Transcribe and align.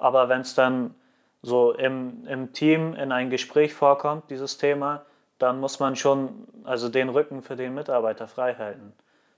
Aber 0.00 0.30
wenn 0.30 0.40
es 0.40 0.54
dann 0.54 0.94
so 1.42 1.72
im, 1.72 2.26
im 2.26 2.52
Team 2.54 2.94
in 2.94 3.12
ein 3.12 3.28
Gespräch 3.28 3.74
vorkommt, 3.74 4.30
dieses 4.30 4.56
Thema, 4.56 5.04
dann 5.38 5.60
muss 5.60 5.78
man 5.78 5.94
schon 5.94 6.48
also 6.64 6.88
den 6.88 7.10
Rücken 7.10 7.42
für 7.42 7.54
den 7.54 7.74
Mitarbeiter 7.74 8.26
frei 8.26 8.54
halten. 8.54 8.94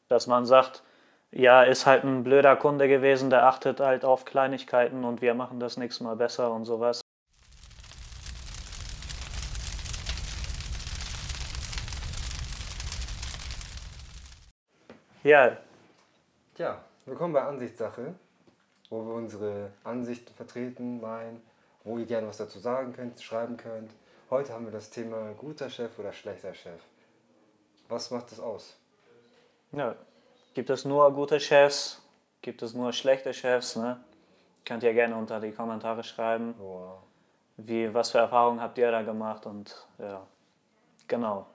Dass 0.08 0.28
man 0.28 0.46
sagt, 0.46 0.84
ja, 1.32 1.64
ist 1.64 1.86
halt 1.86 2.04
ein 2.04 2.22
blöder 2.22 2.54
Kunde 2.54 2.86
gewesen, 2.86 3.28
der 3.28 3.46
achtet 3.46 3.80
halt 3.80 4.04
auf 4.04 4.24
Kleinigkeiten 4.24 5.04
und 5.04 5.20
wir 5.20 5.34
machen 5.34 5.58
das 5.58 5.76
nächste 5.76 6.04
Mal 6.04 6.14
besser 6.14 6.52
und 6.52 6.64
sowas. 6.64 7.00
Ja. 15.24 15.56
Tja, 16.54 16.84
willkommen 17.06 17.32
bei 17.32 17.42
Ansichtssache, 17.42 18.14
wo 18.92 19.06
wir 19.06 19.14
unsere 19.14 19.70
Ansichten 19.84 20.34
vertreten, 20.34 21.00
meinen, 21.00 21.42
wo 21.82 21.96
ihr 21.96 22.04
gerne 22.04 22.28
was 22.28 22.36
dazu 22.36 22.58
sagen 22.58 22.92
könnt, 22.92 23.20
schreiben 23.22 23.56
könnt. 23.56 23.90
Heute 24.28 24.52
haben 24.52 24.66
wir 24.66 24.72
das 24.72 24.90
Thema 24.90 25.32
guter 25.32 25.70
Chef 25.70 25.98
oder 25.98 26.12
schlechter 26.12 26.52
Chef. 26.52 26.80
Was 27.88 28.10
macht 28.10 28.30
das 28.30 28.38
aus? 28.38 28.76
Ja, 29.72 29.96
gibt 30.52 30.68
es 30.68 30.84
nur 30.84 31.10
gute 31.14 31.40
Chefs? 31.40 32.02
Gibt 32.42 32.60
es 32.60 32.74
nur 32.74 32.92
schlechte 32.92 33.32
Chefs? 33.32 33.76
Ne? 33.76 33.98
Könnt 34.66 34.82
ihr 34.82 34.92
gerne 34.92 35.16
unter 35.16 35.40
die 35.40 35.52
Kommentare 35.52 36.04
schreiben. 36.04 36.54
Wow. 36.58 36.98
Wie, 37.56 37.94
was 37.94 38.10
für 38.10 38.18
Erfahrungen 38.18 38.60
habt 38.60 38.76
ihr 38.76 38.90
da 38.90 39.00
gemacht? 39.00 39.46
Und 39.46 39.74
ja, 39.98 40.26
genau. 41.08 41.46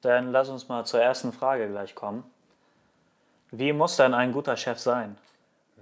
Dann 0.00 0.32
lass 0.32 0.48
uns 0.48 0.68
mal 0.68 0.86
zur 0.86 1.02
ersten 1.02 1.34
Frage 1.34 1.68
gleich 1.68 1.94
kommen. 1.94 2.24
Wie 3.50 3.74
muss 3.74 3.96
denn 3.96 4.14
ein 4.14 4.32
guter 4.32 4.56
Chef 4.56 4.78
sein? 4.78 5.18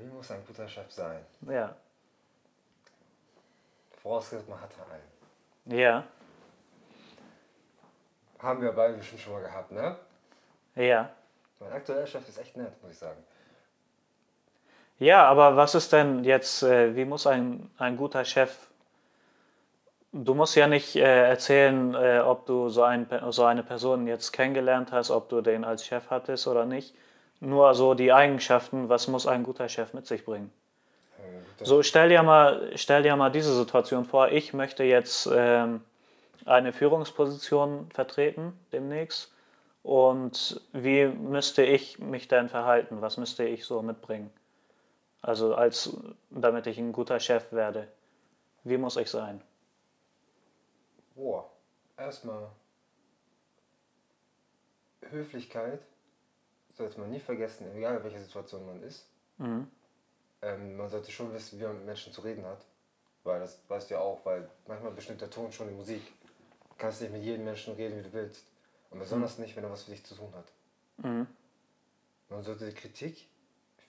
Wie 0.03 0.09
muss 0.09 0.31
ein 0.33 0.45
guter 0.47 0.67
Chef 0.67 0.91
sein? 0.91 1.25
Ja. 1.43 1.77
Vorausgesetzt, 4.03 4.49
man 4.49 4.61
hatte 4.61 4.77
einen. 4.91 5.79
Ja. 5.79 6.05
Haben 8.41 8.63
wir 8.63 8.73
beide 8.73 8.95
bestimmt 8.95 9.21
schon 9.21 9.35
mal 9.35 9.43
gehabt, 9.43 9.71
ne? 9.71 9.97
Ja. 10.75 11.11
Mein 11.61 11.73
aktueller 11.73 12.07
Chef 12.07 12.29
ist 12.29 12.39
echt 12.39 12.57
nett, 12.57 12.83
muss 12.83 12.93
ich 12.93 12.99
sagen. 12.99 13.23
Ja, 14.99 15.25
aber 15.25 15.57
was 15.57 15.77
ist 15.77 15.93
denn 15.93 16.25
jetzt, 16.25 16.65
äh, 16.65 16.97
wie 16.97 17.05
muss 17.05 17.27
ein, 17.27 17.71
ein 17.79 17.97
guter 17.97 18.25
Chef 18.25 18.73
Du 20.15 20.35
musst 20.35 20.57
ja 20.57 20.67
nicht 20.67 20.95
äh, 20.95 21.29
erzählen, 21.31 21.95
äh, 21.95 22.19
ob 22.19 22.45
du 22.45 22.69
so, 22.69 22.83
ein, 22.83 23.07
so 23.31 23.45
eine 23.45 23.63
Person 23.63 24.07
jetzt 24.07 24.31
kennengelernt 24.33 24.93
hast, 24.93 25.11
ob 25.11 25.31
du 25.31 25.41
den 25.41 25.65
als 25.65 25.87
Chef 25.87 26.11
hattest 26.11 26.47
oder 26.47 26.67
nicht. 26.67 26.95
Nur 27.43 27.75
so 27.75 27.95
die 27.95 28.13
Eigenschaften, 28.13 28.89
was 28.89 29.09
muss 29.09 29.27
ein 29.27 29.43
guter 29.43 29.69
Chef 29.69 29.95
mit 29.95 30.07
sich 30.07 30.25
bringen. 30.25 30.53
Äh, 31.19 31.65
So, 31.65 31.83
stell 31.83 32.09
dir 32.09 32.23
mal, 32.23 32.71
stell 32.77 33.03
dir 33.03 33.17
mal 33.17 33.31
diese 33.31 33.53
Situation 33.53 34.05
vor. 34.05 34.29
Ich 34.29 34.53
möchte 34.53 34.85
jetzt 34.85 35.29
ähm, 35.33 35.81
eine 36.47 36.73
Führungsposition 36.73 37.91
vertreten 37.91 38.53
demnächst. 38.71 39.33
Und 39.83 40.61
wie 40.73 41.07
müsste 41.07 41.65
ich 41.65 41.99
mich 41.99 42.29
denn 42.29 42.49
verhalten? 42.49 43.01
Was 43.01 43.17
müsste 43.17 43.43
ich 43.43 43.65
so 43.65 43.83
mitbringen? 43.83 44.33
Also 45.21 45.57
als 45.57 45.97
damit 46.31 46.69
ich 46.69 46.79
ein 46.79 46.93
guter 46.93 47.19
Chef 47.19 47.51
werde. 47.51 47.89
Wie 48.63 48.77
muss 48.77 48.97
ich 48.97 49.11
sein? 49.11 49.43
Boah, 51.17 51.51
erstmal 51.99 52.51
Höflichkeit 55.11 55.81
sollte 56.83 57.01
man 57.01 57.11
nie 57.11 57.21
vergessen, 57.21 57.67
egal 57.75 57.97
in 57.97 58.05
welcher 58.05 58.21
Situation 58.21 58.67
man 58.67 58.83
ist. 58.83 59.07
Mhm. 59.39 59.69
Ähm, 60.43 60.77
man 60.77 60.89
sollte 60.89 61.11
schon 61.11 61.33
wissen, 61.33 61.59
wie 61.59 61.65
man 61.65 61.77
mit 61.77 61.87
Menschen 61.87 62.13
zu 62.13 62.21
reden 62.21 62.45
hat. 62.45 62.65
Weil 63.25 63.41
das 63.41 63.61
weißt 63.69 63.91
du 63.91 63.95
ja 63.95 64.01
auch, 64.01 64.25
weil 64.25 64.49
manchmal 64.67 64.93
bestimmt 64.93 65.21
der 65.21 65.31
Ton 65.31 65.53
schon 65.53 65.69
die 65.69 65.75
Musik. 65.75 66.03
Du 66.69 66.75
kannst 66.77 67.01
nicht 67.01 67.13
mit 67.13 67.23
jedem 67.23 67.45
Menschen 67.45 67.75
reden, 67.75 67.99
wie 67.99 68.03
du 68.03 68.13
willst. 68.13 68.45
Und 68.91 68.99
besonders 68.99 69.39
nicht, 69.39 69.55
wenn 69.57 69.65
er 69.65 69.71
was 69.71 69.85
für 69.85 69.93
dich 69.93 70.05
zu 70.05 70.17
tun 70.17 70.33
hat. 70.35 70.53
Mhm. 70.99 71.27
Man 72.29 72.43
sollte 72.43 72.67
die 72.67 72.75
Kritik 72.75 73.29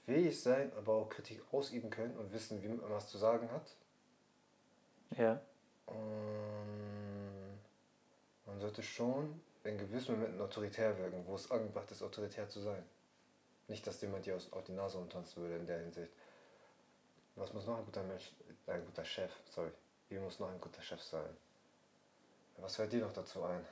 fähig 0.06 0.40
sein, 0.40 0.72
aber 0.78 0.94
auch 0.94 1.10
Kritik 1.10 1.42
ausüben 1.52 1.90
können 1.90 2.16
und 2.18 2.32
wissen, 2.32 2.62
wie 2.62 2.68
man 2.68 2.92
was 2.92 3.10
zu 3.10 3.18
sagen 3.18 3.50
hat. 3.52 3.76
Ja. 5.18 5.42
Und 5.88 7.60
man 8.46 8.60
sollte 8.60 8.84
schon 8.84 9.42
in 9.64 9.78
gewissen 9.78 10.16
Momenten 10.16 10.42
autoritär 10.42 10.98
wirken, 10.98 11.24
wo 11.26 11.36
es 11.36 11.50
angebracht 11.50 11.90
ist, 11.92 12.04
autoritär 12.04 12.50
zu 12.50 12.60
sein. 12.60 12.84
Nicht, 13.68 13.86
dass 13.88 14.02
jemand 14.02 14.26
dir 14.26 14.36
aus 14.36 14.52
auf 14.52 14.64
die 14.66 14.74
Nase 14.74 14.98
umtanzen 14.98 15.42
würde 15.42 15.56
in 15.56 15.66
der 15.66 15.80
Hinsicht. 15.80 16.12
Was 17.36 17.54
muss 17.54 17.66
noch 17.66 17.78
ein 17.78 17.86
guter 17.86 18.04
Mensch, 18.04 18.32
ein 18.68 18.86
guter 18.86 19.06
Chef, 19.06 19.32
sorry, 19.46 19.72
wie 20.10 20.20
muss 20.20 20.40
noch 20.40 20.50
ein 20.50 20.60
guter 20.62 20.82
Chef 20.82 21.02
sein? 21.02 21.30
Was 22.58 22.76
fällt 22.76 22.92
dir 22.94 23.02
noch 23.02 23.14
dazu 23.14 23.44
ein? 23.44 23.66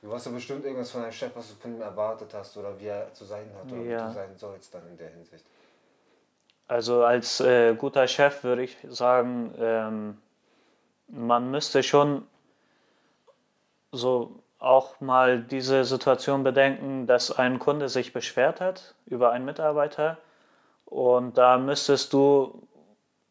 Du 0.00 0.12
hast 0.12 0.26
ja 0.26 0.32
bestimmt 0.32 0.64
irgendwas 0.64 0.90
von 0.90 1.02
einem 1.02 1.12
Chef, 1.12 1.34
was 1.34 1.48
du 1.48 1.54
von 1.56 1.74
ihm 1.74 1.80
erwartet 1.80 2.32
hast 2.32 2.56
oder 2.56 2.78
wie 2.78 2.86
er 2.86 3.12
zu 3.12 3.24
sein 3.24 3.52
hat 3.54 3.70
oder 3.70 3.84
wie 3.84 3.88
Ja. 3.90 4.08
du 4.08 4.14
sein 4.14 4.36
sollst 4.36 4.72
dann 4.74 4.86
in 4.88 4.96
der 4.96 5.10
Hinsicht. 5.10 5.44
Also 6.68 7.04
als 7.04 7.40
äh, 7.40 7.74
guter 7.74 8.06
Chef 8.08 8.42
würde 8.44 8.62
ich 8.62 8.76
sagen, 8.88 9.54
ähm, 9.58 10.22
man 11.08 11.50
müsste 11.50 11.82
schon 11.82 12.26
so 13.92 14.41
auch 14.62 15.00
mal 15.00 15.40
diese 15.40 15.84
Situation 15.84 16.44
bedenken, 16.44 17.06
dass 17.06 17.36
ein 17.36 17.58
Kunde 17.58 17.88
sich 17.88 18.12
beschwert 18.12 18.60
hat 18.60 18.94
über 19.06 19.32
einen 19.32 19.44
Mitarbeiter 19.44 20.18
und 20.92 21.38
da 21.38 21.56
müsstest 21.56 22.12
du, 22.12 22.68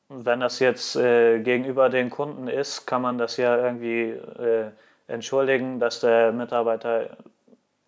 wenn 0.10 0.40
das 0.40 0.58
jetzt 0.58 0.96
äh, 0.96 1.40
gegenüber 1.40 1.90
den 1.90 2.10
Kunden 2.10 2.48
ist, 2.48 2.88
kann 2.88 3.04
man 3.04 3.20
das 3.20 3.38
ja 3.38 3.56
irgendwie 3.56 4.10
äh, 4.10 4.72
entschuldigen, 5.08 5.80
dass 5.80 6.00
der 6.00 6.32
Mitarbeiter 6.32 7.18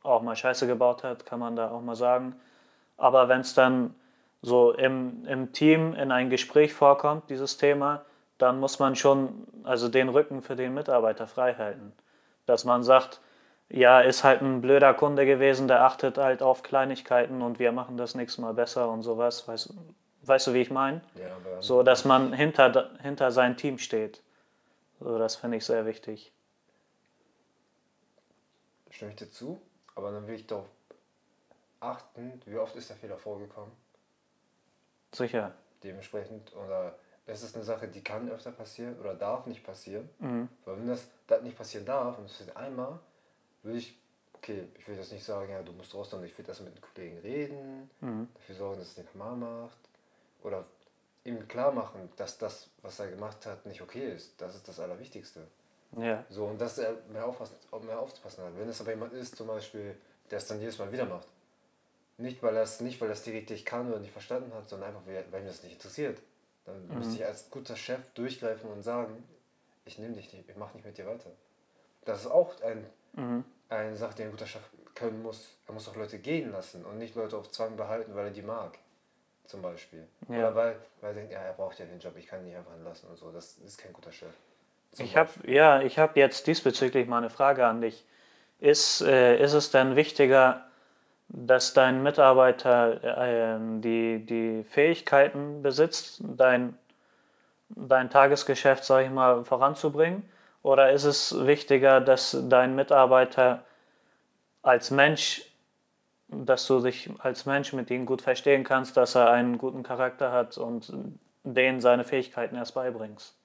auch 0.03 0.21
mal 0.21 0.35
Scheiße 0.35 0.67
gebaut 0.67 1.03
hat, 1.03 1.25
kann 1.25 1.39
man 1.39 1.55
da 1.55 1.71
auch 1.71 1.81
mal 1.81 1.95
sagen. 1.95 2.35
Aber 2.97 3.29
wenn 3.29 3.41
es 3.41 3.55
dann 3.55 3.95
so 4.43 4.73
im, 4.73 5.25
im 5.25 5.53
Team 5.53 5.95
in 5.95 6.11
ein 6.11 6.29
Gespräch 6.29 6.73
vorkommt, 6.73 7.29
dieses 7.31 7.57
Thema, 7.57 8.05
dann 8.37 8.59
muss 8.59 8.77
man 8.77 8.95
schon 8.95 9.47
also 9.63 9.89
den 9.89 10.09
Rücken 10.09 10.43
für 10.43 10.55
den 10.55 10.75
Mitarbeiter 10.75 11.25
frei 11.25 11.55
halten. 11.55 11.93
Dass 12.45 12.63
man 12.63 12.83
sagt, 12.83 13.21
ja, 13.69 14.01
ist 14.01 14.23
halt 14.23 14.41
ein 14.41 14.61
blöder 14.61 14.93
Kunde 14.93 15.25
gewesen, 15.25 15.67
der 15.67 15.83
achtet 15.83 16.17
halt 16.17 16.41
auf 16.43 16.63
Kleinigkeiten 16.63 17.41
und 17.41 17.59
wir 17.59 17.71
machen 17.71 17.97
das 17.97 18.15
nächste 18.15 18.41
Mal 18.41 18.53
besser 18.53 18.89
und 18.89 19.03
sowas. 19.03 19.47
Weißt, 19.47 19.73
weißt 20.23 20.47
du, 20.47 20.53
wie 20.53 20.61
ich 20.61 20.71
meine? 20.71 21.01
Ja, 21.15 21.35
aber 21.35 21.61
So, 21.61 21.83
dass 21.83 22.05
man 22.05 22.33
hinter, 22.33 22.91
hinter 23.01 23.31
sein 23.31 23.57
Team 23.57 23.77
steht. 23.77 24.21
So, 24.99 25.17
das 25.17 25.35
finde 25.35 25.57
ich 25.57 25.65
sehr 25.65 25.85
wichtig. 25.85 26.31
stimme 28.89 29.11
ich 29.11 29.17
dir 29.17 29.29
zu, 29.29 29.59
aber 29.95 30.11
dann 30.11 30.27
will 30.27 30.35
ich 30.35 30.47
darauf 30.47 30.67
achten, 31.79 32.41
wie 32.45 32.57
oft 32.57 32.75
ist 32.75 32.89
der 32.89 32.97
Fehler 32.97 33.17
vorgekommen. 33.17 33.71
Sicher. 35.11 35.53
Dementsprechend, 35.83 36.55
oder 36.55 36.95
es 37.25 37.43
ist 37.43 37.55
eine 37.55 37.63
Sache, 37.63 37.87
die 37.87 38.03
kann 38.03 38.29
öfter 38.29 38.51
passieren 38.51 38.97
oder 38.99 39.15
darf 39.15 39.45
nicht 39.45 39.63
passieren. 39.63 40.09
Mhm. 40.19 40.47
Weil 40.65 40.77
wenn 40.77 40.87
das, 40.87 41.07
das 41.27 41.41
nicht 41.41 41.57
passieren 41.57 41.85
darf 41.85 42.17
und 42.17 42.25
es 42.25 42.37
passiert 42.37 42.55
einmal, 42.55 42.99
würde 43.63 43.77
ich, 43.79 43.97
okay, 44.33 44.67
ich 44.77 44.87
will 44.87 44.95
jetzt 44.97 45.11
nicht 45.11 45.23
sagen, 45.23 45.51
ja, 45.51 45.61
du 45.61 45.71
musst 45.73 45.93
raus, 45.95 46.09
sondern 46.09 46.29
ich 46.29 46.37
will 46.37 46.45
das 46.45 46.59
mit 46.59 46.75
den 46.75 46.81
Kollegen 46.81 47.17
reden, 47.19 47.89
Mhm. 48.01 48.27
dafür 48.35 48.55
sorgen, 48.55 48.79
dass 48.79 48.89
es 48.89 48.97
nicht 48.97 49.15
normal 49.15 49.35
macht. 49.63 49.77
Oder 50.43 50.65
ihm 51.23 51.47
klar 51.47 51.71
machen, 51.71 52.09
dass 52.17 52.37
das, 52.37 52.69
was 52.81 52.99
er 52.99 53.07
gemacht 53.09 53.45
hat, 53.45 53.65
nicht 53.65 53.81
okay 53.81 54.13
ist. 54.13 54.39
Das 54.41 54.55
ist 54.55 54.67
das 54.67 54.79
Allerwichtigste. 54.79 55.47
Ja. 55.97 56.25
So, 56.29 56.45
und 56.45 56.59
dass 56.59 56.77
er 56.77 56.97
mehr, 57.09 57.25
aufpassen, 57.25 57.55
mehr 57.85 57.99
aufzupassen 57.99 58.43
hat. 58.43 58.57
Wenn 58.57 58.67
es 58.67 58.81
aber 58.81 58.91
jemand 58.91 59.13
ist, 59.13 59.35
zum 59.37 59.47
Beispiel, 59.47 59.95
der 60.31 60.39
es 60.39 60.47
dann 60.47 60.59
jedes 60.59 60.77
Mal 60.79 60.91
wieder 60.91 61.05
macht. 61.05 61.27
Nicht, 62.17 62.43
weil 62.43 62.55
er 62.55 62.63
es 62.63 62.79
nicht, 62.81 62.99
weil 62.99 63.09
es 63.11 63.25
nicht 63.25 63.35
richtig 63.35 63.65
kann 63.65 63.89
oder 63.89 63.99
nicht 63.99 64.11
verstanden 64.11 64.53
hat, 64.53 64.67
sondern 64.67 64.89
einfach, 64.89 65.05
weil 65.07 65.25
weil 65.31 65.41
ihm 65.41 65.47
das 65.47 65.63
nicht 65.63 65.73
interessiert. 65.73 66.19
Dann 66.65 66.87
Mhm. 66.87 66.97
müsste 66.97 67.15
ich 67.15 67.25
als 67.25 67.49
guter 67.49 67.75
Chef 67.75 68.01
durchgreifen 68.13 68.69
und 68.69 68.83
sagen, 68.83 69.23
ich 69.85 69.97
nehme 69.99 70.13
dich 70.15 70.31
nicht, 70.33 70.47
ich 70.49 70.55
mache 70.57 70.75
nicht 70.75 70.85
mit 70.85 70.97
dir 70.97 71.05
weiter. 71.07 71.29
Das 72.05 72.21
ist 72.21 72.27
auch 72.27 72.59
ein, 72.61 72.85
Mhm. 73.13 73.43
Eine 73.69 73.95
Sache, 73.95 74.15
die 74.15 74.23
ein 74.23 74.31
guter 74.31 74.47
Chef 74.47 74.61
können 74.95 75.21
muss. 75.21 75.57
Er 75.67 75.73
muss 75.73 75.87
auch 75.89 75.95
Leute 75.95 76.19
gehen 76.19 76.51
lassen 76.51 76.85
und 76.85 76.97
nicht 76.97 77.15
Leute 77.15 77.37
auf 77.37 77.51
Zwang 77.51 77.75
behalten, 77.75 78.15
weil 78.15 78.25
er 78.25 78.31
die 78.31 78.41
mag. 78.41 78.77
Zum 79.45 79.61
Beispiel. 79.61 80.07
Ja. 80.29 80.37
Oder 80.37 80.55
weil, 80.55 80.75
weil 81.01 81.11
er 81.11 81.13
denkt, 81.15 81.33
ja, 81.33 81.39
er 81.39 81.53
braucht 81.53 81.77
ja 81.77 81.85
den 81.85 81.99
Job, 81.99 82.13
ich 82.17 82.27
kann 82.27 82.39
ihn 82.39 82.45
nicht 82.45 82.57
einfach 82.57 82.71
lassen 82.83 83.07
und 83.07 83.17
so. 83.17 83.31
Das 83.31 83.57
ist 83.57 83.77
kein 83.77 83.91
guter 83.91 84.11
Chef. 84.11 84.33
Zum 84.93 85.05
Ich 85.05 85.17
habe 85.17 85.31
ja, 85.45 85.81
ich 85.81 85.99
habe 85.99 86.19
jetzt 86.19 86.47
diesbezüglich 86.47 87.07
mal 87.07 87.17
eine 87.17 87.29
Frage 87.29 87.65
an 87.65 87.81
dich. 87.81 88.05
Ist, 88.59 89.01
äh, 89.01 89.43
ist 89.43 89.53
es 89.53 89.71
denn 89.71 89.97
wichtiger, 89.97 90.65
dass 91.27 91.73
dein 91.73 92.03
Mitarbeiter 92.03 93.03
äh, 93.03 93.57
die, 93.81 94.25
die 94.25 94.63
Fähigkeiten 94.63 95.61
besitzt, 95.61 96.21
dein, 96.21 96.77
dein 97.69 98.09
Tagesgeschäft, 98.09 98.85
sage 98.85 99.07
ich 99.07 99.11
mal, 99.11 99.43
voranzubringen? 99.43 100.29
Oder 100.63 100.93
ist 100.93 101.03
es 101.03 101.45
wichtiger, 101.45 101.99
dass 101.99 102.37
dein 102.47 102.73
Mitarbeiter 102.73 103.65
als 104.61 104.91
Mensch, 104.91 105.45
dass 106.29 106.65
du 106.67 106.79
dich 106.79 107.11
als 107.19 107.45
Mensch 107.45 107.73
mit 107.73 107.91
ihm 107.91 108.05
gut 108.05 108.21
verstehen 108.21 108.63
kannst, 108.63 108.95
dass 108.95 109.15
er 109.15 109.29
einen 109.29 109.57
guten 109.57 109.83
Charakter 109.83 110.31
hat 110.31 110.57
und 110.57 110.91
denen 111.43 111.81
seine 111.81 112.05
Fähigkeiten 112.05 112.55
erst 112.55 112.73
beibringst. 112.73 113.35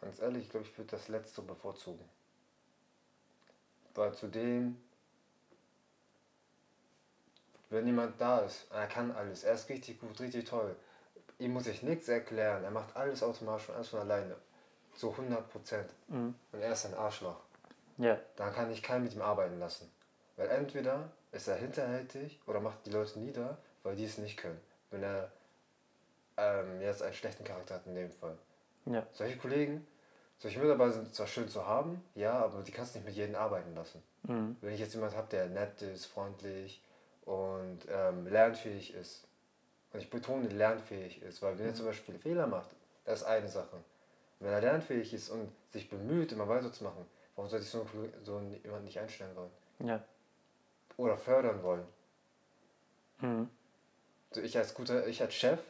Ganz 0.00 0.18
ehrlich, 0.20 0.44
ich 0.44 0.50
glaube, 0.50 0.66
ich 0.66 0.76
würde 0.78 0.92
das 0.92 1.08
Letzte 1.08 1.42
bevorzugen. 1.42 2.04
Weil 3.94 4.14
zudem, 4.14 4.80
wenn 7.68 7.84
jemand 7.84 8.18
da 8.18 8.38
ist, 8.38 8.66
er 8.72 8.86
kann 8.86 9.10
alles, 9.10 9.44
er 9.44 9.52
ist 9.52 9.68
richtig 9.68 10.00
gut, 10.00 10.18
richtig 10.20 10.46
toll, 10.46 10.74
ihm 11.38 11.52
muss 11.52 11.66
ich 11.66 11.82
nichts 11.82 12.08
erklären, 12.08 12.64
er 12.64 12.70
macht 12.70 12.96
alles 12.96 13.22
automatisch 13.22 13.68
und 13.68 13.74
alles 13.74 13.88
von 13.88 14.00
alleine. 14.00 14.36
Zu 15.00 15.12
100 15.12 15.48
Prozent. 15.48 15.88
Mhm. 16.08 16.34
Und 16.52 16.60
er 16.60 16.72
ist 16.72 16.84
ein 16.84 16.92
Arschloch. 16.92 17.40
Ja. 17.96 18.18
Dann 18.36 18.52
kann 18.52 18.70
ich 18.70 18.82
keinen 18.82 19.04
mit 19.04 19.14
ihm 19.14 19.22
arbeiten 19.22 19.58
lassen. 19.58 19.90
Weil 20.36 20.50
entweder 20.50 21.10
ist 21.32 21.48
er 21.48 21.56
hinterhältig 21.56 22.38
oder 22.46 22.60
macht 22.60 22.84
die 22.84 22.90
Leute 22.90 23.18
nieder, 23.18 23.56
weil 23.82 23.96
die 23.96 24.04
es 24.04 24.18
nicht 24.18 24.36
können. 24.36 24.60
Wenn 24.90 25.02
er 25.02 25.32
ähm, 26.36 26.82
jetzt 26.82 27.02
einen 27.02 27.14
schlechten 27.14 27.44
Charakter 27.44 27.76
hat 27.76 27.86
in 27.86 27.94
dem 27.94 28.10
Fall. 28.10 28.36
Ja. 28.84 29.06
Solche 29.12 29.38
Kollegen, 29.38 29.86
solche 30.36 30.58
Mitarbeiter 30.58 30.92
sind 30.92 31.14
zwar 31.14 31.26
schön 31.26 31.48
zu 31.48 31.66
haben, 31.66 32.04
ja, 32.14 32.34
aber 32.34 32.60
die 32.60 32.70
kannst 32.70 32.94
du 32.94 32.98
nicht 32.98 33.06
mit 33.06 33.16
jedem 33.16 33.36
arbeiten 33.36 33.74
lassen. 33.74 34.02
Mhm. 34.24 34.58
Wenn 34.60 34.74
ich 34.74 34.80
jetzt 34.80 34.92
jemanden 34.92 35.16
habe, 35.16 35.28
der 35.30 35.46
nett 35.46 35.80
ist, 35.80 36.04
freundlich 36.04 36.82
und 37.24 37.86
ähm, 37.90 38.26
lernfähig 38.26 38.92
ist, 38.92 39.26
und 39.94 40.00
ich 40.00 40.10
betone 40.10 40.46
lernfähig 40.48 41.22
ist, 41.22 41.40
weil 41.40 41.58
wenn 41.58 41.68
er 41.68 41.74
zum 41.74 41.86
Beispiel 41.86 42.18
Fehler 42.18 42.46
macht, 42.46 42.68
das 43.06 43.22
ist 43.22 43.26
eine 43.26 43.48
Sache. 43.48 43.78
Wenn 44.40 44.52
er 44.52 44.60
lernfähig 44.60 45.12
ist 45.14 45.28
und 45.30 45.50
sich 45.72 45.88
bemüht, 45.88 46.32
immer 46.32 46.48
weiterzumachen, 46.48 47.04
warum 47.36 47.48
sollte 47.50 47.64
ich 47.64 47.70
so, 47.70 47.86
so 48.24 48.40
jemanden 48.62 48.86
nicht 48.86 48.98
einstellen 48.98 49.34
wollen? 49.36 49.50
Ja. 49.80 50.02
Oder 50.96 51.16
fördern 51.16 51.62
wollen? 51.62 51.86
Mhm. 53.20 53.48
Also 54.30 54.42
ich 54.42 54.56
als 54.56 54.74
guter, 54.74 55.06
ich 55.06 55.20
als 55.22 55.34
Chef 55.34 55.60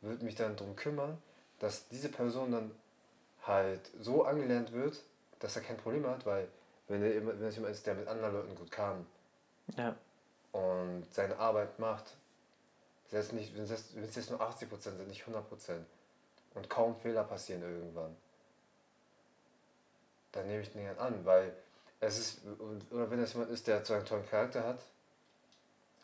würde 0.00 0.24
mich 0.24 0.34
dann 0.34 0.56
darum 0.56 0.76
kümmern, 0.76 1.18
dass 1.58 1.88
diese 1.88 2.08
Person 2.08 2.52
dann 2.52 2.70
halt 3.42 3.80
so 4.00 4.24
angelernt 4.24 4.72
wird, 4.72 5.02
dass 5.38 5.56
er 5.56 5.62
kein 5.62 5.76
Problem 5.76 6.06
hat, 6.06 6.26
weil 6.26 6.48
wenn 6.88 7.02
er 7.02 7.14
immer, 7.14 7.38
wenn 7.38 7.48
es 7.48 7.54
jemand 7.56 7.74
ist, 7.74 7.86
der 7.86 7.94
mit 7.94 8.08
anderen 8.08 8.34
Leuten 8.34 8.54
gut 8.54 8.70
kann 8.70 9.06
Ja. 9.76 9.94
und 10.52 11.06
seine 11.10 11.38
Arbeit 11.38 11.78
macht, 11.78 12.16
selbst 13.08 13.32
nicht, 13.32 13.54
wenn 13.56 13.64
es 13.64 13.94
wenn 13.94 14.04
es 14.04 14.14
jetzt 14.14 14.30
nur 14.30 14.40
80% 14.40 14.78
sind, 14.80 15.08
nicht 15.08 15.24
100% 15.24 15.42
und 16.54 16.68
kaum 16.68 16.94
Fehler 16.94 17.24
passieren 17.24 17.62
irgendwann, 17.62 18.16
dann 20.32 20.46
nehme 20.46 20.62
ich 20.62 20.72
den 20.72 20.86
halt 20.86 20.98
an, 20.98 21.24
weil 21.24 21.54
es 22.00 22.18
ist, 22.18 22.40
oder 22.90 23.10
wenn 23.10 23.20
es 23.20 23.32
jemand 23.34 23.50
ist, 23.50 23.66
der 23.66 23.84
zwar 23.84 23.98
einen 23.98 24.06
tollen 24.06 24.28
Charakter 24.28 24.64
hat, 24.64 24.80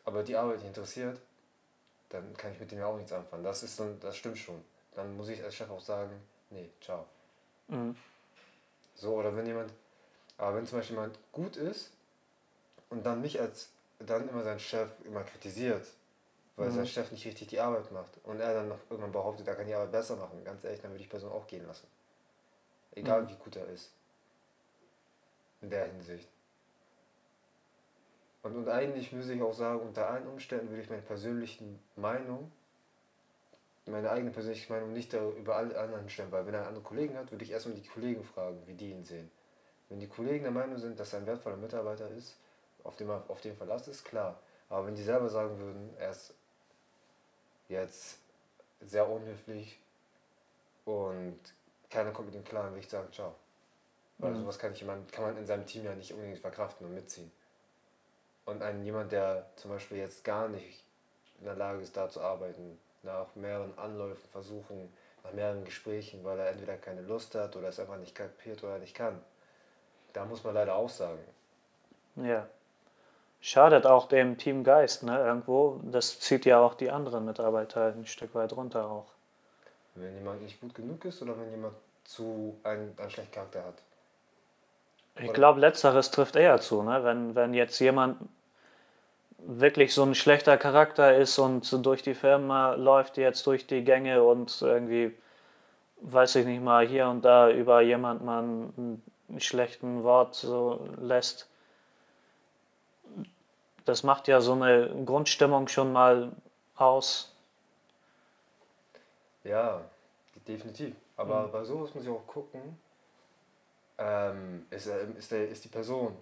aber 0.04 0.22
die 0.22 0.36
Arbeit 0.36 0.58
nicht 0.58 0.68
interessiert, 0.68 1.18
dann 2.10 2.36
kann 2.36 2.52
ich 2.52 2.60
mit 2.60 2.70
dem 2.70 2.78
ja 2.78 2.86
auch 2.86 2.96
nichts 2.96 3.12
anfangen. 3.12 3.42
Das 3.42 3.62
ist 3.62 3.78
dann, 3.80 3.98
das 4.00 4.16
stimmt 4.16 4.38
schon. 4.38 4.62
Dann 4.94 5.16
muss 5.16 5.28
ich 5.28 5.42
als 5.42 5.54
Chef 5.54 5.70
auch 5.70 5.80
sagen, 5.80 6.12
nee, 6.50 6.70
ciao. 6.80 7.06
Mhm. 7.68 7.96
So, 8.94 9.14
oder 9.14 9.34
wenn 9.36 9.46
jemand, 9.46 9.72
aber 10.38 10.56
wenn 10.56 10.66
zum 10.66 10.78
Beispiel 10.78 10.96
jemand 10.96 11.18
gut 11.32 11.56
ist 11.56 11.90
und 12.88 13.04
dann 13.04 13.20
mich 13.20 13.40
als, 13.40 13.70
dann 13.98 14.28
immer 14.28 14.42
seinen 14.42 14.60
Chef 14.60 14.90
immer 15.04 15.24
kritisiert, 15.24 15.86
weil 16.56 16.68
Mhm. 16.68 16.74
sein 16.74 16.86
Chef 16.86 17.10
nicht 17.12 17.24
richtig 17.26 17.48
die 17.48 17.60
Arbeit 17.60 17.90
macht 17.92 18.18
und 18.24 18.40
er 18.40 18.54
dann 18.54 18.68
noch 18.68 18.78
irgendwann 18.88 19.12
behauptet, 19.12 19.46
er 19.46 19.54
kann 19.54 19.66
die 19.66 19.74
Arbeit 19.74 19.92
besser 19.92 20.16
machen, 20.16 20.42
ganz 20.44 20.64
ehrlich, 20.64 20.80
dann 20.80 20.90
würde 20.90 21.02
ich 21.02 21.08
die 21.08 21.10
Person 21.10 21.32
auch 21.32 21.46
gehen 21.46 21.66
lassen. 21.66 21.86
Egal 22.94 23.22
Mhm. 23.22 23.28
wie 23.28 23.36
gut 23.36 23.56
er 23.56 23.66
ist. 23.66 23.92
In 25.60 25.70
der 25.70 25.86
Hinsicht. 25.86 26.28
Und, 28.42 28.56
und 28.56 28.68
eigentlich 28.68 29.12
muss 29.12 29.28
ich 29.28 29.42
auch 29.42 29.52
sagen, 29.52 29.80
unter 29.80 30.08
allen 30.08 30.26
Umständen 30.26 30.68
würde 30.68 30.82
ich 30.82 30.88
meine 30.88 31.02
persönliche 31.02 31.64
Meinung, 31.96 32.52
meine 33.86 34.10
eigene 34.10 34.30
persönliche 34.30 34.72
Meinung 34.72 34.92
nicht 34.92 35.12
über 35.12 35.56
alle 35.56 35.78
anderen 35.78 36.08
stellen, 36.08 36.32
weil 36.32 36.46
wenn 36.46 36.54
er 36.54 36.66
andere 36.66 36.82
Kollegen 36.82 37.16
hat, 37.16 37.30
würde 37.30 37.44
ich 37.44 37.50
erstmal 37.50 37.76
die 37.76 37.86
Kollegen 37.86 38.24
fragen, 38.24 38.62
wie 38.66 38.74
die 38.74 38.90
ihn 38.90 39.04
sehen. 39.04 39.30
Wenn 39.88 40.00
die 40.00 40.08
Kollegen 40.08 40.42
der 40.42 40.52
Meinung 40.52 40.78
sind, 40.78 40.98
dass 40.98 41.12
er 41.12 41.20
ein 41.20 41.26
wertvoller 41.26 41.56
Mitarbeiter 41.56 42.08
ist, 42.10 42.36
auf 42.82 42.96
den 42.96 43.06
man 43.08 43.22
auf 43.28 43.40
den 43.40 43.54
Verlass 43.54 43.86
ist, 43.88 44.04
klar. 44.04 44.40
Aber 44.68 44.86
wenn 44.86 44.94
die 44.96 45.02
selber 45.02 45.28
sagen 45.28 45.58
würden, 45.58 45.94
er 45.98 46.10
ist 46.10 46.34
jetzt 47.68 48.18
sehr 48.80 49.08
unhöflich 49.08 49.78
und 50.84 51.38
keiner 51.90 52.12
kommt 52.12 52.28
mit 52.28 52.36
ihm 52.36 52.44
klar, 52.44 52.64
dann 52.64 52.72
würde 52.72 52.84
ich 52.84 52.88
sagen, 52.88 53.12
ciao. 53.12 53.34
Weil 54.18 54.32
Mhm. 54.32 54.40
sowas 54.40 54.58
kann, 54.58 54.72
ich 54.72 54.80
jemand, 54.80 55.10
kann 55.12 55.24
man 55.24 55.36
in 55.36 55.46
seinem 55.46 55.66
Team 55.66 55.84
ja 55.84 55.94
nicht 55.94 56.12
unbedingt 56.12 56.38
verkraften 56.38 56.86
und 56.86 56.94
mitziehen. 56.94 57.30
Und 58.44 58.62
ein 58.62 58.84
jemand, 58.84 59.12
der 59.12 59.50
zum 59.56 59.72
Beispiel 59.72 59.98
jetzt 59.98 60.24
gar 60.24 60.48
nicht 60.48 60.84
in 61.38 61.44
der 61.44 61.56
Lage 61.56 61.82
ist, 61.82 61.96
da 61.96 62.08
zu 62.08 62.20
arbeiten, 62.20 62.78
nach 63.02 63.34
mehreren 63.34 63.76
Anläufen, 63.78 64.28
Versuchen, 64.30 64.92
nach 65.22 65.32
mehreren 65.32 65.64
Gesprächen, 65.64 66.24
weil 66.24 66.38
er 66.38 66.50
entweder 66.50 66.76
keine 66.76 67.02
Lust 67.02 67.34
hat 67.34 67.56
oder 67.56 67.68
es 67.68 67.80
einfach 67.80 67.98
nicht 67.98 68.14
kapiert 68.14 68.62
oder 68.64 68.78
nicht 68.78 68.94
kann. 68.94 69.22
Da 70.12 70.24
muss 70.24 70.44
man 70.44 70.54
leider 70.54 70.74
auch 70.76 70.88
sagen. 70.88 71.22
Ja. 72.16 72.48
Schadet 73.40 73.86
auch 73.86 74.08
dem 74.08 74.38
Teamgeist, 74.38 75.02
ne? 75.04 75.18
Irgendwo. 75.18 75.80
Das 75.84 76.18
zieht 76.20 76.44
ja 76.46 76.58
auch 76.60 76.74
die 76.74 76.90
anderen 76.90 77.24
Mitarbeiter 77.24 77.86
ein 77.96 78.06
Stück 78.06 78.34
weit 78.34 78.52
runter 78.56 78.90
auch. 78.90 79.06
Wenn 79.94 80.14
jemand 80.16 80.42
nicht 80.42 80.60
gut 80.60 80.74
genug 80.74 81.04
ist 81.04 81.22
oder 81.22 81.38
wenn 81.38 81.50
jemand 81.50 81.74
zu 82.04 82.58
einen, 82.64 82.94
einen 82.98 83.10
schlechten 83.10 83.32
Charakter 83.32 83.64
hat. 83.64 83.74
Ich 85.16 85.24
Oder- 85.24 85.32
glaube, 85.32 85.60
letzteres 85.60 86.10
trifft 86.10 86.36
eher 86.36 86.60
zu, 86.60 86.82
ne? 86.82 87.02
Wenn, 87.04 87.34
wenn 87.34 87.54
jetzt 87.54 87.78
jemand 87.78 88.18
wirklich 89.38 89.94
so 89.94 90.02
ein 90.02 90.14
schlechter 90.14 90.56
Charakter 90.56 91.16
ist 91.16 91.38
und 91.38 91.70
durch 91.86 92.02
die 92.02 92.14
Firma 92.14 92.74
läuft 92.74 93.16
jetzt 93.16 93.46
durch 93.46 93.66
die 93.66 93.84
Gänge 93.84 94.22
und 94.22 94.60
irgendwie, 94.60 95.14
weiß 96.00 96.36
ich 96.36 96.46
nicht 96.46 96.62
mal, 96.62 96.86
hier 96.86 97.06
und 97.08 97.24
da 97.24 97.50
über 97.50 97.80
jemand 97.80 98.24
mal 98.24 98.40
einen 98.42 99.02
schlechten 99.38 100.02
Wort 100.02 100.34
so 100.34 100.86
lässt. 101.00 101.48
Das 103.86 104.02
macht 104.02 104.28
ja 104.28 104.42
so 104.42 104.52
eine 104.52 104.90
Grundstimmung 105.06 105.66
schon 105.68 105.92
mal 105.92 106.32
aus. 106.76 107.32
Ja, 109.44 109.82
definitiv. 110.46 110.94
Aber 111.16 111.48
bei 111.48 111.64
sowas 111.64 111.94
muss 111.94 112.04
ich 112.04 112.10
auch 112.10 112.26
gucken, 112.26 112.78
ähm, 113.98 114.66
ist, 114.70 114.86
er, 114.86 115.00
ist, 115.16 115.30
der, 115.30 115.48
ist 115.48 115.64
die 115.64 115.68
Person, 115.68 116.16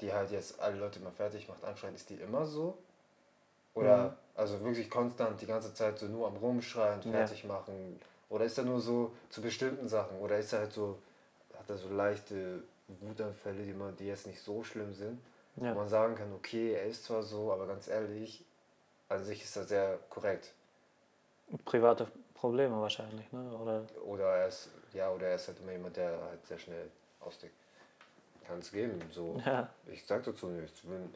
die 0.00 0.12
halt 0.12 0.30
jetzt 0.30 0.60
alle 0.60 0.78
Leute 0.78 0.98
immer 1.00 1.12
fertig 1.12 1.48
macht, 1.48 1.64
anschreit, 1.64 1.94
ist 1.94 2.10
die 2.10 2.16
immer 2.16 2.46
so? 2.46 2.78
Oder 3.74 4.10
Mhm. 4.10 4.16
also 4.34 4.60
wirklich 4.62 4.90
konstant 4.90 5.40
die 5.40 5.46
ganze 5.46 5.74
Zeit 5.74 5.98
so 5.98 6.06
nur 6.06 6.26
am 6.28 6.36
Rumschreien, 6.36 7.02
Ja. 7.04 7.12
fertig 7.12 7.44
machen? 7.44 8.00
Oder 8.30 8.44
ist 8.46 8.58
er 8.58 8.64
nur 8.64 8.80
so 8.80 9.12
zu 9.30 9.42
bestimmten 9.42 9.88
Sachen? 9.88 10.18
Oder 10.18 10.38
ist 10.38 10.52
er 10.52 10.60
halt 10.60 10.72
so, 10.72 10.98
hat 11.58 11.70
er 11.70 11.78
so 11.78 11.88
leichte 11.90 12.62
Wutanfälle, 13.00 13.64
die, 13.64 13.72
man, 13.74 13.96
die 13.96 14.06
jetzt 14.06 14.26
nicht 14.26 14.42
so 14.42 14.64
schlimm 14.64 14.94
sind? 14.94 15.20
Ja. 15.56 15.74
Wo 15.74 15.78
man 15.78 15.88
sagen 15.88 16.14
kann, 16.14 16.32
okay, 16.34 16.72
er 16.74 16.84
ist 16.84 17.04
zwar 17.04 17.22
so, 17.22 17.52
aber 17.52 17.66
ganz 17.66 17.88
ehrlich, 17.88 18.44
an 19.08 19.24
sich 19.24 19.42
ist 19.42 19.56
er 19.56 19.64
sehr 19.64 19.98
korrekt. 20.10 20.52
Private 21.64 22.06
Probleme 22.34 22.80
wahrscheinlich, 22.80 23.30
ne? 23.32 23.56
Oder 23.58 23.84
Oder 24.04 24.36
er 24.36 24.48
ist, 24.48 24.68
ja, 24.92 25.10
oder 25.10 25.28
er 25.28 25.36
ist 25.36 25.48
halt 25.48 25.60
immer 25.60 25.72
jemand, 25.72 25.96
der 25.96 26.20
halt 26.22 26.44
sehr 26.46 26.58
schnell 26.58 26.90
austickt. 27.20 27.54
Kann 28.46 28.58
es 28.58 28.70
geben. 28.70 29.00
So. 29.10 29.40
ja. 29.44 29.68
Ich 29.86 30.04
sag 30.04 30.24
dazu 30.24 30.46
nichts. 30.48 30.80
Wenn, 30.84 31.12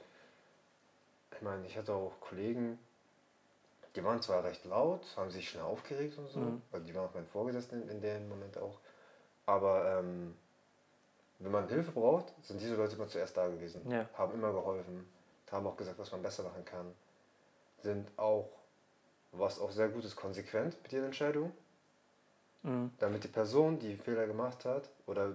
ich 1.32 1.42
meine, 1.42 1.66
ich 1.66 1.76
hatte 1.76 1.92
auch 1.92 2.12
Kollegen, 2.20 2.78
die 3.94 4.02
waren 4.04 4.22
zwar 4.22 4.44
recht 4.44 4.64
laut, 4.64 5.02
haben 5.16 5.30
sich 5.30 5.48
schnell 5.50 5.64
aufgeregt 5.64 6.16
und 6.18 6.28
so, 6.28 6.40
Mhm. 6.40 6.62
weil 6.70 6.80
die 6.82 6.94
waren 6.94 7.08
auch 7.08 7.14
mein 7.14 7.26
Vorgesetzten 7.26 7.82
in, 7.82 7.88
in 7.88 8.00
dem 8.00 8.28
Moment 8.28 8.56
auch. 8.58 8.78
Aber 9.46 9.98
ähm, 9.98 10.36
wenn 11.40 11.52
man 11.52 11.68
Hilfe 11.68 11.90
braucht, 11.90 12.32
sind 12.42 12.60
diese 12.60 12.76
Leute 12.76 12.96
immer 12.96 13.08
zuerst 13.08 13.36
da 13.36 13.48
gewesen. 13.48 13.88
Ja. 13.90 14.08
Haben 14.14 14.34
immer 14.34 14.52
geholfen, 14.52 15.10
haben 15.50 15.66
auch 15.66 15.76
gesagt, 15.76 15.98
was 15.98 16.12
man 16.12 16.22
besser 16.22 16.42
machen 16.44 16.64
kann. 16.64 16.94
Sind 17.78 18.10
auch, 18.16 18.48
was 19.32 19.58
auch 19.58 19.70
sehr 19.70 19.88
gut 19.88 20.04
ist, 20.04 20.16
konsequent 20.16 20.80
mit 20.82 20.92
ihren 20.92 21.06
Entscheidungen 21.06 21.52
Mhm. 22.62 22.90
damit 22.98 23.24
die 23.24 23.28
Person, 23.28 23.78
die 23.78 23.96
Fehler 23.96 24.26
gemacht 24.26 24.64
hat 24.64 24.90
oder, 25.06 25.34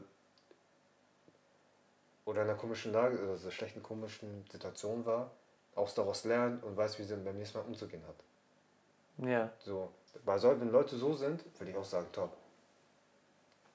oder 2.25 2.43
in 2.43 2.50
einer 2.50 2.57
komischen 2.57 2.93
Lage, 2.93 3.21
oder 3.21 3.35
so 3.35 3.50
schlechten 3.50 3.81
komischen 3.81 4.45
Situation 4.51 5.05
war, 5.05 5.31
auch 5.75 5.89
daraus 5.91 6.24
lernt 6.24 6.63
und 6.63 6.77
weiß, 6.77 7.00
wie 7.00 7.03
sie 7.03 7.15
beim 7.15 7.35
nächsten 7.35 7.57
Mal 7.57 7.65
umzugehen 7.65 8.03
hat. 8.07 9.27
Ja. 9.27 9.51
So, 9.59 9.91
so, 10.38 10.59
wenn 10.62 10.71
Leute 10.71 10.97
so 10.97 11.13
sind, 11.13 11.43
würde 11.59 11.71
ich 11.71 11.77
auch 11.77 11.83
sagen, 11.83 12.07
top. 12.12 12.31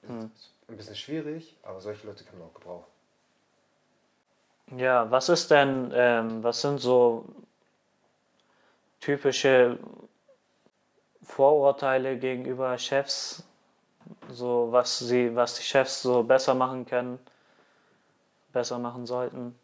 Hm. 0.07 0.31
Ein 0.71 0.77
bisschen 0.77 0.95
schwierig, 0.95 1.57
aber 1.63 1.81
solche 1.81 2.07
Leute 2.07 2.23
kann 2.23 2.39
man 2.39 2.47
auch 2.47 2.53
gebrauchen. 2.53 2.85
Ja, 4.77 5.11
was 5.11 5.27
ist 5.27 5.51
denn, 5.51 5.91
ähm, 5.93 6.41
was 6.41 6.61
sind 6.61 6.79
so 6.79 7.25
typische 9.01 9.77
Vorurteile 11.23 12.17
gegenüber 12.17 12.77
Chefs, 12.77 13.43
so 14.29 14.69
was 14.71 14.99
sie, 14.99 15.35
was 15.35 15.55
die 15.55 15.63
Chefs 15.63 16.03
so 16.03 16.23
besser 16.23 16.53
machen 16.53 16.85
können, 16.85 17.19
besser 18.53 18.79
machen 18.79 19.05
sollten? 19.05 19.59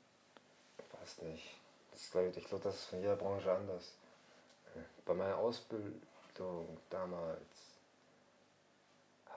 Weiß 0.99 1.21
nicht. 1.21 1.55
Das, 1.93 2.11
glaub 2.11 2.25
ich 2.25 2.35
ich 2.35 2.45
glaube, 2.49 2.65
das 2.65 2.75
ist 2.75 2.85
von 2.87 2.99
jeder 2.99 3.15
Branche 3.15 3.49
anders. 3.49 3.93
Bei 5.05 5.13
meiner 5.13 5.37
Ausbildung 5.37 6.77
damals 6.89 7.56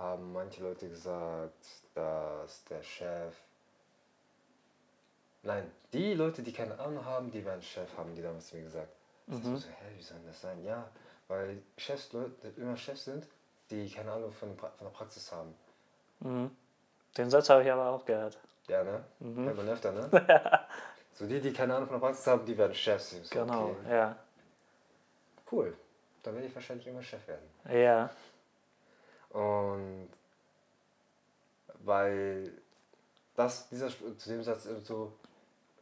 haben 0.00 0.32
manche 0.32 0.62
Leute 0.62 0.88
gesagt, 0.88 1.66
dass 1.94 2.64
der 2.64 2.82
Chef. 2.82 3.34
Nein, 5.42 5.70
die 5.92 6.14
Leute, 6.14 6.42
die 6.42 6.52
keine 6.52 6.78
Ahnung 6.78 7.04
haben, 7.04 7.30
die 7.30 7.44
werden 7.44 7.62
Chef, 7.62 7.88
haben 7.96 8.14
die 8.14 8.22
damals 8.22 8.48
zu 8.48 8.56
mir 8.56 8.64
gesagt. 8.64 8.92
Mhm. 9.26 9.56
So, 9.56 9.68
hä, 9.68 9.96
wie 9.96 10.02
soll 10.02 10.18
das 10.26 10.40
sein? 10.40 10.62
Ja, 10.64 10.88
weil 11.28 11.62
Chefs 11.76 12.12
Leute 12.12 12.48
immer 12.56 12.76
Chefs 12.76 13.04
sind, 13.04 13.26
die 13.70 13.88
keine 13.88 14.12
Ahnung 14.12 14.32
von, 14.32 14.56
von 14.56 14.70
der 14.80 14.90
Praxis 14.90 15.30
haben. 15.30 15.54
Mhm. 16.20 16.50
Den 17.16 17.30
Satz 17.30 17.48
habe 17.50 17.62
ich 17.62 17.70
aber 17.70 17.90
auch 17.90 18.04
gehört. 18.04 18.38
Ja, 18.68 18.82
ne? 18.82 19.04
Mhm. 19.20 19.44
Hört 19.46 19.56
man 19.56 19.68
öfter, 19.68 19.92
ne? 19.92 20.08
so 21.14 21.26
die, 21.26 21.40
die 21.40 21.52
keine 21.52 21.74
Ahnung 21.74 21.88
von 21.88 22.00
der 22.00 22.06
Praxis 22.06 22.26
haben, 22.26 22.44
die 22.44 22.56
werden 22.56 22.74
Chefs. 22.74 23.10
So, 23.10 23.20
genau, 23.30 23.70
okay. 23.70 23.90
ja. 23.90 24.16
Cool. 25.50 25.76
Dann 26.22 26.34
werde 26.34 26.48
ich 26.48 26.54
wahrscheinlich 26.54 26.86
immer 26.86 27.02
Chef 27.02 27.26
werden. 27.26 27.48
Ja. 27.70 28.10
Und 29.30 30.08
weil 31.80 32.52
das, 33.36 33.68
dieser, 33.68 33.88
zu 33.88 34.28
dem 34.28 34.42
Satz 34.42 34.68
so, 34.82 35.12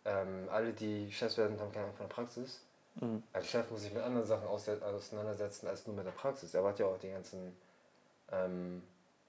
ähm, 0.04 0.48
alle, 0.50 0.72
die 0.72 1.10
Chefs 1.10 1.36
werden, 1.36 1.58
haben 1.60 1.72
keine 1.72 1.86
Ahnung 1.86 1.96
von 1.96 2.08
der 2.08 2.14
Praxis. 2.14 2.60
Mhm. 2.96 3.22
Ein 3.32 3.44
Chef 3.44 3.70
muss 3.70 3.82
sich 3.82 3.92
mit 3.92 4.02
anderen 4.02 4.26
Sachen 4.26 4.46
auseinandersetzen 4.46 5.66
als 5.66 5.86
nur 5.86 5.96
mit 5.96 6.06
der 6.06 6.12
Praxis. 6.12 6.54
Er 6.54 6.64
hat 6.64 6.78
ja 6.78 6.86
auch 6.86 6.98
die 6.98 7.10
ganzen 7.10 7.56
ähm, 8.32 8.82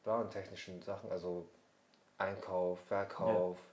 warentechnischen 0.03 0.81
Sachen, 0.81 1.11
also 1.11 1.45
Einkauf, 2.17 2.79
Verkauf, 2.81 3.57
ja. 3.57 3.63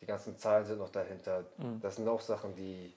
die 0.00 0.06
ganzen 0.06 0.36
Zahlen 0.38 0.64
sind 0.64 0.78
noch 0.78 0.90
dahinter. 0.90 1.44
Mhm. 1.58 1.80
Das 1.80 1.96
sind 1.96 2.08
auch 2.08 2.20
Sachen, 2.20 2.54
die 2.54 2.92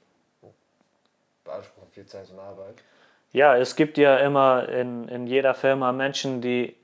beanspruchen 1.43 1.89
viel 1.89 2.05
Zeit 2.05 2.29
und 2.29 2.39
Arbeit. 2.39 2.75
Ja, 3.31 3.55
es 3.55 3.75
gibt 3.75 3.97
ja 3.97 4.17
immer 4.17 4.67
in, 4.69 5.07
in 5.07 5.27
jeder 5.27 5.53
Firma 5.53 5.91
Menschen, 5.91 6.41
die 6.41 6.75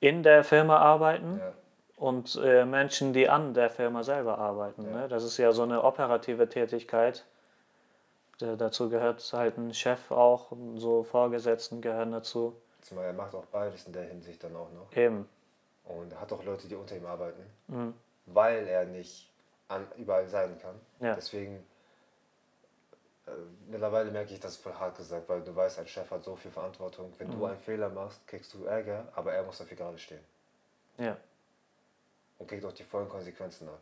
in 0.00 0.22
der 0.22 0.44
Firma 0.44 0.78
arbeiten 0.78 1.38
ja. 1.38 1.52
und 1.96 2.38
äh, 2.42 2.64
Menschen, 2.64 3.12
die 3.12 3.28
an 3.28 3.54
der 3.54 3.70
Firma 3.70 4.02
selber 4.02 4.38
arbeiten. 4.38 4.84
Ja. 4.84 5.02
Ne? 5.02 5.08
Das 5.08 5.24
ist 5.24 5.36
ja 5.38 5.52
so 5.52 5.62
eine 5.62 5.84
operative 5.84 6.48
Tätigkeit. 6.48 7.24
dazu 8.38 8.90
gehört 8.90 9.22
halt 9.32 9.56
ein 9.58 9.72
Chef 9.72 10.10
auch, 10.10 10.52
so 10.76 11.04
Vorgesetzten 11.04 11.80
gehören 11.80 12.12
dazu. 12.12 12.56
Zumal 12.82 13.06
er 13.06 13.12
macht 13.12 13.34
auch 13.34 13.46
beides 13.46 13.86
in 13.86 13.92
der 13.92 14.04
Hinsicht 14.04 14.42
dann 14.44 14.54
auch 14.54 14.70
noch. 14.72 14.96
Eben. 14.96 15.28
Und 15.84 16.12
er 16.12 16.20
hat 16.20 16.32
auch 16.32 16.44
Leute, 16.44 16.68
die 16.68 16.74
unter 16.74 16.96
ihm 16.96 17.06
arbeiten, 17.06 17.42
mhm. 17.68 17.94
weil 18.26 18.66
er 18.66 18.84
nicht 18.84 19.30
an, 19.68 19.86
überall 19.96 20.26
sein 20.28 20.58
kann. 20.60 20.74
Ja. 21.00 21.14
Deswegen 21.14 21.64
mittlerweile 23.68 24.10
merke 24.10 24.34
ich, 24.34 24.40
das 24.40 24.52
ist 24.52 24.62
voll 24.62 24.74
hart 24.74 24.96
gesagt, 24.96 25.28
weil 25.28 25.42
du 25.42 25.54
weißt, 25.54 25.78
ein 25.78 25.86
Chef 25.86 26.10
hat 26.10 26.22
so 26.22 26.36
viel 26.36 26.50
Verantwortung. 26.50 27.12
Wenn 27.18 27.28
mhm. 27.28 27.38
du 27.38 27.46
einen 27.46 27.58
Fehler 27.58 27.88
machst, 27.88 28.26
kriegst 28.26 28.54
du 28.54 28.64
Ärger, 28.64 29.08
aber 29.14 29.32
er 29.32 29.42
muss 29.42 29.58
dafür 29.58 29.76
gerade 29.76 29.98
stehen. 29.98 30.24
Ja. 30.98 31.16
Und 32.38 32.48
kriegt 32.48 32.64
auch 32.64 32.72
die 32.72 32.84
vollen 32.84 33.08
Konsequenzen 33.08 33.68
ab. 33.68 33.80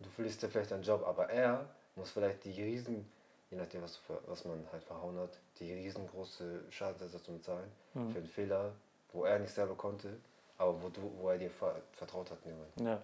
Du 0.00 0.10
verlierst 0.10 0.42
dir 0.42 0.48
vielleicht 0.48 0.70
deinen 0.70 0.82
Job, 0.82 1.06
aber 1.06 1.30
er 1.30 1.66
muss 1.96 2.10
vielleicht 2.10 2.44
die 2.44 2.50
riesen, 2.50 3.10
je 3.50 3.56
nachdem, 3.56 3.82
was, 3.82 3.96
für, 3.96 4.18
was 4.26 4.44
man 4.44 4.66
halt 4.72 4.82
verhauen 4.82 5.18
hat, 5.18 5.38
die 5.58 5.72
riesengroße 5.72 6.64
Schadensersatzung 6.70 7.40
zahlen 7.42 7.70
mhm. 7.94 8.10
für 8.10 8.18
einen 8.18 8.28
Fehler, 8.28 8.72
wo 9.12 9.24
er 9.24 9.38
nicht 9.38 9.54
selber 9.54 9.76
konnte, 9.76 10.16
aber 10.58 10.82
wo, 10.82 10.88
du, 10.88 11.12
wo 11.18 11.30
er 11.30 11.38
dir 11.38 11.50
vertraut 11.50 12.30
hat. 12.30 12.38
Ja. 12.76 13.00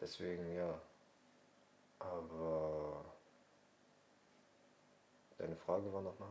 Deswegen, 0.00 0.56
ja. 0.56 0.74
Aber 2.00 3.04
Deine 5.42 5.56
Frage 5.56 5.92
war 5.92 6.02
nochmal? 6.02 6.28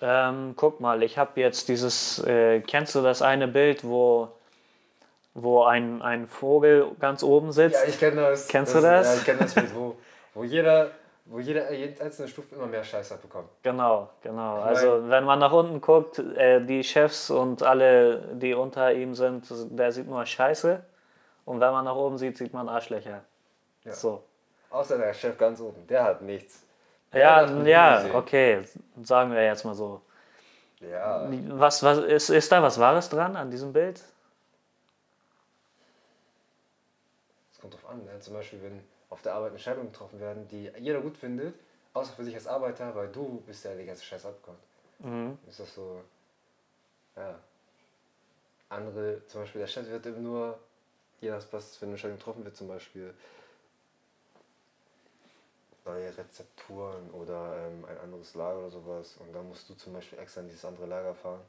Ähm, 0.00 0.54
guck 0.54 0.78
mal, 0.78 1.02
ich 1.02 1.18
habe 1.18 1.40
jetzt 1.40 1.68
dieses, 1.68 2.24
äh, 2.24 2.60
kennst 2.60 2.94
du 2.94 3.02
das 3.02 3.20
eine 3.20 3.48
Bild, 3.48 3.82
wo, 3.82 4.28
wo 5.34 5.64
ein, 5.64 6.00
ein 6.00 6.28
Vogel 6.28 6.92
ganz 7.00 7.24
oben 7.24 7.50
sitzt? 7.50 7.82
Ja, 7.82 7.88
ich 7.88 7.98
kenne 7.98 8.20
das. 8.20 8.46
Kennst 8.46 8.76
das, 8.76 8.80
du 8.80 8.86
das? 8.86 9.06
Ja, 9.08 9.14
ich 9.16 9.24
kenne 9.24 9.38
das 9.40 9.54
Bild, 9.54 9.74
wo, 9.74 9.96
wo 10.34 10.44
jeder, 10.44 10.92
wo 11.24 11.40
jeder 11.40 11.72
jede 11.72 12.00
einzelne 12.00 12.28
Stufe 12.28 12.54
immer 12.54 12.66
mehr 12.66 12.84
Scheiß 12.84 13.10
abbekommt. 13.10 13.48
Genau, 13.64 14.08
genau. 14.22 14.58
Ich 14.58 14.64
also 14.66 15.10
wenn 15.10 15.24
man 15.24 15.40
nach 15.40 15.52
unten 15.52 15.80
guckt, 15.80 16.20
äh, 16.20 16.64
die 16.64 16.84
Chefs 16.84 17.28
und 17.28 17.64
alle, 17.64 18.36
die 18.36 18.54
unter 18.54 18.92
ihm 18.92 19.16
sind, 19.16 19.46
der 19.76 19.90
sieht 19.90 20.06
nur 20.06 20.24
Scheiße. 20.24 20.80
Und 21.44 21.58
wenn 21.58 21.72
man 21.72 21.84
nach 21.84 21.96
oben 21.96 22.18
sieht, 22.18 22.38
sieht 22.38 22.52
man 22.52 22.68
Arschlöcher. 22.68 23.24
Ja. 23.82 23.92
So. 23.92 24.22
Außer 24.70 24.96
der 24.96 25.12
Chef 25.12 25.36
ganz 25.36 25.60
oben, 25.60 25.84
der 25.88 26.04
hat 26.04 26.22
nichts. 26.22 26.67
Ja, 27.12 27.46
ja, 27.64 28.14
okay, 28.14 28.64
sagen 29.02 29.32
wir 29.32 29.42
jetzt 29.42 29.64
mal 29.64 29.74
so. 29.74 30.02
Ja. 30.80 31.28
Was, 31.48 31.82
was, 31.82 31.98
ist, 31.98 32.30
ist 32.30 32.52
da 32.52 32.62
was 32.62 32.78
Wahres 32.78 33.08
dran 33.08 33.34
an 33.36 33.50
diesem 33.50 33.72
Bild? 33.72 34.02
Es 37.50 37.58
kommt 37.60 37.74
drauf 37.74 37.88
an, 37.88 38.04
ne? 38.04 38.20
zum 38.20 38.34
Beispiel, 38.34 38.62
wenn 38.62 38.80
auf 39.10 39.22
der 39.22 39.34
Arbeit 39.34 39.52
Entscheidungen 39.52 39.90
getroffen 39.90 40.20
werden, 40.20 40.46
die 40.48 40.70
jeder 40.78 41.00
gut 41.00 41.16
findet, 41.16 41.54
außer 41.94 42.12
für 42.12 42.24
sich 42.24 42.34
als 42.34 42.46
Arbeiter, 42.46 42.94
weil 42.94 43.08
du 43.08 43.42
bist 43.46 43.64
ja 43.64 43.74
die 43.74 43.86
ganze 43.86 44.04
Scheiß 44.04 44.26
abgekommen. 44.26 44.60
Mhm. 44.98 45.38
Ist 45.48 45.60
das 45.60 45.74
so, 45.74 46.02
ja. 47.16 47.38
Andere, 48.68 49.22
zum 49.26 49.40
Beispiel 49.40 49.62
der 49.62 49.66
Chef 49.66 49.88
wird 49.88 50.06
eben 50.06 50.22
nur, 50.22 50.58
je 51.20 51.30
nachdem, 51.30 51.52
was 51.52 51.76
für 51.76 51.86
eine 51.86 51.92
Entscheidung 51.92 52.18
getroffen 52.18 52.44
wird, 52.44 52.54
zum 52.54 52.68
Beispiel, 52.68 53.14
neue 55.88 56.16
Rezepturen 56.16 57.10
oder 57.10 57.66
ähm, 57.66 57.84
ein 57.84 57.98
anderes 57.98 58.34
Lager 58.34 58.58
oder 58.58 58.70
sowas. 58.70 59.16
Und 59.18 59.32
dann 59.32 59.48
musst 59.48 59.68
du 59.68 59.74
zum 59.74 59.92
Beispiel 59.92 60.18
extra 60.18 60.40
in 60.40 60.48
dieses 60.48 60.64
andere 60.64 60.86
Lager 60.86 61.14
fahren, 61.14 61.40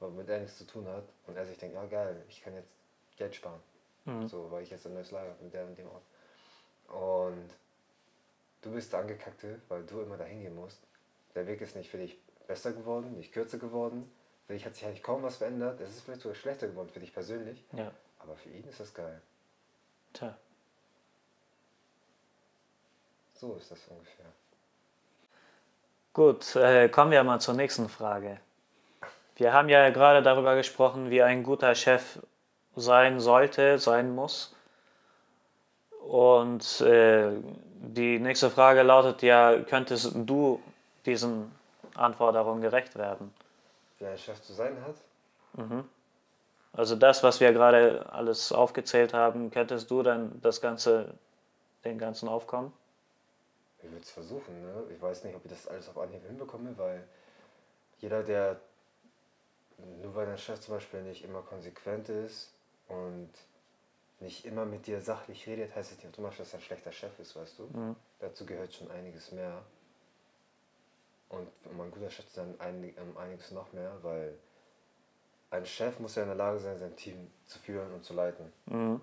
womit 0.00 0.28
er 0.28 0.40
nichts 0.40 0.58
zu 0.58 0.66
tun 0.66 0.86
hat. 0.88 1.04
Und 1.26 1.36
er 1.36 1.46
sich 1.46 1.58
denkt, 1.58 1.74
ja 1.74 1.84
geil, 1.86 2.22
ich 2.28 2.42
kann 2.42 2.54
jetzt 2.54 2.74
Geld 3.16 3.34
sparen. 3.34 3.60
Mhm. 4.04 4.26
So, 4.26 4.50
weil 4.50 4.62
ich 4.62 4.70
jetzt 4.70 4.86
ein 4.86 4.94
neues 4.94 5.10
Lager 5.10 5.30
habe 5.30 5.44
mit 5.44 5.54
der 5.54 5.66
und 5.66 5.78
dem 5.78 5.88
Ort. 5.88 6.02
Und 6.88 7.50
du 8.62 8.72
bist 8.72 8.92
der 8.92 9.00
Angekackte, 9.00 9.60
weil 9.68 9.84
du 9.84 10.00
immer 10.00 10.16
dahin 10.16 10.40
gehen 10.40 10.54
musst. 10.54 10.80
Der 11.34 11.46
Weg 11.46 11.60
ist 11.60 11.76
nicht 11.76 11.90
für 11.90 11.98
dich 11.98 12.18
besser 12.46 12.72
geworden, 12.72 13.16
nicht 13.16 13.32
kürzer 13.32 13.58
geworden. 13.58 14.10
Für 14.46 14.52
dich 14.52 14.66
hat 14.66 14.74
sich 14.74 14.84
eigentlich 14.84 15.02
kaum 15.02 15.22
was 15.22 15.36
verändert. 15.36 15.80
Es 15.80 15.90
ist 15.90 16.02
vielleicht 16.02 16.20
sogar 16.20 16.36
schlechter 16.36 16.68
geworden 16.68 16.90
für 16.90 17.00
dich 17.00 17.12
persönlich. 17.12 17.64
Ja. 17.72 17.90
Aber 18.18 18.36
für 18.36 18.50
ihn 18.50 18.64
ist 18.64 18.80
das 18.80 18.92
geil. 18.92 19.20
Tja. 20.12 20.36
So 23.34 23.54
ist 23.54 23.70
das 23.70 23.80
ungefähr. 23.88 24.26
Gut, 26.12 26.54
äh, 26.56 26.88
kommen 26.88 27.10
wir 27.10 27.24
mal 27.24 27.40
zur 27.40 27.54
nächsten 27.54 27.88
Frage. 27.88 28.38
Wir 29.36 29.52
haben 29.52 29.68
ja 29.68 29.90
gerade 29.90 30.22
darüber 30.22 30.54
gesprochen, 30.54 31.10
wie 31.10 31.22
ein 31.22 31.42
guter 31.42 31.74
Chef 31.74 32.20
sein 32.76 33.18
sollte, 33.18 33.78
sein 33.78 34.14
muss. 34.14 34.54
Und 36.06 36.80
äh, 36.82 37.32
die 37.80 38.18
nächste 38.20 38.50
Frage 38.50 38.82
lautet 38.82 39.22
ja, 39.22 39.58
könntest 39.62 40.12
du 40.14 40.62
diesen 41.04 41.50
Anforderungen 41.94 42.62
gerecht 42.62 42.96
werden? 42.96 43.34
Wie 43.98 44.06
ein 44.06 44.18
Chef 44.18 44.40
zu 44.42 44.52
sein 44.52 44.76
hat? 44.86 44.96
Mhm. 45.54 45.88
Also 46.72 46.96
das, 46.96 47.22
was 47.22 47.40
wir 47.40 47.52
gerade 47.52 48.06
alles 48.12 48.52
aufgezählt 48.52 49.14
haben, 49.14 49.50
könntest 49.50 49.90
du 49.90 50.02
dann 50.02 50.40
das 50.42 50.60
Ganze, 50.60 51.14
den 51.84 51.98
ganzen 51.98 52.28
Aufkommen? 52.28 52.72
Ich 53.84 53.90
würde 53.90 54.02
es 54.02 54.10
versuchen. 54.10 54.62
Ne? 54.62 54.84
Ich 54.94 55.00
weiß 55.00 55.24
nicht, 55.24 55.36
ob 55.36 55.44
ich 55.44 55.50
das 55.50 55.68
alles 55.68 55.88
auf 55.88 55.98
Anhieb 55.98 56.24
hinbekomme, 56.26 56.76
weil 56.78 57.06
jeder, 57.98 58.22
der, 58.22 58.60
nur 60.02 60.14
weil 60.14 60.26
dein 60.26 60.38
Chef 60.38 60.60
zum 60.60 60.74
Beispiel 60.74 61.02
nicht 61.02 61.22
immer 61.22 61.42
konsequent 61.42 62.08
ist 62.08 62.52
und 62.88 63.30
nicht 64.20 64.46
immer 64.46 64.64
mit 64.64 64.86
dir 64.86 65.00
sachlich 65.00 65.46
redet, 65.46 65.74
heißt 65.74 65.92
es 65.92 65.98
nicht 65.98 66.08
automatisch, 66.08 66.38
dass 66.38 66.54
er 66.54 66.60
ein 66.60 66.62
schlechter 66.62 66.92
Chef 66.92 67.18
ist, 67.18 67.36
weißt 67.36 67.58
du? 67.58 67.64
Mhm. 67.64 67.96
Dazu 68.20 68.46
gehört 68.46 68.72
schon 68.72 68.90
einiges 68.90 69.32
mehr. 69.32 69.62
Und 71.28 71.48
um 71.64 71.80
ein 71.80 71.90
guter 71.90 72.10
Chef 72.10 72.26
zu 72.28 72.34
sein, 72.34 72.54
einig, 72.60 72.96
um 72.98 73.16
einiges 73.18 73.50
noch 73.50 73.72
mehr, 73.72 73.92
weil 74.02 74.34
ein 75.50 75.66
Chef 75.66 75.98
muss 75.98 76.14
ja 76.14 76.22
in 76.22 76.28
der 76.28 76.36
Lage 76.36 76.58
sein, 76.58 76.78
sein 76.78 76.96
Team 76.96 77.30
zu 77.46 77.58
führen 77.58 77.92
und 77.92 78.02
zu 78.02 78.14
leiten. 78.14 78.52
Mhm. 78.66 79.00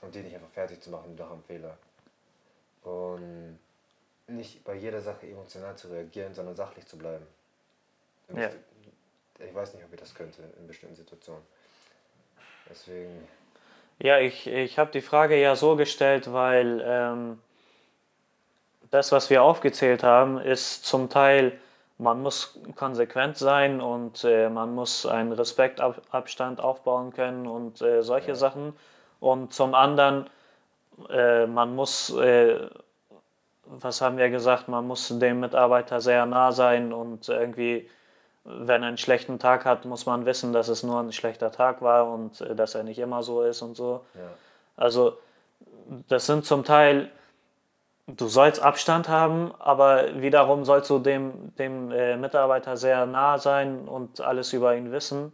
Und 0.00 0.14
die 0.14 0.20
nicht 0.20 0.34
einfach 0.34 0.48
fertig 0.48 0.80
zu 0.80 0.90
machen 0.90 1.14
nach 1.16 1.30
einem 1.30 1.42
Fehler. 1.42 1.76
Und 2.82 3.58
nicht 4.26 4.64
bei 4.64 4.74
jeder 4.74 5.00
Sache 5.00 5.26
emotional 5.26 5.76
zu 5.76 5.88
reagieren, 5.88 6.34
sondern 6.34 6.54
sachlich 6.54 6.86
zu 6.86 6.96
bleiben. 6.96 7.26
Ja. 8.34 8.50
Ich 9.38 9.54
weiß 9.54 9.74
nicht, 9.74 9.84
ob 9.84 9.92
ich 9.92 10.00
das 10.00 10.14
könnte 10.14 10.42
in 10.58 10.66
bestimmten 10.66 10.96
Situationen. 10.96 11.42
Deswegen. 12.70 13.28
Ja, 13.98 14.18
ich, 14.18 14.46
ich 14.46 14.78
habe 14.78 14.90
die 14.90 15.00
Frage 15.00 15.40
ja 15.40 15.56
so 15.56 15.76
gestellt, 15.76 16.32
weil 16.32 16.82
ähm, 16.84 17.40
das, 18.90 19.12
was 19.12 19.30
wir 19.30 19.42
aufgezählt 19.42 20.02
haben, 20.02 20.38
ist 20.38 20.84
zum 20.84 21.08
Teil, 21.08 21.58
man 21.98 22.22
muss 22.22 22.58
konsequent 22.74 23.38
sein 23.38 23.80
und 23.80 24.24
äh, 24.24 24.48
man 24.48 24.74
muss 24.74 25.06
einen 25.06 25.32
Respektabstand 25.32 26.60
aufbauen 26.60 27.12
können 27.12 27.46
und 27.46 27.80
äh, 27.80 28.02
solche 28.02 28.30
ja. 28.30 28.34
Sachen. 28.34 28.74
Und 29.20 29.52
zum 29.52 29.74
anderen, 29.74 30.28
äh, 31.08 31.46
man 31.46 31.74
muss 31.74 32.10
äh, 32.16 32.68
was 33.80 34.00
haben 34.00 34.18
wir 34.18 34.30
gesagt, 34.30 34.68
man 34.68 34.86
muss 34.86 35.08
dem 35.08 35.40
Mitarbeiter 35.40 36.00
sehr 36.00 36.26
nah 36.26 36.52
sein 36.52 36.92
und 36.92 37.28
irgendwie, 37.28 37.88
wenn 38.44 38.82
er 38.82 38.88
einen 38.88 38.98
schlechten 38.98 39.38
Tag 39.38 39.64
hat, 39.64 39.84
muss 39.84 40.06
man 40.06 40.26
wissen, 40.26 40.52
dass 40.52 40.68
es 40.68 40.82
nur 40.82 41.00
ein 41.00 41.12
schlechter 41.12 41.50
Tag 41.50 41.80
war 41.80 42.10
und 42.10 42.40
äh, 42.40 42.54
dass 42.54 42.74
er 42.74 42.82
nicht 42.82 42.98
immer 42.98 43.22
so 43.22 43.42
ist 43.42 43.62
und 43.62 43.76
so. 43.76 44.04
Ja. 44.14 44.20
Also 44.76 45.18
das 46.08 46.26
sind 46.26 46.44
zum 46.44 46.64
Teil, 46.64 47.10
du 48.06 48.26
sollst 48.28 48.60
Abstand 48.60 49.08
haben, 49.08 49.52
aber 49.58 50.20
wiederum 50.20 50.64
sollst 50.64 50.90
du 50.90 50.98
dem, 50.98 51.54
dem 51.56 51.90
äh, 51.90 52.16
Mitarbeiter 52.16 52.76
sehr 52.76 53.06
nah 53.06 53.38
sein 53.38 53.88
und 53.88 54.20
alles 54.20 54.52
über 54.52 54.76
ihn 54.76 54.92
wissen. 54.92 55.32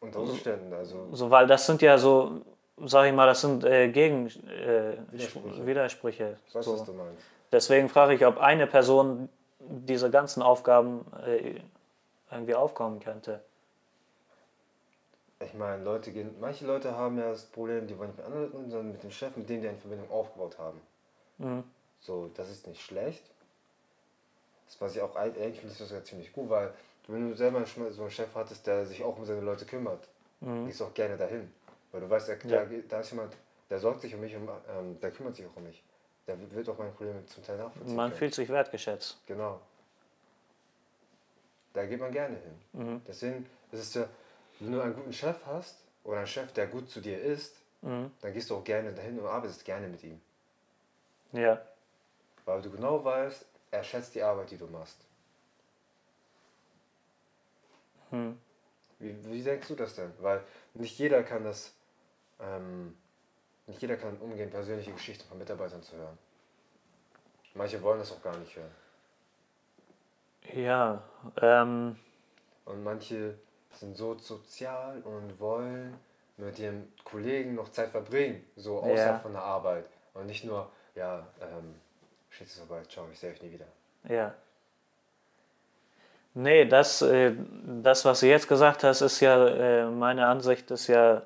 Unter 0.00 0.20
Umständen, 0.20 0.72
also 0.72 1.08
So, 1.12 1.30
weil 1.30 1.46
das 1.46 1.66
sind 1.66 1.82
ja 1.82 1.98
so, 1.98 2.40
sag 2.84 3.06
ich 3.06 3.12
mal, 3.12 3.26
das 3.26 3.40
sind 3.40 3.64
äh, 3.64 3.88
Gegen, 3.90 4.26
äh, 4.26 4.96
Widersprüche. 5.10 5.66
Widersprüche. 5.66 6.36
ich 6.48 6.54
weiß, 6.54 6.64
so. 6.64 6.72
was 6.74 6.84
du 6.84 6.92
meinst. 6.92 7.22
Deswegen 7.52 7.88
frage 7.88 8.14
ich, 8.14 8.24
ob 8.26 8.38
eine 8.38 8.66
Person 8.66 9.28
diese 9.60 10.10
ganzen 10.10 10.42
Aufgaben 10.42 11.04
äh, 11.26 11.60
irgendwie 12.30 12.54
aufkommen 12.54 13.00
könnte. 13.00 13.40
Ich 15.40 15.54
meine, 15.54 15.82
Leute 15.84 16.10
gehen, 16.10 16.34
manche 16.40 16.66
Leute 16.66 16.96
haben 16.96 17.16
ja 17.18 17.30
das 17.30 17.44
Problem, 17.44 17.86
die 17.86 17.96
wollen 17.96 18.08
nicht 18.10 18.16
mit 18.18 18.26
anderen 18.26 18.52
Leuten, 18.52 18.70
sondern 18.70 18.92
mit 18.92 19.02
dem 19.02 19.10
Chef, 19.10 19.36
mit 19.36 19.48
dem 19.48 19.62
die 19.62 19.68
eine 19.68 19.78
Verbindung 19.78 20.10
aufgebaut 20.10 20.58
haben. 20.58 20.80
Mhm. 21.38 21.62
So, 22.00 22.30
das 22.34 22.50
ist 22.50 22.66
nicht 22.66 22.80
schlecht. 22.82 23.22
Das 24.66 24.80
was 24.80 24.96
ich 24.96 25.00
auch 25.02 25.14
eig- 25.16 25.40
eigentlich 25.40 25.60
finde 25.60 25.72
ich 25.72 25.78
das 25.78 25.88
sogar 25.88 26.04
ziemlich 26.04 26.32
gut, 26.32 26.50
weil 26.50 26.72
wenn 27.06 27.30
du 27.30 27.36
selber 27.36 27.64
so 27.90 28.02
einen 28.02 28.10
Chef 28.10 28.28
hattest, 28.34 28.66
der 28.66 28.84
sich 28.84 29.02
auch 29.02 29.16
um 29.16 29.24
seine 29.24 29.40
Leute 29.40 29.64
kümmert, 29.64 30.06
Mhm. 30.40 30.66
gehst 30.66 30.80
du 30.80 30.84
auch 30.84 30.94
gerne 30.94 31.16
dahin. 31.16 31.50
Weil 31.98 32.06
du 32.06 32.10
weißt, 32.10 32.28
der, 32.28 32.38
Ja. 32.46 32.64
da, 32.64 32.70
da 32.88 33.00
ist 33.00 33.10
jemand, 33.10 33.36
der 33.68 33.78
sorgt 33.80 34.02
sich 34.02 34.14
um 34.14 34.20
mich, 34.20 34.34
um, 34.36 34.48
ähm, 34.68 35.00
der 35.00 35.10
kümmert 35.10 35.34
sich 35.34 35.44
auch 35.46 35.56
um 35.56 35.64
mich. 35.64 35.82
Der 36.28 36.38
wird 36.52 36.68
auch 36.68 36.78
meine 36.78 36.92
Probleme 36.92 37.24
zum 37.26 37.42
Teil 37.42 37.56
nachvollziehen. 37.56 37.96
Man 37.96 38.10
können. 38.10 38.18
fühlt 38.18 38.34
sich 38.34 38.48
wertgeschätzt. 38.48 39.20
Genau. 39.26 39.60
Da 41.72 41.84
geht 41.86 41.98
man 41.98 42.12
gerne 42.12 42.36
hin. 42.36 42.54
Mhm. 42.72 43.02
Deswegen 43.06 43.46
ist 43.72 43.80
es 43.80 43.94
ja, 43.94 44.08
wenn 44.60 44.72
du 44.72 44.80
einen 44.80 44.94
guten 44.94 45.12
Chef 45.12 45.44
hast 45.46 45.82
oder 46.04 46.18
einen 46.18 46.26
Chef, 46.28 46.52
der 46.52 46.68
gut 46.68 46.88
zu 46.88 47.00
dir 47.00 47.20
ist, 47.20 47.56
Mhm. 47.82 48.10
dann 48.20 48.32
gehst 48.32 48.48
du 48.50 48.56
auch 48.56 48.64
gerne 48.64 48.92
dahin 48.92 49.18
und 49.18 49.26
arbeitest 49.26 49.64
gerne 49.64 49.88
mit 49.88 50.02
ihm. 50.04 50.20
Ja. 51.32 51.60
Weil 52.44 52.62
du 52.62 52.70
genau 52.70 53.04
weißt, 53.04 53.44
er 53.72 53.82
schätzt 53.82 54.14
die 54.14 54.22
Arbeit, 54.22 54.50
die 54.52 54.56
du 54.56 54.66
machst. 54.68 54.98
Mhm. 58.12 58.38
Wie, 59.00 59.16
wie 59.32 59.42
denkst 59.42 59.66
du 59.68 59.74
das 59.74 59.94
denn? 59.94 60.12
Weil 60.20 60.42
nicht 60.74 60.96
jeder 60.98 61.22
kann 61.24 61.42
das, 61.44 61.72
ähm, 62.40 62.96
nicht 63.66 63.80
jeder 63.82 63.96
kann 63.96 64.16
umgehen, 64.18 64.50
persönliche 64.50 64.92
Geschichten 64.92 65.28
von 65.28 65.38
Mitarbeitern 65.38 65.82
zu 65.82 65.96
hören. 65.96 66.18
Manche 67.54 67.82
wollen 67.82 67.98
das 67.98 68.12
auch 68.12 68.22
gar 68.22 68.36
nicht 68.36 68.56
hören. 68.56 68.70
Ja. 70.54 71.02
Ähm, 71.42 71.96
Und 72.64 72.82
manche 72.84 73.34
sind 73.72 73.96
so 73.96 74.16
sozial 74.18 75.00
und 75.02 75.38
wollen 75.40 75.98
mit 76.36 76.58
ihren 76.58 76.92
Kollegen 77.04 77.54
noch 77.56 77.70
Zeit 77.70 77.90
verbringen, 77.90 78.44
so 78.56 78.78
außerhalb 78.78 79.14
Ja. 79.16 79.18
von 79.18 79.32
der 79.32 79.42
Arbeit. 79.42 79.86
Und 80.14 80.26
nicht 80.26 80.44
nur, 80.44 80.70
ja, 80.94 81.26
ähm, 81.40 81.74
steht 82.30 82.46
es 82.46 82.58
vorbei, 82.58 82.82
ciao, 82.88 83.06
ich 83.12 83.18
sehe 83.18 83.32
euch 83.32 83.42
nie 83.42 83.52
wieder. 83.52 83.66
ja. 84.04 84.34
Nee, 86.34 86.66
das, 86.66 87.02
äh, 87.02 87.34
das, 87.82 88.04
was 88.04 88.20
du 88.20 88.26
jetzt 88.26 88.46
gesagt 88.46 88.84
hast, 88.84 89.00
ist 89.00 89.18
ja, 89.20 89.48
äh, 89.48 89.86
meine 89.90 90.26
Ansicht 90.26 90.70
ist 90.70 90.86
ja, 90.86 91.22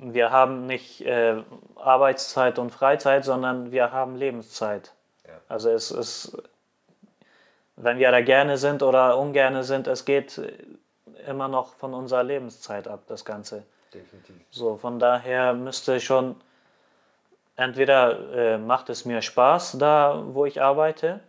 wir 0.00 0.30
haben 0.30 0.66
nicht 0.66 1.02
äh, 1.02 1.42
Arbeitszeit 1.76 2.58
und 2.58 2.70
Freizeit, 2.70 3.24
sondern 3.24 3.70
wir 3.70 3.92
haben 3.92 4.16
Lebenszeit. 4.16 4.92
Ja. 5.26 5.34
Also 5.48 5.70
es 5.70 5.90
ist, 5.90 6.36
wenn 7.76 7.98
wir 7.98 8.10
da 8.10 8.20
gerne 8.22 8.56
sind 8.56 8.82
oder 8.82 9.18
ungerne 9.18 9.62
sind, 9.62 9.86
es 9.86 10.04
geht 10.04 10.40
immer 11.26 11.48
noch 11.48 11.74
von 11.74 11.94
unserer 11.94 12.22
Lebenszeit 12.22 12.88
ab, 12.88 13.00
das 13.06 13.24
Ganze. 13.24 13.64
Definitiv. 13.92 14.36
So, 14.50 14.76
von 14.76 14.98
daher 14.98 15.52
müsste 15.52 16.00
schon, 16.00 16.36
entweder 17.56 18.34
äh, 18.34 18.58
macht 18.58 18.88
es 18.88 19.04
mir 19.04 19.20
Spaß 19.20 19.76
da, 19.78 20.22
wo 20.28 20.46
ich 20.46 20.62
arbeite, 20.62 21.20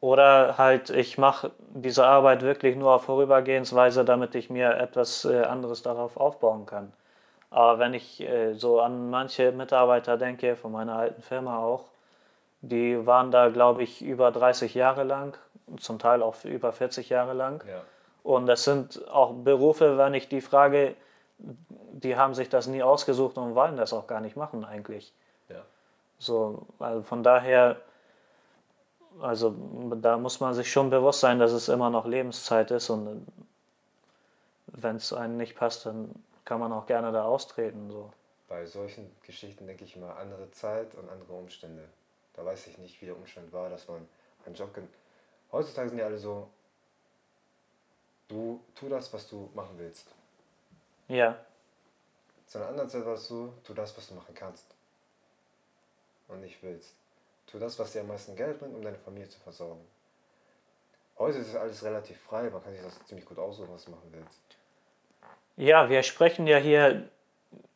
oder 0.00 0.58
halt 0.58 0.90
ich 0.90 1.18
mache 1.18 1.50
diese 1.74 2.06
Arbeit 2.06 2.42
wirklich 2.42 2.76
nur 2.76 2.94
auf 2.94 3.04
Vorübergehensweise, 3.04 4.04
damit 4.04 4.34
ich 4.34 4.50
mir 4.50 4.76
etwas 4.76 5.24
äh, 5.24 5.42
anderes 5.42 5.82
darauf 5.82 6.16
aufbauen 6.16 6.66
kann. 6.66 6.92
Aber 7.50 7.78
wenn 7.78 7.94
ich 7.94 8.20
äh, 8.20 8.54
so 8.54 8.80
an 8.80 9.10
manche 9.10 9.52
Mitarbeiter 9.52 10.16
denke, 10.16 10.56
von 10.56 10.72
meiner 10.72 10.96
alten 10.96 11.22
Firma 11.22 11.58
auch, 11.58 11.84
die 12.60 13.06
waren 13.06 13.30
da, 13.30 13.48
glaube 13.48 13.82
ich, 13.82 14.02
über 14.02 14.30
30 14.30 14.74
Jahre 14.74 15.04
lang, 15.04 15.36
zum 15.78 15.98
Teil 15.98 16.22
auch 16.22 16.36
über 16.44 16.72
40 16.72 17.08
Jahre 17.08 17.32
lang. 17.32 17.62
Ja. 17.68 17.82
Und 18.22 18.46
das 18.46 18.64
sind 18.64 19.06
auch 19.08 19.32
Berufe, 19.32 19.98
wenn 19.98 20.14
ich 20.14 20.28
die 20.28 20.40
frage, 20.40 20.96
die 21.38 22.16
haben 22.16 22.34
sich 22.34 22.48
das 22.48 22.66
nie 22.66 22.82
ausgesucht 22.82 23.38
und 23.38 23.54
wollen 23.54 23.76
das 23.76 23.92
auch 23.92 24.06
gar 24.06 24.20
nicht 24.20 24.36
machen 24.36 24.64
eigentlich. 24.64 25.12
Ja. 25.48 25.62
So, 26.18 26.66
also 26.78 27.02
von 27.02 27.22
daher, 27.22 27.76
also 29.20 29.54
da 30.00 30.18
muss 30.18 30.40
man 30.40 30.54
sich 30.54 30.70
schon 30.70 30.90
bewusst 30.90 31.20
sein, 31.20 31.38
dass 31.38 31.52
es 31.52 31.68
immer 31.68 31.90
noch 31.90 32.06
Lebenszeit 32.06 32.70
ist 32.70 32.90
und 32.90 33.26
wenn 34.66 34.96
es 34.96 35.12
einem 35.12 35.36
nicht 35.36 35.56
passt, 35.56 35.86
dann 35.86 36.14
kann 36.44 36.60
man 36.60 36.72
auch 36.72 36.86
gerne 36.86 37.12
da 37.12 37.24
austreten. 37.24 37.90
So. 37.90 38.12
Bei 38.48 38.66
solchen 38.66 39.10
Geschichten 39.22 39.66
denke 39.66 39.84
ich 39.84 39.96
immer 39.96 40.16
andere 40.16 40.50
Zeit 40.52 40.94
und 40.94 41.08
andere 41.10 41.32
Umstände. 41.32 41.84
Da 42.34 42.44
weiß 42.44 42.66
ich 42.68 42.78
nicht, 42.78 43.00
wie 43.00 43.06
der 43.06 43.16
Umstand 43.16 43.52
war, 43.52 43.68
dass 43.70 43.88
man 43.88 44.06
einen 44.44 44.54
Job. 44.54 44.70
Heutzutage 45.50 45.88
sind 45.88 45.98
ja 45.98 46.06
alle 46.06 46.18
so, 46.18 46.48
du 48.28 48.60
tu 48.74 48.88
das, 48.88 49.12
was 49.12 49.28
du 49.28 49.50
machen 49.54 49.74
willst. 49.78 50.08
Ja, 51.08 51.36
Zu 52.46 52.58
einer 52.58 52.68
anderen 52.68 52.88
Zeit 52.88 53.04
war 53.04 53.14
es 53.14 53.26
so, 53.26 53.52
tu 53.64 53.74
das, 53.74 53.96
was 53.96 54.08
du 54.08 54.14
machen 54.14 54.34
kannst. 54.34 54.66
Und 56.28 56.40
nicht 56.40 56.62
willst. 56.62 56.94
Tu 57.46 57.58
das, 57.58 57.78
was 57.78 57.92
dir 57.92 58.00
am 58.00 58.08
meisten 58.08 58.34
Geld 58.34 58.58
bringt, 58.58 58.74
um 58.74 58.82
deine 58.82 58.98
Familie 58.98 59.28
zu 59.28 59.38
versorgen. 59.40 59.80
Heute 61.18 61.38
ist 61.38 61.56
alles 61.56 61.82
relativ 61.82 62.20
frei, 62.20 62.50
man 62.50 62.62
kann 62.62 62.72
sich 62.72 62.82
das 62.82 63.06
ziemlich 63.06 63.24
gut 63.24 63.38
aussuchen, 63.38 63.68
was 63.72 63.84
du 63.84 63.92
machen 63.92 64.08
willst. 64.12 64.40
ja, 65.56 65.88
wir 65.88 66.02
sprechen 66.02 66.46
ja 66.46 66.58
hier 66.58 67.08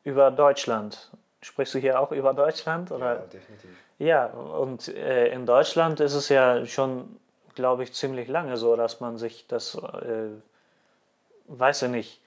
über 0.04 0.30
Deutschland. 0.30 1.10
Sprichst 1.42 1.74
du 1.74 1.78
hier 1.78 1.98
auch 2.00 2.12
über 2.12 2.34
Deutschland? 2.34 2.90
Oder? 2.90 3.14
Ja, 3.14 3.20
definitiv. 3.22 3.70
Ja, 3.98 4.26
und 4.26 4.88
äh, 4.88 5.28
in 5.28 5.46
Deutschland 5.46 6.00
ist 6.00 6.14
es 6.14 6.28
ja 6.28 6.66
schon, 6.66 7.18
glaube 7.54 7.82
ich, 7.82 7.94
ziemlich 7.94 8.28
lange 8.28 8.56
so, 8.58 8.76
dass 8.76 9.00
man 9.00 9.16
sich 9.16 9.46
das, 9.46 9.74
äh, 9.74 10.28
weiß 11.46 11.82
ich 11.82 11.90
nicht, 11.90 12.20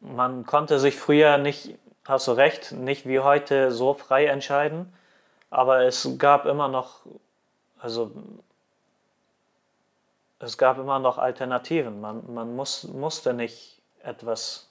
man 0.00 0.46
konnte 0.46 0.78
sich 0.78 0.96
früher 0.96 1.38
nicht, 1.38 1.74
hast 2.06 2.28
du 2.28 2.32
recht, 2.32 2.72
nicht 2.72 3.08
wie 3.08 3.20
heute 3.20 3.72
so 3.72 3.94
frei 3.94 4.26
entscheiden, 4.26 4.92
aber 5.50 5.82
es 5.84 6.08
gab 6.18 6.46
immer 6.46 6.68
noch, 6.68 7.00
also 7.78 8.12
es 10.38 10.58
gab 10.58 10.78
immer 10.78 10.98
noch 10.98 11.18
Alternativen. 11.18 12.00
Man, 12.00 12.34
man 12.34 12.54
muss, 12.54 12.84
musste 12.84 13.32
nicht 13.32 13.80
etwas, 14.02 14.68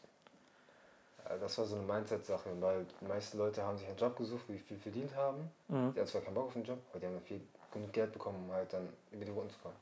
Das 1.40 1.58
war 1.58 1.66
so 1.66 1.76
eine 1.76 1.86
Mindset-Sache, 1.86 2.50
weil 2.60 2.86
die 3.02 3.06
meisten 3.06 3.38
Leute 3.38 3.64
haben 3.64 3.78
sich 3.78 3.88
einen 3.88 3.98
Job 3.98 4.16
gesucht, 4.16 4.44
die 4.48 4.60
viel 4.60 4.78
verdient 4.78 5.16
haben. 5.16 5.50
Mhm. 5.68 5.94
Die 5.94 6.00
hatten 6.00 6.10
zwar 6.10 6.22
keinen 6.22 6.36
Bock 6.36 6.48
auf 6.48 6.54
den 6.54 6.64
Job, 6.64 6.80
aber 6.92 7.00
die 7.00 7.08
haben 7.08 7.20
viel 7.22 7.42
genug 7.72 7.92
Geld 7.92 8.12
bekommen, 8.14 8.46
um 8.48 8.56
halt 8.56 8.72
dann 8.72 8.88
über 9.12 9.26
die 9.26 9.32
Runden 9.32 9.50
zu 9.50 9.60
kommen. 9.60 9.76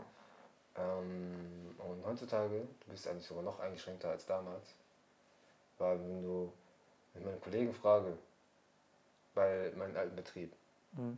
Ähm, 0.76 1.76
und 1.78 2.06
heutzutage, 2.06 2.62
du 2.86 2.92
bist 2.92 3.08
eigentlich 3.08 3.28
sogar 3.28 3.44
noch 3.44 3.60
eingeschränkter 3.60 4.10
als 4.10 4.26
damals. 4.26 4.74
Weil 5.78 6.00
wenn 6.00 6.24
du, 6.24 6.52
wenn 7.14 7.22
ich 7.22 7.26
meine 7.28 7.40
Kollegen 7.40 7.74
frage, 7.74 8.18
bei 9.36 9.72
meinem 9.76 9.98
alten 9.98 10.16
Betrieb, 10.16 10.54
Mhm. 10.96 11.18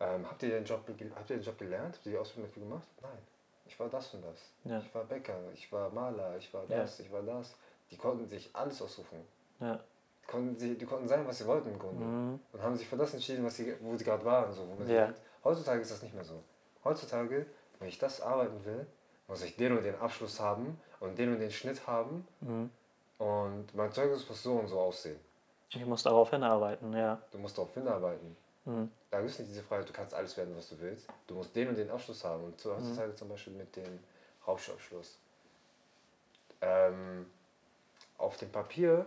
ähm, 0.00 0.26
habt, 0.28 0.42
ihr 0.42 0.50
den 0.50 0.64
Job, 0.64 0.80
habt 0.86 1.30
ihr 1.30 1.36
den 1.36 1.42
Job 1.42 1.58
gelernt? 1.58 1.96
Habt 1.96 2.06
ihr 2.06 2.12
die 2.12 2.18
Ausbildung 2.18 2.50
dafür 2.50 2.62
gemacht? 2.64 2.88
Nein. 3.02 3.18
Ich 3.66 3.78
war 3.80 3.88
das 3.88 4.12
und 4.14 4.22
das. 4.22 4.38
Ja. 4.64 4.78
Ich 4.78 4.94
war 4.94 5.04
Bäcker, 5.04 5.38
ich 5.54 5.72
war 5.72 5.90
Maler, 5.90 6.36
ich 6.36 6.52
war 6.52 6.62
Ja. 6.68 6.80
das, 6.80 7.00
ich 7.00 7.10
war 7.10 7.22
das. 7.22 7.54
Die 7.90 7.96
konnten 7.96 8.26
sich 8.26 8.50
alles 8.54 8.80
aussuchen. 8.82 9.24
ja, 9.60 9.80
Konnten 10.26 10.56
sie, 10.58 10.76
die 10.76 10.86
konnten 10.86 11.06
sein, 11.06 11.26
was 11.26 11.38
sie 11.38 11.46
wollten 11.46 11.68
im 11.70 11.78
Grunde. 11.78 12.04
mhm. 12.04 12.40
Und 12.52 12.62
haben 12.62 12.74
sich 12.74 12.88
für 12.88 12.96
das 12.96 13.12
entschieden, 13.14 13.44
was 13.44 13.56
sie, 13.56 13.74
wo 13.80 13.96
sie 13.96 14.04
gerade 14.04 14.24
waren. 14.24 14.52
So, 14.52 14.66
wo 14.68 14.74
man 14.74 14.88
Ja. 14.88 15.12
heutzutage 15.44 15.80
ist 15.80 15.90
das 15.90 16.02
nicht 16.02 16.14
mehr 16.14 16.24
so. 16.24 16.42
Heutzutage, 16.82 17.46
wenn 17.78 17.88
ich 17.88 17.98
das 17.98 18.20
arbeiten 18.20 18.64
will, 18.64 18.86
muss 19.28 19.42
ich 19.42 19.56
den 19.56 19.76
und 19.76 19.82
den 19.84 19.94
Abschluss 19.96 20.40
haben 20.40 20.78
und 21.00 21.18
den 21.18 21.32
und 21.32 21.40
den 21.40 21.50
Schnitt 21.50 21.86
haben 21.86 22.26
Mhm. 22.40 22.70
und 23.18 23.74
mein 23.74 23.92
Zeugnis 23.92 24.28
muss 24.28 24.42
so 24.42 24.54
und 24.56 24.68
so 24.68 24.80
aussehen. 24.80 25.18
Ich 25.76 25.86
muss 25.86 26.02
darauf 26.02 26.30
hinarbeiten, 26.30 26.92
ja. 26.94 27.20
Du 27.32 27.38
musst 27.38 27.56
darauf 27.58 27.72
hinarbeiten. 27.74 28.36
Mhm. 28.64 28.90
Da 29.10 29.18
ist 29.20 29.38
nicht 29.38 29.50
diese 29.50 29.62
Freiheit, 29.62 29.88
du 29.88 29.92
kannst 29.92 30.14
alles 30.14 30.36
werden, 30.36 30.56
was 30.56 30.68
du 30.70 30.80
willst. 30.80 31.06
Du 31.26 31.34
musst 31.34 31.54
den 31.54 31.68
und 31.68 31.76
den 31.76 31.90
Abschluss 31.90 32.24
haben. 32.24 32.44
Und 32.44 32.64
Mhm. 32.64 32.70
heutzutage 32.70 33.14
zum 33.14 33.28
Beispiel 33.28 33.52
mit 33.52 33.74
dem 33.76 33.98
Rauschabschluss. 34.46 35.18
Ähm, 36.60 37.26
auf 38.18 38.36
dem 38.38 38.50
Papier 38.50 39.06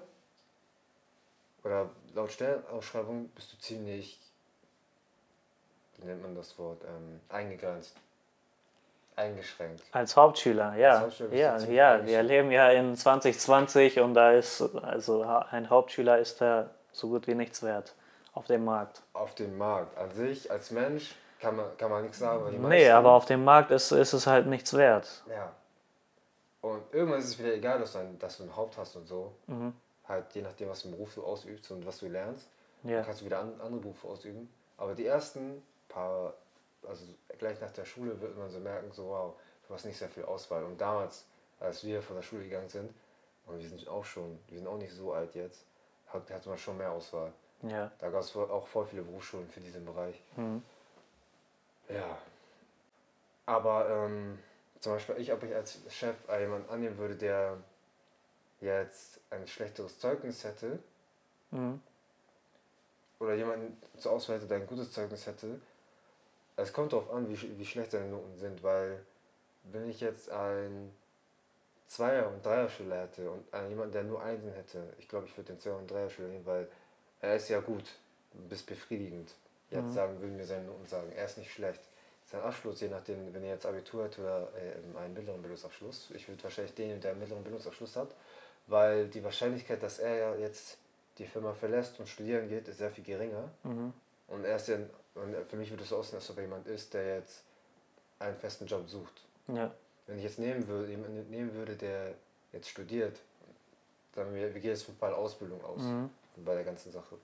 oder 1.64 1.90
laut 2.14 2.32
Stellenausschreibung 2.32 3.30
bist 3.30 3.54
du 3.54 3.58
ziemlich, 3.58 4.20
wie 5.98 6.06
nennt 6.06 6.22
man 6.22 6.36
das 6.36 6.58
Wort, 6.60 6.84
ähm, 6.84 7.20
eingegrenzt. 7.30 7.96
Eingeschränkt. 9.18 9.84
Als 9.92 10.16
Hauptschüler, 10.16 10.76
ja. 10.76 10.92
Als 10.92 11.02
Hauptschüler 11.02 11.34
ja, 11.36 11.58
ja. 11.58 12.06
Wir 12.06 12.24
leben 12.24 12.52
ja 12.52 12.70
in 12.70 12.96
2020 12.96 14.00
und 14.00 14.14
da 14.14 14.32
ist, 14.32 14.62
also 14.84 15.24
ein 15.24 15.70
Hauptschüler 15.70 16.20
ist 16.20 16.40
da 16.40 16.70
so 16.92 17.10
gut 17.10 17.28
wie 17.28 17.36
nichts 17.36 17.62
wert 17.64 17.96
auf 18.34 18.46
dem 18.46 18.64
Markt. 18.64 19.02
Auf 19.14 19.34
dem 19.36 19.58
Markt 19.58 19.98
an 19.98 20.12
sich, 20.12 20.50
als 20.52 20.70
Mensch, 20.72 21.16
kann 21.40 21.56
man, 21.56 21.66
kann 21.78 21.90
man 21.90 22.04
nichts 22.04 22.20
sagen, 22.20 22.44
Nee, 22.52 22.58
meisten- 22.60 22.92
aber 22.92 23.12
auf 23.14 23.26
dem 23.26 23.44
Markt 23.44 23.72
ist, 23.72 23.92
ist 23.92 24.14
es 24.14 24.28
halt 24.28 24.46
nichts 24.48 24.74
wert. 24.74 25.24
Ja. 25.30 25.52
Und 26.62 26.82
irgendwann 26.92 27.20
ist 27.20 27.26
es 27.30 27.40
wieder 27.40 27.54
egal, 27.54 27.80
dass 27.80 27.94
du 27.94 28.00
ein, 28.00 28.20
dass 28.20 28.38
du 28.38 28.44
ein 28.44 28.56
Haupt 28.56 28.78
hast 28.78 28.96
und 28.96 29.08
so. 29.08 29.34
Mhm. 29.48 29.74
Halt 30.08 30.26
je 30.34 30.42
nachdem, 30.42 30.70
was 30.70 30.82
für 30.84 30.88
einen 30.90 30.98
Beruf 30.98 31.16
du 31.16 31.24
ausübst 31.24 31.72
und 31.72 31.86
was 31.86 32.00
du 32.00 32.08
lernst. 32.08 32.48
Ja. 32.84 33.02
Kannst 33.02 33.22
du 33.22 33.26
wieder 33.26 33.40
an, 33.40 33.54
andere 33.62 33.82
Berufe 33.82 34.08
ausüben. 34.08 34.50
Aber 34.78 34.94
die 34.96 35.06
ersten 35.06 35.64
paar, 35.90 36.34
also 36.88 37.04
gleich 37.40 37.60
nach 37.62 37.72
der 37.72 37.86
Schule 37.86 38.20
wird 38.22 38.38
man 38.38 38.50
so 38.50 38.60
merken, 38.60 38.92
so 38.92 39.08
wow, 39.10 39.34
du 39.68 39.74
hast 39.74 39.86
nicht 39.86 39.98
sehr 39.98 40.10
viel 40.10 40.24
Auswahl. 40.26 40.64
Und 40.64 40.80
damals, 40.80 41.26
als 41.60 41.84
wir 41.84 42.02
von 42.02 42.16
der 42.16 42.24
Schule 42.24 42.44
gegangen 42.44 42.70
sind, 42.70 42.94
und 43.46 43.60
wir 43.60 43.70
sind 43.70 43.88
auch 43.88 44.04
schon, 44.04 44.40
wir 44.48 44.58
sind 44.58 44.68
auch 44.68 44.78
nicht 44.78 44.94
so 44.94 45.14
alt 45.14 45.34
jetzt, 45.36 45.64
hat, 46.08 46.30
hatte 46.30 46.50
man 46.50 46.58
schon 46.58 46.78
mehr 46.78 46.92
Auswahl. 46.92 47.32
Ja. 47.62 47.92
Da 48.00 48.10
gab 48.10 48.22
es 48.22 48.36
auch 48.36 48.68
voll 48.68 48.86
viele 48.86 49.02
Berufsschulen 49.04 49.50
für 49.50 49.60
diesen 49.62 49.86
Bereich. 49.86 50.22
Mhm. 50.36 50.62
Ja. 51.90 52.18
Aber 53.46 53.90
ähm, 53.90 54.38
zum 54.80 54.94
Beispiel 54.94 55.16
ich, 55.18 55.32
ob 55.32 55.42
ich 55.44 55.56
als 55.56 55.80
Chef 55.90 56.16
jemanden 56.40 56.70
annehmen 56.70 56.98
würde, 56.98 57.16
der 57.16 57.58
jetzt 58.60 59.20
ein 59.30 59.48
schlechteres 59.48 60.00
Zeugnis 60.00 60.44
hätte, 60.44 60.80
Mhm. 61.52 61.82
oder 63.20 63.36
jemanden 63.36 63.82
zur 63.98 64.12
Auswahl 64.12 64.36
hätte, 64.36 64.48
der 64.48 64.58
ein 64.58 64.68
gutes 64.68 64.92
Zeugnis 64.92 65.26
hätte, 65.26 65.62
es 66.58 66.74
kommt 66.74 66.92
darauf 66.94 67.10
an, 67.12 67.30
wie, 67.30 67.58
wie 67.58 67.66
schlecht 67.66 67.92
seine 67.92 68.08
Noten 68.10 68.36
sind, 68.38 68.62
weil 68.64 69.00
wenn 69.64 69.90
ich 69.90 70.02
jetzt 70.02 70.30
ein 70.30 70.92
Zweier- 71.88 72.28
und 72.28 72.46
Dreier-Schüler 72.46 73.02
hätte 73.04 73.30
und 73.32 73.54
einen, 73.54 73.70
jemanden, 73.70 73.94
der 73.94 74.04
nur 74.04 74.22
Einsen 74.22 74.52
hätte, 74.54 74.94
ich 75.00 75.08
glaube, 75.08 75.26
ich 75.28 75.38
würde 75.38 75.54
den 75.54 75.60
Zweier- 75.60 75.78
und 75.78 75.90
Dreier-Schüler 75.90 76.28
nehmen, 76.28 76.46
weil 76.46 76.68
er 77.22 77.36
ist 77.36 77.48
ja 77.50 77.60
gut, 77.62 77.86
bis 78.34 78.62
befriedigend. 78.64 79.34
Jetzt 79.70 79.86
Mhm. 79.88 79.94
sagen, 79.94 80.22
würden 80.22 80.38
mir 80.38 80.46
seine 80.46 80.66
Noten 80.66 80.86
sagen, 80.86 81.12
er 81.16 81.26
ist 81.26 81.38
nicht 81.38 81.52
schlecht. 81.52 81.82
Sein 82.26 82.42
Abschluss, 82.42 82.82
je 82.82 82.90
nachdem, 82.90 83.34
wenn 83.34 83.44
er 83.44 83.52
jetzt 83.54 83.66
Abitur 83.66 84.06
hat 84.06 84.20
oder 84.20 84.50
äh, 84.56 84.98
einen 85.00 85.14
mittleren 85.14 85.42
Bildungsabschluss, 85.42 86.12
ich 86.14 86.28
würde 86.28 86.44
wahrscheinlich 86.44 86.74
den, 86.76 87.00
der 87.00 87.12
einen 87.12 87.20
mittleren 87.22 87.44
Bildungsabschluss 87.44 87.96
hat, 87.96 88.10
weil 88.68 89.08
die 89.08 89.24
Wahrscheinlichkeit, 89.24 89.82
dass 89.82 90.00
er 90.00 90.16
ja 90.16 90.36
jetzt 90.36 90.78
die 91.20 91.26
Firma 91.26 91.54
verlässt 91.54 92.00
und 92.00 92.08
studieren 92.08 92.50
geht, 92.50 92.68
ist 92.68 92.80
sehr 92.80 92.92
viel 92.92 93.04
geringer. 93.06 93.50
Mhm. 93.64 93.94
Und 94.28 94.44
er 94.44 94.58
ist 94.58 94.68
ja, 94.68 94.78
und 95.22 95.36
für 95.46 95.56
mich 95.58 95.70
würde 95.70 95.84
es 95.84 95.90
so 95.90 95.98
aussehen, 95.98 96.16
als 96.20 96.30
ob 96.30 96.38
er 96.38 96.44
jemand 96.44 96.68
ist, 96.68 96.94
der 96.94 97.16
jetzt 97.18 97.44
einen 98.20 98.38
festen 98.38 98.66
Job 98.66 98.88
sucht. 98.88 99.22
Ja. 99.48 99.74
Wenn 100.06 100.18
ich 100.18 100.24
jetzt 100.24 100.40
nehmen 100.40 100.68
würde, 100.68 100.90
jemanden 100.92 101.30
nehmen 101.30 101.54
würde, 101.54 101.76
der 101.76 102.14
jetzt 102.54 102.70
studiert, 102.70 103.20
dann 104.14 104.34
wir, 104.34 104.54
wir 104.54 104.62
gehen 104.62 104.72
jetzt 104.72 104.84
von 104.84 104.96
Fall 104.96 105.14
Ausbildung 105.14 105.64
aus, 105.64 105.82
Mhm. 105.82 106.10
bei 106.38 106.56
der 106.56 106.64
ganzen 106.64 106.92
Sache. 106.92 107.16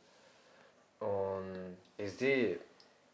Und 1.00 1.78
ich 1.98 2.12
sehe, 2.14 2.60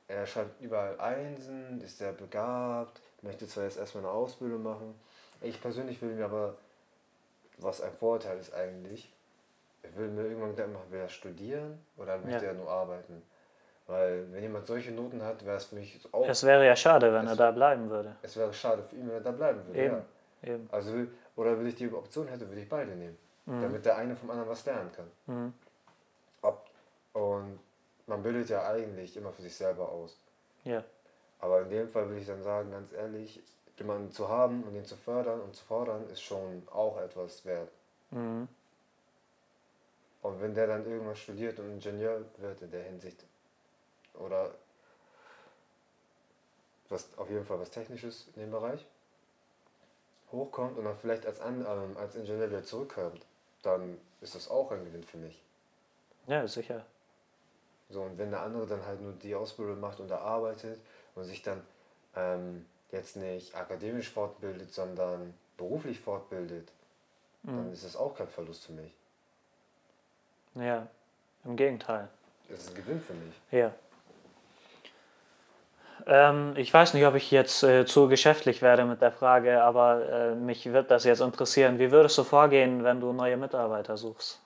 er 0.08 0.26
schreibt 0.26 0.62
überall 0.62 1.00
Einsen, 1.00 1.82
ist 1.82 1.98
sehr 1.98 2.12
begabt, 2.14 3.00
möchte 3.22 3.48
zwar 3.48 3.64
jetzt 3.66 3.78
erstmal 3.78 4.04
eine 4.04 4.14
Ausbildung 4.14 4.64
machen. 4.64 5.00
Ich 5.42 5.62
persönlich 5.62 6.02
will 6.02 6.14
mir 6.16 6.26
aber, 6.26 6.56
was 7.58 7.82
ein 7.82 7.94
Vorteil 7.94 8.38
ist 8.40 8.54
eigentlich, 8.54 9.12
ich 9.84 9.96
will 9.96 10.10
mir 10.10 10.24
irgendwann 10.24 10.52
Gedanken 10.52 10.74
machen, 10.74 10.92
will 10.92 11.00
er 11.00 11.10
studieren 11.10 11.80
oder 11.98 12.18
möchte 12.18 12.46
Ja. 12.46 12.52
er 12.52 12.54
nur 12.54 12.70
arbeiten? 12.70 13.22
Weil 13.90 14.32
wenn 14.32 14.44
jemand 14.44 14.68
solche 14.68 14.92
Noten 14.92 15.24
hat, 15.24 15.44
wäre 15.44 15.58
es 15.58 15.66
für 15.66 15.76
mich 15.76 16.00
auch, 16.12 16.28
Es 16.30 16.44
wäre 16.44 16.64
ja 16.66 16.76
schade, 16.76 17.12
wenn 17.12 17.26
er 17.28 17.36
da 17.36 17.50
bleiben 17.50 17.90
würde. 17.90 18.16
es 18.22 18.38
wäre 18.38 18.54
schade 18.54 18.84
für 18.84 18.96
ihn, 18.96 19.08
wenn 19.08 19.16
er 19.16 19.22
da 19.22 19.32
bleiben 19.32 19.66
würde. 19.66 19.80
Eben. 19.84 19.96
Ja. 20.44 20.54
Eben. 20.54 20.70
Also, 20.72 20.94
oder 21.36 21.58
wenn 21.58 21.66
ich 21.66 21.76
die 21.76 21.92
Option 21.92 22.28
hätte, 22.28 22.48
würde 22.48 22.62
ich 22.62 22.70
beide 22.70 22.92
nehmen, 22.96 23.18
Mhm. 23.48 23.62
damit 23.64 23.86
der 23.86 23.98
eine 23.98 24.16
vom 24.16 24.30
anderen 24.30 24.50
was 24.50 24.64
lernen 24.66 24.92
kann. 24.96 25.12
Mhm. 25.26 25.54
Ob, 26.44 26.70
und 27.14 27.60
man 28.06 28.22
bildet 28.22 28.50
ja 28.50 28.68
eigentlich 28.70 29.18
immer 29.18 29.32
für 29.32 29.42
sich 29.42 29.56
selber 29.56 29.90
aus. 29.90 30.18
Ja. 30.66 30.84
Aber 31.40 31.62
in 31.64 31.70
dem 31.70 31.90
Fall 31.90 32.08
würde 32.10 32.20
ich 32.22 32.28
dann 32.28 32.44
sagen, 32.44 32.70
ganz 32.72 32.94
ehrlich, 32.94 33.42
jemanden 33.78 34.12
zu 34.12 34.30
haben 34.30 34.64
und 34.66 34.76
ihn 34.76 34.86
zu 34.86 34.98
fördern 34.98 35.42
und 35.42 35.56
zu 35.56 35.66
fordern, 35.66 36.08
ist 36.12 36.22
schon 36.22 36.62
auch 36.72 37.02
etwas 37.02 37.44
wert. 37.46 37.72
Mhm. 38.12 38.48
Und 40.22 40.42
wenn 40.42 40.54
der 40.54 40.68
dann 40.68 40.86
irgendwas 40.86 41.18
studiert 41.18 41.58
und 41.60 41.72
Ingenieur 41.72 42.22
wird 42.38 42.62
in 42.62 42.70
der 42.72 42.84
Hinsicht, 42.84 43.24
oder 44.16 44.52
was 46.90 47.08
auf 47.18 47.30
jeden 47.30 47.46
Fall 47.46 47.60
was 47.60 47.70
Technisches 47.70 48.28
in 48.36 48.42
dem 48.42 48.52
Bereich, 48.52 48.86
hochkommt 50.32 50.78
und 50.78 50.86
dann 50.86 50.96
vielleicht 50.96 51.26
als, 51.26 51.40
An, 51.40 51.66
ähm, 51.68 51.98
als 51.98 52.16
Ingenieur 52.16 52.50
wieder 52.50 52.64
zurückkommt, 52.64 53.26
dann 53.62 54.00
ist 54.22 54.36
das 54.36 54.50
auch 54.50 54.72
ein 54.72 54.84
Gewinn 54.86 55.04
für 55.04 55.18
mich. 55.18 55.42
Ja, 56.28 56.48
sicher. 56.48 56.86
So, 57.90 58.02
und 58.04 58.18
wenn 58.18 58.30
der 58.32 58.42
andere 58.42 58.68
dann 58.68 58.86
halt 58.86 59.02
nur 59.02 59.14
die 59.14 59.34
Ausbildung 59.36 59.80
macht 59.80 60.00
und 60.00 60.08
da 60.10 60.20
arbeitet 60.20 60.80
und 61.16 61.24
sich 61.24 61.42
dann 61.42 61.62
ähm, 62.16 62.66
jetzt 62.92 63.16
nicht 63.16 63.56
akademisch 63.56 64.10
fortbildet, 64.12 64.74
sondern 64.74 65.34
beruflich 65.58 66.00
fortbildet, 66.00 66.72
dann 67.44 67.68
Mhm. 67.68 67.74
ist 67.74 67.84
es 67.84 67.96
auch 67.96 68.16
kein 68.16 68.28
Verlust 68.28 68.66
für 68.66 68.74
mich. 68.74 68.94
Ja. 70.56 70.88
Im 71.46 71.56
Gegenteil. 71.56 72.10
Es 72.50 72.62
ist 72.62 72.70
ein 72.70 72.76
Gewinn 72.76 73.02
für 73.02 73.14
mich. 73.14 73.34
Ja. 73.52 73.74
Ähm, 76.06 76.54
ich 76.56 76.74
weiß 76.74 76.94
nicht, 76.94 77.06
ob 77.06 77.16
ich 77.16 77.32
jetzt 77.32 77.64
äh, 77.64 77.86
zu 77.86 78.08
geschäftlich 78.08 78.62
werde 78.62 78.86
mit 78.86 79.02
der 79.02 79.12
Frage, 79.12 79.64
aber 79.64 80.10
äh, 80.10 80.36
mich 80.36 80.72
wird 80.72 80.92
das 80.92 81.04
jetzt 81.04 81.22
interessieren. 81.22 81.80
Wie 81.80 81.92
würdest 81.92 82.18
du 82.18 82.24
vorgehen, 82.24 82.84
wenn 82.84 83.00
du 83.00 83.14
neue 83.14 83.38
Mitarbeiter 83.38 83.98
suchst? 83.98 84.42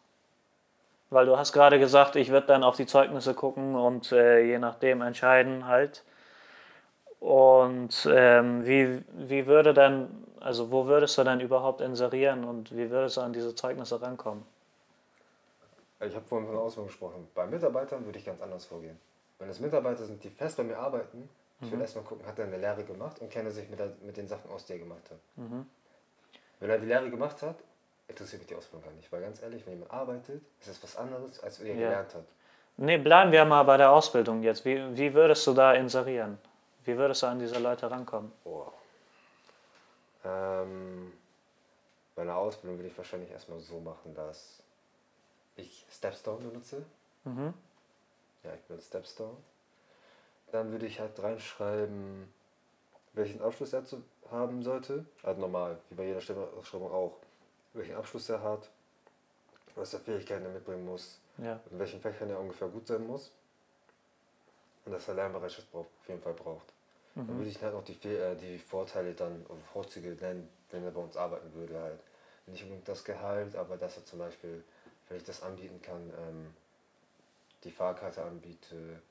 Weil 1.09 1.25
du 1.25 1.37
hast 1.37 1.53
gerade 1.53 1.79
gesagt, 1.79 2.15
ich 2.15 2.29
würde 2.29 2.47
dann 2.47 2.63
auf 2.63 2.75
die 2.75 2.85
Zeugnisse 2.85 3.33
gucken 3.33 3.75
und 3.75 4.11
äh, 4.11 4.39
je 4.39 4.59
nachdem 4.59 5.01
entscheiden 5.01 5.67
halt. 5.67 6.03
Und 7.19 8.09
ähm, 8.11 8.65
wie, 8.65 9.01
wie 9.13 9.45
würde 9.45 9.73
dann, 9.73 10.25
also 10.41 10.71
wo 10.71 10.87
würdest 10.87 11.17
du 11.17 11.23
dann 11.23 11.39
überhaupt 11.39 11.79
inserieren 11.81 12.43
und 12.43 12.75
wie 12.75 12.89
würdest 12.89 13.17
du 13.17 13.21
an 13.21 13.31
diese 13.31 13.55
Zeugnisse 13.55 14.01
rankommen? 14.01 14.43
Ich 16.01 16.13
habe 16.15 16.25
vorhin 16.25 16.47
von 16.47 16.55
der 16.55 16.63
Ausbildung 16.63 16.87
gesprochen. 16.87 17.27
Bei 17.33 17.45
Mitarbeitern 17.45 18.03
würde 18.03 18.19
ich 18.19 18.25
ganz 18.25 18.41
anders 18.41 18.65
vorgehen. 18.65 18.99
Wenn 19.39 19.49
es 19.49 19.59
Mitarbeiter 19.59 20.03
sind, 20.03 20.23
die 20.23 20.29
fest 20.29 20.57
bei 20.57 20.63
mir 20.63 20.77
arbeiten, 20.77 21.29
ich 21.63 21.71
will 21.71 21.81
erstmal 21.81 22.03
gucken, 22.03 22.25
hat 22.25 22.37
er 22.39 22.45
eine 22.45 22.57
Lehre 22.57 22.83
gemacht 22.83 23.19
und 23.19 23.29
kennt 23.29 23.45
er 23.45 23.51
sich 23.51 23.69
mit, 23.69 23.79
der, 23.79 23.91
mit 24.01 24.17
den 24.17 24.27
Sachen 24.27 24.49
aus, 24.51 24.65
die 24.65 24.73
er 24.73 24.79
gemacht 24.79 25.03
hat. 25.09 25.17
Mhm. 25.35 25.65
Wenn 26.59 26.69
er 26.69 26.77
die 26.77 26.85
Lehre 26.85 27.09
gemacht 27.09 27.41
hat, 27.41 27.55
interessiert 28.07 28.41
mich 28.41 28.47
die 28.47 28.55
Ausbildung 28.55 28.83
gar 28.89 28.95
nicht. 28.95 29.11
Weil 29.11 29.21
ganz 29.21 29.41
ehrlich, 29.41 29.65
wenn 29.65 29.73
jemand 29.73 29.91
arbeitet, 29.91 30.41
ist 30.61 30.67
es 30.67 30.83
was 30.83 30.95
anderes, 30.97 31.39
als 31.41 31.59
wenn 31.59 31.67
er 31.67 31.75
Ja. 31.75 31.89
gelernt 31.89 32.13
hat. 32.15 32.25
Nee, 32.77 32.97
bleiben 32.97 33.31
wir 33.31 33.45
mal 33.45 33.63
bei 33.63 33.77
der 33.77 33.91
Ausbildung 33.91 34.41
jetzt. 34.43 34.65
Wie, 34.65 34.97
wie 34.97 35.13
würdest 35.13 35.45
du 35.45 35.53
da 35.53 35.73
inserieren? 35.73 36.39
Wie 36.85 36.97
würdest 36.97 37.21
du 37.21 37.27
an 37.27 37.39
diese 37.39 37.59
Leute 37.59 37.89
rankommen? 37.89 38.31
Oh. 38.45 38.65
Ähm, 40.25 41.13
bei 42.15 42.23
einer 42.23 42.35
Ausbildung 42.35 42.77
würde 42.79 42.89
ich 42.89 42.97
wahrscheinlich 42.97 43.31
erstmal 43.31 43.59
so 43.59 43.79
machen, 43.79 44.13
dass 44.15 44.59
ich 45.55 45.85
Stepstone 45.91 46.43
benutze. 46.45 46.83
Mhm. 47.25 47.53
Ja, 48.43 48.53
ich 48.55 48.61
benutze 48.61 48.87
Stepstone. 48.87 49.37
Dann 50.53 50.71
würde 50.71 50.85
ich 50.85 50.99
halt 50.99 51.17
reinschreiben, 51.21 52.31
welchen 53.13 53.41
Abschluss 53.41 53.73
er 53.73 53.85
zu 53.85 54.03
haben 54.29 54.61
sollte. 54.61 55.03
Also 55.23 55.41
normal, 55.41 55.79
wie 55.89 55.95
bei 55.95 56.05
jeder 56.05 56.21
Stellenausschreibung 56.21 56.91
auch. 56.91 57.17
Welchen 57.73 57.95
Abschluss 57.95 58.29
er 58.29 58.43
hat, 58.43 58.69
was 59.73 59.95
er 59.95 59.99
Fähigkeiten 59.99 60.45
er 60.45 60.51
mitbringen 60.51 60.85
muss, 60.85 61.19
Ja. 61.39 61.59
in 61.71 61.79
welchen 61.79 61.99
Fächern 61.99 62.29
er 62.29 62.39
ungefähr 62.39 62.67
gut 62.67 62.85
sein 62.85 63.07
muss. 63.07 63.31
Und 64.85 64.91
dass 64.91 65.07
er 65.07 65.15
Lernbereitschaft 65.15 65.71
braucht, 65.71 65.89
auf 66.01 66.07
jeden 66.07 66.21
Fall 66.21 66.33
braucht. 66.33 66.71
Dann 67.15 67.33
Mhm. 67.33 67.37
würde 67.39 67.49
ich 67.49 67.59
halt 67.63 67.73
noch 67.73 67.83
die, 67.83 67.97
äh, 68.07 68.35
die 68.35 68.59
Vorteile 68.59 69.15
dann 69.15 69.43
oder 69.47 69.61
Vorzüge 69.71 70.09
nennen, 70.09 70.47
wenn 70.69 70.83
er 70.83 70.91
bei 70.91 71.01
uns 71.01 71.17
arbeiten 71.17 71.51
würde 71.55 71.79
halt. 71.81 71.99
Nicht 72.45 72.61
unbedingt 72.61 72.87
das 72.87 73.03
Gehalt, 73.03 73.55
aber 73.55 73.75
dass 73.75 73.97
er 73.97 74.05
zum 74.05 74.19
Beispiel, 74.19 74.63
wenn 75.09 75.17
ich 75.17 75.23
das 75.23 75.41
anbieten 75.41 75.81
kann, 75.81 76.13
ähm, 76.15 76.53
die 77.63 77.71
Fahrkarte 77.71 78.21
anbiete, 78.23 79.01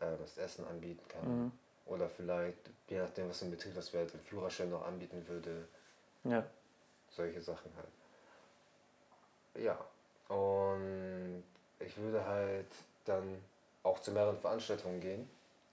äh, 0.00 0.16
das 0.18 0.38
Essen 0.38 0.66
anbieten 0.66 1.06
kann. 1.08 1.44
Mhm. 1.44 1.52
Oder 1.86 2.08
vielleicht, 2.08 2.70
je 2.88 2.98
nachdem 2.98 3.28
was 3.30 3.40
im 3.42 3.50
Betrieb 3.50 3.74
das 3.74 3.92
wäre, 3.92 4.06
den 4.06 4.20
Führerschein 4.20 4.70
noch 4.70 4.84
anbieten 4.86 5.26
würde. 5.26 5.66
Ja. 6.24 6.44
Solche 7.10 7.40
Sachen 7.40 7.72
halt. 7.76 9.64
Ja. 9.64 9.78
Und 10.34 11.42
ich 11.78 11.96
würde 11.96 12.24
halt 12.26 12.66
dann 13.04 13.42
auch 13.82 13.98
zu 14.00 14.12
mehreren 14.12 14.36
Veranstaltungen 14.38 15.00
gehen, 15.00 15.28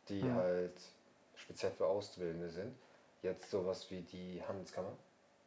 die 0.07 0.23
Mhm. 0.23 0.35
halt 0.35 0.81
speziell 1.35 1.71
für 1.71 1.85
Auszubildende 1.85 2.49
sind. 2.49 2.75
Jetzt 3.21 3.49
sowas 3.49 3.89
wie 3.91 4.01
die 4.01 4.41
Handelskammer, 4.47 4.93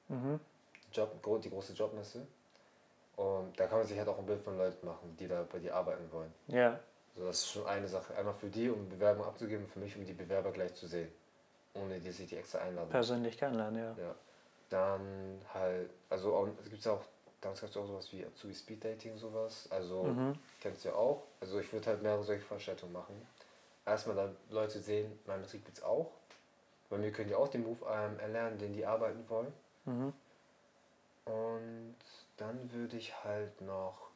Mhm. 0.09 0.41
Job, 0.93 1.23
die 1.43 1.51
große 1.51 1.73
Jobmesse. 1.73 2.27
Und 3.17 3.59
da 3.59 3.67
kann 3.67 3.79
man 3.79 3.87
sich 3.87 3.99
halt 3.99 4.09
auch 4.09 4.19
ein 4.19 4.27
Bild 4.27 4.41
von 4.41 4.57
Leuten 4.59 4.87
machen, 4.87 5.17
die 5.19 5.27
da 5.29 5.43
bei 5.43 5.59
dir 5.59 5.75
arbeiten 5.75 6.11
wollen. 6.12 6.33
Ja. 6.49 6.79
So, 7.18 7.26
das 7.26 7.38
ist 7.38 7.50
schon 7.50 7.66
eine 7.66 7.88
Sache. 7.88 8.14
Einmal 8.16 8.35
für 8.35 8.48
die, 8.48 8.70
um 8.70 8.88
Bewerbung 8.88 9.26
abzugeben, 9.26 9.66
für 9.66 9.81
mich, 9.81 9.96
um 9.96 10.04
die 10.04 10.12
Bewerber 10.12 10.52
gleich 10.52 10.74
zu 10.74 10.87
sehen. 10.87 11.11
Ohne 11.74 11.98
die 11.98 12.12
sich 12.12 12.28
die 12.28 12.37
extra 12.37 12.61
einladen. 12.61 12.90
Persönlich 12.90 13.37
kennenlernen, 13.37 13.83
ja. 13.83 14.04
Ja. 14.04 14.14
Dann 14.70 15.40
halt, 15.52 15.90
also 16.11 16.35
auch, 16.35 16.48
es 16.62 16.70
gibt 16.70 16.85
ja 16.85 16.92
auch, 16.92 17.02
damals 17.40 17.61
gab 17.61 17.70
es 17.70 17.76
auch 17.76 17.87
sowas 17.87 18.12
wie 18.12 18.24
Azubi 18.24 18.54
Speed 18.54 18.85
Dating, 18.85 19.16
sowas. 19.18 19.68
Also, 19.70 20.04
Mhm. 20.04 20.38
kennst 20.61 20.85
du 20.85 20.90
ja 20.90 20.94
auch. 20.94 21.24
Also, 21.40 21.59
ich 21.59 21.72
würde 21.72 21.87
halt 21.87 22.02
mehrere 22.02 22.22
solche 22.22 22.42
Veranstaltungen 22.42 22.92
machen. 22.92 23.26
Erstmal 23.85 24.16
dann 24.16 24.37
Leute 24.50 24.78
sehen, 24.81 25.18
mein 25.26 25.40
Betrieb 25.42 25.64
gibt's 25.64 25.83
auch. 25.83 26.12
Weil 26.90 27.02
wir 27.02 27.12
können 27.12 27.31
ja 27.31 27.37
auch 27.37 27.48
den 27.48 27.64
Beruf 27.64 27.83
ähm, 27.90 28.18
erlernen, 28.20 28.59
den 28.59 28.72
die 28.72 28.87
arbeiten 28.87 29.28
wollen. 29.28 29.52
Mhm. 29.87 30.12
Und 31.26 31.96
dann 32.37 32.72
würde 32.72 32.96
ich 32.96 33.12
halt 33.24 33.61
noch 33.61 34.08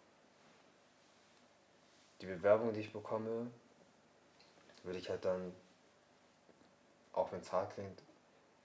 die 2.22 2.26
Bewerbung, 2.26 2.72
die 2.72 2.80
ich 2.80 2.92
bekomme, 2.92 3.50
würde 4.84 4.98
ich 4.98 5.10
halt 5.10 5.24
dann, 5.24 5.52
auch 7.12 7.30
wenn 7.32 7.40
es 7.40 7.52
hart 7.52 7.74
klingt, 7.74 8.02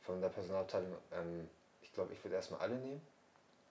von 0.01 0.21
der 0.21 0.29
Personalabteilung, 0.29 0.95
ähm, 1.11 1.49
ich 1.81 1.91
glaube, 1.91 2.13
ich 2.13 2.23
würde 2.23 2.35
erstmal 2.35 2.61
alle 2.61 2.75
nehmen 2.75 3.01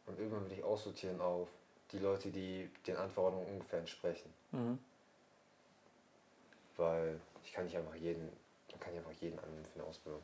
und 0.06 0.18
irgendwann 0.18 0.42
würde 0.42 0.56
ich 0.56 0.64
aussortieren 0.64 1.20
auf 1.20 1.48
die 1.92 1.98
Leute, 1.98 2.30
die 2.30 2.68
den 2.86 2.96
Anforderungen 2.96 3.46
ungefähr 3.46 3.78
entsprechen. 3.78 4.32
Mhm. 4.50 4.78
Weil 6.76 7.20
ich 7.44 7.52
kann 7.52 7.64
nicht 7.64 7.76
einfach 7.76 7.94
jeden, 7.94 8.28
man 8.70 8.80
kann 8.80 8.92
nicht 8.92 9.06
einfach 9.06 9.20
jeden 9.20 9.38
annehmen 9.38 9.64
für 9.64 9.78
eine 9.78 9.88
Ausbildung. 9.88 10.22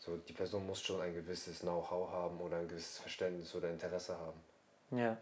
So, 0.00 0.16
die 0.16 0.32
Person 0.32 0.66
muss 0.66 0.82
schon 0.82 1.00
ein 1.00 1.14
gewisses 1.14 1.60
Know-how 1.60 2.10
haben 2.10 2.40
oder 2.40 2.58
ein 2.58 2.68
gewisses 2.68 2.98
Verständnis 2.98 3.54
oder 3.54 3.70
Interesse 3.70 4.18
haben. 4.18 4.40
Ja. 4.90 5.16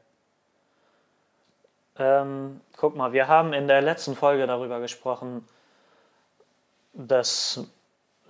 Ähm, 1.98 2.60
guck 2.76 2.96
mal, 2.96 3.12
wir 3.12 3.28
haben 3.28 3.52
in 3.52 3.68
der 3.68 3.82
letzten 3.82 4.16
Folge 4.16 4.46
darüber 4.46 4.80
gesprochen, 4.80 5.46
dass 6.94 7.66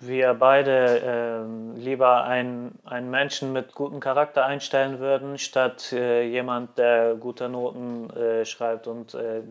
wir 0.01 0.35
beide 0.35 1.01
ähm, 1.05 1.77
lieber 1.77 2.25
einen, 2.25 2.77
einen 2.85 3.09
Menschen 3.11 3.53
mit 3.53 3.73
gutem 3.73 4.01
Charakter 4.01 4.45
einstellen 4.45 4.99
würden, 4.99 5.39
statt 5.39 5.93
äh, 5.93 6.25
jemand, 6.25 6.77
der 6.77 7.15
gute 7.15 7.49
Noten 7.49 8.11
äh, 8.11 8.45
schreibt 8.45 8.89
und 8.89 9.15
äh, 9.15 9.43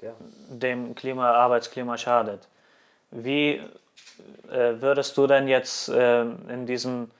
Ja. 0.00 0.12
dem 0.48 0.94
Klima, 0.94 1.30
Arbeitsklima 1.32 1.98
schadet. 1.98 2.48
Wie 3.10 3.60
äh, 4.50 4.80
würdest 4.80 5.16
du 5.18 5.26
denn 5.26 5.46
jetzt 5.46 5.90
äh, 5.90 6.22
in 6.22 6.64
diesen 6.64 7.10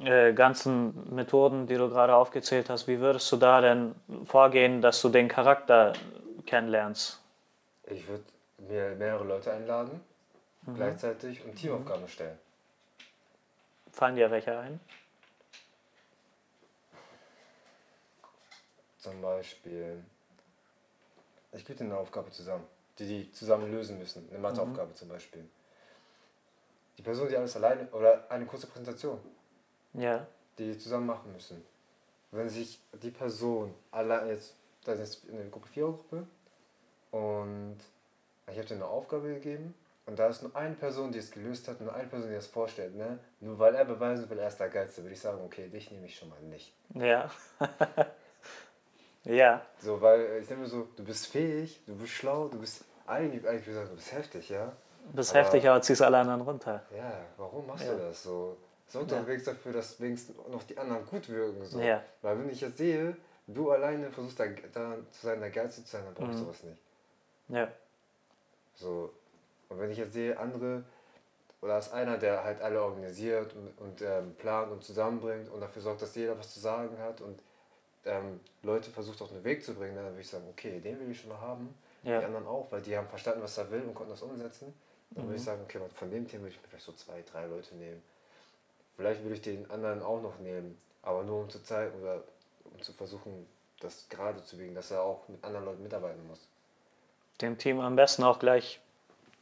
äh, 0.00 0.32
ganzen 0.32 1.14
Methoden, 1.14 1.66
die 1.66 1.74
du 1.74 1.88
gerade 1.88 2.14
aufgezählt 2.14 2.70
hast, 2.70 2.86
wie 2.86 3.00
würdest 3.00 3.30
du 3.32 3.36
da 3.36 3.60
denn 3.60 3.94
vorgehen, 4.24 4.80
dass 4.80 5.02
du 5.02 5.08
den 5.08 5.28
Charakter 5.28 5.92
kennenlernst? 6.46 7.20
Ich 7.84 8.06
würde 8.06 8.24
mir 8.58 8.94
mehrere 8.96 9.24
Leute 9.24 9.52
einladen, 9.52 10.00
gleichzeitig 10.74 11.44
und 11.44 11.56
Teamaufgaben 11.56 12.06
stellen. 12.06 12.38
Fallen 13.92 14.14
dir 14.14 14.30
welche 14.30 14.56
ein? 14.56 14.78
Zum 18.98 19.20
Beispiel, 19.20 20.04
ich 21.52 21.64
gebe 21.64 21.78
dir 21.78 21.84
eine 21.86 21.96
Aufgabe 21.96 22.30
zusammen, 22.30 22.64
die 22.98 23.06
die 23.06 23.32
zusammen 23.32 23.72
lösen 23.72 23.98
müssen. 23.98 24.28
Eine 24.30 24.38
Matheaufgabe 24.38 24.94
zum 24.94 25.08
Beispiel. 25.08 25.48
Die 26.98 27.02
Person, 27.02 27.28
die 27.28 27.36
alles 27.36 27.56
alleine, 27.56 27.88
oder 27.88 28.24
eine 28.28 28.44
kurze 28.44 28.66
Präsentation, 28.66 29.20
Ja. 29.94 30.26
die 30.58 30.76
zusammen 30.78 31.06
machen 31.06 31.32
müssen. 31.32 31.64
Wenn 32.30 32.48
sich 32.48 32.80
die 33.02 33.10
Person 33.10 33.74
allein 33.90 34.28
jetzt, 34.28 34.54
das 34.84 34.98
ist 34.98 35.22
jetzt 35.24 35.32
eine 35.32 35.48
Gruppe 35.50 35.68
4 35.68 35.84
Gruppe 35.84 36.26
und 37.10 37.78
ich 38.50 38.56
habe 38.56 38.66
dir 38.66 38.74
eine 38.74 38.86
Aufgabe 38.86 39.28
gegeben 39.34 39.74
und 40.06 40.18
da 40.18 40.26
ist 40.28 40.42
nur 40.42 40.54
eine 40.56 40.74
Person, 40.74 41.12
die 41.12 41.18
es 41.18 41.30
gelöst 41.30 41.68
hat, 41.68 41.80
nur 41.80 41.94
eine 41.94 42.08
Person, 42.08 42.28
die 42.30 42.34
es 42.36 42.46
vorstellt, 42.46 42.94
ne? 42.96 43.18
Nur 43.40 43.58
weil 43.58 43.74
er 43.74 43.84
beweisen 43.84 44.28
will, 44.30 44.38
er 44.38 44.48
ist 44.48 44.58
der 44.58 44.68
Geilste, 44.68 45.02
würde 45.02 45.14
ich 45.14 45.20
sagen, 45.20 45.40
okay, 45.44 45.68
dich 45.68 45.90
nehme 45.90 46.06
ich 46.06 46.16
schon 46.16 46.28
mal 46.28 46.40
nicht. 46.42 46.72
Ja. 46.94 47.30
ja. 49.24 49.62
So, 49.80 50.00
weil 50.00 50.42
ich 50.42 50.50
mir 50.50 50.66
so, 50.66 50.88
du 50.96 51.04
bist 51.04 51.26
fähig, 51.26 51.80
du 51.86 51.94
bist 51.96 52.12
schlau, 52.12 52.48
du 52.48 52.58
bist 52.58 52.84
eigentlich, 53.06 53.46
eigentlich 53.46 53.66
würde 53.66 53.70
ich 53.70 53.76
sagen, 53.76 53.88
du 53.90 53.96
bist 53.96 54.12
heftig, 54.12 54.48
ja? 54.50 54.72
Du 55.10 55.16
bist 55.16 55.30
Aber- 55.30 55.40
heftig, 55.40 55.68
aber 55.68 55.80
ziehst 55.82 56.02
alle 56.02 56.18
anderen 56.18 56.40
runter. 56.42 56.82
Ja, 56.96 57.12
warum 57.36 57.66
machst 57.66 57.86
Ja. 57.86 57.92
du 57.94 57.98
das 58.00 58.22
so? 58.22 58.56
Sorg 58.88 59.10
Ja. 59.10 59.20
doch 59.20 59.26
wenigstens 59.26 59.54
dafür, 59.54 59.72
dass 59.72 60.00
wenigstens 60.00 60.36
noch 60.48 60.62
die 60.64 60.76
anderen 60.78 61.04
gut 61.06 61.28
wirken. 61.28 61.64
So. 61.64 61.80
Ja. 61.80 62.02
Weil 62.22 62.38
wenn 62.38 62.48
ich 62.50 62.60
jetzt 62.60 62.78
sehe, 62.78 63.16
du 63.46 63.70
alleine 63.70 64.10
versuchst 64.10 64.40
da, 64.40 64.46
da 64.72 64.96
zu 65.10 65.26
sein, 65.26 65.40
der 65.40 65.50
Geilste 65.50 65.84
zu 65.84 65.90
sein, 65.90 66.04
dann 66.04 66.14
brauche 66.14 66.30
ich 66.30 66.36
Mhm. 66.36 66.40
sowas 66.40 66.62
nicht. 66.64 66.78
Ja. 67.48 67.70
So. 68.74 69.12
Und 69.68 69.78
wenn 69.80 69.90
ich 69.90 69.98
jetzt 69.98 70.12
sehe, 70.14 70.38
andere, 70.38 70.84
oder 71.60 71.78
ist 71.78 71.92
einer, 71.92 72.16
der 72.16 72.44
halt 72.44 72.60
alle 72.62 72.82
organisiert 72.82 73.54
und, 73.54 73.76
und 73.78 74.02
ähm, 74.02 74.34
plant 74.36 74.72
und 74.72 74.82
zusammenbringt 74.84 75.48
und 75.50 75.60
dafür 75.60 75.82
sorgt, 75.82 76.00
dass 76.02 76.14
jeder 76.14 76.38
was 76.38 76.54
zu 76.54 76.60
sagen 76.60 76.96
hat 76.98 77.20
und 77.20 77.42
ähm, 78.06 78.40
Leute 78.62 78.90
versucht 78.90 79.20
auf 79.20 79.28
den 79.28 79.44
Weg 79.44 79.62
zu 79.62 79.74
bringen, 79.74 79.96
dann 79.96 80.04
würde 80.06 80.20
ich 80.20 80.28
sagen, 80.28 80.44
okay, 80.50 80.80
den 80.80 80.98
will 81.00 81.10
ich 81.10 81.20
schon 81.20 81.30
mal 81.30 81.40
haben. 81.40 81.74
Ja. 82.04 82.20
Die 82.20 82.24
anderen 82.26 82.46
auch, 82.46 82.68
weil 82.70 82.80
die 82.80 82.96
haben 82.96 83.08
verstanden, 83.08 83.42
was 83.42 83.58
er 83.58 83.70
will 83.70 83.82
und 83.82 83.94
konnten 83.94 84.12
das 84.12 84.22
umsetzen. 84.22 84.72
Dann 85.10 85.24
würde 85.24 85.34
ich 85.36 85.42
Mhm. 85.42 85.46
sagen, 85.46 85.60
okay, 85.64 85.80
von 85.94 86.10
dem 86.10 86.26
Thema 86.28 86.44
würde 86.44 86.54
ich 86.54 86.62
mir 86.62 86.68
vielleicht 86.68 86.86
so 86.86 86.92
zwei, 86.92 87.22
drei 87.30 87.46
Leute 87.46 87.74
nehmen. 87.74 88.02
Vielleicht 88.98 89.22
würde 89.22 89.36
ich 89.36 89.42
den 89.42 89.70
anderen 89.70 90.02
auch 90.02 90.20
noch 90.20 90.40
nehmen, 90.40 90.76
aber 91.02 91.22
nur 91.22 91.42
um 91.42 91.48
zu 91.48 91.62
zeigen 91.62 92.02
oder 92.02 92.20
um 92.64 92.82
zu 92.82 92.92
versuchen, 92.92 93.46
das 93.78 94.08
gerade 94.08 94.42
zu 94.42 94.56
biegen, 94.56 94.74
dass 94.74 94.90
er 94.90 95.02
auch 95.02 95.28
mit 95.28 95.42
anderen 95.44 95.66
Leuten 95.66 95.84
mitarbeiten 95.84 96.26
muss. 96.26 96.48
Dem 97.40 97.56
Team 97.56 97.78
am 97.78 97.94
besten 97.94 98.24
auch 98.24 98.40
gleich 98.40 98.80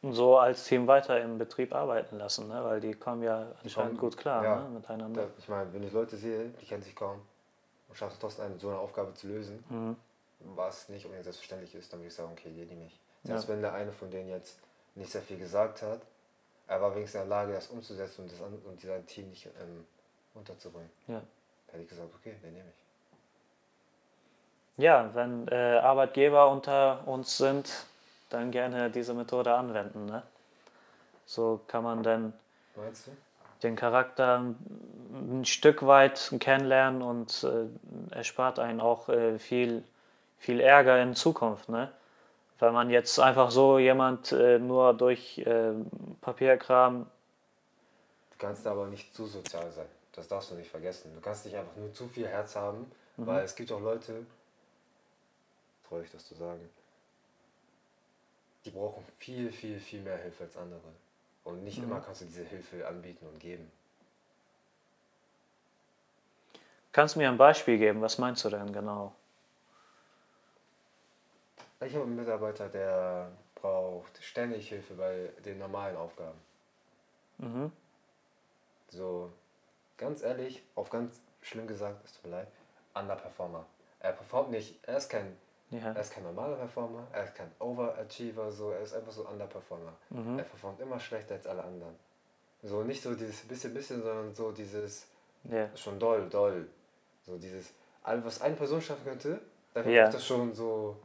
so 0.03 0.37
als 0.37 0.65
Team 0.67 0.87
weiter 0.87 1.19
im 1.23 1.39
Betrieb 1.39 1.75
arbeiten 1.75 2.19
lassen, 2.19 2.49
ne? 2.49 2.63
weil 2.63 2.81
die 2.81 2.93
kommen 2.93 3.23
ja 3.23 3.47
anscheinend 3.63 3.99
gut 3.99 4.19
klar 4.19 4.45
ja. 4.45 4.61
ne? 4.61 4.69
miteinander. 4.69 5.23
Da, 5.23 5.29
ich 5.39 5.49
meine, 5.49 5.73
wenn 5.73 5.83
ich 5.83 5.93
Leute 5.95 6.19
sehe, 6.19 6.51
die 6.61 6.67
kennen 6.67 6.83
sich 6.83 6.95
kaum 6.95 7.23
und 7.89 7.97
schaffen 7.97 8.13
es 8.13 8.19
trotzdem 8.19 8.45
eine, 8.45 8.59
so 8.59 8.69
eine 8.69 8.79
Aufgabe 8.79 9.15
zu 9.15 9.27
lösen, 9.27 9.65
Mhm. 9.71 9.97
was 10.55 10.91
nicht 10.91 11.07
unbedingt 11.07 11.25
selbstverständlich 11.25 11.75
ist, 11.75 11.91
dann 11.91 12.01
würde 12.01 12.09
ich 12.09 12.15
sagen, 12.15 12.29
okay, 12.31 12.51
die 12.51 12.67
nehme 12.67 12.85
ich. 12.85 13.01
Ja. 13.23 13.31
Selbst 13.31 13.49
wenn 13.49 13.63
der 13.63 13.73
eine 13.73 13.91
von 13.91 14.11
denen 14.11 14.29
jetzt 14.29 14.59
nicht 14.95 15.11
sehr 15.11 15.23
viel 15.23 15.39
gesagt 15.39 15.81
hat, 15.81 16.03
er 16.69 16.81
war 16.81 16.95
wenigstens 16.95 17.23
in 17.23 17.29
der 17.29 17.39
Lage, 17.39 17.53
das 17.53 17.69
umzusetzen 17.69 18.23
und, 18.23 18.33
das 18.33 18.41
an, 18.43 18.59
und 18.65 18.83
dieser 18.83 19.05
Team 19.07 19.29
nicht 19.31 19.47
ähm, 19.47 19.87
unterzubringen. 20.35 20.91
Ja. 21.07 21.23
Hätte 21.69 21.83
ich 21.83 21.89
gesagt, 21.89 22.09
okay, 22.15 22.35
den 22.43 22.53
nehme 22.53 22.69
ich. 22.69 22.87
Ja, 24.83 25.11
wenn 25.15 25.49
äh, 25.49 25.79
Arbeitgeber 25.79 26.51
unter 26.51 27.07
uns 27.07 27.39
sind, 27.39 27.87
dann 28.29 28.51
gerne 28.51 28.91
diese 28.91 29.15
Methode 29.15 29.55
anwenden. 29.55 30.07
Ne? 30.07 30.23
So 31.25 31.61
kann 31.67 31.83
man 31.83 32.03
dann 32.03 32.33
den 33.63 33.75
Charakter 33.75 34.43
ein 35.13 35.45
Stück 35.45 35.87
weit 35.87 36.35
kennenlernen 36.41 37.01
und 37.01 37.45
äh, 37.45 38.15
erspart 38.15 38.59
einen 38.59 38.81
auch 38.81 39.09
äh, 39.09 39.39
viel, 39.39 39.83
viel 40.39 40.61
Ärger 40.61 41.01
in 41.03 41.15
Zukunft. 41.15 41.71
Ne? 41.71 41.91
Wenn 42.59 42.73
man 42.73 42.91
jetzt 42.91 43.19
einfach 43.19 43.51
so 43.51 43.79
jemand 43.79 44.33
äh, 44.33 44.59
nur 44.59 44.95
durch 44.95 45.39
äh, 45.39 45.73
Papierkram, 46.21 47.07
Du 48.31 48.47
kannst 48.47 48.67
aber 48.67 48.87
nicht 48.87 49.15
zu 49.15 49.27
sozial 49.27 49.71
sein. 49.73 49.87
Das 50.13 50.29
darfst 50.29 50.51
du 50.51 50.57
nicht 50.57 50.71
vergessen. 50.71 51.11
Du 51.15 51.21
kannst 51.23 51.47
nicht 51.47 51.57
einfach 51.57 51.75
nur 51.77 51.93
zu 51.95 52.07
viel 52.07 52.29
Herz 52.29 52.55
haben, 52.55 52.91
weil 53.17 53.45
es 53.45 53.55
gibt 53.55 53.73
auch 53.73 53.81
Leute, 53.81 54.27
traurig 55.89 56.11
das 56.11 56.27
zu 56.27 56.35
sagen, 56.35 56.69
die 58.67 58.71
brauchen 58.71 59.03
viel, 59.19 59.51
viel, 59.51 59.81
viel 59.81 60.03
mehr 60.03 60.19
Hilfe 60.19 60.45
als 60.45 60.57
andere. 60.57 60.83
Und 61.45 61.65
nicht 61.65 61.79
immer 61.79 62.01
kannst 62.01 62.21
du 62.21 62.25
diese 62.27 62.43
Hilfe 62.43 62.87
anbieten 62.87 63.27
und 63.27 63.41
geben. 63.41 63.71
kannst 66.93 67.15
du 67.15 67.21
mir 67.21 67.29
ein 67.29 67.37
Beispiel 67.37 67.79
geben? 67.79 68.01
Was 68.01 68.19
meinst 68.19 68.45
du 68.45 68.51
denn 68.51 68.73
genau? 68.73 69.15
Ich 71.87 71.95
habe 71.95 72.05
einen 72.05 72.17
Mitarbeiter, 72.17 72.69
der 72.69 73.31
braucht 73.55 74.21
ständig 74.21 74.69
Hilfe 74.69 74.95
bei 74.95 75.31
den 75.45 75.59
normalen 75.59 75.97
Aufgaben. 75.97 76.39
Mhm. 77.39 77.71
So, 78.89 79.31
ganz 79.97 80.23
ehrlich, 80.23 80.65
auf 80.75 80.91
ganz 80.91 81.21
schlimm 81.43 81.69
gesagt, 81.69 82.05
es 82.05 82.15
tut 82.15 82.25
mir 82.25 82.39
leid, 82.39 82.49
Underperformer. 82.95 83.65
Er 84.01 84.13
performt 84.13 84.51
nicht, 84.51 84.81
er 84.83 84.97
ist 84.97 85.09
kein, 85.09 85.37
Ja. 85.71 85.93
er 85.93 86.01
ist 86.01 86.13
kein 86.13 86.25
normaler 86.25 86.57
Performer, 86.57 87.07
er 87.13 87.25
ist 87.25 87.35
kein 87.37 87.53
Overachiever, 87.61 88.51
so, 88.51 88.71
er 88.73 88.81
ist 88.81 88.93
einfach 88.95 89.13
so 89.13 89.27
Underperformer. 89.29 89.93
Mhm. 90.11 90.39
Er 90.41 90.45
performt 90.45 90.81
immer 90.81 90.99
schlechter 90.99 91.35
als 91.37 91.47
alle 91.47 91.63
anderen. 91.63 91.95
So, 92.65 92.83
nicht 92.83 93.01
so 93.01 93.15
dieses 93.15 93.43
bisschen, 93.47 93.73
bisschen, 93.75 94.03
sondern 94.03 94.35
so 94.35 94.51
dieses 94.51 95.07
Ja. 95.45 95.69
schon 95.77 96.01
doll, 96.01 96.29
doll. 96.29 96.67
So 97.25 97.39
dieses, 97.39 97.73
was 98.03 98.41
eine 98.41 98.57
Person 98.57 98.83
schaffen 98.83 99.05
könnte, 99.05 99.41
dann 99.73 99.89
Ja. 99.89 100.09
das 100.09 100.27
schon 100.27 100.53
so 100.53 100.97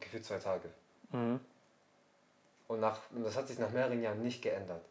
gefühlt 0.00 0.24
zwei 0.24 0.38
Tage. 0.38 0.68
Mhm. 1.12 1.40
Und 2.68 2.80
nach, 2.80 2.98
das 3.24 3.36
hat 3.36 3.48
sich 3.48 3.58
nach 3.58 3.70
mehreren 3.70 4.02
Jahren 4.02 4.22
nicht 4.22 4.42
geändert. 4.42 4.82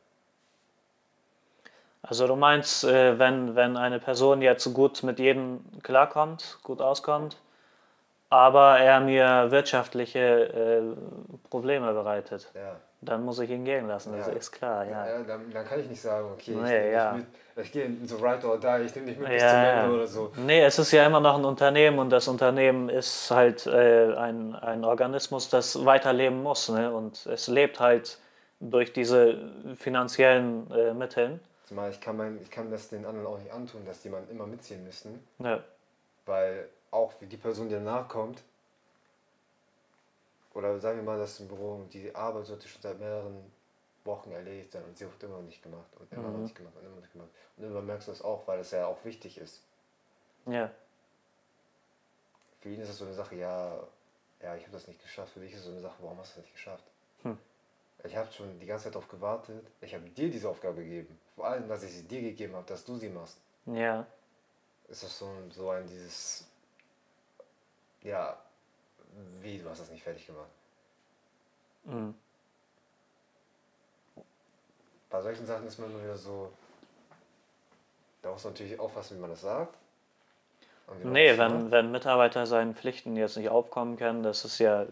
Also 2.02 2.28
du 2.28 2.36
meinst, 2.36 2.84
äh, 2.84 3.20
wenn, 3.20 3.56
wenn 3.56 3.78
eine 3.78 4.00
Person 4.00 4.42
jetzt 4.42 4.74
gut 4.74 5.04
mit 5.04 5.20
jedem 5.20 5.64
klarkommt, 5.84 6.60
gut 6.64 6.82
auskommt, 6.82 7.38
aber 8.30 8.80
er 8.80 9.00
mir 9.00 9.52
wirtschaftliche 9.52 10.20
äh, 10.20 10.82
Probleme 11.50 11.94
bereitet, 11.94 12.52
Ja. 12.54 12.80
Dann 13.02 13.24
muss 13.24 13.40
ich 13.40 13.50
ihn 13.50 13.64
gehen 13.64 13.88
lassen, 13.88 14.12
das 14.18 14.28
Ja. 14.28 14.34
ist 14.34 14.52
klar, 14.52 14.86
ja. 14.86 15.08
Ja, 15.08 15.24
dann, 15.24 15.50
dann 15.52 15.66
kann 15.66 15.80
ich 15.80 15.88
nicht 15.88 16.02
sagen, 16.02 16.28
okay, 16.34 16.52
ich 16.52 16.58
Nee, 16.58 16.80
nehme 16.80 16.92
ja. 16.92 17.14
mit, 17.14 17.26
ich 17.66 17.72
gehe 17.72 17.86
in 17.86 18.06
so 18.08 18.18
right 18.18 18.44
or 18.44 18.58
die, 18.60 18.86
ich 18.86 18.96
nehme 18.96 19.08
dich 19.08 19.18
mit 19.18 19.30
bis 19.30 19.42
zum. 19.42 19.50
Ende 19.50 19.96
oder 19.96 20.08
so. 20.08 20.32
Nee, 20.36 20.62
es 20.64 20.80
ist 20.80 20.92
ja 20.92 21.06
immer 21.06 21.20
noch 21.20 21.38
ein 21.38 21.46
Unternehmen 21.46 22.00
und 22.00 22.10
das 22.10 22.28
Unternehmen 22.28 22.90
ist 22.90 23.32
halt 23.32 23.66
äh, 23.68 24.14
ein, 24.16 24.56
ein 24.56 24.84
Organismus, 24.84 25.50
das 25.50 25.86
weiterleben 25.86 26.44
muss. 26.44 26.70
Ne? 26.70 26.92
Und 26.94 27.26
es 27.28 27.48
lebt 27.48 27.80
halt 27.80 28.20
durch 28.60 28.92
diese 28.92 29.50
finanziellen 29.78 30.70
äh, 30.72 30.94
Mitteln. 30.94 31.40
Zumal 31.66 31.92
ich 31.92 32.02
kann, 32.02 32.18
mein, 32.18 32.40
ich 32.42 32.50
kann 32.52 32.70
das 32.72 32.90
den 32.90 33.06
anderen 33.06 33.28
auch 33.28 33.38
nicht 33.38 33.52
antun, 33.54 33.86
dass 33.86 34.02
die 34.02 34.10
man 34.10 34.28
immer 34.30 34.46
mitziehen 34.48 34.84
müssen, 34.84 35.26
Ja, 35.38 35.60
weil 36.26 36.68
auch 36.92 37.14
die 37.22 37.38
Person, 37.38 37.70
die 37.70 37.76
danach 37.76 38.08
kommt, 38.08 38.42
oder 40.60 40.80
sagen 40.80 40.98
wir 41.00 41.04
mal, 41.04 41.18
dass 41.18 41.40
im 41.40 41.48
Büro 41.48 41.84
die 41.92 42.14
Arbeit 42.16 42.46
sollte 42.46 42.68
schon 42.68 42.82
seit 42.82 43.00
mehreren 43.00 43.52
Wochen 44.06 44.32
erledigt 44.32 44.72
sein 44.72 44.84
und 44.86 44.98
sie 44.98 45.06
wird 45.06 45.22
immer 45.24 45.38
noch 45.38 45.44
nicht 45.44 45.62
gemacht 45.62 45.90
und 46.00 46.12
immer 46.14 46.30
noch 46.30 46.38
Mhm. 46.38 46.44
nicht 46.44 46.56
gemacht 46.56 46.76
und 46.76 46.84
immer 46.86 46.96
noch 46.96 47.02
nicht 47.02 47.14
gemacht. 47.14 47.30
Und 47.58 47.64
irgendwann 47.64 47.86
merkst 47.86 48.08
du 48.08 48.12
das 48.12 48.22
auch, 48.22 48.48
weil 48.48 48.58
das 48.60 48.72
ja 48.72 48.86
auch 48.88 49.04
wichtig 49.06 49.38
ist. 49.38 49.62
ja, 50.46 50.72
Für 52.62 52.70
ihn 52.70 52.82
ist 52.82 52.90
es 52.90 52.98
so 52.98 53.06
eine 53.06 53.14
Sache, 53.14 53.36
ja, 53.36 53.76
ja, 54.42 54.56
ich 54.56 54.64
habe 54.64 54.74
das 54.74 54.88
nicht 54.88 55.02
geschafft. 55.02 55.34
Für 55.34 55.40
dich 55.42 55.52
ist 55.54 55.60
es 55.60 55.66
so 55.66 55.72
eine 55.72 55.82
Sache, 55.82 55.96
warum 56.02 56.18
hast 56.20 56.32
du 56.32 56.36
das 56.40 56.44
nicht 56.46 56.56
geschafft? 56.56 56.84
Hm. 57.24 57.38
Ich 58.04 58.16
habe 58.16 58.32
schon 58.32 58.60
die 58.60 58.66
ganze 58.66 58.86
Zeit 58.86 58.96
darauf 58.96 59.10
gewartet. 59.10 59.66
Ich 59.82 59.94
habe 59.94 60.10
dir 60.10 60.30
diese 60.30 60.48
Aufgabe 60.50 60.84
gegeben. 60.84 61.20
Vor 61.36 61.46
allem, 61.48 61.68
dass 61.68 61.84
ich 61.84 61.94
sie 61.94 62.04
dir 62.04 62.22
gegeben 62.22 62.56
habe, 62.56 62.66
dass 62.68 62.84
du 62.86 62.96
sie 62.98 63.10
machst. 63.10 63.38
ja, 63.66 64.06
Ist 64.88 65.04
das 65.04 65.18
so 65.18 65.28
ein, 65.28 65.52
so 65.52 65.70
ein 65.70 65.86
dieses, 65.88 66.46
ja, 68.02 68.38
wie, 69.42 69.58
du 69.60 69.70
hast 69.70 69.82
das 69.82 69.90
nicht 69.92 70.04
fertig 70.04 70.26
gemacht. 70.28 70.50
mhm. 71.86 72.14
Bei 75.10 75.22
solchen 75.22 75.46
Sachen 75.46 75.66
ist 75.66 75.80
man 75.80 75.90
immer 75.90 76.04
wieder 76.04 76.18
so, 76.18 76.52
da 78.22 78.32
muss 78.32 78.44
man 78.44 78.54
natürlich 78.54 78.80
aufpassen, 78.80 79.18
wie 79.18 79.22
man 79.22 79.32
das 79.32 79.42
sagt. 79.42 79.76
Man 80.88 81.12
Nee, 81.14 81.30
das 81.30 81.38
wenn, 81.40 81.62
macht. 81.64 81.72
wenn 81.72 81.92
Mitarbeiter 81.92 82.46
seinen 82.46 82.76
Pflichten 82.76 83.16
jetzt 83.16 83.36
nicht 83.38 83.50
aufkommen 83.50 83.98
können, 83.98 84.22
das 84.22 84.46
ist 84.46 84.60
ja, 84.60 84.86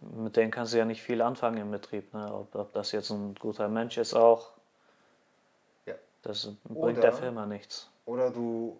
mit 0.00 0.36
denen 0.36 0.50
kannst 0.50 0.74
du 0.74 0.78
ja 0.78 0.84
nicht 0.84 1.00
viel 1.02 1.22
anfangen 1.22 1.56
im 1.58 1.70
Betrieb. 1.70 2.12
Ne? 2.12 2.30
Ob, 2.32 2.54
ob 2.54 2.72
das 2.74 2.92
jetzt 2.92 3.10
ein 3.10 3.34
guter 3.36 3.68
Mensch 3.68 3.96
ist 3.96 4.12
auch, 4.14 4.50
Ja. 5.86 5.94
das 6.22 6.48
bringt 6.64 6.78
Oder- 6.98 7.00
der 7.00 7.12
Firma 7.14 7.46
nichts. 7.46 7.88
Oder 8.04 8.30
du 8.30 8.78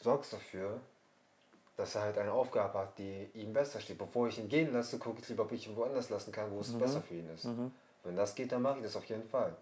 sorgst 0.00 0.32
dafür, 0.34 0.80
dass 1.82 1.94
er 1.96 2.02
halt 2.02 2.16
eine 2.18 2.32
Aufgabe 2.32 2.78
hat, 2.78 2.96
die 2.98 3.28
ihm 3.34 3.52
besser 3.52 3.80
steht. 3.80 3.98
Bevor 3.98 4.28
ich 4.28 4.38
ihn 4.38 4.48
gehen 4.48 4.72
lasse, 4.72 4.98
gucke 4.98 5.20
ich 5.20 5.28
lieber, 5.28 5.42
ob 5.42 5.52
ich 5.52 5.66
ihn 5.66 5.76
woanders 5.76 6.08
lassen 6.10 6.30
kann, 6.32 6.50
wo 6.52 6.60
es 6.60 6.72
besser 6.78 7.02
für 7.02 7.14
ihn 7.14 7.28
ist. 7.30 7.44
Mhm. 7.44 7.72
Wenn 8.04 8.16
das 8.16 8.34
geht, 8.34 8.52
dann 8.52 8.62
mache 8.62 8.78
ich 8.78 8.84
das 8.84 8.96
auf 8.96 9.04
jeden 9.06 9.28
Fall. 9.28 9.54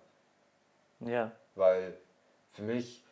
Ja, 1.00 1.32
Weil 1.54 1.96
für 2.52 2.62
mich, 2.62 3.02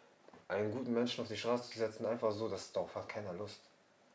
einen 0.46 0.70
guten 0.70 0.92
Menschen 0.92 1.22
auf 1.22 1.28
die 1.28 1.36
Straße 1.36 1.70
zu 1.70 1.78
setzen, 1.78 2.04
einfach 2.06 2.30
so, 2.32 2.48
das 2.48 2.70
darauf 2.72 2.94
hat 2.94 3.08
keiner 3.08 3.32
Lust. 3.32 3.60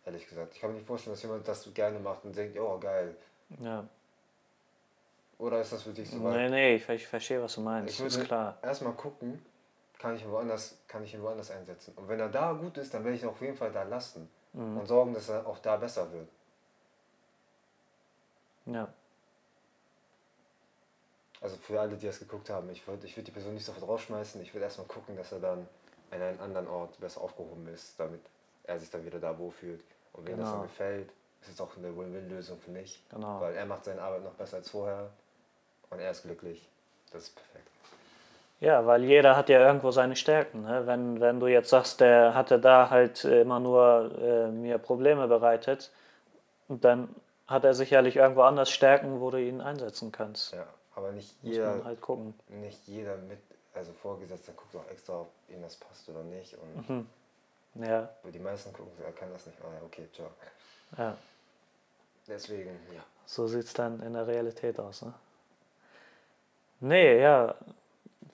Ehrlich 0.06 0.28
gesagt. 0.28 0.54
Ich 0.54 0.62
kann 0.62 0.70
mir 0.72 0.78
nicht 0.78 0.86
vorstellen, 0.88 1.16
dass 1.16 1.24
jemand 1.24 1.48
das 1.48 1.68
gerne 1.74 1.98
macht 2.00 2.24
und 2.26 2.36
denkt, 2.36 2.58
oh 2.60 2.78
geil. 2.80 3.16
ja. 3.60 3.88
Oder 5.40 5.60
ist 5.62 5.74
das 5.74 5.82
für 5.84 5.92
dich 5.92 6.10
so 6.10 6.18
Nee, 6.18 6.24
weit? 6.26 6.52
nee, 6.52 6.76
ich, 6.76 6.88
ich 6.88 7.08
verstehe, 7.08 7.42
was 7.42 7.56
du 7.56 7.62
meinst. 7.62 7.94
Ich 7.94 8.06
ist 8.06 8.16
würde 8.16 8.28
klar. 8.28 8.58
erstmal 8.62 8.94
gucken, 8.94 9.44
kann 10.00 10.16
ich, 10.16 10.24
ihn 10.24 10.32
woanders, 10.32 10.78
kann 10.88 11.04
ich 11.04 11.14
ihn 11.14 11.22
woanders 11.24 11.50
einsetzen. 11.52 11.94
Und 11.96 12.08
wenn 12.08 12.20
er 12.20 12.30
da 12.30 12.54
gut 12.54 12.78
ist, 12.78 12.94
dann 12.94 13.04
werde 13.04 13.18
ich 13.18 13.24
ihn 13.24 13.30
auf 13.30 13.42
jeden 13.42 13.58
Fall 13.58 13.72
da 13.72 13.84
lassen. 13.84 14.30
Mhm. 14.54 14.78
Und 14.78 14.86
sorgen, 14.86 15.14
dass 15.14 15.30
er 15.30 15.46
auch 15.48 15.60
da 15.60 15.78
besser 15.78 16.12
wird. 16.12 16.30
Ja, 18.66 18.94
Also 21.44 21.58
für 21.58 21.78
alle, 21.82 21.98
die 21.98 22.06
das 22.08 22.20
geguckt 22.20 22.50
haben, 22.50 22.70
ich 22.70 22.88
würde 22.88 23.06
ich 23.06 23.18
würd 23.18 23.28
die 23.28 23.32
Person 23.32 23.54
nicht 23.54 23.66
sofort 23.66 23.86
rausschmeißen. 23.86 24.42
Ich 24.42 24.54
würde 24.54 24.64
erstmal 24.64 24.88
gucken, 24.88 25.18
dass 25.18 25.34
er 25.34 25.40
dann 25.42 25.68
an 26.10 26.22
einem 26.22 26.40
anderen 26.40 26.68
Ort 26.70 26.98
besser 27.02 27.20
aufgehoben 27.20 27.68
ist, 27.68 28.00
damit 28.00 28.22
er 28.64 28.80
sich 28.80 28.90
dann 28.90 29.04
wieder 29.06 29.20
da 29.20 29.38
wohlfühlt. 29.38 29.84
Und 30.14 30.26
wenn 30.26 30.38
das 30.38 30.52
dann 30.52 30.60
Genau. 30.62 30.70
gefällt, 30.72 31.12
ist 31.42 31.50
es 31.50 31.60
auch 31.60 31.76
eine 31.76 31.98
Win-Win-Lösung 31.98 32.62
für 32.62 32.72
mich. 32.72 33.04
genau. 33.10 33.42
Weil 33.42 33.56
er 33.56 33.66
macht 33.66 33.84
seine 33.84 34.02
Arbeit 34.02 34.24
noch 34.24 34.36
besser 34.36 34.56
als 34.58 34.70
vorher 34.70 35.10
und 35.90 36.00
er 36.00 36.12
ist 36.12 36.22
glücklich. 36.22 36.70
Das 37.12 37.24
ist 37.24 37.36
perfekt. 37.36 37.68
Ja, 38.64 38.86
weil 38.86 39.04
jeder 39.04 39.36
hat 39.36 39.50
ja 39.50 39.60
irgendwo 39.60 39.92
seine 39.92 40.16
Stärken. 40.16 40.62
Ne? 40.62 40.88
Wenn, 40.88 41.20
wenn 41.20 41.42
du 41.42 41.48
jetzt 41.48 41.70
sagst, 41.70 42.00
der 42.00 42.34
hatte 42.34 42.60
da 42.60 42.90
halt 42.90 43.26
immer 43.26 43.60
nur 43.60 44.10
äh, 44.22 44.48
mir 44.48 44.78
Probleme 44.78 45.28
bereitet, 45.28 45.92
dann 46.70 47.14
hat 47.46 47.66
er 47.66 47.74
sicherlich 47.74 48.16
irgendwo 48.16 48.44
anders 48.44 48.70
Stärken, 48.70 49.20
wo 49.20 49.32
du 49.32 49.38
ihn 49.38 49.60
einsetzen 49.60 50.14
kannst. 50.14 50.54
Ja, 50.54 50.66
aber 50.96 51.12
nicht 51.12 51.44
Muss 51.44 51.56
jeder, 51.56 51.76
man 51.76 51.84
halt 51.84 52.00
gucken. 52.00 52.34
nicht 52.48 52.88
jeder 52.88 53.18
mit, 53.18 53.40
also 53.74 53.92
Vorgesetzter 53.92 54.54
guckt 54.54 54.74
auch 54.78 54.90
extra, 54.90 55.20
ob 55.22 55.30
ihm 55.50 55.62
das 55.62 55.76
passt 55.76 56.08
oder 56.08 56.24
nicht. 56.24 56.56
Und 56.56 57.06
Ja, 57.86 58.10
die 58.24 58.40
meisten 58.40 58.72
gucken, 58.72 58.94
er 59.04 59.12
kann 59.12 59.28
das 59.34 59.46
nicht. 59.46 59.58
Ah, 59.62 59.86
okay, 59.86 60.08
ciao. 60.14 60.30
ja. 60.98 61.18
Deswegen, 62.30 62.70
ja. 62.96 63.02
So 63.26 63.46
sieht 63.48 63.66
es 63.66 63.74
dann 63.74 64.02
in 64.02 64.14
der 64.14 64.26
Realität 64.26 64.80
aus. 64.80 65.02
Ne? 65.02 65.14
Nee, 66.80 67.22
ja, 67.22 67.56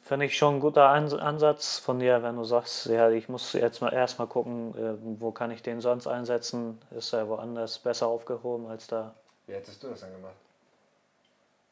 finde 0.04 0.26
ich 0.26 0.38
schon 0.38 0.56
ein 0.56 0.60
guter 0.60 0.90
Ans 0.90 1.14
Ansatz 1.14 1.80
von 1.80 2.00
dir, 2.00 2.24
wenn 2.24 2.36
du 2.36 2.44
sagst, 2.44 2.88
ja, 2.88 3.10
ich 3.10 3.30
muss 3.30 3.54
jetzt 3.54 3.82
mal 3.82 3.94
erstmal 3.94 4.28
gucken, 4.28 4.76
äh, 4.76 4.98
wo 5.20 5.32
kann 5.32 5.52
ich 5.52 5.62
den 5.62 5.82
sonst 5.82 6.08
einsetzen? 6.08 6.82
Ist 6.92 7.14
er 7.14 7.28
woanders 7.30 7.80
besser 7.80 8.08
aufgehoben 8.08 8.68
als 8.68 8.88
da? 8.88 9.14
Wie 9.48 9.54
hättest 9.54 9.84
du 9.84 9.90
das 9.90 10.02
dann 10.02 10.12
gemacht? 10.12 10.36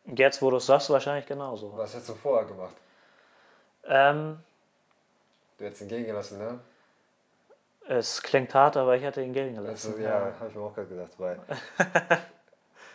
Jetzt, 0.05 0.41
wo 0.41 0.49
du 0.49 0.57
es 0.57 0.65
sagst, 0.65 0.89
wahrscheinlich 0.89 1.25
genauso. 1.25 1.75
Was 1.75 1.93
hättest 1.93 2.09
du 2.09 2.13
vorher 2.15 2.47
gemacht? 2.47 2.75
Ähm, 3.85 4.39
Du 5.57 5.65
hättest 5.65 5.81
ihn 5.81 5.87
gehen 5.87 6.05
gelassen, 6.05 6.37
ne? 6.37 6.59
es 7.87 8.21
klingt 8.21 8.53
hart, 8.53 8.77
aber 8.77 8.95
ich 8.95 9.03
hätte 9.03 9.21
ihn 9.21 9.33
gehen 9.33 9.55
gelassen. 9.55 9.93
Also, 9.93 10.03
ja, 10.03 10.33
habe 10.39 10.49
ich 10.49 10.55
mir 10.55 10.61
auch 10.61 10.75
gerade 10.75 10.87
gedacht, 10.87 11.11
weil. 11.17 11.39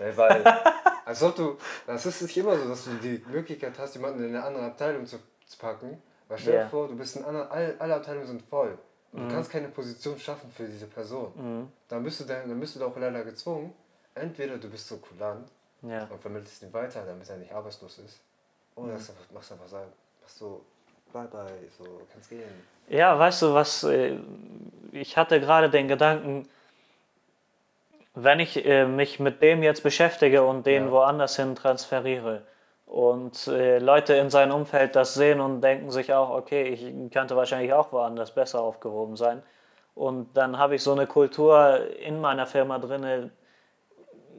weil, 0.05 0.17
weil 0.17 0.45
als 1.05 1.23
ob 1.23 1.35
du. 1.37 1.57
Das 1.87 2.05
ist 2.07 2.23
nicht 2.23 2.37
immer 2.37 2.57
so, 2.57 2.69
dass 2.69 2.85
du 2.85 2.91
die 2.95 3.23
Möglichkeit 3.31 3.73
hast, 3.79 3.95
jemanden 3.95 4.23
in 4.25 4.35
eine 4.35 4.45
andere 4.45 4.65
Abteilung 4.67 5.07
zu, 5.07 5.19
zu 5.47 5.59
packen. 5.59 6.01
Weil 6.29 6.39
stell 6.39 6.53
dir 6.55 6.59
Ja. 6.61 6.69
vor, 6.69 6.89
du 6.89 6.97
bist 6.97 7.17
in 7.17 7.25
einer, 7.25 7.51
alle, 7.51 7.75
alle 7.79 7.95
Abteilungen 7.97 8.27
sind 8.27 8.43
voll. 8.43 8.79
Und 9.13 9.29
du 9.29 9.35
kannst 9.35 9.51
keine 9.51 9.69
Position 9.69 10.19
schaffen 10.19 10.51
für 10.57 10.65
diese 10.65 10.87
Person. 10.87 11.33
Mhm. 11.37 11.69
Dann 11.89 12.03
bist 12.03 12.21
du 12.21 12.25
dann, 12.25 12.49
dann 12.49 12.59
bist 12.59 12.75
du 12.77 12.81
da 12.81 12.87
auch 12.87 12.97
leider 12.97 13.23
gezwungen. 13.25 13.75
Entweder 14.15 14.57
du 14.57 14.69
bist 14.71 14.89
so 14.89 14.97
kulant 14.97 15.49
Ja. 15.83 16.05
und 16.11 16.19
vermittelst 16.21 16.63
ihn 16.63 16.73
weiter, 16.73 17.03
damit 17.05 17.29
er 17.29 17.37
nicht 17.37 17.53
arbeitslos 17.53 17.99
ist. 17.99 18.21
Oder 18.75 18.95
das 18.95 19.11
einfach, 19.11 19.25
machst 19.35 19.53
einfach 19.53 19.69
sagen, 19.69 19.93
machst 20.23 20.39
so, 20.39 20.63
bye 21.13 21.27
bye, 21.27 21.45
so, 21.77 22.01
kannst 22.11 22.31
gehen. 22.31 22.43
ja, 22.89 23.19
weißt 23.19 23.43
du 23.43 23.53
was, 23.53 23.85
äh, 23.85 24.17
ich 24.93 25.17
hatte 25.19 25.41
gerade 25.41 25.69
den 25.69 25.89
Gedanken, 25.89 26.49
wenn 28.15 28.41
ich 28.41 28.65
äh, 28.65 28.87
mich 28.87 29.21
mit 29.21 29.43
dem 29.43 29.63
jetzt 29.63 29.83
beschäftige 29.83 30.43
und 30.43 30.67
den 30.67 30.87
Ja. 30.87 30.91
woanders 30.93 31.37
hin 31.37 31.55
transferiere 31.55 32.43
und 32.87 33.47
äh, 33.47 33.79
Leute 33.79 34.15
in 34.15 34.29
seinem 34.31 34.53
Umfeld 34.53 34.97
das 34.97 35.15
sehen 35.15 35.41
und 35.41 35.63
denken 35.63 35.91
sich 35.91 36.13
auch, 36.13 36.31
okay, 36.31 36.65
ich 36.65 37.11
könnte 37.11 37.37
wahrscheinlich 37.37 37.73
auch 37.73 37.93
woanders 37.93 38.33
besser 38.35 38.61
aufgehoben 38.61 39.17
sein. 39.17 39.43
Und 39.95 40.37
dann 40.37 40.59
habe 40.59 40.75
ich 40.75 40.83
so 40.83 40.93
eine 40.93 41.07
Kultur 41.07 41.81
in 42.01 42.21
meiner 42.21 42.47
Firma 42.47 42.79
drinne. 42.79 43.31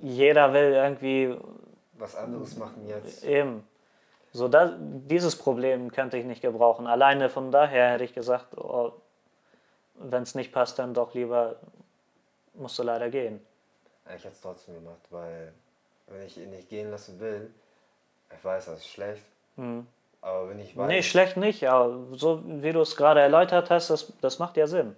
Jeder 0.02 0.54
will 0.54 0.74
irgendwie 0.74 1.36
Was 1.98 2.16
anderes 2.16 2.58
machen 2.58 2.88
jetzt. 2.88 3.24
Eben. 3.24 3.68
So, 4.32 4.48
das, 4.48 4.72
dieses 4.80 5.36
Problem 5.36 5.92
könnte 5.92 6.18
ich 6.18 6.26
nicht 6.26 6.42
gebrauchen. 6.42 6.88
Alleine 6.88 7.30
von 7.30 7.52
daher 7.52 7.92
hätte 7.92 8.04
ich 8.04 8.14
gesagt, 8.16 8.58
oh, 8.58 8.94
wenn 9.96 10.24
es 10.24 10.34
nicht 10.34 10.52
passt, 10.52 10.80
dann 10.80 10.96
doch 10.96 11.14
lieber 11.14 11.56
musst 12.56 12.78
du 12.80 12.84
leider 12.84 13.10
gehen. 13.10 13.40
Ich 14.08 14.12
hätte 14.24 14.30
es 14.30 14.42
trotzdem 14.42 14.76
gemacht, 14.76 15.00
weil 15.10 15.54
wenn 16.08 16.22
ich 16.24 16.38
ihn 16.38 16.50
nicht 16.50 16.70
gehen 16.70 16.92
lassen 16.92 17.20
will, 17.20 17.54
ich 18.36 18.44
weiß, 18.44 18.66
das 18.66 18.80
ist 18.80 18.88
schlecht, 18.88 19.24
Hm. 19.56 19.88
aber 20.22 20.50
wenn 20.50 20.60
ich 20.60 20.76
weiß, 20.76 20.88
Nee, 20.88 21.04
schlecht 21.04 21.38
nicht, 21.38 21.68
aber 21.68 22.06
so 22.18 22.42
wie 22.46 22.72
du 22.74 22.82
es 22.82 22.96
gerade 22.96 23.22
erläutert 23.22 23.70
hast, 23.70 23.90
das, 23.90 24.12
das 24.22 24.40
macht 24.40 24.58
ja 24.58 24.68
Sinn. 24.68 24.96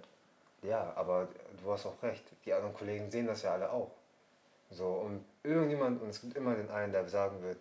ja, 0.62 0.92
aber 0.96 1.28
du 1.62 1.72
hast 1.72 1.86
auch 1.86 2.02
recht, 2.02 2.24
die 2.44 2.52
anderen 2.52 2.74
Kollegen 2.74 3.10
sehen 3.10 3.26
das 3.26 3.42
ja 3.42 3.52
alle 3.52 3.70
auch. 3.70 3.90
So, 4.70 4.86
und 4.86 5.24
irgendjemand, 5.44 6.02
und 6.02 6.08
es 6.08 6.20
gibt 6.20 6.36
immer 6.36 6.54
den 6.56 6.70
einen, 6.70 6.92
der 6.92 7.08
sagen 7.08 7.40
wird, 7.42 7.58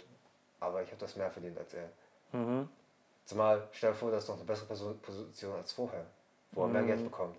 aber 0.60 0.82
ich 0.82 0.88
habe 0.89 1.00
das 1.00 1.16
mehr 1.16 1.30
verdient 1.30 1.58
als 1.60 1.74
er. 1.76 1.89
Mhm. 2.32 2.68
Zumal, 3.26 3.68
stell 3.72 3.91
dir 3.91 3.96
vor, 3.98 4.10
das 4.12 4.24
ist 4.24 4.30
noch 4.30 4.36
eine 4.38 4.46
bessere 4.46 4.66
Person- 4.68 5.00
Position 5.00 5.56
als 5.56 5.72
vorher, 5.72 6.06
wo 6.52 6.64
er 6.64 6.68
mehr 6.70 6.84
Geld 6.84 7.04
bekommt. 7.04 7.38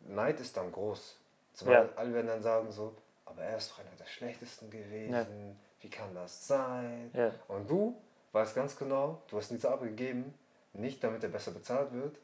Neid 0.00 0.40
ist 0.40 0.56
dann 0.56 0.72
groß. 0.72 1.16
Zumal 1.54 1.74
Ja. 1.74 1.88
alle 1.96 2.12
werden 2.14 2.26
dann 2.26 2.42
sagen 2.42 2.70
so, 2.72 2.94
aber 3.30 3.42
er 3.44 3.56
ist 3.56 3.70
doch 3.70 3.78
einer 3.78 3.90
der 3.98 4.06
schlechtesten 4.06 4.70
gewesen, 4.70 5.56
wie 5.80 5.88
kann 5.90 6.14
das 6.14 6.46
sein? 6.46 7.10
Ja. 7.14 7.32
Und 7.48 7.68
du 7.70 7.96
weiß 8.32 8.54
ganz 8.54 8.76
genau, 8.76 9.22
du 9.28 9.38
hast 9.38 9.50
ihn 9.50 9.56
diese 9.56 9.70
Arbeit 9.70 9.90
gegeben, 9.90 10.34
nicht 10.72 11.02
damit 11.02 11.22
er 11.22 11.30
besser 11.30 11.50
bezahlt 11.52 11.92
wird, 11.92 12.16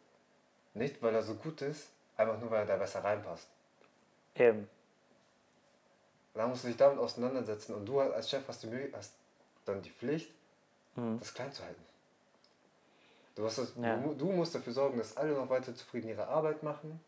nicht 0.75 1.03
weil 1.03 1.15
er 1.15 1.23
so 1.23 1.35
gut 1.35 1.63
ist, 1.63 1.89
einfach 2.17 2.39
nur 2.39 2.51
weil 2.51 2.61
er 2.61 2.67
da 2.67 2.77
besser 2.77 3.03
reinpasst. 3.03 3.49
Eben. 4.35 4.69
Da 6.35 6.47
musst 6.47 6.65
du 6.65 6.69
dich 6.69 6.77
damit 6.77 6.99
auseinandersetzen 6.99 7.75
und 7.75 7.87
du 7.87 7.99
als 8.01 8.29
Chef 8.29 8.47
hast, 8.47 8.63
die, 8.63 8.67
Möglichkeit, 8.67 8.99
hast 9.01 9.15
dann 9.65 9.81
die 9.83 9.91
Pflicht, 9.91 10.31
Mhm. 10.97 11.19
das 11.19 11.35
klein 11.35 11.53
zu 11.53 11.63
halten. 11.63 11.83
Du, 13.35 13.45
hast 13.45 13.59
das, 13.59 13.73
Ja. 13.77 13.97
du, 13.99 14.15
du 14.15 14.33
musst 14.33 14.55
dafür 14.55 14.73
sorgen, 14.73 14.97
dass 14.99 15.17
alle 15.17 15.33
noch 15.35 15.49
weiter 15.51 15.75
zufrieden 15.75 16.09
ihre 16.09 16.27
Arbeit 16.27 16.63
machen, 16.63 17.01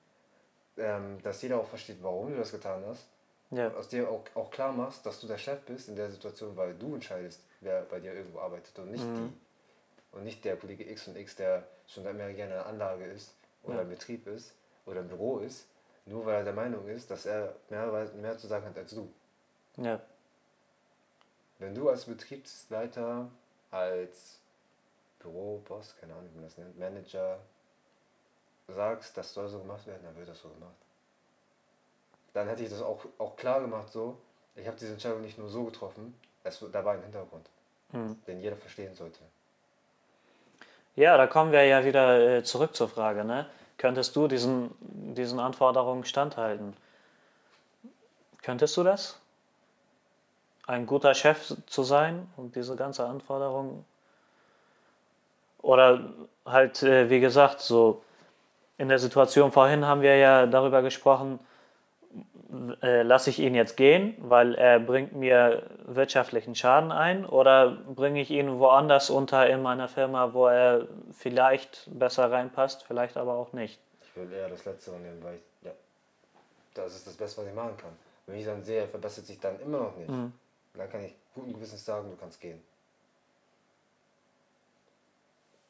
ähm, 0.76 1.20
dass 1.22 1.40
jeder 1.42 1.58
auch 1.58 1.66
versteht, 1.66 2.02
warum 2.02 2.30
du 2.32 2.36
das 2.36 2.52
getan 2.52 2.84
hast, 2.86 3.06
Ja. 3.50 3.72
aus 3.74 3.88
dir 3.88 4.08
auch, 4.10 4.24
auch 4.34 4.50
klar 4.50 4.72
machst, 4.72 5.06
dass 5.06 5.20
du 5.20 5.26
der 5.26 5.38
Chef 5.38 5.60
bist 5.62 5.88
in 5.88 5.96
der 5.96 6.10
Situation, 6.10 6.56
weil 6.56 6.74
du 6.74 6.94
entscheidest, 6.94 7.40
wer 7.60 7.82
bei 7.82 7.98
dir 8.00 8.12
irgendwo 8.12 8.40
arbeitet 8.40 8.78
und 8.78 8.90
nicht 8.90 9.04
Mhm. 9.06 9.14
die. 9.14 10.16
Und 10.16 10.24
nicht 10.24 10.44
der 10.44 10.56
Kollege 10.56 10.88
X 10.90 11.08
und 11.08 11.16
X, 11.16 11.36
der 11.36 11.66
schon 11.86 12.02
seit 12.04 12.14
mehreren 12.14 12.36
Jahren 12.36 12.50
in 12.50 12.56
einer 12.56 12.66
Anlage 12.66 13.04
ist 13.04 13.34
oder 13.62 13.76
Ja. 13.76 13.82
im 13.82 13.88
Betrieb 13.90 14.26
ist 14.26 14.52
oder 14.86 15.00
im 15.00 15.08
Büro 15.08 15.38
ist, 15.38 15.66
nur 16.06 16.24
weil 16.26 16.36
er 16.36 16.44
der 16.44 16.52
Meinung 16.54 16.86
ist, 16.88 17.10
dass 17.10 17.26
er 17.26 17.54
mehr, 17.70 17.86
mehr 18.16 18.36
zu 18.38 18.46
sagen 18.46 18.66
hat 18.66 18.76
als 18.76 18.90
du. 18.90 19.10
Ja. 19.76 20.00
Wenn 21.58 21.74
du 21.74 21.88
als 21.88 22.04
Betriebsleiter, 22.06 23.30
als 23.70 24.38
Büroboss, 25.18 25.94
keine 26.00 26.14
Ahnung, 26.14 26.28
wie 26.32 26.36
man 26.36 26.44
das 26.44 26.56
nennt, 26.58 26.78
Manager, 26.78 27.38
sagst, 28.68 29.16
das 29.16 29.32
soll 29.34 29.48
so 29.48 29.58
gemacht 29.60 29.86
werden, 29.86 30.02
dann 30.04 30.16
wird 30.16 30.28
das 30.28 30.40
so 30.40 30.48
gemacht. 30.50 30.74
Dann 32.34 32.48
hätte 32.48 32.62
ich 32.62 32.70
das 32.70 32.82
auch, 32.82 33.04
auch 33.18 33.36
klar 33.36 33.60
gemacht 33.60 33.90
so, 33.90 34.16
ich 34.54 34.66
habe 34.66 34.76
diese 34.76 34.92
Entscheidung 34.92 35.22
nicht 35.22 35.38
nur 35.38 35.48
so 35.48 35.64
getroffen, 35.64 36.18
es, 36.44 36.64
da 36.72 36.84
war 36.84 36.94
ein 36.94 37.02
Hintergrund, 37.02 37.48
Mhm. 37.92 38.16
den 38.26 38.40
jeder 38.40 38.56
verstehen 38.56 38.94
sollte. 38.94 39.20
Ja, 40.96 41.16
da 41.16 41.26
kommen 41.26 41.52
wir 41.52 41.64
ja 41.64 41.84
wieder 41.84 42.38
äh, 42.38 42.42
zurück 42.42 42.74
zur 42.74 42.88
Frage, 42.88 43.24
ne? 43.24 43.46
Könntest 43.76 44.16
du 44.16 44.26
diesen, 44.26 44.74
diesen 44.80 45.38
Anforderungen 45.38 46.04
standhalten? 46.04 46.76
Könntest 48.42 48.76
du 48.76 48.82
das? 48.82 49.20
Ein 50.66 50.86
guter 50.86 51.14
Chef 51.14 51.54
zu 51.66 51.82
sein 51.84 52.28
und 52.36 52.56
diese 52.56 52.74
ganze 52.74 53.06
Anforderung? 53.06 53.84
Oder 55.62 56.10
halt, 56.44 56.82
äh, 56.82 57.08
wie 57.08 57.20
gesagt, 57.20 57.60
so 57.60 58.02
in 58.76 58.88
der 58.88 58.98
Situation 58.98 59.52
vorhin 59.52 59.86
haben 59.86 60.02
wir 60.02 60.16
ja 60.16 60.46
darüber 60.46 60.82
gesprochen, 60.82 61.38
äh, 62.82 63.02
lasse 63.02 63.30
ich 63.30 63.38
ihn 63.38 63.54
jetzt 63.54 63.76
gehen, 63.76 64.14
weil 64.18 64.54
er 64.54 64.80
bringt 64.80 65.12
mir 65.12 65.68
wirtschaftlichen 65.84 66.54
Schaden 66.54 66.90
ein 66.92 67.26
oder 67.26 67.70
bringe 67.70 68.20
ich 68.20 68.30
ihn 68.30 68.58
woanders 68.58 69.10
unter 69.10 69.48
in 69.48 69.62
meiner 69.62 69.88
Firma, 69.88 70.32
wo 70.32 70.46
er 70.46 70.88
vielleicht 71.12 71.88
besser 71.92 72.30
reinpasst, 72.30 72.84
vielleicht 72.84 73.16
aber 73.16 73.34
auch 73.34 73.52
nicht. 73.52 73.78
Ich 74.02 74.16
will 74.16 74.32
eher 74.32 74.48
das 74.48 74.64
Letztere 74.64 74.96
nehmen, 74.96 75.22
weil 75.22 75.34
ich, 75.36 75.42
ja, 75.62 75.72
das 76.74 76.96
ist 76.96 77.06
das 77.06 77.14
Beste, 77.14 77.42
was 77.42 77.48
ich 77.48 77.54
machen 77.54 77.76
kann. 77.76 77.92
Wenn 78.26 78.38
ich 78.38 78.46
dann 78.46 78.62
sehe, 78.62 78.80
er 78.80 78.88
verbessert 78.88 79.26
sich 79.26 79.38
dann 79.40 79.60
immer 79.60 79.78
noch 79.80 79.96
nicht, 79.96 80.08
Mhm. 80.10 80.32
dann 80.74 80.90
kann 80.90 81.04
ich 81.04 81.14
guten 81.34 81.52
Gewissens 81.52 81.84
sagen, 81.84 82.10
du 82.10 82.16
kannst 82.16 82.40
gehen. 82.40 82.62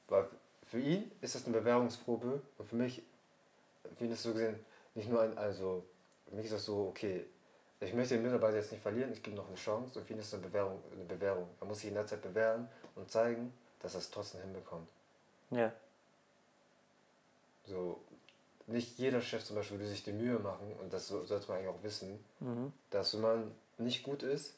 Weil 0.09 0.27
für 0.63 0.79
ihn 0.81 1.11
ist 1.21 1.35
das 1.35 1.47
eine 1.47 1.57
Bewährungsprobe 1.59 2.41
und 2.59 2.69
für 2.69 2.77
mich, 2.77 3.03
für 3.97 4.05
ihn 4.05 4.13
ist 4.13 4.23
so 4.23 4.33
gesehen 4.33 4.59
nicht 4.95 5.09
nur 5.11 5.21
ein, 5.23 5.37
also 5.37 5.85
für 6.29 6.35
mich 6.37 6.47
ist 6.47 6.55
das 6.55 6.65
so, 6.65 6.89
okay, 6.89 7.25
ich 7.81 7.93
möchte 7.95 8.15
den 8.15 8.25
Mitarbeiter 8.25 8.57
jetzt 8.57 8.73
nicht 8.73 8.83
verlieren, 8.83 9.13
ich 9.13 9.23
gebe 9.23 9.37
noch 9.37 9.47
eine 9.47 9.57
Chance 9.57 9.99
und 9.99 10.07
für 10.07 10.13
ihn 10.15 10.19
ist 10.19 10.27
es 10.29 10.35
eine 10.35 10.43
Bewährung, 10.43 10.83
eine 10.93 11.05
Bewährung. 11.05 11.49
Er 11.61 11.67
muss 11.67 11.79
sich 11.81 11.89
in 11.89 11.95
der 11.95 12.07
Zeit 12.07 12.23
bewähren 12.23 12.69
und 12.97 13.11
zeigen, 13.11 13.53
dass 13.81 13.95
er 13.95 14.01
es 14.01 14.11
trotzdem 14.11 14.41
hinbekommt. 14.43 14.89
Ja, 15.51 15.73
So, 17.65 18.01
nicht 18.67 18.99
jeder 18.99 19.21
Chef 19.21 19.45
zum 19.45 19.57
Beispiel 19.57 19.79
will 19.79 19.87
sich 19.87 20.03
die 20.05 20.13
Mühe 20.13 20.39
machen, 20.39 20.73
und 20.81 20.93
das 20.93 21.09
so- 21.09 21.25
sollte 21.25 21.49
man 21.49 21.59
eigentlich 21.59 21.71
auch 21.75 21.83
wissen, 21.83 22.23
mhm. 22.41 22.73
dass 22.91 23.15
wenn 23.15 23.21
man 23.21 23.55
nicht 23.79 24.03
gut 24.03 24.23
ist 24.23 24.55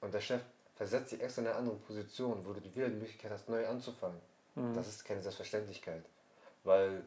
und 0.00 0.14
der 0.14 0.20
Chef 0.20 0.40
versetzt 0.76 1.12
dich 1.12 1.20
extra 1.22 1.42
in 1.42 1.48
eine 1.48 1.56
andere 1.56 1.76
Position, 1.76 2.44
wo 2.46 2.52
du 2.52 2.62
wieder 2.64 2.88
die 2.88 2.94
Möglichkeit 2.96 3.30
hast, 3.30 3.48
neu 3.48 3.66
anzufangen, 3.66 4.20
Mhm. 4.56 4.74
das 4.74 4.88
ist 4.88 5.04
keine 5.04 5.22
Selbstverständlichkeit. 5.22 6.02
Weil 6.64 7.02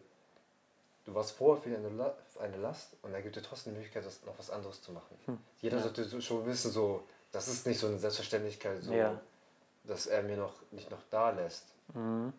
du 1.06 1.14
warst 1.14 1.32
vorher 1.32 1.62
für 1.62 1.76
eine, 1.76 1.90
La 1.90 2.14
eine 2.40 2.58
Last 2.58 2.96
und 3.02 3.14
er 3.14 3.22
gibt 3.22 3.36
dir 3.36 3.42
trotzdem 3.44 3.74
die 3.74 3.78
Möglichkeit, 3.80 4.06
das 4.06 4.24
noch 4.26 4.38
was 4.38 4.50
anderes 4.50 4.82
zu 4.82 4.92
machen. 4.92 5.18
Jeder 5.62 5.78
Hm. 5.78 5.80
Ja. 5.80 5.84
sollte 5.84 6.04
so, 6.06 6.22
schon 6.22 6.46
wissen, 6.46 6.72
so, 6.72 7.04
das 7.32 7.48
ist 7.48 7.66
nicht 7.68 7.80
so 7.80 7.88
eine 7.88 8.00
Selbstverständlichkeit, 8.00 8.82
so, 8.84 8.94
Ja. 8.94 9.20
dass 9.84 10.08
er 10.08 10.24
mir 10.24 10.38
noch 10.38 10.54
nicht 10.72 10.90
noch 10.92 11.02
da 11.10 11.30
lässt 11.32 11.66
Mhm. 11.94 12.34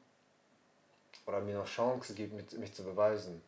oder 1.27 1.41
mir 1.41 1.57
noch 1.59 1.67
Chance 1.67 2.15
gibt, 2.15 2.33
mich, 2.35 2.59
mich 2.59 2.73
zu 2.75 2.83
beweisen. 2.85 3.43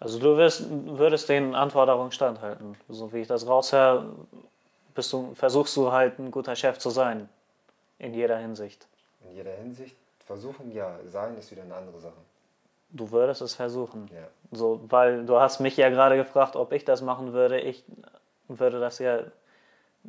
Also 0.00 0.18
du 0.18 0.36
wirst, 0.36 0.66
würdest 0.70 1.28
den 1.28 1.54
Anforderungen 1.54 2.12
standhalten. 2.12 2.76
So 2.88 3.12
wie 3.12 3.20
ich 3.20 3.28
das 3.28 3.46
raushöre, 3.46 4.14
bist 4.94 5.12
du, 5.12 5.34
versuchst 5.34 5.74
du 5.76 5.92
halt 5.92 6.18
ein 6.18 6.30
guter 6.30 6.54
Chef 6.56 6.78
zu 6.78 6.90
sein. 6.90 7.28
In 7.98 8.12
jeder 8.12 8.36
Hinsicht. 8.38 8.86
In 9.22 9.34
jeder 9.34 9.52
Hinsicht 9.52 9.96
versuchen, 10.26 10.72
ja, 10.72 10.98
sein 11.10 11.38
ist 11.38 11.50
wieder 11.50 11.62
eine 11.62 11.74
andere 11.74 11.98
Sache. 12.00 12.18
Du 12.90 13.10
würdest 13.10 13.40
es 13.42 13.54
versuchen. 13.54 14.08
Ja. 14.14 14.28
So, 14.52 14.80
weil 14.84 15.24
du 15.26 15.38
hast 15.40 15.60
mich 15.60 15.76
ja 15.76 15.88
gerade 15.90 16.16
gefragt, 16.16 16.54
ob 16.56 16.72
ich 16.72 16.84
das 16.84 17.02
machen 17.02 17.32
würde. 17.32 17.58
Ich 17.60 17.84
würde 18.48 18.78
das 18.78 18.98
ja 19.00 19.20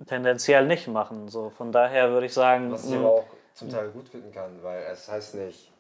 tendenziell 0.08 0.66
nicht 0.68 0.88
machen. 0.88 1.30
So, 1.30 1.50
von 1.50 1.72
daher 1.72 2.12
würde 2.12 2.28
ich 2.28 2.34
sagen, 2.34 2.72
Was 2.72 2.86
ich 2.86 2.92
mh, 2.92 2.98
aber 2.98 3.10
auch 3.16 3.26
zum 3.54 3.70
Teil 3.70 3.90
gut 3.90 4.10
finden 4.10 4.32
kann, 4.32 4.62
weil 4.62 4.84
es 4.84 5.10
heißt 5.10 5.36
nicht, 5.36 5.72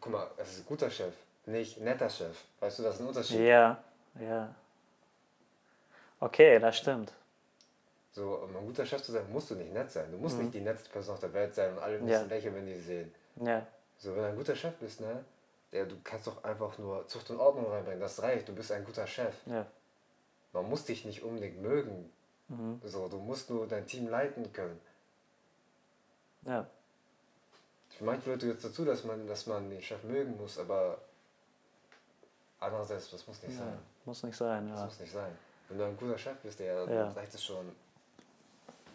guck 0.00 0.12
mal, 0.12 0.26
es 0.36 0.50
ist 0.54 0.60
ein 0.60 0.66
guter 0.66 0.90
Chef, 0.90 1.14
nicht 1.46 1.80
netter 1.80 2.10
Chef. 2.10 2.36
Weißt 2.60 2.80
du, 2.80 2.82
das 2.82 2.96
ist 2.96 3.00
ein 3.00 3.06
Unterschied. 3.06 3.40
ja, 3.40 3.78
ja. 4.20 4.54
Okay, 6.20 6.58
das 6.58 6.76
stimmt. 6.76 7.12
So, 8.12 8.34
um 8.44 8.54
ein 8.56 8.66
guter 8.66 8.84
Chef 8.84 9.02
zu 9.02 9.10
sein, 9.12 9.24
musst 9.32 9.50
du 9.50 9.54
nicht 9.54 9.72
nett 9.72 9.90
sein. 9.90 10.10
Du 10.12 10.18
musst 10.18 10.36
Mhm. 10.36 10.42
nicht 10.44 10.54
die 10.54 10.60
netteste 10.60 10.90
Person 10.90 11.14
auf 11.14 11.20
der 11.20 11.32
Welt 11.32 11.54
sein 11.54 11.72
und 11.72 11.78
alle 11.82 11.98
müssen 11.98 12.10
Ja. 12.10 12.22
lächeln, 12.34 12.54
wenn 12.54 12.66
die 12.66 12.74
sie 12.74 12.82
sehen. 12.82 13.14
Ja, 13.36 13.66
So, 13.98 14.10
wenn 14.14 14.22
du 14.22 14.28
ein 14.28 14.36
guter 14.36 14.54
Chef 14.54 14.74
bist, 14.76 15.00
ne, 15.00 15.24
der, 15.72 15.86
du 15.86 15.96
kannst 16.04 16.26
doch 16.26 16.44
einfach 16.44 16.76
nur 16.78 17.06
Zucht 17.08 17.30
und 17.30 17.40
Ordnung 17.40 17.70
reinbringen. 17.70 18.00
Das 18.00 18.22
reicht, 18.22 18.48
du 18.48 18.54
bist 18.54 18.70
ein 18.72 18.84
guter 18.84 19.06
Chef. 19.06 19.34
ja. 19.46 19.66
Man 20.54 20.68
muss 20.68 20.84
dich 20.84 21.06
nicht 21.06 21.22
unbedingt 21.22 21.62
mögen. 21.62 22.12
Mhm. 22.48 22.78
So, 22.84 23.08
du 23.08 23.16
musst 23.18 23.48
nur 23.48 23.66
dein 23.66 23.86
Team 23.86 24.08
leiten 24.08 24.52
können. 24.52 24.78
ja. 26.42 26.66
Für 27.96 28.04
manche 28.04 28.30
Leute 28.30 28.46
gehört 28.46 28.56
es 28.58 28.62
dazu, 28.64 28.84
dass 28.86 29.04
man, 29.04 29.26
dass 29.26 29.46
man 29.46 29.68
den 29.68 29.80
Chef 29.82 30.02
mögen 30.04 30.36
muss, 30.38 30.58
aber 30.58 30.98
andererseits, 32.60 33.10
das 33.10 33.26
muss 33.26 33.42
nicht 33.42 33.52
ja. 33.58 33.64
sein. 33.64 33.78
Muss 34.04 34.22
nicht 34.22 34.36
sein, 34.36 34.68
Das 34.68 34.78
ja. 34.80 34.84
muss 34.86 35.00
nicht 35.00 35.12
sein. 35.12 35.38
Wenn 35.68 35.78
du 35.78 35.84
ein 35.84 35.96
guter 35.96 36.18
Chef 36.18 36.36
bist, 36.38 36.58
der 36.60 36.84
Ja. 36.86 37.08
reicht 37.10 37.34
es 37.34 37.44
schon. 37.44 37.70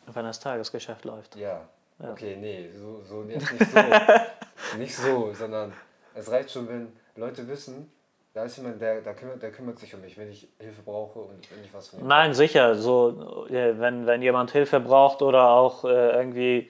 Wenn 0.08 0.26
das 0.26 0.40
Tagesgeschäft 0.40 1.06
läuft. 1.06 1.36
Ja. 1.36 1.68
Ja. 2.00 2.12
Okay, 2.12 2.36
nee, 2.38 2.72
so, 2.72 3.02
so 3.04 3.22
nicht 3.24 3.48
so. 3.48 4.78
nicht 4.78 4.96
so, 4.96 5.34
sondern 5.34 5.74
es 6.18 6.32
reicht 6.32 6.52
schon, 6.52 6.68
wenn 6.68 6.92
Leute 7.16 7.48
wissen, 7.48 7.92
da 8.34 8.44
ist 8.44 8.58
jemand, 8.58 8.82
der, 8.82 9.02
der, 9.02 9.16
kümmert, 9.16 9.42
der 9.42 9.52
kümmert 9.52 9.80
sich 9.80 9.94
um 9.96 10.02
mich, 10.02 10.18
wenn 10.18 10.30
ich 10.30 10.48
Hilfe 10.60 10.82
brauche 10.84 11.20
und 11.20 11.52
wenn 11.52 11.64
ich 11.64 11.74
was 11.74 11.88
von 11.88 12.00
ihm 12.00 12.08
Nein, 12.08 12.34
sicher. 12.34 12.76
So, 12.76 13.48
äh, 13.50 13.80
wenn, 13.80 14.06
wenn 14.06 14.22
jemand 14.22 14.52
Hilfe 14.52 14.80
braucht 14.80 15.22
oder 15.22 15.50
auch 15.50 15.86
äh, 15.86 16.12
irgendwie 16.12 16.70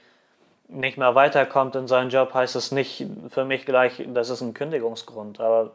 nicht 0.69 0.97
mehr 0.97 1.15
weiterkommt 1.15 1.75
in 1.75 1.87
seinem 1.87 2.09
Job, 2.09 2.33
heißt 2.33 2.55
es 2.55 2.71
nicht 2.71 3.05
für 3.29 3.45
mich 3.45 3.65
gleich, 3.65 4.03
das 4.13 4.29
ist 4.29 4.41
ein 4.41 4.53
Kündigungsgrund. 4.53 5.39
Aber 5.39 5.71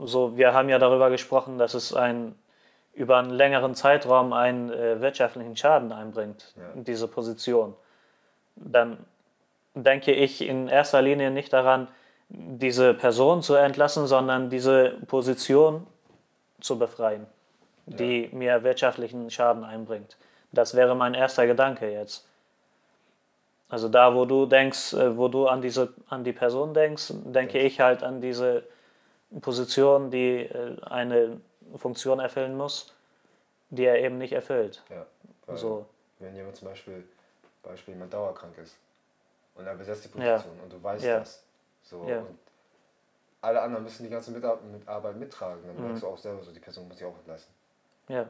so, 0.00 0.36
wir 0.36 0.54
haben 0.54 0.68
ja 0.68 0.78
darüber 0.78 1.10
gesprochen, 1.10 1.58
dass 1.58 1.74
es 1.74 1.92
ein, 1.94 2.34
über 2.94 3.18
einen 3.18 3.30
längeren 3.30 3.74
Zeitraum 3.74 4.32
einen 4.32 4.70
äh, 4.70 5.00
wirtschaftlichen 5.00 5.56
Schaden 5.56 5.92
einbringt, 5.92 6.54
Ja. 6.56 6.80
diese 6.80 7.08
Position. 7.08 7.74
Dann 8.56 8.98
denke 9.74 10.12
ich 10.12 10.42
in 10.42 10.68
erster 10.68 11.02
Linie 11.02 11.30
nicht 11.30 11.52
daran, 11.52 11.88
diese 12.28 12.94
Person 12.94 13.42
zu 13.42 13.54
entlassen, 13.54 14.06
sondern 14.06 14.50
diese 14.50 14.90
Position 15.06 15.86
zu 16.60 16.78
befreien, 16.78 17.26
die 17.86 18.28
mir 18.32 18.62
wirtschaftlichen 18.62 19.30
Schaden 19.30 19.64
einbringt. 19.64 20.16
Das 20.52 20.74
wäre 20.74 20.94
mein 20.94 21.14
erster 21.14 21.46
Gedanke 21.46 21.90
jetzt. 21.90 22.26
Also 23.70 23.88
da, 23.88 24.14
wo 24.14 24.24
du 24.24 24.46
denkst, 24.46 24.94
äh, 24.94 25.16
wo 25.16 25.28
du 25.28 25.46
an 25.46 25.60
diese, 25.60 25.92
an 26.08 26.24
die 26.24 26.32
Person 26.32 26.72
denkst, 26.72 27.12
denke 27.24 27.58
ich 27.58 27.80
halt 27.80 28.02
an 28.02 28.20
diese 28.20 28.62
Position, 29.42 30.10
die 30.10 30.40
äh, 30.44 30.76
eine 30.84 31.38
Funktion 31.76 32.18
erfüllen 32.18 32.56
muss, 32.56 32.94
die 33.68 33.84
er 33.84 33.98
eben 34.00 34.16
nicht 34.16 34.32
erfüllt. 34.32 34.82
Ja, 34.88 35.04
So, 35.54 35.84
wenn 36.18 36.34
jemand 36.34 36.56
zum 36.56 36.68
Beispiel, 36.68 37.04
Beispiel 37.62 37.92
jemand 37.92 38.12
dauerkrank 38.14 38.56
ist 38.56 38.74
und 39.54 39.66
er 39.66 39.74
besetzt 39.74 40.04
die 40.14 40.18
Ja. 40.18 40.36
Position 40.36 40.58
und 40.64 40.72
du 40.72 40.82
weißt 40.82 41.04
Ja. 41.04 41.18
das. 41.18 41.42
So, 41.88 42.06
Ja. 42.06 42.18
und 42.18 42.38
alle 43.40 43.62
anderen 43.62 43.84
müssen 43.84 44.02
die 44.02 44.10
ganze 44.10 44.30
Mitar- 44.30 44.58
Arbeit 44.86 45.16
mittragen, 45.16 45.66
dann 45.66 45.76
Mhm. 45.76 45.84
merkst 45.86 46.02
du 46.02 46.08
auch 46.08 46.18
selber 46.18 46.42
so, 46.42 46.52
die 46.52 46.60
Person 46.60 46.86
muss 46.86 46.98
sich 46.98 47.06
auch 47.06 47.14
leisten. 47.26 47.52
ja, 48.08 48.28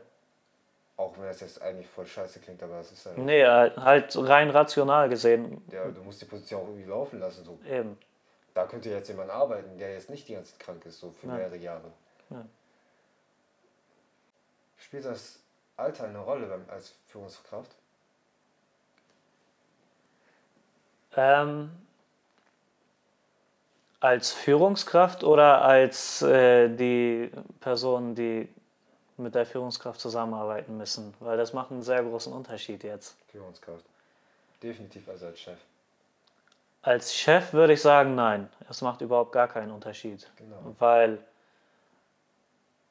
Auch 0.97 1.17
wenn 1.17 1.25
das 1.27 1.41
jetzt 1.41 1.61
eigentlich 1.63 1.87
voll 1.89 2.07
scheiße 2.07 2.41
klingt, 2.41 2.61
aber 2.63 2.81
es 2.81 2.91
ist 2.93 3.07
halt. 3.07 3.19
Nee, 3.19 3.45
halt 3.47 4.17
rein 4.17 4.51
rational 4.51 5.09
gesehen. 5.09 5.63
Ja, 5.71 5.89
du 5.89 6.03
musst 6.03 6.21
die 6.21 6.25
Position 6.25 6.61
auch 6.63 6.67
irgendwie 6.67 6.89
laufen 6.89 7.21
lassen. 7.21 7.45
So. 7.45 7.59
Eben. 7.65 7.97
Da 8.55 8.67
könnte 8.67 8.91
jetzt 8.91 9.09
jemand 9.09 9.31
arbeiten, 9.31 9.79
der 9.79 9.93
jetzt 9.93 10.11
nicht 10.11 10.27
die 10.29 10.35
ganze 10.35 10.51
Zeit 10.53 10.61
krank 10.61 10.85
ist, 10.87 10.99
so 10.99 11.11
für 11.13 11.29
Ja. 11.29 11.35
mehrere 11.35 11.57
Jahre. 11.57 11.93
Ja. 12.31 12.45
Spielt 14.77 15.05
das 15.05 15.41
Alter 15.77 16.05
eine 16.05 16.19
Rolle 16.19 16.47
beim, 16.47 16.65
als 16.69 16.95
Führungskraft? 17.07 17.71
Ähm, 21.17 21.71
als 24.01 24.33
Führungskraft 24.33 25.25
oder 25.25 25.63
als 25.63 26.23
äh, 26.23 26.69
die 26.69 27.31
Personen, 27.61 28.15
die 28.15 28.49
mit 29.17 29.35
der 29.35 29.47
Führungskraft 29.47 30.01
zusammenarbeiten 30.01 30.77
müssen? 30.77 31.15
Weil 31.21 31.37
das 31.37 31.53
macht 31.53 31.71
einen 31.71 31.83
sehr 31.83 32.03
großen 32.03 32.33
Unterschied 32.33 32.85
jetzt. 32.85 33.17
Führungskraft. 33.33 33.85
Definitiv 34.63 35.09
also 35.09 35.27
als 35.27 35.41
Chef. 35.41 35.59
Als 36.83 37.15
Chef 37.15 37.53
würde 37.53 37.73
ich 37.73 37.83
sagen, 37.83 38.15
nein. 38.15 38.49
Es 38.69 38.83
macht 38.83 39.01
überhaupt 39.01 39.33
gar 39.33 39.49
keinen 39.49 39.73
Unterschied. 39.73 40.31
Genau. 40.37 40.75
Weil 40.79 41.19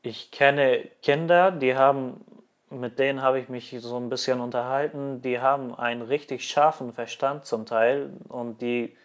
ich 0.02 0.32
kenne 0.32 0.88
Kinder, 1.02 1.52
die 1.52 1.76
haben, 1.76 2.24
mit 2.70 3.00
denen 3.00 3.22
habe 3.22 3.40
ich 3.40 3.50
mich 3.50 3.76
so 3.80 3.98
ein 3.98 4.10
bisschen 4.10 4.40
unterhalten, 4.40 5.22
die 5.22 5.40
haben 5.40 5.74
einen 5.74 6.02
richtig 6.02 6.48
scharfen 6.48 6.94
Verstand 6.94 7.46
zum 7.46 7.66
Teil 7.66 8.12
und 8.28 8.62
die 8.62 8.96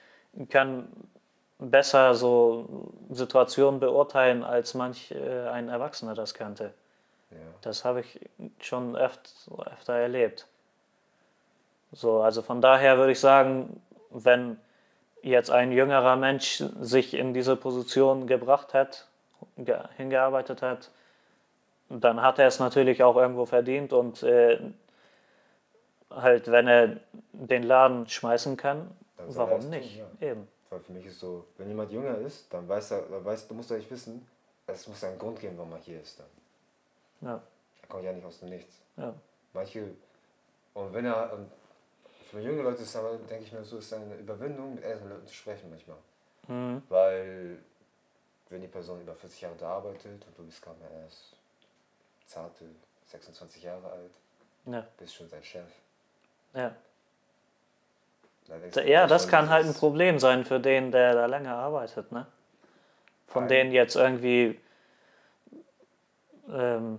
können 0.51 1.11
besser 1.71 2.15
so 2.15 2.93
Situationen 3.11 3.81
beurteilen, 3.81 4.43
als 4.43 4.75
manch 4.75 5.13
äh, 5.13 5.49
ein 5.49 5.69
Erwachsener 5.69 6.15
das 6.15 6.35
könnte. 6.35 6.73
Ja. 7.31 7.39
Das 7.63 7.85
habe 7.85 8.01
ich 8.01 8.21
schon 8.61 8.97
öft, 8.97 9.31
öfter 9.73 9.95
erlebt. 9.95 10.47
So, 11.93 12.23
also 12.23 12.43
von 12.43 12.61
daher 12.61 12.99
würde 12.99 13.13
ich 13.13 13.21
sagen, 13.21 13.81
wenn 14.11 14.59
jetzt 15.23 15.51
ein 15.51 15.73
jüngerer 15.73 16.17
Mensch 16.17 16.63
sich 16.81 17.15
in 17.15 17.33
diese 17.35 17.57
Position 17.57 18.27
gebracht 18.27 18.75
hat, 18.75 19.07
ge 19.57 19.79
hingearbeitet 19.97 20.63
hat, 20.63 20.91
dann 21.89 22.23
hat 22.23 22.39
er 22.39 22.47
es 22.47 22.59
natürlich 22.59 23.03
auch 23.03 23.17
irgendwo 23.17 23.47
verdient 23.47 23.93
und 23.93 24.23
äh, 24.23 24.59
halt, 26.11 26.51
wenn 26.51 26.67
er 26.67 26.97
den 27.33 27.63
Laden 27.63 28.09
schmeißen 28.09 28.57
kann, 28.57 28.91
warum 29.17 29.59
es 29.59 29.65
tun, 29.65 29.71
nicht? 29.71 29.99
ja. 29.99 30.29
Eben. 30.31 30.49
Weil 30.73 30.81
für 30.81 30.93
mich 30.93 31.05
ist 31.05 31.21
so, 31.21 31.45
wenn 31.59 31.69
jemand 31.69 31.93
jünger 31.93 32.17
ist, 32.17 32.51
dann 32.53 32.67
weiß 32.67 32.93
er, 32.93 33.03
dann 33.03 33.23
weiß, 33.23 33.47
du 33.47 33.53
musst 33.53 33.71
eigentlich 33.71 33.91
wissen, 33.91 34.27
es 34.67 34.89
muss 34.89 35.05
einen 35.05 35.19
Grund 35.19 35.39
geben, 35.39 35.59
warum 35.59 35.73
er 35.73 35.79
hier 35.79 36.01
ist 36.01 36.19
dann. 36.19 36.27
Ja, 37.21 37.43
Er 37.83 37.89
kommt 37.89 38.05
ja 38.05 38.13
nicht 38.13 38.25
aus 38.25 38.39
dem 38.41 38.49
Nichts. 38.49 38.73
ja, 38.97 39.15
Manche, 39.53 39.91
und 40.73 40.95
wenn 40.95 41.05
er, 41.05 41.31
und 41.35 41.51
für 42.31 42.41
junge 42.41 42.63
Leute 42.63 42.83
ist 42.85 42.97
aber, 42.97 43.19
denke 43.19 43.45
ich 43.45 43.53
mir 43.53 43.63
so, 43.63 43.77
ist 43.77 43.93
eine 43.93 44.15
Überwindung, 44.17 44.75
mit 44.77 44.83
älteren 44.83 45.11
Leuten 45.11 45.27
zu 45.27 45.35
sprechen 45.35 45.69
manchmal. 45.69 45.99
mhm. 46.49 46.83
Weil, 46.89 47.59
wenn 48.49 48.63
die 48.63 48.69
Person 48.69 49.03
über 49.03 49.15
40 49.15 49.43
Jahre 49.43 49.57
da 49.57 49.69
arbeitet 49.77 50.25
und 50.27 50.39
du 50.39 50.43
bist 50.47 50.63
gerade 50.63 50.79
erst 51.05 51.35
zarte 52.27 52.65
26 53.09 53.63
Jahre 53.63 53.91
alt, 53.91 54.13
ja, 54.65 54.87
bist 54.97 55.15
schon 55.15 55.29
sein 55.29 55.45
Chef. 55.45 55.69
ja. 56.55 56.75
Ja, 58.85 59.07
das 59.07 59.29
kann 59.29 59.49
halt 59.49 59.67
ein 59.67 59.75
Problem 59.75 60.19
sein 60.19 60.45
für 60.45 60.61
den, 60.61 60.93
der 60.93 61.15
da 61.15 61.27
länger 61.27 61.57
arbeitet, 61.57 62.13
ne? 62.13 62.27
Von 63.27 63.49
denen 63.49 63.73
jetzt 63.73 63.97
irgendwie 63.97 64.61
ähm, 66.51 66.99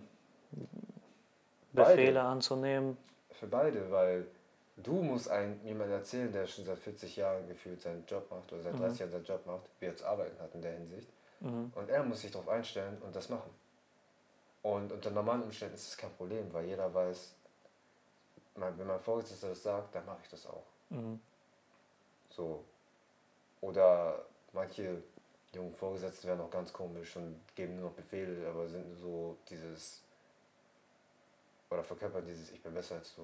Beide. 1.73 1.95
Befehle 1.95 2.21
anzunehmen. 2.21 2.97
Für 3.31 3.47
beide, 3.47 3.91
weil 3.91 4.27
du 4.77 4.93
musst 5.01 5.29
ein, 5.29 5.59
jemand 5.63 5.91
erzählen, 5.91 6.31
der 6.31 6.45
schon 6.45 6.65
seit 6.65 6.77
40 6.77 7.15
Jahren 7.15 7.47
gefühlt 7.47 7.81
seinen 7.81 8.05
Job 8.05 8.29
macht 8.29 8.51
oder 8.53 8.61
seit 8.61 8.79
30 8.79 8.99
Jahren 8.99 9.11
seinen 9.11 9.25
Job 9.25 9.45
macht, 9.45 9.63
wie 9.79 9.87
er 9.87 9.95
zu 9.95 10.05
arbeiten 10.05 10.39
hat 10.39 10.53
in 10.53 10.61
der 10.61 10.73
Hinsicht. 10.73 11.09
Mhm. 11.39 11.71
Und 11.73 11.89
er 11.89 12.03
muss 12.03 12.21
sich 12.21 12.31
darauf 12.31 12.47
einstellen 12.47 12.97
und 13.01 13.15
das 13.15 13.29
machen. 13.29 13.49
Und 14.61 14.91
unter 14.91 15.09
normalen 15.09 15.43
Umständen 15.43 15.75
ist 15.75 15.89
es 15.89 15.97
kein 15.97 16.11
Problem, 16.11 16.51
weil 16.53 16.65
jeder 16.65 16.93
weiß, 16.93 17.35
wenn 18.55 18.87
mein 18.87 18.99
Vorgesetzter 18.99 19.49
das 19.49 19.63
sagt, 19.63 19.95
dann 19.95 20.05
mache 20.05 20.19
ich 20.23 20.29
das 20.29 20.45
auch. 20.45 20.63
Mhm. 20.89 21.19
So. 22.35 22.63
Oder 23.61 24.25
manche 24.53 25.01
jungen 25.53 25.73
Vorgesetzten 25.75 26.27
werden 26.27 26.41
auch 26.41 26.49
ganz 26.51 26.73
komisch 26.73 27.15
und 27.15 27.39
geben 27.55 27.75
nur 27.75 27.89
noch 27.89 27.95
Befehle, 27.95 28.47
aber 28.49 28.67
sind 28.67 28.85
so 29.01 29.37
dieses 29.49 30.01
oder 31.69 31.83
verkörpern 31.83 32.23
dieses 32.25 32.51
Ich 32.51 32.61
bin 32.61 32.73
besser 32.73 32.95
als 32.95 33.15
du. 33.15 33.21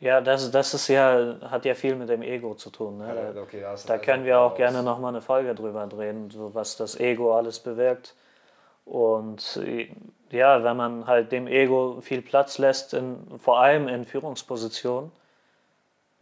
Ja, 0.00 0.20
das, 0.20 0.50
das 0.50 0.74
ist 0.74 0.88
ja, 0.88 1.36
hat 1.42 1.64
ja 1.64 1.74
viel 1.74 1.94
mit 1.94 2.08
dem 2.08 2.22
Ego 2.22 2.54
zu 2.54 2.70
tun. 2.70 2.98
Ne? 2.98 3.06
Ja, 3.08 3.32
Da, 3.32 3.42
okay, 3.42 3.60
da 3.60 3.76
da 3.86 3.98
können 3.98 4.24
wir 4.24 4.40
auch 4.40 4.50
raus. 4.50 4.56
gerne 4.56 4.82
nochmal 4.82 5.10
eine 5.12 5.22
Folge 5.22 5.54
drüber 5.54 5.86
drehen, 5.86 6.30
so 6.30 6.54
was 6.54 6.76
das 6.76 6.98
Ego 6.98 7.36
alles 7.36 7.60
bewirkt. 7.60 8.14
Und 8.84 9.60
ja, 10.30 10.64
wenn 10.64 10.76
man 10.76 11.06
halt 11.06 11.30
dem 11.30 11.46
Ego 11.46 12.00
viel 12.00 12.20
Platz 12.22 12.58
lässt, 12.58 12.94
in, 12.94 13.38
vor 13.38 13.60
allem 13.60 13.86
in 13.86 14.04
Führungspositionen, 14.04 15.12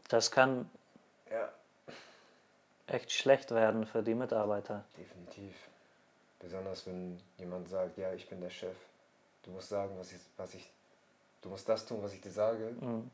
das 0.08 0.30
kann 0.30 0.68
echt 2.90 3.12
schlecht 3.12 3.50
werden 3.52 3.86
für 3.86 4.02
die 4.02 4.14
Mitarbeiter. 4.14 4.84
definitiv. 4.96 5.54
Besonders 6.38 6.86
wenn 6.86 7.20
jemand 7.38 7.68
sagt, 7.68 7.98
ja, 7.98 8.12
ich 8.12 8.28
bin 8.28 8.40
der 8.40 8.50
Chef. 8.50 8.76
Du 9.42 9.50
musst 9.50 9.68
sagen, 9.68 9.94
was 9.98 10.12
ich, 10.12 10.18
was 10.36 10.54
ich, 10.54 10.70
du 11.42 11.48
musst 11.50 11.68
das 11.68 11.84
tun, 11.86 12.02
was 12.02 12.12
ich 12.14 12.20
dir 12.20 12.30
sage. 12.30 12.74
Mhm. 12.80 13.10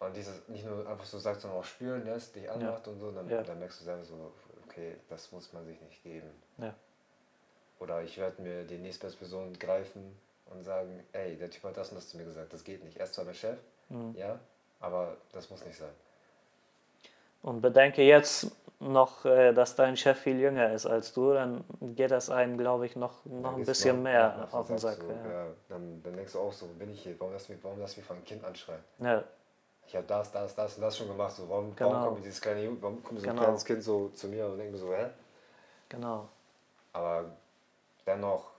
Und 0.00 0.16
dieses 0.16 0.46
nicht 0.48 0.64
nur 0.64 0.88
einfach 0.88 1.04
so 1.04 1.18
sagt, 1.18 1.40
sondern 1.40 1.60
auch 1.60 1.64
spüren 1.64 2.04
lässt, 2.04 2.34
dich 2.36 2.48
anmacht 2.50 2.86
und 2.88 2.98
so, 3.00 3.10
dann, 3.10 3.28
Ja. 3.28 3.42
dann 3.42 3.58
merkst 3.58 3.80
du 3.80 3.84
selber 3.84 4.04
so, 4.04 4.32
okay, 4.64 4.96
das 5.08 5.30
muss 5.32 5.52
man 5.52 5.64
sich 5.64 5.80
nicht 5.80 6.02
geben. 6.02 6.30
Ja. 6.58 6.74
Oder 7.80 8.02
ich 8.02 8.16
werde 8.18 8.40
mir 8.42 8.64
die 8.64 8.78
nächstbeste 8.78 9.18
Person 9.18 9.52
greifen 9.58 10.16
und 10.46 10.62
sagen, 10.64 11.04
ey, 11.12 11.36
der 11.36 11.50
Typ 11.50 11.64
hat 11.64 11.76
das 11.76 11.90
und 11.90 11.96
das 11.96 12.08
zu 12.08 12.16
mir 12.16 12.24
gesagt, 12.24 12.52
das 12.52 12.62
geht 12.64 12.82
nicht. 12.84 12.96
Er 12.96 13.04
ist 13.04 13.14
zwar 13.14 13.24
mein 13.24 13.34
Chef, 13.34 13.58
Mhm. 13.90 14.14
ja, 14.16 14.38
aber 14.80 15.16
das 15.32 15.48
muss 15.50 15.64
nicht 15.64 15.78
sein. 15.78 15.92
Und 17.42 17.60
bedenke 17.60 18.02
jetzt 18.02 18.50
noch, 18.80 19.24
äh, 19.24 19.52
dass 19.52 19.74
dein 19.74 19.96
Chef 19.96 20.18
viel 20.18 20.38
jünger 20.38 20.72
ist 20.72 20.86
als 20.86 21.12
du, 21.12 21.32
dann 21.32 21.64
geht 21.80 22.10
das 22.10 22.30
einem, 22.30 22.58
glaube 22.58 22.86
ich, 22.86 22.94
noch, 22.96 23.24
noch 23.24 23.42
Dann 23.52 23.54
ein 23.60 23.64
bisschen 23.64 23.96
noch- 23.96 24.02
mehr 24.04 24.48
auf 24.52 24.66
den 24.68 24.78
Sack. 24.78 24.96
sagst 24.96 25.08
du, 25.08 25.12
Ja. 25.12 25.44
ja, 25.44 25.46
dann, 25.68 26.02
dann 26.02 26.16
denkst 26.16 26.32
du 26.32 26.38
auch 26.40 26.52
so, 26.52 26.66
bin 26.66 26.90
ich 26.92 27.02
hier, 27.02 27.18
warum 27.18 27.32
lass 27.32 27.48
mich, 27.48 27.58
warum 27.62 27.80
lass 27.80 27.96
mich 27.96 28.06
von 28.06 28.16
einem 28.16 28.24
Kind 28.24 28.44
anschreien? 28.44 28.82
Ja. 28.98 29.24
Ich 29.86 29.96
habe 29.96 30.06
das, 30.06 30.30
das, 30.30 30.54
das 30.54 30.76
und 30.76 30.82
das 30.82 30.96
schon 30.98 31.08
gemacht, 31.08 31.32
so, 31.34 31.48
warum, 31.48 31.74
Genau. 31.74 31.90
warum 31.92 32.04
kommt 32.14 32.24
dieses 32.24 32.40
kleine 32.40 32.70
warum 32.80 33.02
kommt 33.02 33.20
so 33.20 33.26
ein 33.26 33.30
Genau. 33.30 33.42
kleines 33.44 33.64
Kind 33.64 33.82
so 33.82 34.08
zu 34.10 34.28
mir 34.28 34.46
und 34.46 34.58
denkt 34.58 34.72
mir 34.72 34.78
so, 34.78 34.92
hä? 34.92 35.06
Genau. 35.88 36.28
Aber 36.92 37.24
dennoch, 38.06 38.50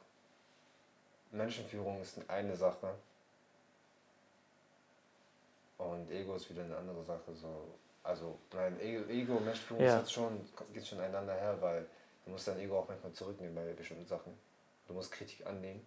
Menschenführung 1.32 2.01
ist 2.01 2.19
eine 2.27 2.55
Sache. 2.55 2.89
Und 5.77 6.11
Ego 6.11 6.36
ist 6.36 6.49
wieder 6.49 6.63
eine 6.63 6.75
andere 6.75 7.03
Sache. 7.03 7.34
So. 7.34 7.47
Also, 8.10 8.39
nein, 8.53 8.80
Ego, 8.80 9.07
Ego 9.07 9.39
Menschenführung 9.39 9.84
Ja. 9.84 9.97
ist 9.97 10.01
jetzt 10.01 10.14
schon, 10.14 10.43
geht 10.74 10.88
schon 10.88 10.99
einander 10.99 11.36
her, 11.36 11.55
weil 11.62 11.86
du 12.26 12.32
musst 12.32 12.47
dein 12.47 12.57
Ego 12.57 12.80
auch 12.80 12.88
manchmal 12.88 13.12
zurücknehmen 13.12 13.53
bei 13.53 13.72
bestimmten 13.74 14.07
Sachen. 14.07 14.34
Du 14.88 14.93
musst 14.95 15.12
Kritik 15.12 15.45
annehmen 15.45 15.86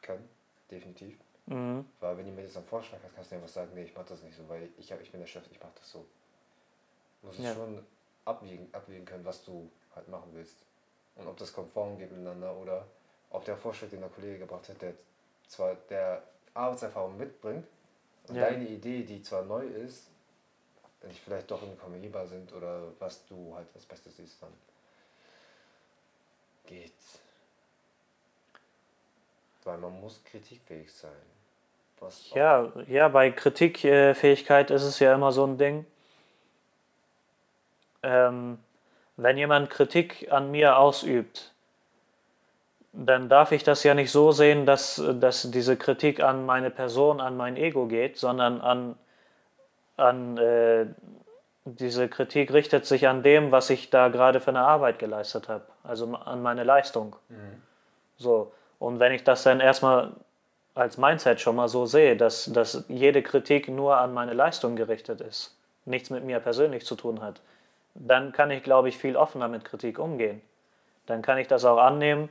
können, 0.00 0.26
definitiv. 0.70 1.18
Mhm. 1.44 1.84
Weil 2.00 2.16
wenn 2.16 2.24
jemand 2.24 2.46
jetzt 2.46 2.56
einen 2.56 2.64
Vorschlag 2.64 3.02
hat, 3.02 3.14
kannst 3.14 3.30
du 3.30 3.34
einfach 3.36 3.48
sagen, 3.48 3.72
nee, 3.74 3.84
ich 3.84 3.94
mach 3.94 4.06
das 4.06 4.22
nicht 4.22 4.34
so, 4.38 4.48
weil 4.48 4.70
ich, 4.78 4.90
hab, 4.90 5.02
ich 5.02 5.10
bin 5.10 5.20
der 5.20 5.26
Chef, 5.26 5.44
ich 5.50 5.60
mach 5.60 5.72
das 5.74 5.90
so. 5.90 6.06
Du 7.20 7.26
musst 7.26 7.40
es 7.40 7.44
Ja. 7.44 7.54
schon 7.54 7.84
abwägen, 8.24 8.72
abwägen 8.72 9.04
können, 9.04 9.26
was 9.26 9.44
du 9.44 9.70
halt 9.94 10.08
machen 10.08 10.30
willst. 10.32 10.56
Und 11.16 11.26
ob 11.26 11.36
das 11.36 11.52
konform 11.52 11.98
geht 11.98 12.10
miteinander 12.10 12.56
oder 12.56 12.86
ob 13.28 13.44
der 13.44 13.58
Vorschlag, 13.58 13.90
den 13.90 14.00
der 14.00 14.08
Kollege 14.08 14.38
gebracht 14.38 14.66
hat, 14.70 14.80
der 14.80 14.94
zwar 15.46 15.74
der 15.90 16.22
Arbeitserfahrung 16.54 17.18
mitbringt 17.18 17.66
und 18.28 18.36
Ja. 18.36 18.48
deine 18.48 18.66
Idee, 18.66 19.02
die 19.02 19.20
zwar 19.20 19.42
neu 19.44 19.66
ist, 19.66 20.09
nicht 21.04 21.20
vielleicht 21.20 21.50
doch 21.50 21.62
irgendwie 21.62 21.80
kombinierbar 21.80 22.26
sind 22.26 22.52
oder 22.52 22.82
was 22.98 23.26
du 23.26 23.54
halt 23.54 23.66
als 23.74 23.86
Bestes 23.86 24.16
siehst, 24.16 24.42
dann 24.42 24.52
geht's. 26.66 27.20
Weil 29.64 29.78
man 29.78 30.00
muss 30.00 30.22
kritikfähig 30.24 30.92
sein. 30.92 31.10
Was 32.00 32.30
Ja, 32.34 32.72
ja, 32.86 33.08
bei 33.08 33.30
Kritikfähigkeit 33.30 34.70
ist 34.70 34.84
es 34.84 34.98
ja 35.00 35.14
immer 35.14 35.32
so 35.32 35.46
ein 35.46 35.58
Ding. 35.58 35.84
Ähm, 38.02 38.58
wenn 39.16 39.36
jemand 39.36 39.68
Kritik 39.68 40.32
an 40.32 40.50
mir 40.50 40.78
ausübt, 40.78 41.52
dann 42.92 43.28
darf 43.28 43.52
ich 43.52 43.62
das 43.62 43.82
ja 43.84 43.94
nicht 43.94 44.10
so 44.10 44.32
sehen, 44.32 44.66
dass, 44.66 45.02
dass 45.20 45.50
diese 45.50 45.76
Kritik 45.76 46.20
an 46.20 46.46
meine 46.46 46.70
Person, 46.70 47.20
an 47.20 47.36
mein 47.36 47.56
Ego 47.56 47.86
geht, 47.86 48.16
sondern 48.16 48.60
an, 48.60 48.96
an 50.00 50.36
äh, 50.38 50.86
diese 51.64 52.08
Kritik 52.08 52.52
richtet 52.52 52.86
sich 52.86 53.06
an 53.06 53.22
dem, 53.22 53.52
was 53.52 53.70
ich 53.70 53.90
da 53.90 54.08
gerade 54.08 54.40
für 54.40 54.50
eine 54.50 54.62
Arbeit 54.62 54.98
geleistet 54.98 55.48
habe, 55.48 55.64
also 55.82 56.12
an 56.14 56.42
meine 56.42 56.64
Leistung. 56.64 57.16
Mhm. 57.28 57.62
So, 58.16 58.52
und 58.78 58.98
wenn 58.98 59.12
ich 59.12 59.24
das 59.24 59.42
dann 59.42 59.60
erstmal 59.60 60.12
als 60.74 60.98
Mindset 60.98 61.40
schon 61.40 61.56
mal 61.56 61.68
so 61.68 61.86
sehe, 61.86 62.16
dass, 62.16 62.46
dass 62.46 62.84
jede 62.88 63.22
Kritik 63.22 63.68
nur 63.68 63.98
an 63.98 64.14
meine 64.14 64.32
Leistung 64.32 64.76
gerichtet 64.76 65.20
ist, 65.20 65.56
nichts 65.84 66.10
mit 66.10 66.24
mir 66.24 66.40
persönlich 66.40 66.86
zu 66.86 66.94
tun 66.94 67.20
hat, 67.20 67.40
dann 67.94 68.32
kann 68.32 68.50
ich, 68.50 68.62
glaube 68.62 68.88
ich, 68.88 68.96
viel 68.96 69.16
offener 69.16 69.48
mit 69.48 69.64
Kritik 69.64 69.98
umgehen. 69.98 70.40
Dann 71.06 71.22
kann 71.22 71.38
ich 71.38 71.48
das 71.48 71.64
auch 71.64 71.78
annehmen 71.78 72.28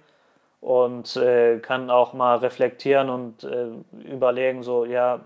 und 0.62 1.16
äh, 1.18 1.60
kann 1.60 1.90
auch 1.90 2.14
mal 2.14 2.38
reflektieren 2.38 3.10
und 3.10 3.44
äh, 3.44 3.68
überlegen, 4.04 4.64
so, 4.64 4.86
ja, 4.86 5.20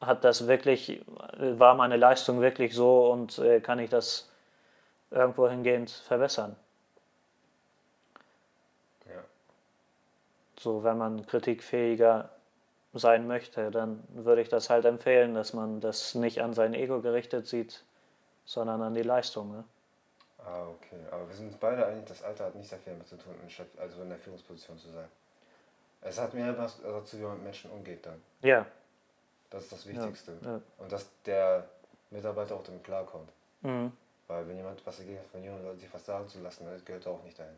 hat 0.00 0.24
das 0.24 0.46
wirklich, 0.46 1.04
war 1.38 1.74
meine 1.74 1.96
Leistung 1.96 2.40
wirklich 2.40 2.74
so 2.74 3.10
und 3.12 3.38
äh, 3.38 3.60
kann 3.60 3.78
ich 3.78 3.90
das 3.90 4.28
irgendwo 5.10 5.48
hingehend 5.48 5.90
verbessern? 5.90 6.56
Ja. 9.06 9.22
So, 10.58 10.82
wenn 10.84 10.96
man 10.96 11.26
kritikfähiger 11.26 12.30
sein 12.92 13.26
möchte, 13.26 13.70
dann 13.70 14.02
würde 14.08 14.42
ich 14.42 14.48
das 14.48 14.70
halt 14.70 14.84
empfehlen, 14.84 15.34
dass 15.34 15.52
man 15.52 15.80
das 15.80 16.14
nicht 16.14 16.40
an 16.42 16.54
sein 16.54 16.74
Ego 16.74 17.00
gerichtet 17.00 17.46
sieht, 17.46 17.84
sondern 18.44 18.82
an 18.82 18.94
die 18.94 19.02
Leistung. 19.02 19.52
Ne? 19.52 19.64
Ah, 20.38 20.66
okay. 20.68 20.98
Aber 21.10 21.28
wir 21.28 21.34
sind 21.34 21.48
uns 21.48 21.56
beide 21.56 21.86
einig, 21.86 22.06
das 22.06 22.22
Alter 22.22 22.46
hat 22.46 22.54
nicht 22.54 22.68
sehr 22.68 22.78
viel 22.78 22.94
damit 22.94 23.06
zu 23.06 23.16
tun, 23.16 23.34
also 23.78 24.02
in 24.02 24.08
der 24.08 24.18
Führungsposition 24.18 24.78
zu 24.78 24.88
sein. 24.90 25.08
Es 26.02 26.18
hat 26.18 26.32
mehr 26.32 26.56
was 26.56 26.80
dazu, 26.82 27.18
wie 27.18 27.22
man 27.22 27.34
mit 27.34 27.44
Menschen 27.44 27.70
umgeht 27.70 28.06
dann. 28.06 28.20
Ja. 28.40 28.66
Das 29.50 29.64
ist 29.64 29.72
das 29.72 29.86
Wichtigste. 29.86 30.38
Ja, 30.42 30.52
ja. 30.52 30.62
Und 30.78 30.92
dass 30.92 31.08
der 31.26 31.68
Mitarbeiter 32.10 32.54
auch 32.54 32.62
damit 32.62 32.84
klarkommt. 32.84 33.30
Mhm. 33.62 33.92
Weil 34.28 34.46
wenn 34.48 34.56
jemand 34.56 34.84
was 34.86 34.98
dagegen 34.98 35.18
hat, 35.18 35.26
von 35.26 35.44
Leuten 35.44 35.78
sich 35.80 35.92
was 35.92 36.06
sagen 36.06 36.28
zu 36.28 36.40
lassen, 36.40 36.64
das 36.64 36.84
gehört 36.84 37.06
auch 37.06 37.22
nicht 37.24 37.38
dahin. 37.38 37.56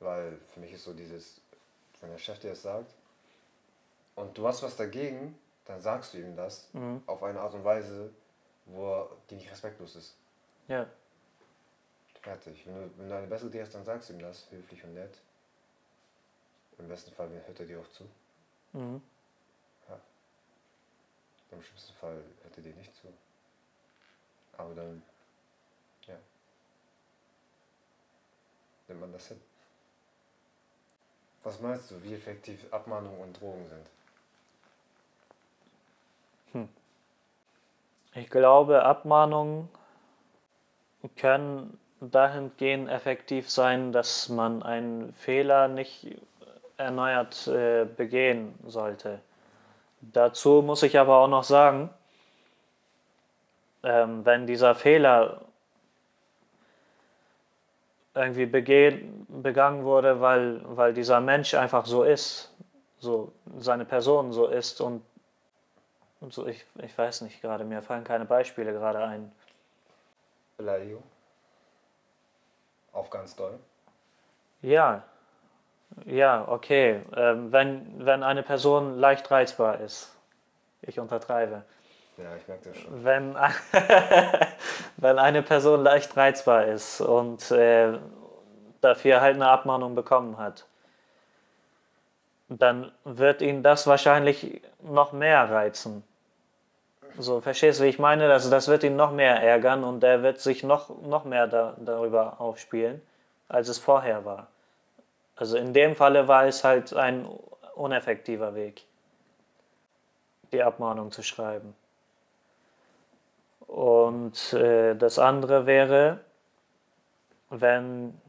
Weil 0.00 0.38
für 0.52 0.60
mich 0.60 0.72
ist 0.72 0.84
so 0.84 0.92
dieses, 0.92 1.40
wenn 2.00 2.10
der 2.10 2.18
Chef 2.18 2.38
dir 2.40 2.50
das 2.50 2.62
sagt 2.62 2.92
und 4.16 4.36
du 4.36 4.46
hast 4.46 4.62
was 4.62 4.76
dagegen, 4.76 5.38
dann 5.64 5.80
sagst 5.80 6.12
du 6.12 6.18
ihm 6.18 6.36
das 6.36 6.68
Mhm. 6.74 7.02
auf 7.06 7.22
eine 7.22 7.40
Art 7.40 7.54
und 7.54 7.64
Weise, 7.64 8.10
wo 8.66 9.08
die 9.30 9.36
nicht 9.36 9.50
respektlos 9.50 9.96
ist. 9.96 10.14
Ja. 10.68 10.86
Fertig. 12.20 12.66
Wenn 12.66 12.74
du, 12.74 12.90
wenn 12.98 13.08
du 13.08 13.16
eine 13.16 13.26
bessere 13.26 13.48
Idee 13.48 13.62
hast, 13.62 13.74
dann 13.74 13.84
sagst 13.84 14.08
du 14.08 14.12
ihm 14.14 14.20
das, 14.20 14.50
höflich 14.50 14.82
und 14.84 14.94
nett. 14.94 15.18
Im 16.78 16.88
besten 16.88 17.12
Fall 17.12 17.28
hört 17.46 17.60
er 17.60 17.66
dir 17.66 17.80
auch 17.80 17.88
zu. 17.90 18.04
Mhm. 18.72 19.00
Im 21.54 21.62
schlimmsten 21.62 21.94
Fall 21.94 22.22
hört 22.42 22.56
er 22.56 22.62
dir 22.62 22.74
nicht 22.74 22.94
zu. 22.94 23.08
Aber 24.56 24.74
dann, 24.74 25.02
ja, 26.06 26.14
nimmt 28.88 29.00
man 29.00 29.12
das 29.12 29.28
hin. 29.28 29.40
Was 31.42 31.60
meinst 31.60 31.90
du, 31.90 32.02
wie 32.02 32.14
effektiv 32.14 32.72
Abmahnungen 32.72 33.20
und 33.20 33.40
Drogen 33.40 33.68
sind? 33.68 33.86
Ich 38.14 38.30
glaube, 38.30 38.84
Abmahnungen 38.84 39.68
können 41.16 41.78
dahingehend 42.00 42.88
effektiv 42.88 43.50
sein, 43.50 43.92
dass 43.92 44.28
man 44.28 44.62
einen 44.62 45.12
Fehler 45.12 45.66
nicht 45.68 46.16
erneuert 46.76 47.46
äh, 47.48 47.84
begehen 47.84 48.54
sollte. 48.66 49.20
Dazu 50.12 50.62
muss 50.62 50.82
ich 50.82 50.98
aber 50.98 51.18
auch 51.18 51.28
noch 51.28 51.44
sagen, 51.44 51.90
ähm, 53.82 54.24
wenn 54.24 54.46
dieser 54.46 54.74
Fehler 54.74 55.42
irgendwie 58.14 58.46
begehen, 58.46 59.26
begangen 59.28 59.84
wurde, 59.84 60.20
weil, 60.20 60.60
weil 60.64 60.94
dieser 60.94 61.20
Mensch 61.20 61.54
einfach 61.54 61.86
so 61.86 62.02
ist, 62.04 62.52
so 62.98 63.32
seine 63.58 63.84
Person 63.84 64.32
so 64.32 64.46
ist 64.46 64.80
und, 64.80 65.02
und 66.20 66.32
so, 66.32 66.46
ich, 66.46 66.64
ich 66.82 66.96
weiß 66.96 67.22
nicht 67.22 67.40
gerade, 67.40 67.64
mir 67.64 67.82
fallen 67.82 68.04
keine 68.04 68.24
Beispiele 68.24 68.72
gerade 68.72 69.02
ein. 69.04 69.32
Beleidigung? 70.56 71.02
Auf 72.92 73.10
ganz 73.10 73.34
doll? 73.34 73.58
Ja, 74.62 75.02
ja, 76.04 76.46
okay. 76.48 77.00
Ähm, 77.16 77.52
wenn, 77.52 78.04
wenn 78.04 78.22
eine 78.22 78.42
Person 78.42 78.98
leicht 78.98 79.30
reizbar 79.30 79.80
ist, 79.80 80.14
ich 80.82 80.98
untertreibe. 80.98 81.62
Ja, 82.16 82.36
ich 82.36 82.46
merke 82.46 82.68
das 82.68 82.78
schon. 82.78 83.04
Wenn, 83.04 83.36
wenn 84.96 85.18
eine 85.18 85.42
Person 85.42 85.82
leicht 85.82 86.16
reizbar 86.16 86.66
ist 86.66 87.00
und 87.00 87.50
äh, 87.50 87.98
dafür 88.80 89.20
halt 89.20 89.36
eine 89.36 89.48
Abmahnung 89.48 89.94
bekommen 89.94 90.38
hat, 90.38 90.66
dann 92.48 92.92
wird 93.04 93.42
ihn 93.42 93.62
das 93.62 93.86
wahrscheinlich 93.86 94.62
noch 94.82 95.12
mehr 95.12 95.50
reizen. 95.50 96.04
So, 97.18 97.40
verstehst 97.40 97.80
du, 97.80 97.84
wie 97.84 97.88
ich 97.88 97.98
meine? 97.98 98.28
Das, 98.28 98.48
das 98.50 98.68
wird 98.68 98.82
ihn 98.82 98.96
noch 98.96 99.12
mehr 99.12 99.40
ärgern 99.40 99.84
und 99.84 100.02
er 100.04 100.22
wird 100.22 100.40
sich 100.40 100.62
noch, 100.62 100.90
noch 101.02 101.24
mehr 101.24 101.46
da, 101.46 101.74
darüber 101.78 102.40
aufspielen, 102.40 103.00
als 103.48 103.68
es 103.68 103.78
vorher 103.78 104.24
war. 104.24 104.48
Also 105.36 105.56
in 105.56 105.72
dem 105.72 105.96
Falle 105.96 106.28
war 106.28 106.46
es 106.46 106.62
halt 106.64 106.94
ein 106.94 107.26
uneffektiver 107.74 108.54
Weg, 108.54 108.84
die 110.52 110.62
Abmahnung 110.62 111.10
zu 111.10 111.22
schreiben. 111.22 111.74
Und 113.66 114.52
äh, 114.52 114.94
das 114.94 115.18
andere 115.18 115.66
wäre, 115.66 116.20
wenn, 117.50 118.20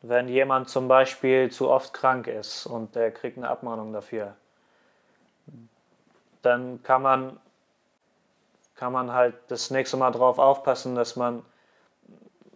wenn 0.00 0.28
jemand 0.28 0.68
zum 0.68 0.88
Beispiel 0.88 1.50
zu 1.50 1.70
oft 1.70 1.94
krank 1.94 2.26
ist 2.26 2.66
und 2.66 2.96
der 2.96 3.12
kriegt 3.12 3.36
eine 3.36 3.48
Abmahnung 3.48 3.92
dafür, 3.92 4.34
dann 6.42 6.82
kann 6.82 7.02
man, 7.02 7.40
kann 8.74 8.92
man 8.92 9.12
halt 9.12 9.36
das 9.48 9.70
nächste 9.70 9.96
Mal 9.96 10.10
darauf 10.10 10.40
aufpassen, 10.40 10.96
dass 10.96 11.14
man 11.14 11.44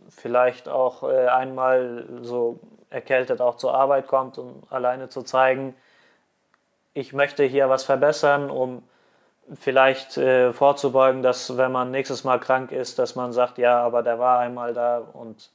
vielleicht 0.09 0.69
auch 0.69 1.05
äh, 1.05 1.29
einmal 1.29 2.07
so 2.23 2.59
erkältet 2.91 3.41
auch 3.41 3.57
zur 3.57 3.75
Arbeit 3.75 4.07
kommt, 4.07 4.39
um 4.39 4.63
alleine 4.71 5.09
zu 5.09 5.23
zeigen, 5.23 5.75
ich 6.95 7.13
möchte 7.13 7.45
hier 7.45 7.69
was 7.69 7.85
verbessern, 7.85 8.49
um 8.51 8.83
vielleicht 9.55 10.17
äh, 10.17 10.53
vorzubeugen, 10.53 11.23
dass 11.23 11.57
wenn 11.57 11.71
man 11.71 11.91
nächstes 11.91 12.25
Mal 12.25 12.41
krank 12.41 12.73
ist, 12.73 12.99
dass 12.99 13.15
man 13.15 13.33
sagt, 13.33 13.59
ja, 13.59 13.79
aber 13.81 14.03
der 14.03 14.19
war 14.19 14.39
einmal 14.39 14.73
da 14.73 14.99
und 14.99 15.51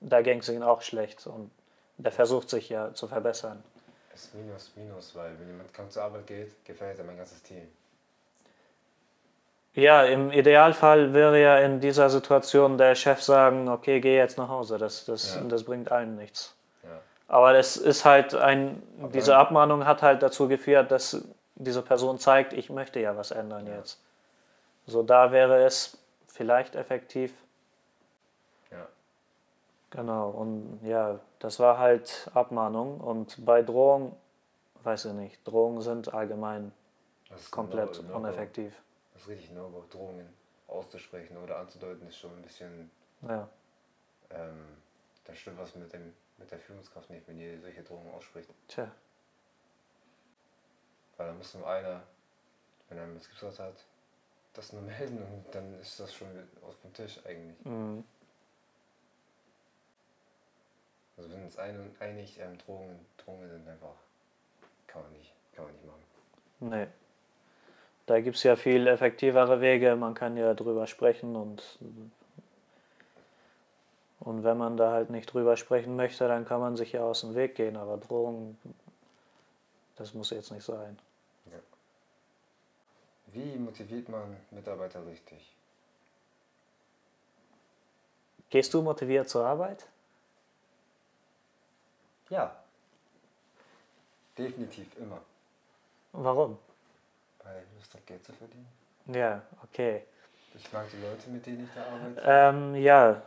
da 0.00 0.22
ging 0.22 0.40
es 0.40 0.48
ihm 0.48 0.62
auch 0.62 0.82
schlecht 0.82 1.26
und 1.26 1.50
der 1.98 2.12
versucht 2.12 2.48
sich 2.48 2.68
ja 2.68 2.94
zu 2.94 3.06
verbessern. 3.06 3.62
Es 4.14 4.24
ist 4.24 4.34
minus, 4.34 4.72
minus, 4.76 5.14
weil 5.14 5.38
wenn 5.38 5.48
jemand 5.48 5.72
krank 5.74 5.92
zur 5.92 6.02
Arbeit 6.04 6.26
geht, 6.26 6.64
gefällt 6.64 6.98
er 6.98 7.04
mein 7.04 7.16
ganzes 7.16 7.42
Team. 7.42 7.68
Ja, 9.74 10.02
im 10.02 10.32
Idealfall 10.32 11.12
wäre 11.14 11.40
ja 11.40 11.58
in 11.58 11.78
dieser 11.80 12.10
Situation 12.10 12.78
der 12.78 12.94
Chef 12.96 13.22
sagen, 13.22 13.68
okay, 13.68 14.00
geh 14.00 14.16
jetzt 14.16 14.38
nach 14.38 14.48
Hause, 14.48 14.78
das, 14.78 15.04
das, 15.04 15.36
Ja. 15.36 15.42
das 15.42 15.62
bringt 15.62 15.92
allen 15.92 16.16
nichts. 16.16 16.54
Aber 17.28 17.54
es 17.54 17.76
ist 17.76 18.04
halt 18.04 18.34
ein, 18.34 18.82
Aber- 18.98 19.08
diese 19.12 19.36
Abmahnung 19.36 19.84
hat 19.86 20.02
halt 20.02 20.22
dazu 20.22 20.48
geführt, 20.48 20.90
dass 20.90 21.22
diese 21.56 21.82
Person 21.82 22.18
zeigt, 22.18 22.52
ich 22.54 22.70
möchte 22.70 23.00
ja 23.00 23.16
was 23.16 23.30
ändern 23.30 23.66
Ja. 23.66 23.76
jetzt. 23.76 24.00
So 24.86 25.02
da 25.02 25.30
wäre 25.30 25.62
es 25.64 25.98
vielleicht 26.26 26.74
effektiv. 26.74 27.34
Ja. 28.70 28.86
Genau, 29.90 30.30
und 30.30 30.80
ja, 30.82 31.18
das 31.38 31.60
war 31.60 31.78
halt 31.78 32.30
Abmahnung. 32.32 33.00
Und 33.00 33.44
bei 33.44 33.62
Drohung, 33.62 34.16
weiß 34.84 35.06
ich 35.06 35.12
nicht, 35.12 35.46
Drohungen 35.46 35.82
sind 35.82 36.14
allgemein 36.14 36.72
komplett 37.50 37.96
no- 37.96 38.02
no-go. 38.08 38.16
uneffektiv. 38.18 38.72
Das 39.12 39.22
ist 39.22 39.28
richtig 39.28 39.50
No-Go. 39.52 39.84
Drohungen 39.90 40.28
auszusprechen 40.68 41.36
oder 41.36 41.58
anzudeuten 41.58 42.06
ist 42.08 42.16
schon 42.18 42.30
ein 42.36 42.42
bisschen, 42.42 42.90
Ja, 43.28 43.48
ähm, 44.30 44.64
da 45.24 45.34
stimmt 45.34 45.58
was 45.58 45.74
mit, 45.74 45.92
dem, 45.92 46.14
mit 46.38 46.50
der 46.50 46.58
Führungskraft 46.58 47.10
nicht, 47.10 47.26
wenn 47.28 47.38
ihr 47.38 47.60
solche 47.60 47.82
Drohungen 47.82 48.12
ausspricht. 48.14 48.48
tja, 48.68 48.90
Weil 51.16 51.28
da 51.28 51.32
muss 51.34 51.54
nur 51.54 51.68
einer, 51.68 52.02
wenn 52.88 52.98
er 52.98 53.04
einen 53.04 53.14
Betriebsrat 53.14 53.58
hat, 53.58 53.84
das 54.54 54.72
nur 54.72 54.82
melden 54.82 55.22
und 55.22 55.44
dann 55.54 55.78
ist 55.80 56.00
das 56.00 56.14
schon 56.14 56.28
aus 56.66 56.80
dem 56.80 56.92
Tisch 56.92 57.18
eigentlich. 57.26 57.64
mhm. 57.64 58.04
Also 61.16 61.30
sind 61.30 61.42
uns 61.44 61.58
ein, 61.58 61.96
einig, 61.98 62.38
ähm, 62.38 62.56
Drohungen, 62.58 63.04
Drohungen 63.16 63.48
sind 63.50 63.66
einfach, 63.68 63.94
kann 64.86 65.02
man 65.02 65.12
nicht, 65.12 65.34
kann 65.52 65.64
man 65.64 65.74
nicht 65.74 65.84
machen. 65.84 66.04
nee. 66.60 66.86
Da 68.06 68.20
gibt 68.20 68.36
es 68.36 68.42
ja 68.42 68.56
viel 68.56 68.86
effektivere 68.86 69.60
Wege, 69.60 69.94
man 69.96 70.14
kann 70.14 70.36
ja 70.36 70.54
drüber 70.54 70.86
sprechen 70.86 71.36
und, 71.36 71.78
und 74.20 74.44
wenn 74.44 74.58
man 74.58 74.76
da 74.76 74.92
halt 74.92 75.10
nicht 75.10 75.32
drüber 75.32 75.56
sprechen 75.56 75.96
möchte, 75.96 76.26
dann 76.28 76.44
kann 76.44 76.60
man 76.60 76.76
sich 76.76 76.92
ja 76.92 77.02
aus 77.02 77.20
dem 77.20 77.34
Weg 77.34 77.54
gehen, 77.54 77.76
aber 77.76 77.96
Drohungen, 77.98 78.58
das 79.96 80.14
muss 80.14 80.30
jetzt 80.30 80.50
nicht 80.50 80.64
sein. 80.64 80.98
Wie 83.32 83.56
motiviert 83.56 84.08
man 84.08 84.36
Mitarbeiter 84.50 85.04
richtig? 85.06 85.54
Gehst 88.50 88.72
du 88.72 88.80
motiviert 88.80 89.28
zur 89.28 89.44
Arbeit? 89.44 89.86
Ja. 92.30 92.56
Definitiv 94.36 94.96
immer. 94.96 95.20
Warum? 96.12 96.58
Weil 97.44 97.62
ich 97.62 97.78
Lust 97.78 97.92
habe, 97.94 98.04
Geld 98.06 98.24
zu 98.24 98.32
verdienen. 98.32 98.68
Ja, 99.06 99.42
okay. 99.62 100.04
Ich 100.54 100.72
mag 100.72 100.86
die 100.90 101.02
Leute, 101.02 101.28
mit 101.28 101.44
denen 101.44 101.64
ich 101.64 101.70
da 101.74 101.84
arbeite. 101.84 102.22
Ähm, 102.24 102.74
ja, 102.76 103.22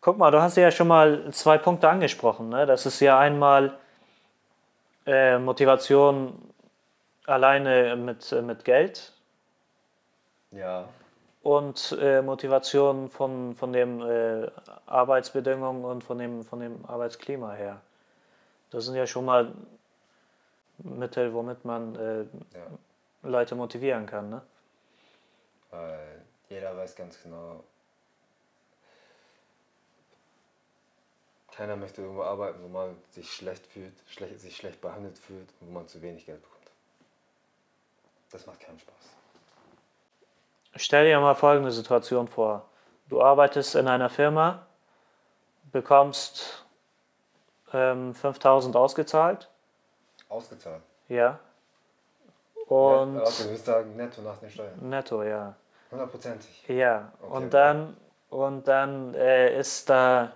guck 0.00 0.18
mal, 0.18 0.30
du 0.30 0.40
hast 0.40 0.56
ja 0.56 0.70
schon 0.70 0.88
mal 0.88 1.30
zwei 1.32 1.58
Punkte 1.58 1.88
angesprochen. 1.88 2.48
Ne? 2.48 2.66
Das 2.66 2.86
ist 2.86 3.00
ja 3.00 3.18
einmal 3.18 3.76
äh, 5.06 5.38
Motivation 5.38 6.52
alleine 7.26 7.96
mit, 7.96 8.30
äh, 8.32 8.42
mit 8.42 8.64
Geld 8.64 9.12
Ja. 10.52 10.88
und 11.42 11.96
äh, 12.00 12.22
Motivation 12.22 13.08
von, 13.10 13.54
von 13.56 13.72
den 13.72 14.00
äh, 14.00 14.48
Arbeitsbedingungen 14.86 15.84
und 15.84 16.04
von 16.04 16.18
dem, 16.18 16.44
von 16.44 16.60
dem 16.60 16.84
Arbeitsklima 16.86 17.52
her. 17.52 17.80
Das 18.70 18.84
sind 18.84 18.94
ja 18.96 19.06
schon 19.06 19.24
mal 19.24 19.52
Mittel, 20.78 21.32
womit 21.32 21.64
man 21.64 21.94
äh, 21.96 22.20
Ja. 22.56 22.66
Leute 23.22 23.54
motivieren 23.54 24.06
kann. 24.06 24.30
Ne? 24.30 24.42
Weil 25.70 26.22
jeder 26.48 26.76
weiß 26.76 26.94
ganz 26.94 27.20
genau, 27.22 27.64
keiner 31.56 31.76
möchte 31.76 32.02
irgendwo 32.02 32.22
arbeiten, 32.22 32.62
wo 32.62 32.68
man 32.68 32.96
sich 33.12 33.32
schlecht 33.32 33.66
fühlt, 33.66 33.94
schlecht, 34.08 34.40
sich 34.40 34.56
schlecht 34.56 34.80
behandelt 34.80 35.18
fühlt 35.18 35.48
und 35.60 35.68
wo 35.68 35.72
man 35.72 35.88
zu 35.88 36.02
wenig 36.02 36.26
Geld 36.26 36.42
bekommt. 36.42 36.56
Das 38.30 38.46
macht 38.46 38.60
keinen 38.60 38.78
Spaß. 38.78 38.94
Stell 40.76 41.06
dir 41.06 41.18
mal 41.20 41.34
folgende 41.34 41.72
Situation 41.72 42.28
vor. 42.28 42.68
Du 43.08 43.22
arbeitest 43.22 43.74
in 43.76 43.88
einer 43.88 44.10
Firma, 44.10 44.66
bekommst 45.72 46.66
ähm, 47.72 48.14
5000 48.14 48.76
ausgezahlt, 48.76 49.48
Ausgezahlt. 50.28 50.82
ja. 51.08 51.38
Und 52.66 53.14
ja, 53.14 53.20
also, 53.20 53.44
du 53.44 53.48
würdest 53.50 53.64
sagen, 53.66 53.96
netto 53.96 54.22
nach 54.22 54.38
den 54.38 54.50
Steuern. 54.50 54.88
netto, 54.88 55.22
ja. 55.22 55.54
Hundertprozentig. 55.92 56.64
Ja, 56.66 57.12
Okay, 57.22 57.32
und 57.32 57.54
dann, 57.54 57.96
und 58.28 58.66
dann 58.66 59.14
äh, 59.14 59.56
ist 59.56 59.88
da, 59.88 60.32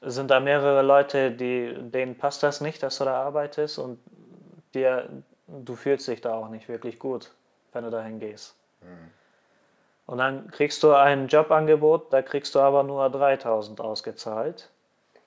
sind 0.00 0.30
da 0.30 0.40
mehrere 0.40 0.82
Leute, 0.82 1.30
die, 1.30 1.74
denen 1.78 2.16
passt 2.16 2.42
das 2.42 2.60
nicht, 2.60 2.82
dass 2.82 2.98
du 2.98 3.04
da 3.04 3.22
arbeitest 3.22 3.78
und 3.78 3.98
dir, 4.74 5.08
du 5.46 5.74
fühlst 5.74 6.06
dich 6.08 6.20
da 6.20 6.34
auch 6.34 6.48
nicht 6.48 6.68
wirklich 6.68 6.98
gut, 6.98 7.32
wenn 7.72 7.84
du 7.84 7.90
dahin 7.90 8.18
gehst. 8.18 8.54
Mhm. 8.82 9.10
Und 10.06 10.18
dann 10.18 10.50
kriegst 10.50 10.82
du 10.82 10.92
ein 10.92 11.26
Jobangebot, 11.26 12.12
da 12.12 12.22
kriegst 12.22 12.54
du 12.54 12.60
aber 12.60 12.82
nur 12.84 13.10
3000 13.10 13.80
ausgezahlt. 13.80 14.70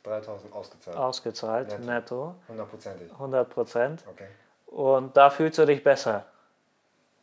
3000 0.04 0.54
ausgezahlt. 0.54 0.98
Ausgezahlt, 0.98 1.68
Netto. 1.80 1.86
netto, 1.86 2.36
Hundertprozentig. 2.48 3.12
100 3.12 3.50
Prozent. 3.50 4.04
Okay. 4.10 4.28
Und 4.68 5.18
da 5.18 5.30
fühlst 5.30 5.58
du 5.58 5.66
dich 5.66 5.84
besser. 5.84 6.26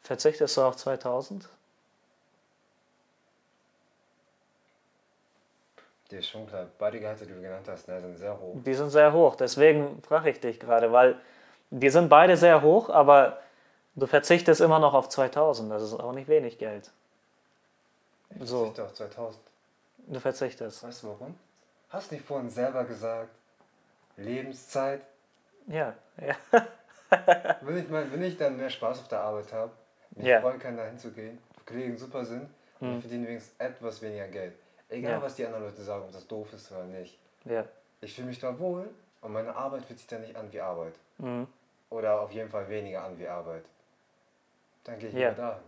Verzichtest 0.02 0.56
du 0.56 0.62
auf 0.62 0.76
2000? 0.76 1.48
Dir 6.10 6.20
ist 6.20 6.28
schon 6.28 6.46
klar, 6.46 6.66
beide 6.78 7.00
Gehalte, 7.00 7.26
die 7.26 7.32
du 7.32 7.40
genannt 7.40 7.66
hast, 7.68 7.88
ne, 7.88 8.00
sind 8.00 8.16
sehr 8.16 8.38
hoch. 8.38 8.54
Die 8.64 8.74
sind 8.74 8.90
sehr 8.90 9.12
hoch, 9.12 9.34
deswegen 9.36 10.00
frage 10.02 10.30
ich 10.30 10.40
dich 10.40 10.60
gerade, 10.60 10.92
weil 10.92 11.16
die 11.70 11.90
sind 11.90 12.08
beide 12.08 12.36
sehr 12.36 12.62
hoch, 12.62 12.90
aber 12.90 13.40
du 13.96 14.06
verzichtest 14.06 14.60
immer 14.60 14.78
noch 14.78 14.94
auf 14.94 15.08
2000. 15.08 15.70
Das 15.70 15.82
ist 15.82 15.94
auch 15.94 16.12
nicht 16.12 16.28
wenig 16.28 16.58
Geld. 16.58 16.90
Ich 18.38 18.48
So. 18.48 18.58
verzichte 18.58 18.84
auf 18.84 18.92
2000. 18.94 19.40
Du 20.08 20.20
verzichtest. 20.20 20.84
Weißt 20.84 21.02
du 21.02 21.08
warum? 21.08 21.34
Hast 21.88 22.12
nicht 22.12 22.24
vorhin 22.24 22.50
selber 22.50 22.84
gesagt, 22.84 23.30
Lebenszeit. 24.16 25.00
Ja, 25.66 25.94
ja. 26.20 26.36
Wenn 27.60 27.78
ich, 27.78 27.88
mal, 27.88 28.10
wenn 28.12 28.22
ich 28.22 28.36
dann 28.36 28.56
mehr 28.56 28.68
Spaß 28.70 29.00
auf 29.00 29.08
der 29.08 29.20
Arbeit 29.20 29.52
habe, 29.52 29.70
mich 30.10 30.26
Ja. 30.26 30.40
freuen 30.40 30.58
kann, 30.58 30.76
dahin 30.76 30.98
zu 30.98 31.10
gehen, 31.12 31.38
die 31.60 31.64
Kollegen 31.64 31.96
super 31.96 32.24
sind 32.24 32.48
und 32.80 32.94
wir 32.94 33.00
verdienen 33.00 33.26
wenigstens 33.28 33.54
etwas 33.58 34.02
weniger 34.02 34.26
Geld. 34.26 34.54
Egal, 34.88 35.12
Ja. 35.12 35.22
was 35.22 35.34
die 35.34 35.44
anderen 35.44 35.64
Leute 35.64 35.82
sagen, 35.82 36.04
ob 36.04 36.12
das 36.12 36.26
doof 36.26 36.52
ist 36.52 36.70
oder 36.72 36.84
nicht. 36.84 37.18
ja. 37.44 37.64
Ich 38.02 38.14
fühle 38.14 38.26
mich 38.28 38.38
da 38.38 38.56
wohl 38.58 38.88
und 39.22 39.32
meine 39.32 39.56
Arbeit 39.56 39.84
fühlt 39.86 39.98
sich 39.98 40.06
dann 40.06 40.20
nicht 40.20 40.36
an 40.36 40.52
wie 40.52 40.60
Arbeit. 40.60 40.92
Mhm. 41.18 41.46
Oder 41.90 42.20
auf 42.20 42.30
jeden 42.30 42.50
Fall 42.50 42.68
weniger 42.68 43.02
an 43.04 43.18
wie 43.18 43.26
Arbeit. 43.26 43.64
Dann 44.84 44.98
gehe 44.98 45.08
ich 45.08 45.14
Ja. 45.14 45.30
wieder 45.32 45.42
dahin. 45.42 45.62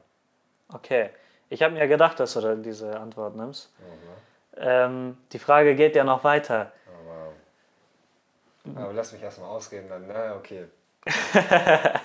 Okay. 0.72 1.10
Ich 1.48 1.62
habe 1.62 1.72
mir 1.74 1.88
gedacht, 1.88 2.20
dass 2.20 2.34
du 2.34 2.40
da 2.42 2.54
diese 2.54 3.00
Antwort 3.00 3.34
nimmst. 3.34 3.70
Oh, 3.80 4.60
Ähm, 4.60 5.16
die 5.32 5.38
Frage 5.38 5.74
geht 5.74 5.96
ja 5.96 6.04
noch 6.04 6.22
weiter. 6.22 6.70
Oh, 6.86 7.08
wow. 8.76 8.76
Aber 8.84 8.92
lass 8.92 9.12
mich 9.12 9.22
erstmal 9.22 9.48
ausreden, 9.48 9.88
dann, 9.88 10.06
na 10.06 10.36
okay. 10.36 10.66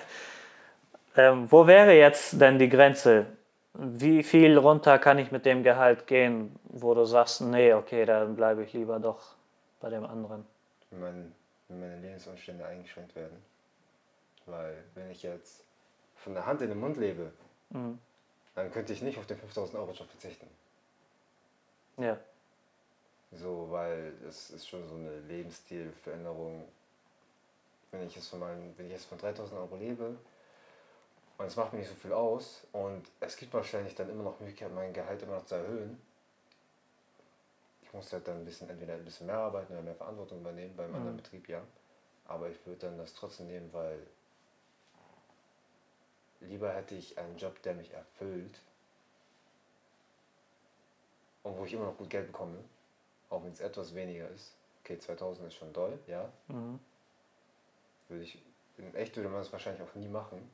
Ähm, 1.15 1.51
wo 1.51 1.67
wäre 1.67 1.93
jetzt 1.93 2.39
denn 2.41 2.57
die 2.57 2.69
Grenze? 2.69 3.27
Wie 3.75 4.21
viel 4.23 4.57
runter 4.57 4.99
kann 4.99 5.17
ich 5.17 5.31
mit 5.31 5.45
dem 5.45 5.63
Gehalt 5.63 6.05
gehen, 6.05 6.57
wo 6.65 6.93
du 6.93 7.05
sagst, 7.05 7.41
nee, 7.41 7.73
okay, 7.73 8.05
dann 8.05 8.35
bleibe 8.35 8.63
ich 8.63 8.73
lieber 8.73 8.99
doch 8.99 9.35
bei 9.79 9.89
dem 9.89 10.05
anderen? 10.05 10.45
wenn, 10.91 10.99
mein, 11.01 11.35
wenn 11.69 11.79
meine 11.79 11.99
Lebensumstände 11.99 12.65
eingeschränkt 12.65 13.15
werden. 13.15 13.43
Weil 14.45 14.83
wenn 14.93 15.09
ich 15.09 15.23
jetzt 15.23 15.63
von 16.17 16.33
der 16.35 16.45
Hand 16.45 16.61
in 16.61 16.69
den 16.69 16.79
Mund 16.79 16.97
lebe, 16.97 17.31
Mhm. 17.69 17.97
dann 18.53 18.71
könnte 18.71 18.93
ich 18.93 19.01
nicht 19.01 19.17
auf 19.17 19.25
den 19.25 19.37
5000 19.37 19.79
Euro 19.79 19.91
Job 19.93 20.07
verzichten. 20.09 20.47
Ja, 21.97 22.17
So, 23.31 23.67
weil 23.71 24.13
es 24.29 24.51
ist 24.51 24.67
schon 24.67 24.87
so 24.87 24.93
eine 24.95 25.19
Lebensstilveränderung. 25.21 26.65
Wenn 27.91 28.05
ich 28.05 28.15
jetzt 28.15 28.29
von, 28.29 28.39
meinen, 28.39 28.73
wenn 28.77 28.85
ich 28.87 28.91
jetzt 28.93 29.05
von 29.05 29.17
3000 29.17 29.59
Euro 29.59 29.75
lebe 29.77 30.15
und 31.37 31.45
es 31.45 31.55
macht 31.55 31.73
mir 31.73 31.79
nicht 31.79 31.89
so 31.89 31.95
viel 31.95 32.13
aus 32.13 32.65
und 32.71 33.03
es 33.19 33.35
gibt 33.37 33.53
wahrscheinlich 33.53 33.95
dann 33.95 34.09
immer 34.09 34.23
noch 34.23 34.39
Möglichkeit, 34.39 34.73
mein 34.73 34.93
Gehalt 34.93 35.21
immer 35.23 35.35
noch 35.35 35.45
zu 35.45 35.55
erhöhen. 35.55 35.99
Ich 37.81 37.93
muss 37.93 38.11
halt 38.13 38.27
dann 38.27 38.37
ein 38.37 38.45
bisschen, 38.45 38.69
entweder 38.69 38.93
ein 38.93 39.05
bisschen 39.05 39.27
mehr 39.27 39.37
arbeiten 39.37 39.73
oder 39.73 39.81
mehr 39.81 39.95
Verantwortung 39.95 40.39
übernehmen 40.39 40.75
beim 40.75 40.93
anderen 40.93 41.17
Betrieb, 41.17 41.47
ja. 41.49 41.61
Aber 42.25 42.49
ich 42.49 42.65
würde 42.65 42.87
dann 42.87 42.97
das 42.97 43.13
trotzdem 43.13 43.47
nehmen, 43.47 43.71
weil 43.73 43.99
lieber 46.39 46.71
hätte 46.73 46.95
ich 46.95 47.17
einen 47.17 47.37
Job, 47.37 47.61
der 47.63 47.73
mich 47.73 47.93
erfüllt 47.93 48.59
und 51.43 51.57
wo 51.57 51.65
ich 51.65 51.73
immer 51.73 51.85
noch 51.85 51.97
gut 51.97 52.09
Geld 52.09 52.27
bekomme, 52.27 52.57
auch 53.29 53.43
wenn 53.43 53.51
es 53.51 53.59
etwas 53.59 53.93
weniger 53.93 54.29
ist. 54.29 54.55
Okay, 54.83 54.97
2000 54.97 55.47
ist 55.47 55.55
schon 55.55 55.73
doll, 55.73 55.97
ja. 56.07 56.29
mhm. 56.47 56.79
Würde 58.09 58.23
ich, 58.23 58.41
in 58.77 58.93
echt 58.95 59.15
würde 59.15 59.29
man 59.29 59.41
es 59.41 59.51
wahrscheinlich 59.51 59.81
auch 59.81 59.95
nie 59.95 60.07
machen. 60.07 60.49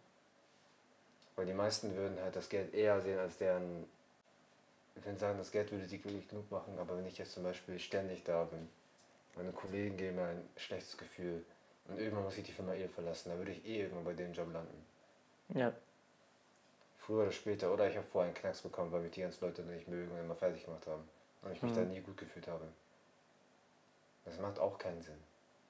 Weil 1.39 1.45
die 1.45 1.53
meisten 1.53 1.95
würden 1.95 2.19
halt 2.19 2.35
das 2.35 2.49
Geld 2.49 2.73
eher 2.73 2.99
sehen 2.99 3.17
als 3.17 3.37
deren. 3.37 3.85
Ich 4.97 5.05
würde 5.05 5.17
sagen, 5.17 5.37
das 5.37 5.51
Geld 5.51 5.71
würde 5.71 5.87
die 5.87 5.97
glücklich 6.01 6.27
genug 6.27 6.51
machen, 6.51 6.77
aber 6.77 6.97
wenn 6.97 7.05
ich 7.05 7.17
jetzt 7.17 7.31
zum 7.31 7.43
Beispiel 7.43 7.79
ständig 7.79 8.25
da 8.25 8.43
bin, 8.43 8.67
meine 9.37 9.53
Kollegen 9.53 9.95
geben 9.95 10.17
mir 10.17 10.25
ein 10.25 10.49
schlechtes 10.57 10.97
Gefühl 10.97 11.45
und 11.87 11.97
irgendwann 11.97 12.25
muss 12.25 12.37
ich 12.37 12.43
die 12.43 12.51
Firma 12.51 12.73
eh 12.73 12.89
verlassen, 12.89 13.29
dann 13.29 13.37
würde 13.37 13.51
ich 13.53 13.65
eh 13.65 13.83
irgendwann 13.83 14.03
bei 14.03 14.13
dem 14.15 14.33
Job 14.33 14.51
landen. 14.51 14.85
ja, 15.55 15.73
Früher 16.97 17.23
oder 17.23 17.31
später, 17.31 17.73
oder 17.73 17.89
ich 17.89 17.97
habe 17.97 18.05
vorher 18.05 18.27
einen 18.27 18.37
Knacks 18.37 18.61
bekommen, 18.61 18.91
weil 18.91 19.01
mich 19.01 19.11
die 19.13 19.21
ganzen 19.21 19.43
Leute 19.43 19.63
nicht 19.63 19.87
mögen 19.87 20.11
und 20.11 20.19
immer 20.19 20.35
fertig 20.35 20.65
gemacht 20.65 20.85
haben. 20.85 21.09
Und 21.41 21.51
ich 21.51 21.63
mich 21.63 21.71
Mhm. 21.71 21.75
da 21.75 21.81
nie 21.81 22.01
gut 22.01 22.17
gefühlt 22.17 22.47
habe. 22.47 22.67
Das 24.25 24.37
macht 24.39 24.59
auch 24.59 24.77
keinen 24.77 25.01
Sinn. 25.01 25.17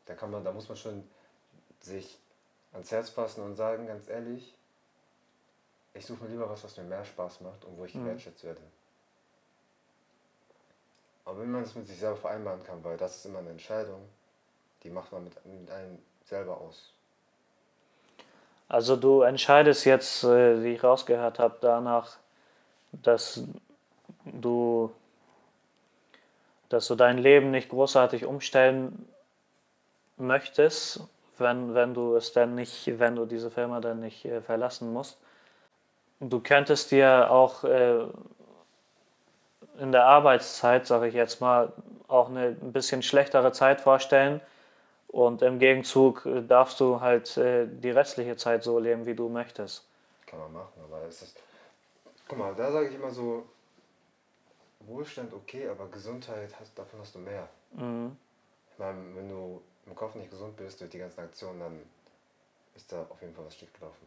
Da 0.06 0.16
kann 0.16 0.32
man, 0.32 0.44
da 0.44 0.52
muss 0.52 0.68
man 0.68 0.78
schon 0.78 1.10
sich 1.82 2.20
ans 2.74 2.92
Herz 2.92 3.10
fassen 3.10 3.44
und 3.44 3.56
sagen, 3.56 3.88
ganz 3.88 4.10
ehrlich, 4.10 4.56
ich 5.94 6.06
suche 6.06 6.24
mir 6.24 6.30
lieber 6.32 6.50
was, 6.50 6.64
was 6.64 6.78
mir 6.78 6.84
mehr 6.84 7.04
Spaß 7.04 7.42
macht 7.42 7.66
und 7.66 7.78
wo 7.78 7.86
ich 7.86 7.94
Mhm. 7.96 8.04
gewertschätzt 8.04 8.44
werde. 8.44 8.62
Aber 11.26 11.40
wenn 11.42 11.52
man 11.52 11.64
es 11.64 11.76
mit 11.76 11.88
sich 11.88 12.00
selber 12.00 12.18
vereinbaren 12.18 12.64
kann, 12.64 12.84
weil 12.84 12.98
das 12.98 13.18
ist 13.18 13.26
immer 13.26 13.40
eine 13.40 13.50
Entscheidung, 13.52 14.02
die 14.84 14.90
macht 14.90 15.12
man 15.12 15.24
mit, 15.24 15.46
mit 15.46 15.70
einem 15.70 16.00
selber 16.24 16.58
aus. 16.60 16.94
Also 18.68 18.96
du 18.96 19.22
entscheidest 19.22 19.86
jetzt, 19.86 20.24
äh, 20.24 20.64
wie 20.64 20.74
ich 20.74 20.84
rausgehört 20.84 21.40
habe, 21.40 21.58
danach, 21.62 22.18
dass 22.92 23.44
du, 24.26 24.92
dass 26.70 26.88
du 26.88 26.96
dein 26.96 27.18
Leben 27.18 27.52
nicht 27.52 27.70
großartig 27.70 28.26
umstellen 28.26 29.08
möchtest, 30.18 31.02
wenn, 31.38 31.74
wenn 31.74 31.94
du 31.94 32.16
es 32.16 32.32
dann 32.34 32.56
nicht, 32.56 33.00
wenn 33.00 33.16
du 33.16 33.26
diese 33.26 33.50
Firma 33.50 33.80
dann 33.82 34.02
nicht 34.02 34.26
äh, 34.26 34.42
verlassen 34.42 34.94
musst. 34.94 35.18
Du 36.20 36.40
könntest 36.42 36.92
dir 36.92 37.32
auch 37.32 37.64
äh, 37.64 38.06
in 39.80 39.92
der 39.92 40.06
Arbeitszeit, 40.06 40.86
sage 40.86 41.08
ich 41.08 41.14
jetzt 41.14 41.40
mal, 41.40 41.72
auch 42.08 42.30
eine 42.30 42.58
ein 42.62 42.74
bisschen 42.74 43.02
schlechtere 43.02 43.52
Zeit 43.52 43.82
vorstellen, 43.82 44.42
und 45.12 45.42
im 45.42 45.58
Gegenzug 45.58 46.28
darfst 46.48 46.80
du 46.80 47.02
halt 47.02 47.36
äh, 47.38 47.66
die 47.68 47.90
restliche 47.90 48.38
Zeit 48.38 48.64
so 48.64 48.78
leben, 48.78 49.08
wie 49.08 49.16
du 49.16 49.28
möchtest. 49.28 49.84
Kann 50.28 50.40
man 50.40 50.54
machen, 50.54 50.82
aber 50.84 51.02
es 51.08 51.24
ist. 51.24 51.40
Guck 52.28 52.38
mal, 52.38 52.54
da 52.54 52.72
sage 52.72 52.90
ich 52.90 52.96
immer 52.96 53.10
so, 53.10 53.44
Wohlstand 54.82 55.34
okay, 55.34 55.68
aber 55.68 55.88
Gesundheit, 55.88 56.54
hast, 56.60 56.78
davon 56.78 57.00
hast 57.00 57.16
du 57.16 57.20
mehr. 57.20 57.50
Mhm. 57.72 58.16
Ich 58.72 58.78
meine, 58.78 59.00
wenn 59.16 59.28
du 59.28 59.62
im 59.88 59.96
Kopf 59.96 60.14
nicht 60.14 60.30
gesund 60.30 60.56
bist 60.56 60.80
durch 60.80 60.92
die 60.92 61.00
ganzen 61.00 61.22
Aktionen, 61.22 61.60
dann 61.60 61.82
ist 62.76 62.92
da 62.92 63.02
auf 63.10 63.20
jeden 63.22 63.34
Fall 63.34 63.46
was 63.46 63.56
schief 63.56 63.74
gelaufen. 63.74 64.06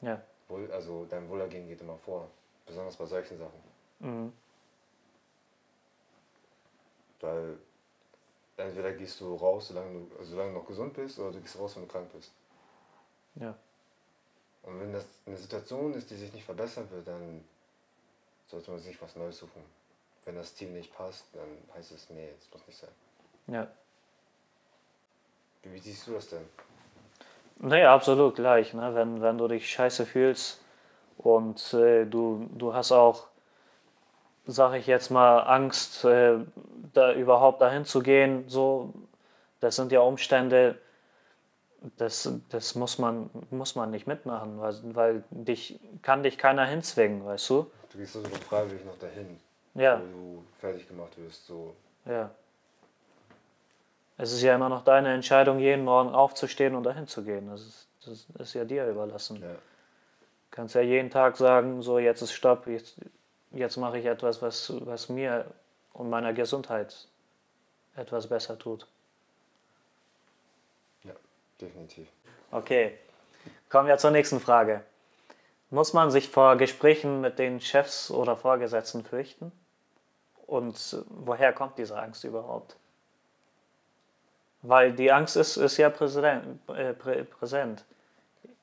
Ja. 0.00 0.20
Wohl, 0.50 0.70
also 0.72 1.06
dein 1.06 1.28
Wohlergehen 1.28 1.68
geht 1.68 1.80
immer 1.80 1.96
vor. 1.96 2.28
Besonders 2.66 2.96
bei 2.96 3.06
solchen 3.06 3.38
Sachen. 3.38 3.60
Mhm. 4.00 4.32
Weil 7.20 7.58
entweder 8.56 8.92
gehst 8.92 9.20
du 9.20 9.34
raus, 9.34 9.68
solange 9.68 9.92
du, 9.92 10.24
solange 10.24 10.52
du 10.52 10.58
noch 10.58 10.66
gesund 10.66 10.94
bist, 10.94 11.18
oder 11.18 11.32
du 11.32 11.40
gehst 11.40 11.58
raus, 11.58 11.76
wenn 11.76 11.82
du 11.82 11.88
krank 11.88 12.10
bist. 12.12 12.32
Ja. 13.36 13.56
Und 14.62 14.80
wenn 14.80 14.92
das 14.92 15.06
eine 15.26 15.36
Situation 15.36 15.94
ist, 15.94 16.10
die 16.10 16.16
sich 16.16 16.32
nicht 16.32 16.44
verbessern 16.44 16.90
wird, 16.90 17.08
dann 17.08 17.44
sollte 18.46 18.70
man 18.70 18.80
sich 18.80 19.00
was 19.00 19.16
Neues 19.16 19.38
suchen. 19.38 19.62
Wenn 20.24 20.36
das 20.36 20.52
Team 20.52 20.74
nicht 20.74 20.94
passt, 20.94 21.24
dann 21.32 21.48
heißt 21.74 21.92
es, 21.92 22.10
nee, 22.10 22.30
das 22.38 22.50
muss 22.52 22.66
nicht 22.66 22.78
sein. 22.78 22.90
Ja. 23.46 23.70
Wie 25.62 25.78
siehst 25.78 26.06
du 26.06 26.12
das 26.12 26.28
denn? 26.28 26.46
Nee, 27.60 27.84
absolut 27.84 28.36
gleich. 28.36 28.72
Ne? 28.74 28.94
Wenn, 28.94 29.20
wenn 29.20 29.38
du 29.38 29.46
dich 29.48 29.70
scheiße 29.70 30.06
fühlst 30.06 30.62
und 31.18 31.74
äh, 31.74 32.06
du, 32.06 32.48
du 32.54 32.72
hast 32.74 32.90
auch, 32.92 33.26
sag 34.46 34.74
ich 34.74 34.86
jetzt 34.86 35.10
mal, 35.10 35.40
Angst, 35.40 36.04
äh, 36.04 36.38
da 36.94 37.12
überhaupt 37.12 37.60
dahin 37.60 37.84
zu 37.84 38.00
gehen, 38.02 38.44
so, 38.48 38.92
das 39.60 39.76
sind 39.76 39.92
ja 39.92 40.00
Umstände, 40.00 40.78
das, 41.96 42.30
das 42.48 42.74
muss, 42.74 42.98
man, 42.98 43.30
muss 43.50 43.74
man 43.74 43.90
nicht 43.90 44.06
mitmachen, 44.06 44.60
weil, 44.60 44.74
weil 44.94 45.24
dich 45.30 45.78
kann 46.02 46.22
dich 46.22 46.36
keiner 46.38 46.66
hinzwingen, 46.66 47.24
weißt 47.24 47.48
du? 47.50 47.70
Du 47.92 47.98
gehst 47.98 48.12
sogar 48.14 48.30
freiwillig 48.32 48.84
noch 48.84 48.98
dahin, 48.98 49.38
Ja, 49.74 50.00
wo 50.00 50.04
du 50.06 50.44
fertig 50.58 50.88
gemacht 50.88 51.12
wirst. 51.16 51.46
So. 51.46 51.74
ja. 52.06 52.30
Es 54.22 54.32
ist 54.32 54.42
ja 54.42 54.54
immer 54.54 54.68
noch 54.68 54.84
deine 54.84 55.14
Entscheidung, 55.14 55.60
jeden 55.60 55.82
Morgen 55.82 56.14
aufzustehen 56.14 56.74
und 56.74 56.82
dahin 56.82 57.06
zu 57.06 57.24
gehen. 57.24 57.48
Das 57.48 57.62
ist, 57.62 57.88
das 58.04 58.26
ist 58.36 58.52
ja 58.52 58.66
dir 58.66 58.86
überlassen. 58.86 59.40
Ja. 59.40 59.48
Du 59.48 59.56
kannst 60.50 60.74
ja 60.74 60.82
jeden 60.82 61.08
Tag 61.08 61.38
sagen, 61.38 61.80
so 61.80 61.98
jetzt 61.98 62.20
ist 62.20 62.32
Stopp, 62.32 62.66
jetzt, 62.66 62.96
jetzt 63.50 63.78
mache 63.78 63.98
ich 63.98 64.04
etwas, 64.04 64.42
was, 64.42 64.74
was 64.84 65.08
mir 65.08 65.46
und 65.94 66.10
meiner 66.10 66.34
Gesundheit 66.34 67.08
etwas 67.96 68.26
besser 68.26 68.58
tut. 68.58 68.86
ja, 71.02 71.14
definitiv. 71.58 72.06
Okay, 72.50 72.98
kommen 73.70 73.88
wir 73.88 73.96
zur 73.96 74.10
nächsten 74.10 74.38
Frage. 74.38 74.84
Muss 75.70 75.94
man 75.94 76.10
sich 76.10 76.28
vor 76.28 76.56
Gesprächen 76.56 77.22
mit 77.22 77.38
den 77.38 77.58
Chefs 77.62 78.10
oder 78.10 78.36
Vorgesetzten 78.36 79.02
fürchten? 79.02 79.50
Und 80.46 81.04
woher 81.08 81.54
kommt 81.54 81.78
diese 81.78 81.98
Angst 81.98 82.24
überhaupt? 82.24 82.76
Weil 84.62 84.92
die 84.92 85.10
Angst 85.10 85.36
ist, 85.36 85.56
ist 85.56 85.76
ja 85.78 85.88
präsent, 85.90 86.60
äh, 86.68 86.92
prä, 86.92 87.24
präsent. 87.24 87.84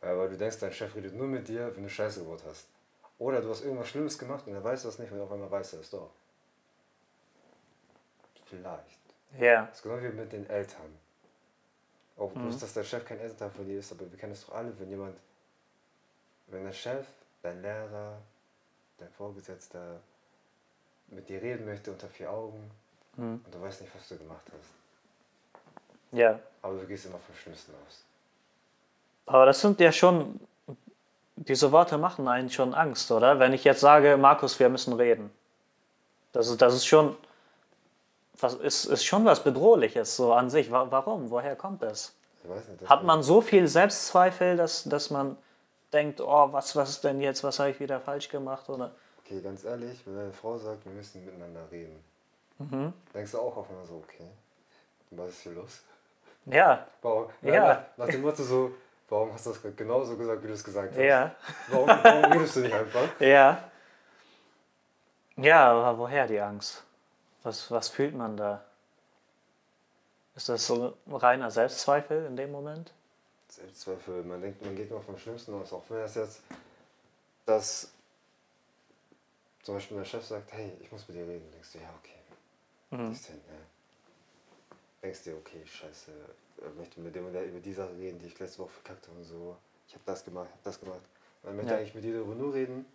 Aber 0.01 0.27
du 0.27 0.37
denkst, 0.37 0.59
dein 0.59 0.71
Chef 0.71 0.95
redet 0.95 1.15
nur 1.15 1.27
mit 1.27 1.47
dir, 1.47 1.75
wenn 1.75 1.83
du 1.83 1.89
Scheiße 1.89 2.19
gebaut 2.21 2.43
hast. 2.47 2.67
Oder 3.17 3.41
du 3.41 3.49
hast 3.49 3.63
irgendwas 3.63 3.89
Schlimmes 3.89 4.17
gemacht 4.17 4.45
und 4.45 4.53
er 4.53 4.63
weiß 4.63 4.83
das 4.83 4.99
nicht 4.99 5.11
und 5.11 5.19
auf 5.19 5.31
einmal 5.31 5.49
weiß 5.49 5.73
er 5.73 5.79
es 5.79 5.89
doch. 5.89 6.11
Vielleicht. 8.45 8.99
Ja, 9.39 9.65
Das 9.65 9.77
ist 9.77 9.83
genau 9.83 10.01
wie 10.01 10.07
mit 10.09 10.31
den 10.31 10.47
Eltern. 10.49 10.97
Auch 12.15 12.33
Mhm. 12.33 12.41
bloß, 12.41 12.59
dass 12.59 12.73
der 12.73 12.83
Chef 12.83 13.05
kein 13.05 13.19
Elternteil 13.19 13.49
von 13.51 13.65
dir 13.65 13.79
ist, 13.79 13.91
aber 13.91 14.09
wir 14.09 14.17
kennen 14.17 14.33
es 14.33 14.45
doch 14.45 14.55
alle, 14.55 14.77
wenn 14.79 14.89
jemand, 14.89 15.17
wenn 16.47 16.63
der 16.63 16.71
Chef, 16.71 17.05
dein 17.41 17.61
Lehrer, 17.61 18.19
dein 18.99 19.11
Vorgesetzter 19.11 19.99
mit 21.07 21.27
dir 21.27 21.41
reden 21.41 21.65
möchte 21.65 21.91
unter 21.91 22.07
vier 22.07 22.31
Augen 22.31 22.69
Mhm. 23.15 23.41
und 23.45 23.53
du 23.53 23.61
weißt 23.61 23.81
nicht, 23.81 23.93
was 23.95 24.07
du 24.09 24.17
gemacht 24.17 24.45
hast. 24.51 24.73
Ja. 26.11 26.39
Aber 26.61 26.73
du 26.75 26.85
gehst 26.87 27.05
immer 27.05 27.17
vom 27.19 27.35
Schlimmsten 27.35 27.71
aus. 27.87 28.03
Aber 29.25 29.45
das 29.45 29.59
sind 29.61 29.79
ja 29.79 29.91
schon, 29.91 30.39
diese 31.35 31.71
Worte 31.71 31.97
machen 31.97 32.27
einen 32.27 32.49
schon 32.49 32.73
Angst, 32.73 33.11
oder? 33.11 33.39
Wenn 33.39 33.53
ich 33.53 33.63
jetzt 33.63 33.81
sage, 33.81 34.17
Markus, 34.17 34.59
wir 34.59 34.69
müssen 34.69 34.93
reden. 34.93 35.31
Das 36.33 36.47
ist, 36.49 36.61
das 36.61 36.73
ist 36.75 36.85
schon, 36.85 37.15
was, 38.39 38.53
ist, 38.55 38.85
ist 38.85 39.05
schon 39.05 39.25
was 39.25 39.43
Bedrohliches 39.43 40.15
so 40.15 40.33
an 40.33 40.49
sich. 40.49 40.71
Wa- 40.71 40.87
Warum? 40.89 41.29
Woher 41.29 41.55
kommt 41.55 41.81
das? 41.81 42.13
Nicht, 42.43 42.89
Hat 42.89 43.03
man 43.03 43.23
so 43.23 43.41
viel 43.41 43.67
Selbstzweifel, 43.67 44.55
dass, 44.55 44.83
dass 44.85 45.09
man 45.09 45.37
denkt, 45.91 46.21
oh, 46.21 46.51
was, 46.53 46.75
was 46.75 46.89
ist 46.89 47.03
denn 47.03 47.19
jetzt, 47.19 47.43
was 47.43 47.59
habe 47.59 47.71
ich 47.71 47.79
wieder 47.79 47.99
falsch 47.99 48.29
gemacht? 48.29 48.69
Oder? 48.69 48.91
Okay, 49.25 49.41
ganz 49.41 49.65
ehrlich, 49.65 49.99
wenn 50.05 50.15
deine 50.15 50.31
Frau 50.31 50.57
sagt, 50.57 50.85
wir 50.85 50.93
müssen 50.93 51.25
miteinander 51.25 51.61
reden, 51.71 52.03
Mhm. 52.59 52.91
denkst 53.13 53.33
du 53.33 53.37
auch 53.39 53.55
auf 53.57 53.69
einmal 53.69 53.85
so, 53.85 53.95
okay, 54.03 54.25
was 55.11 55.29
ist 55.29 55.41
hier 55.41 55.51
los? 55.51 55.81
Ja, 56.49 56.87
Warum? 57.01 57.29
Ja. 57.41 57.85
Nach, 57.97 58.07
dem 58.07 58.21
Motto 58.21 58.43
so, 58.43 58.71
warum 59.09 59.33
hast 59.33 59.45
du 59.45 59.49
das 59.51 59.61
genauso 59.75 60.15
gesagt, 60.17 60.43
wie 60.43 60.47
du 60.47 60.53
es 60.53 60.63
gesagt 60.63 60.91
hast? 60.93 60.97
ja, 60.99 61.35
Warum, 61.67 61.87
warum 61.89 62.31
redest 62.31 62.55
du 62.55 62.59
nicht 62.61 62.73
einfach? 62.73 63.07
ja. 63.19 63.69
Ja, 65.35 65.71
aber 65.71 65.97
woher 65.97 66.25
die 66.25 66.39
Angst? 66.39 66.83
Was, 67.43 67.69
was 67.69 67.89
fühlt 67.89 68.15
man 68.15 68.37
da? 68.37 68.63
Ist 70.35 70.49
das 70.49 70.65
so 70.65 70.95
reiner 71.09 71.51
Selbstzweifel 71.51 72.25
in 72.25 72.35
dem 72.35 72.51
Moment? 72.51 72.91
Selbstzweifel, 73.49 74.23
man 74.23 74.41
denkt, 74.41 74.63
man 74.63 74.75
geht 74.75 74.89
immer 74.89 75.01
vom 75.01 75.17
Schlimmsten 75.17 75.53
aus, 75.59 75.73
auch 75.73 75.83
wenn 75.89 75.99
das 75.99 76.15
jetzt, 76.15 76.41
dass 77.45 77.91
zum 79.63 79.75
Beispiel 79.75 79.97
der 79.97 80.05
Chef 80.05 80.25
sagt, 80.25 80.51
hey, 80.53 80.71
ich 80.79 80.91
muss 80.91 81.07
mit 81.07 81.17
dir 81.17 81.27
reden, 81.27 81.49
denkst 81.51 81.73
du, 81.73 81.79
ja, 81.79 81.89
okay, 81.99 82.13
Mhm. 82.89 83.09
gehst 83.09 83.25
hin, 83.27 83.35
ne? 83.49 83.57
Denkst 85.07 85.23
dir, 85.23 85.37
okay, 85.37 85.65
scheiße, 85.65 86.11
ich 86.57 86.75
möchte 86.75 86.99
mit 86.99 87.15
dem 87.15 87.27
und 87.27 87.31
der 87.31 87.45
über 87.45 87.61
die 87.61 87.71
Sache 87.71 87.95
reden, 87.95 88.19
die 88.19 88.25
ich 88.25 88.37
letzte 88.39 88.59
Woche 88.59 88.71
verkackt 88.71 89.07
habe 89.07 89.17
und 89.17 89.23
so, 89.23 89.55
ich 89.87 89.93
habe 89.93 90.03
das 90.05 90.25
gemacht, 90.25 90.47
ich 90.49 90.51
habe 90.51 90.63
das 90.65 90.79
gemacht. 90.81 90.99
Man 91.43 91.55
möchte 91.55 91.71
Ja. 91.71 91.77
eigentlich 91.77 91.95
mit 91.95 92.03
dir 92.03 92.15
darüber 92.15 92.35
nur 92.35 92.53
reden, 92.53 92.85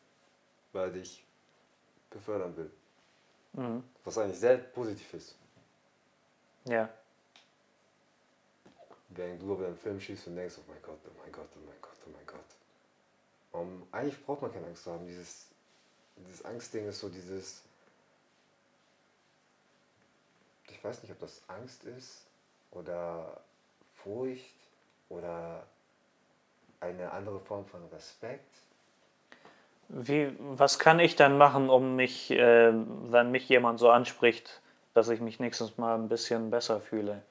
weil 0.75 0.89
er 0.89 0.93
dich 0.93 1.25
befördern 2.11 2.55
will, 2.55 2.71
Mhm. 3.55 3.83
was 4.05 4.19
eigentlich 4.19 4.39
sehr 4.39 4.59
positiv 4.59 5.15
ist. 5.15 5.37
Ja, 6.67 6.91
Während 9.09 9.41
du 9.41 9.55
aber 9.55 9.69
einen 9.69 9.79
Film 9.79 9.99
schießt 9.99 10.27
und 10.27 10.37
denkst, 10.37 10.57
oh 10.59 10.71
mein 10.71 10.83
Gott, 10.83 10.99
oh 11.07 11.19
mein 11.23 11.33
Gott, 11.33 11.49
oh 11.57 11.61
mein 11.67 11.81
Gott, 11.81 11.97
oh 12.07 12.11
mein 12.11 12.27
Gott. 12.27 12.41
Um, 13.53 13.87
eigentlich 13.91 14.23
braucht 14.23 14.43
man 14.43 14.53
keine 14.53 14.67
Angst 14.67 14.85
zu 14.85 14.93
haben. 14.93 15.07
Dieses, 15.07 15.47
dieses 16.19 16.45
Angstding 16.45 16.87
ist 16.89 17.01
so 17.01 17.09
dieses. 17.09 17.63
Ich 20.73 20.83
weiß 20.83 21.03
nicht, 21.03 21.13
ob 21.13 21.21
das 21.21 21.43
Angst 21.49 21.85
ist 21.85 22.27
oder 22.71 23.41
Furcht 23.93 24.57
oder 25.11 25.67
eine 26.81 27.13
andere 27.13 27.39
Form 27.39 27.67
von 27.67 27.85
Respekt. 27.93 28.51
Wie, 29.89 30.35
was 30.39 30.79
kann 30.79 30.99
ich 30.99 31.17
dann 31.17 31.37
machen, 31.37 31.69
um 31.69 31.97
mich, 31.97 32.31
äh, 32.31 32.73
wenn 32.73 33.31
mich 33.31 33.49
jemand 33.49 33.79
so 33.79 33.91
anspricht, 33.91 34.61
dass 34.95 35.11
ich 35.11 35.21
mich 35.21 35.39
nächstes 35.39 35.77
Mal 35.77 35.95
ein 35.95 36.09
bisschen 36.09 36.51
besser 36.51 36.81
fühle? 36.81 37.23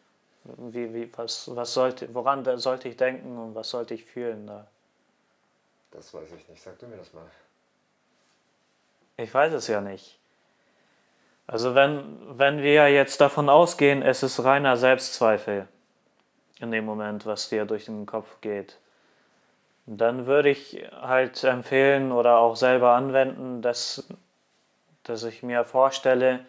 Wie, 0.43 0.93
wie, 0.93 1.11
was, 1.17 1.55
was 1.55 1.73
sollte, 1.73 2.13
woran 2.13 2.45
sollte 2.59 2.89
ich 2.89 2.97
denken 2.97 3.37
und 3.37 3.55
was 3.55 3.69
sollte 3.69 3.95
ich 3.95 4.05
fühlen 4.05 4.45
da? 4.45 4.67
Das 5.89 6.13
weiß 6.13 6.31
ich 6.31 6.47
nicht. 6.47 6.61
Sag 6.61 6.77
du 6.79 6.87
mir 6.87 6.97
das 6.97 7.11
mal. 7.13 7.29
Ich 9.17 9.33
weiß 9.33 9.53
es 9.53 9.67
ja 9.67 9.81
nicht. 9.81 10.20
Also 11.51 11.75
wenn, 11.75 12.17
wenn 12.37 12.61
wir 12.61 12.87
jetzt 12.87 13.19
davon 13.19 13.49
ausgehen, 13.49 14.01
es 14.03 14.23
ist 14.23 14.41
reiner 14.41 14.77
Selbstzweifel 14.77 15.67
in 16.61 16.71
dem 16.71 16.85
Moment, 16.85 17.25
was 17.25 17.49
dir 17.49 17.65
durch 17.65 17.85
den 17.85 18.05
Kopf 18.05 18.39
geht, 18.39 18.77
dann 19.85 20.27
würde 20.27 20.49
ich 20.49 20.81
halt 20.93 21.43
empfehlen 21.43 22.13
oder 22.13 22.37
auch 22.37 22.55
selber 22.55 22.91
anwenden, 22.91 23.61
dass, 23.61 24.07
dass 25.03 25.25
ich 25.25 25.43
mir 25.43 25.65
vorstelle, 25.65 26.45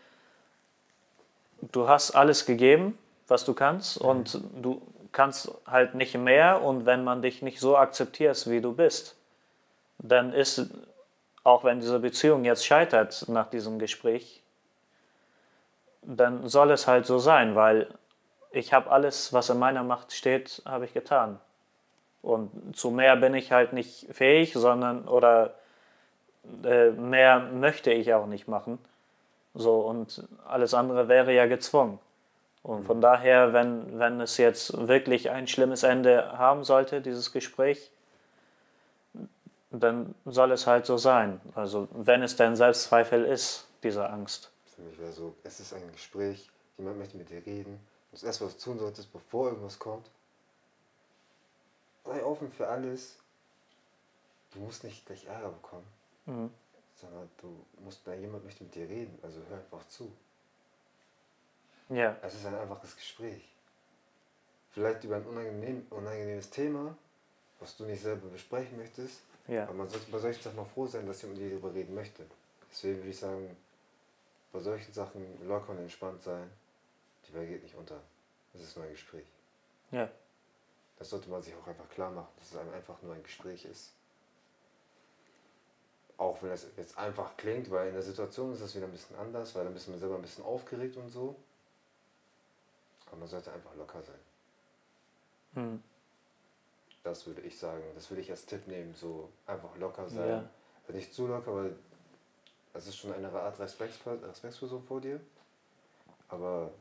du 1.73 1.89
hast 1.89 2.13
alles 2.13 2.47
gegeben, 2.47 2.97
was 3.27 3.45
du 3.45 3.55
kannst 3.55 3.99
und 3.99 4.41
du 4.63 4.81
kannst 5.11 5.51
halt 5.67 5.97
nicht 5.97 6.17
mehr 6.17 6.63
und 6.63 6.87
wenn 6.87 7.03
man 7.03 7.23
dich 7.23 7.43
nicht 7.43 7.59
so 7.59 7.77
akzeptiert, 7.77 8.49
wie 8.49 8.61
du 8.61 8.73
bist, 8.73 9.17
dann 9.99 10.33
ist 10.33 10.71
auch 11.43 11.65
wenn 11.65 11.81
diese 11.81 11.99
Beziehung 11.99 12.45
jetzt 12.45 12.65
scheitert 12.65 13.25
nach 13.29 13.51
diesem 13.51 13.81
Gespräch, 13.81 14.42
dann 16.03 16.49
soll 16.49 16.71
es 16.71 16.87
halt 16.87 17.07
so 17.07 17.19
sein, 17.19 17.55
weil 17.55 17.89
ich 18.51 18.73
habe 18.73 18.91
alles, 18.91 19.33
was 19.33 19.49
in 19.51 19.59
meiner 19.59 19.83
Macht 19.83 20.13
steht, 20.13 20.63
habe 20.65 20.85
ich 20.85 20.93
getan. 20.93 21.39
Und 22.21 22.77
zu 22.77 22.91
mehr 22.91 23.17
bin 23.17 23.35
ich 23.35 23.51
halt 23.51 23.73
nicht 23.73 24.07
fähig, 24.13 24.53
sondern 24.53 25.09
oder 25.09 25.55
äh, 26.65 26.91
mehr 26.91 27.41
möchte 27.41 27.93
ich 27.93 28.15
auch 28.15 28.27
nicht 28.27 28.47
machen. 28.49 28.79
So 29.55 29.81
und 29.81 30.25
alles 30.47 30.75
andere 30.75 31.09
wäre 31.09 31.33
ja 31.33 31.47
gezwungen. 31.47 31.99
Und 32.63 32.85
von 32.85 33.01
daher, 33.01 33.53
wenn, 33.53 33.99
wenn 33.99 34.21
es 34.21 34.37
jetzt 34.37 34.87
wirklich 34.87 35.31
ein 35.31 35.49
schlimmes 35.49 35.83
Ende 35.83 36.39
haben 36.39 36.63
sollte, 36.63 37.01
dieses 37.01 37.33
Gespräch, 37.33 37.91
dann 39.73 40.15
soll 40.25 40.53
es 40.53 40.67
halt 40.67 40.87
so 40.87 40.97
sein. 40.97 41.41
Also 41.57 41.89
wenn 41.93 42.23
es 42.23 42.37
denn 42.37 42.55
Selbstzweifel 42.55 43.25
ist, 43.25 43.67
diese 43.83 44.09
Angst. 44.09 44.52
Für 44.83 44.89
mich 44.89 44.99
wäre 44.99 45.13
so, 45.13 45.37
es 45.45 45.61
ist 45.61 45.73
ein 45.75 45.93
Gespräch, 45.93 46.51
jemand 46.77 46.99
möchte 46.99 47.17
mit 47.17 47.31
dir 47.31 47.45
reden. 47.47 47.79
Das 48.11 48.25
erste, 48.25 48.47
was 48.47 48.57
du 48.57 48.65
tun 48.65 48.79
solltest, 48.81 49.13
bevor 49.13 49.49
irgendwas 49.51 49.79
kommt, 49.79 50.11
sei 52.05 52.25
offen 52.25 52.51
für 52.51 52.67
alles. 52.69 53.17
du 54.55 54.59
musst 54.61 54.85
nicht 54.85 55.07
gleich 55.07 55.25
Ärger 55.25 55.49
bekommen, 55.51 55.87
Mhm. 56.27 56.51
sondern 57.01 57.31
du 57.41 57.65
musst, 57.83 58.05
wenn 58.07 58.21
jemand 58.21 58.45
möchte 58.45 58.65
mit 58.65 58.75
dir 58.75 58.87
reden, 58.87 59.19
also 59.23 59.41
hör 59.49 59.57
einfach 59.59 59.89
zu. 59.89 60.13
Ja, 61.89 62.19
Es 62.23 62.35
ist 62.35 62.45
ein 62.45 62.55
einfaches 62.55 62.95
Gespräch. 62.97 63.43
Vielleicht 64.73 65.05
über 65.05 65.17
ein 65.17 65.25
unangenehm, 65.25 65.87
unangenehmes 65.91 66.51
Thema, 66.51 66.95
was 67.61 67.77
du 67.79 67.85
nicht 67.85 68.03
selber 68.03 68.29
besprechen 68.29 68.77
möchtest, 68.77 69.21
ja, 69.49 69.63
aber 69.65 69.73
man 69.75 69.89
sollte 69.89 70.11
bei 70.11 70.19
solchen 70.19 70.43
Sachen 70.43 70.57
mal 70.57 70.65
froh 70.67 70.87
sein, 70.87 71.07
dass 71.07 71.23
jemand 71.23 71.41
mit 71.41 71.51
dir 71.51 71.59
darüber 71.59 71.73
reden 71.75 71.95
möchte. 71.95 72.27
Deswegen 72.71 72.99
würde 72.99 73.09
ich 73.11 73.19
sagen, 73.19 73.57
bei 74.53 74.61
solchen 74.61 74.93
Sachen 74.93 75.47
locker 75.47 75.71
und 75.71 75.79
entspannt 75.79 76.23
sein. 76.23 76.51
Die 77.29 77.35
Welt 77.35 77.49
geht 77.49 77.63
nicht 77.63 77.75
unter. 77.75 78.01
Es 78.55 78.61
ist 78.61 78.77
nur 78.77 78.85
ein 78.85 78.93
Gespräch. 78.93 79.25
ja, 79.91 80.11
Das 80.99 81.11
sollte 81.11 81.31
man 81.31 81.43
sich 81.43 81.55
auch 81.55 81.67
einfach 81.67 81.89
klar 81.89 82.11
machen, 82.11 82.29
dass 82.39 82.51
es 82.51 82.57
einem 82.57 82.73
einfach 82.75 83.01
nur 83.03 83.15
ein 83.15 83.23
Gespräch 83.23 83.65
ist. 83.65 83.93
Auch 86.19 86.41
wenn 86.43 86.51
das 86.51 86.67
jetzt 86.77 86.99
einfach 86.99 87.37
klingt, 87.37 87.71
weil 87.71 87.89
in 87.89 87.95
der 87.95 88.03
Situation 88.03 88.53
ist 88.53 88.63
das 88.63 88.75
wieder 88.75 88.87
ein 88.87 88.93
bisschen 88.93 89.17
anders, 89.17 89.55
weil 89.55 89.65
dann 89.65 89.75
ist 89.75 89.89
man 89.89 89.99
selber 89.99 90.17
ein 90.17 90.23
bisschen 90.23 90.45
aufgeregt 90.45 90.97
und 90.97 91.09
so. 91.09 91.35
Aber 93.07 93.17
man 93.17 93.29
sollte 93.29 93.53
einfach 93.53 93.75
locker 93.77 94.03
sein. 94.03 94.19
mhm. 95.65 95.83
Das 97.05 97.27
würde 97.27 97.41
ich 97.41 97.59
sagen. 97.59 97.83
Das 97.97 98.09
würde 98.11 98.21
ich 98.21 98.31
als 98.31 98.47
Tipp 98.47 98.67
nehmen, 98.69 98.95
so 98.95 99.29
einfach 99.47 99.75
locker 99.77 100.09
sein. 100.09 100.29
Ja. 100.29 100.51
Also 100.87 100.93
nicht 100.97 101.13
zu 101.13 101.27
locker, 101.27 101.53
weil 101.55 101.75
das 102.73 102.87
ist 102.87 102.97
schon 102.97 103.13
eine 103.13 103.31
Art 103.33 103.59
Respekts 103.59 103.99
Respektsperson 104.07 104.83
vor 104.83 105.01
dir. 105.01 105.21
Aber 106.29 106.73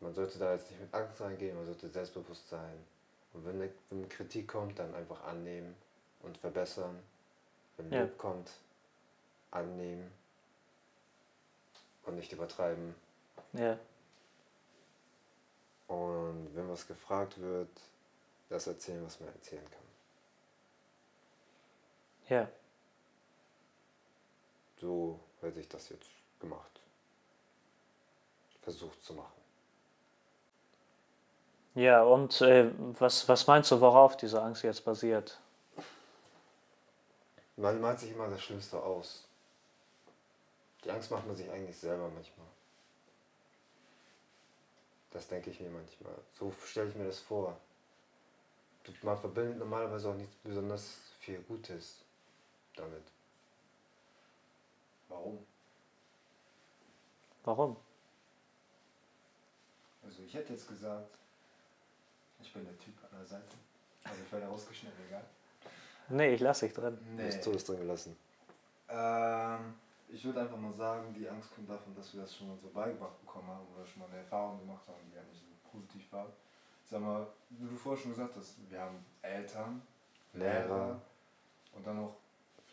man 0.00 0.14
sollte 0.14 0.38
da 0.38 0.52
jetzt 0.54 0.70
nicht 0.70 0.80
mit 0.80 0.94
Angst 0.94 1.20
reingehen, 1.20 1.56
man 1.56 1.66
sollte 1.66 1.88
selbstbewusst 1.88 2.48
sein. 2.48 2.84
Und 3.32 3.44
wenn 3.44 3.60
eine, 3.60 3.70
wenn 3.90 4.08
Kritik 4.08 4.48
kommt, 4.48 4.78
dann 4.78 4.94
einfach 4.94 5.22
annehmen 5.24 5.74
und 6.22 6.38
verbessern. 6.38 6.98
Wenn 7.76 7.90
Ja. 7.92 8.02
Lob 8.02 8.16
kommt, 8.18 8.50
annehmen 9.50 10.10
und 12.04 12.16
nicht 12.16 12.32
übertreiben. 12.32 12.94
ja, 13.52 13.78
Und 15.88 16.54
wenn 16.54 16.68
was 16.68 16.86
gefragt 16.86 17.40
wird, 17.40 17.68
das 18.48 18.66
erzählen, 18.66 19.04
was 19.04 19.20
man 19.20 19.28
erzählen 19.30 19.64
kann. 19.70 19.80
ja, 22.28 22.48
So 24.84 25.18
hätte 25.40 25.60
ich 25.60 25.68
das 25.70 25.88
jetzt 25.88 26.10
gemacht. 26.38 26.82
Versucht 28.60 29.02
zu 29.02 29.14
machen. 29.14 29.40
ja. 31.74 32.02
Und 32.02 32.38
äh, 32.42 32.70
was, 32.98 33.26
was 33.26 33.46
meinst 33.46 33.70
du, 33.70 33.80
worauf 33.80 34.18
diese 34.18 34.42
Angst 34.42 34.62
jetzt 34.62 34.84
basiert? 34.84 35.40
Man 37.56 37.80
malt 37.80 37.98
sich 37.98 38.10
immer 38.10 38.28
das 38.28 38.42
Schlimmste 38.42 38.82
aus. 38.82 39.26
Die 40.84 40.90
Angst 40.90 41.10
macht 41.10 41.26
man 41.26 41.34
sich 41.34 41.50
eigentlich 41.50 41.78
selber 41.78 42.10
manchmal. 42.14 42.46
Das 45.12 45.26
denke 45.28 45.48
ich 45.48 45.60
mir 45.60 45.70
manchmal. 45.70 46.14
So 46.38 46.52
stelle 46.66 46.90
ich 46.90 46.94
mir 46.94 47.06
das 47.06 47.20
vor. 47.20 47.56
Man 49.00 49.16
verbindet 49.16 49.58
normalerweise 49.58 50.10
auch 50.10 50.14
nichts 50.14 50.34
besonders 50.42 50.98
viel 51.20 51.38
Gutes 51.40 52.00
damit. 52.76 53.13
Warum? 55.14 55.38
Warum? 57.44 57.76
Also 60.04 60.22
ich 60.22 60.34
hätte 60.34 60.52
jetzt 60.52 60.68
gesagt, 60.68 61.16
ich 62.40 62.52
bin 62.52 62.64
der 62.64 62.78
Typ 62.78 62.94
an 63.04 63.18
der 63.18 63.26
Seite. 63.26 63.54
Also 64.02 64.22
ich 64.24 64.32
werde 64.32 64.46
rausgeschnitten, 64.46 64.98
egal. 65.06 65.24
Nee, 66.08 66.34
ich 66.34 66.40
lasse 66.40 66.66
dich 66.66 66.74
drin. 66.74 66.98
Du 67.16 67.24
hast 67.24 67.42
Todes 67.42 67.64
drin 67.64 67.78
gelassen. 67.78 68.16
Ähm, 68.88 69.74
ich 70.08 70.24
würde 70.24 70.42
einfach 70.42 70.58
mal 70.58 70.72
sagen, 70.72 71.14
die 71.14 71.28
Angst 71.28 71.54
kommt 71.54 71.70
davon, 71.70 71.94
dass 71.94 72.12
wir 72.12 72.20
das 72.22 72.36
schon 72.36 72.48
mal 72.48 72.58
so 72.58 72.68
beigebracht 72.68 73.18
bekommen 73.20 73.48
haben 73.48 73.66
oder 73.74 73.86
schon 73.86 74.00
mal 74.02 74.08
eine 74.08 74.18
Erfahrung 74.18 74.58
gemacht 74.58 74.86
haben, 74.88 74.98
die 75.10 75.16
ja 75.16 75.22
nicht 75.22 75.40
so 75.40 75.70
positiv 75.70 76.12
war. 76.12 76.26
Sag 76.84 77.00
mal, 77.00 77.26
wie 77.50 77.68
du 77.68 77.76
vorher 77.76 78.02
schon 78.02 78.10
gesagt 78.12 78.36
hast, 78.36 78.56
wir 78.68 78.80
haben 78.80 79.04
Eltern, 79.22 79.80
Lehrer 80.34 80.66
Lehrer. 80.66 81.00
und 81.72 81.86
dann 81.86 81.98
auch, 82.00 82.16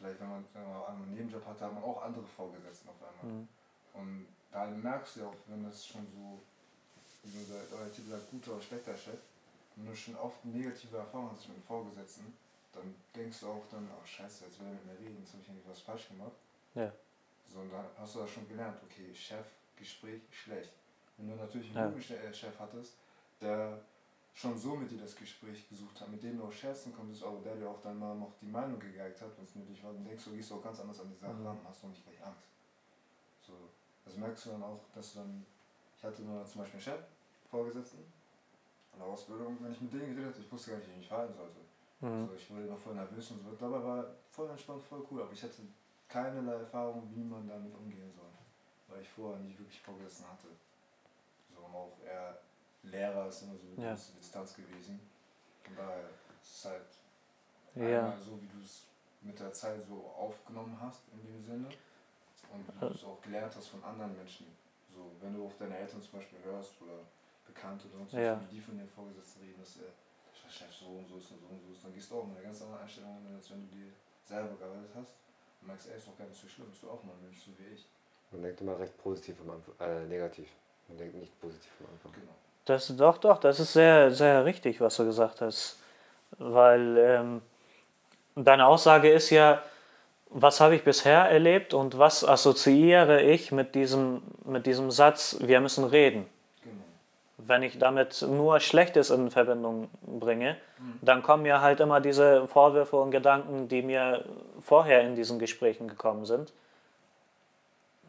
vielleicht 0.01 0.19
wenn 0.19 0.29
man 0.29 0.45
wir 0.53 0.61
mal, 0.61 0.85
einen 0.87 1.13
Nebenjob 1.13 1.45
hat, 1.45 1.61
hat 1.61 1.73
man 1.73 1.83
auch 1.83 2.01
andere 2.01 2.23
Vorgesetzten 2.25 2.89
auf 2.89 2.95
einmal. 3.03 3.33
Mhm. 3.35 3.47
Und 3.93 4.27
da 4.51 4.65
merkst 4.65 5.15
du 5.15 5.19
ja 5.21 5.27
auch, 5.27 5.35
wenn 5.47 5.63
das 5.63 5.85
schon 5.85 6.05
so, 6.07 6.39
wie 7.23 7.37
du 7.37 7.45
sagst, 7.45 7.73
euer 7.73 7.91
Titel 7.91 8.09
sagt, 8.09 8.31
guter 8.31 8.53
oder 8.53 8.61
schlechter 8.61 8.95
Chef, 8.97 9.19
wenn 9.75 9.85
du 9.85 9.95
schon 9.95 10.15
oft 10.15 10.43
negative 10.43 10.97
Erfahrungen 10.97 11.31
hast 11.35 11.47
mit 11.47 11.57
dem 11.57 11.63
Vorgesetzten, 11.63 12.33
dann 12.73 12.95
denkst 13.15 13.41
du 13.41 13.47
auch 13.47 13.63
dann, 13.69 13.87
oh 13.91 14.05
scheiße, 14.05 14.45
jetzt 14.45 14.59
will 14.59 14.67
er 14.67 14.73
mit 14.73 14.85
mir 14.85 14.99
reden, 14.99 15.17
jetzt 15.19 15.33
habe 15.33 15.43
ich 15.43 15.49
irgendwie 15.49 15.69
was 15.69 15.81
falsch 15.81 16.07
gemacht. 16.09 16.33
Ja. 16.73 16.91
So, 17.47 17.59
und 17.59 17.71
dann 17.71 17.85
hast 17.97 18.15
du 18.15 18.19
das 18.19 18.29
schon 18.31 18.47
gelernt, 18.47 18.77
okay, 18.83 19.13
Chef, 19.13 19.45
Gespräch, 19.75 20.21
schlecht. 20.31 20.71
Wenn 21.17 21.29
du 21.29 21.35
natürlich 21.35 21.67
einen 21.67 21.75
Ja. 21.77 21.87
guten 21.89 22.13
äh, 22.13 22.33
Chef 22.33 22.57
hattest, 22.59 22.95
der 23.41 23.81
schon 24.33 24.57
so 24.57 24.75
mit 24.75 24.89
dir 24.89 24.97
das 24.99 25.15
Gespräch 25.15 25.67
gesucht 25.69 25.99
hat, 26.01 26.09
mit 26.09 26.23
dem 26.23 26.37
du 26.37 26.45
auch 26.45 26.51
scherzen 26.51 26.93
konntest, 26.95 27.23
aber 27.23 27.39
der 27.41 27.55
dir 27.55 27.69
auch 27.69 27.81
dann 27.81 27.99
mal 27.99 28.15
noch 28.15 28.33
die 28.41 28.47
Meinung 28.47 28.79
gegeigt 28.79 29.21
hat, 29.21 29.35
wenn 29.37 29.43
es 29.43 29.55
nötig 29.55 29.83
war, 29.83 29.93
dann 29.93 30.05
denkst 30.05 30.23
du, 30.25 30.31
gehst 30.31 30.49
du 30.51 30.55
auch 30.55 30.63
ganz 30.63 30.79
anders 30.79 30.99
an 31.01 31.09
die 31.09 31.17
Sache 31.17 31.33
Mhm. 31.33 31.45
ran, 31.47 31.57
hast 31.67 31.83
du 31.83 31.87
nicht 31.87 32.03
gleich 32.03 32.25
Angst. 32.25 32.47
So, 33.41 33.53
das 34.05 34.15
merkst 34.15 34.45
du 34.45 34.49
dann 34.51 34.63
auch, 34.63 34.79
dass 34.93 35.13
du 35.13 35.19
dann, 35.19 35.45
ich 35.97 36.03
hatte 36.03 36.21
nur 36.21 36.45
zum 36.45 36.61
Beispiel 36.61 36.77
einen 36.79 36.83
Chef, 36.83 37.01
Vorgesetzten, 37.49 37.99
in 38.93 38.99
der 38.99 39.07
Ausbildung, 39.07 39.57
wenn 39.61 39.71
ich 39.73 39.81
mit 39.81 39.93
denen 39.93 40.15
geredet 40.15 40.33
habe, 40.33 40.43
ich 40.43 40.51
wusste 40.51 40.71
gar 40.71 40.77
nicht, 40.77 40.87
wie 40.87 40.91
ich 40.93 40.97
mich 40.99 41.07
verhalten 41.07 41.33
sollte. 41.35 41.59
Mhm. 41.99 42.27
So, 42.27 42.33
ich 42.33 42.49
wurde 42.51 42.63
immer 42.63 42.77
voll 42.77 42.95
nervös 42.95 43.31
und 43.31 43.41
so. 43.43 43.51
Dabei 43.59 43.83
war 43.83 44.05
voll 44.25 44.49
entspannt, 44.49 44.81
voll 44.83 45.05
cool, 45.11 45.21
aber 45.21 45.31
ich 45.33 45.43
hatte 45.43 45.61
keinerlei 46.07 46.53
Erfahrung, 46.53 47.09
wie 47.13 47.23
man 47.23 47.47
damit 47.47 47.73
umgehen 47.75 48.11
soll. 48.13 48.29
Weil 48.87 49.01
ich 49.01 49.09
vorher 49.09 49.39
nicht 49.41 49.57
wirklich 49.59 49.79
Vorgesetzten 49.81 50.27
hatte. 50.27 50.47
So 51.53 51.61
und 51.63 51.73
auch 51.75 51.97
eher 52.03 52.39
Lehrer 52.83 53.27
ist 53.27 53.43
immer 53.43 53.55
so 53.57 53.65
eine 53.67 53.75
Ja. 53.85 53.91
gewisse 53.91 54.13
Distanz 54.13 54.55
gewesen. 54.55 54.99
Von 55.63 55.75
daher 55.75 56.09
ist 56.41 56.55
es 56.57 56.65
halt 56.65 56.85
Ja. 57.75 58.05
einmal 58.05 58.19
so, 58.19 58.41
wie 58.41 58.47
du 58.47 58.59
es 58.63 58.85
mit 59.21 59.39
der 59.39 59.53
Zeit 59.53 59.81
so 59.83 60.03
aufgenommen 60.17 60.77
hast 60.81 61.01
in 61.13 61.23
dem 61.25 61.43
Sinne 61.43 61.67
und 62.51 62.67
wie 62.67 62.79
du 62.79 62.87
es 62.87 63.03
auch 63.03 63.21
gelernt 63.21 63.55
hast 63.55 63.67
von 63.67 63.83
anderen 63.83 64.15
Menschen. 64.17 64.47
So, 64.93 65.11
wenn 65.21 65.33
du 65.35 65.45
auf 65.45 65.55
deine 65.57 65.77
Eltern 65.77 66.01
zum 66.01 66.19
Beispiel 66.19 66.39
hörst 66.43 66.81
oder 66.81 66.99
Bekannte 67.45 67.87
oder 67.87 67.97
sonst 67.99 68.13
was, 68.13 68.19
Ja. 68.21 68.41
wie 68.41 68.55
die 68.55 68.59
von 68.61 68.77
den 68.77 68.87
Vorgesetzten 68.87 69.41
reden, 69.41 69.59
dass 69.59 69.75
der 69.75 70.49
Chef 70.49 70.73
so 70.73 70.87
und 70.87 71.07
so 71.07 71.17
ist 71.17 71.31
und 71.31 71.39
so 71.39 71.47
und 71.47 71.61
so 71.61 71.71
ist, 71.71 71.83
dann 71.85 71.93
gehst 71.93 72.11
du 72.11 72.19
auch 72.19 72.25
mit 72.25 72.35
einer 72.37 72.45
ganz 72.47 72.61
anderen 72.61 72.81
Einstellung 72.81 73.15
an, 73.15 73.35
als 73.35 73.49
wenn 73.51 73.69
du 73.69 73.75
dir 73.75 73.91
selber 74.25 74.55
gearbeitet 74.57 74.91
hast 74.95 75.13
und 75.61 75.67
merkst, 75.67 75.87
ey, 75.89 75.97
ist 75.97 76.07
doch 76.07 76.17
gar 76.17 76.27
nicht 76.27 76.41
so 76.41 76.47
schlimm, 76.47 76.69
bist 76.69 76.83
du 76.83 76.89
auch 76.89 77.03
mal 77.03 77.13
ein 77.13 77.21
Mensch, 77.21 77.39
so 77.45 77.51
wie 77.57 77.67
ich. 77.73 77.87
Man 78.31 78.41
denkt 78.43 78.59
immer 78.61 78.77
recht 78.79 78.97
positiv 78.97 79.39
am 79.41 79.51
Anfang, 79.51 79.73
äh, 79.79 80.05
negativ. 80.07 80.49
Man 80.87 80.97
denkt 80.97 81.15
nicht 81.15 81.39
positiv 81.39 81.71
am 81.81 81.85
Anfang. 81.93 82.11
Genau. 82.13 82.35
Das, 82.65 82.95
doch, 82.95 83.17
doch, 83.17 83.39
das 83.39 83.59
ist 83.59 83.73
sehr, 83.73 84.11
sehr 84.11 84.45
richtig, 84.45 84.79
was 84.81 84.97
du 84.97 85.05
gesagt 85.05 85.41
hast. 85.41 85.79
Weil 86.37 86.97
ähm, 86.97 87.41
deine 88.35 88.67
Aussage 88.67 89.11
ist 89.11 89.29
ja, 89.29 89.61
was 90.29 90.61
habe 90.61 90.75
ich 90.75 90.83
bisher 90.83 91.29
erlebt 91.29 91.73
und 91.73 91.97
was 91.97 92.23
assoziiere 92.23 93.21
ich 93.21 93.51
mit 93.51 93.75
diesem, 93.75 94.21
mit 94.45 94.65
diesem 94.65 94.91
Satz, 94.91 95.37
wir 95.41 95.59
müssen 95.59 95.83
reden. 95.83 96.25
Genau. 96.63 96.75
Wenn 97.37 97.63
ich 97.63 97.79
damit 97.79 98.21
nur 98.21 98.59
Schlechtes 98.61 99.09
in 99.09 99.29
Verbindung 99.29 99.89
bringe, 100.03 100.55
dann 101.01 101.21
kommen 101.21 101.43
mir 101.43 101.61
halt 101.61 101.79
immer 101.79 101.99
diese 101.99 102.47
Vorwürfe 102.47 102.95
und 102.95 103.11
Gedanken, 103.11 103.67
die 103.67 103.81
mir 103.81 104.23
vorher 104.61 105.01
in 105.01 105.15
diesen 105.15 105.37
Gesprächen 105.37 105.87
gekommen 105.87 106.25
sind. 106.25 106.53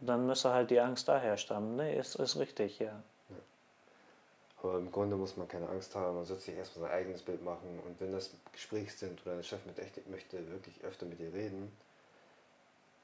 Dann 0.01 0.27
müsste 0.27 0.53
halt 0.53 0.71
die 0.71 0.81
Angst 0.81 1.09
daher 1.09 1.37
stammen. 1.37 1.77
Nee, 1.77 1.97
ist, 1.97 2.17
ist 2.17 2.39
richtig, 2.39 2.79
ja. 2.79 2.93
Aber 4.63 4.79
im 4.79 4.93
Grunde 4.93 5.17
muss 5.17 5.37
man 5.37 5.49
keine 5.49 5.69
Angst 5.69 5.95
haben, 5.97 6.15
man 6.17 6.25
sollte 6.25 6.45
sich 6.45 6.55
erstmal 6.55 6.89
sein 6.89 6.99
eigenes 6.99 7.23
Bild 7.23 7.43
machen 7.43 7.81
und 7.85 8.01
wenn 8.01 8.13
das 8.13 8.31
Gespräche 8.53 8.93
sind 8.93 9.21
oder 9.27 9.35
der 9.37 9.43
Chef 9.43 9.65
mit 9.67 9.77
echt 9.81 10.07
möchte 10.09 10.49
wirklich 10.51 10.83
öfter 10.85 11.05
mit 11.05 11.19
dir 11.19 11.33
reden, 11.33 11.77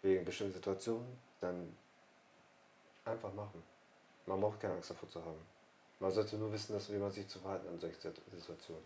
wegen 0.03 0.25
bestimmten 0.25 0.55
Situationen, 0.55 1.19
dann 1.41 1.77
einfach 3.05 3.33
machen. 3.35 3.61
Man 4.27 4.41
braucht 4.41 4.61
keine 4.61 4.75
Angst 4.75 4.91
davor 4.91 5.09
zu 5.09 5.25
haben. 5.25 5.41
Man 5.99 6.13
sollte 6.13 6.37
nur 6.37 6.53
wissen, 6.53 6.75
dass, 6.75 6.93
wie 6.93 6.97
man 6.97 7.11
sich 7.11 7.27
zu 7.27 7.41
verhalten 7.41 7.67
in 7.69 7.79
solchen 7.79 7.99
Situ- 7.99 8.21
Situationen. 8.37 8.85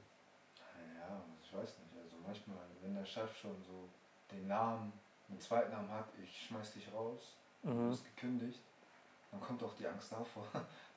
Ja, 0.97 1.21
ich 1.43 1.53
weiß 1.53 1.79
nicht. 1.79 2.03
Also 2.03 2.17
manchmal, 2.25 2.57
wenn 2.81 2.95
der 2.95 3.05
Chef 3.05 3.37
schon 3.37 3.63
so 3.63 3.87
den 4.31 4.47
Namen, 4.47 4.93
einen 5.29 5.39
zweiten 5.41 5.73
Namen 5.73 5.91
hat, 5.91 6.07
ich 6.23 6.47
schmeiß 6.47 6.73
dich 6.73 6.91
raus, 6.93 7.37
du 7.63 7.69
Mhm. 7.71 7.91
bist 7.91 8.05
gekündigt, 8.05 8.61
dann 9.31 9.41
kommt 9.43 9.63
auch 9.63 9.75
die 9.75 9.87
Angst 9.87 10.11
davor, 10.13 10.47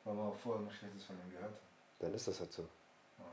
weil 0.05 0.13
man 0.13 0.27
auch 0.27 0.35
vorher 0.35 0.61
noch 0.63 0.71
Schlechtes 0.71 1.03
von 1.03 1.15
ihm 1.17 1.31
gehört 1.31 1.51
hat. 1.51 1.59
Dann 1.99 2.13
ist 2.13 2.27
das 2.27 2.39
halt 2.39 2.53
so. 2.53 2.61
Ja. 2.61 3.25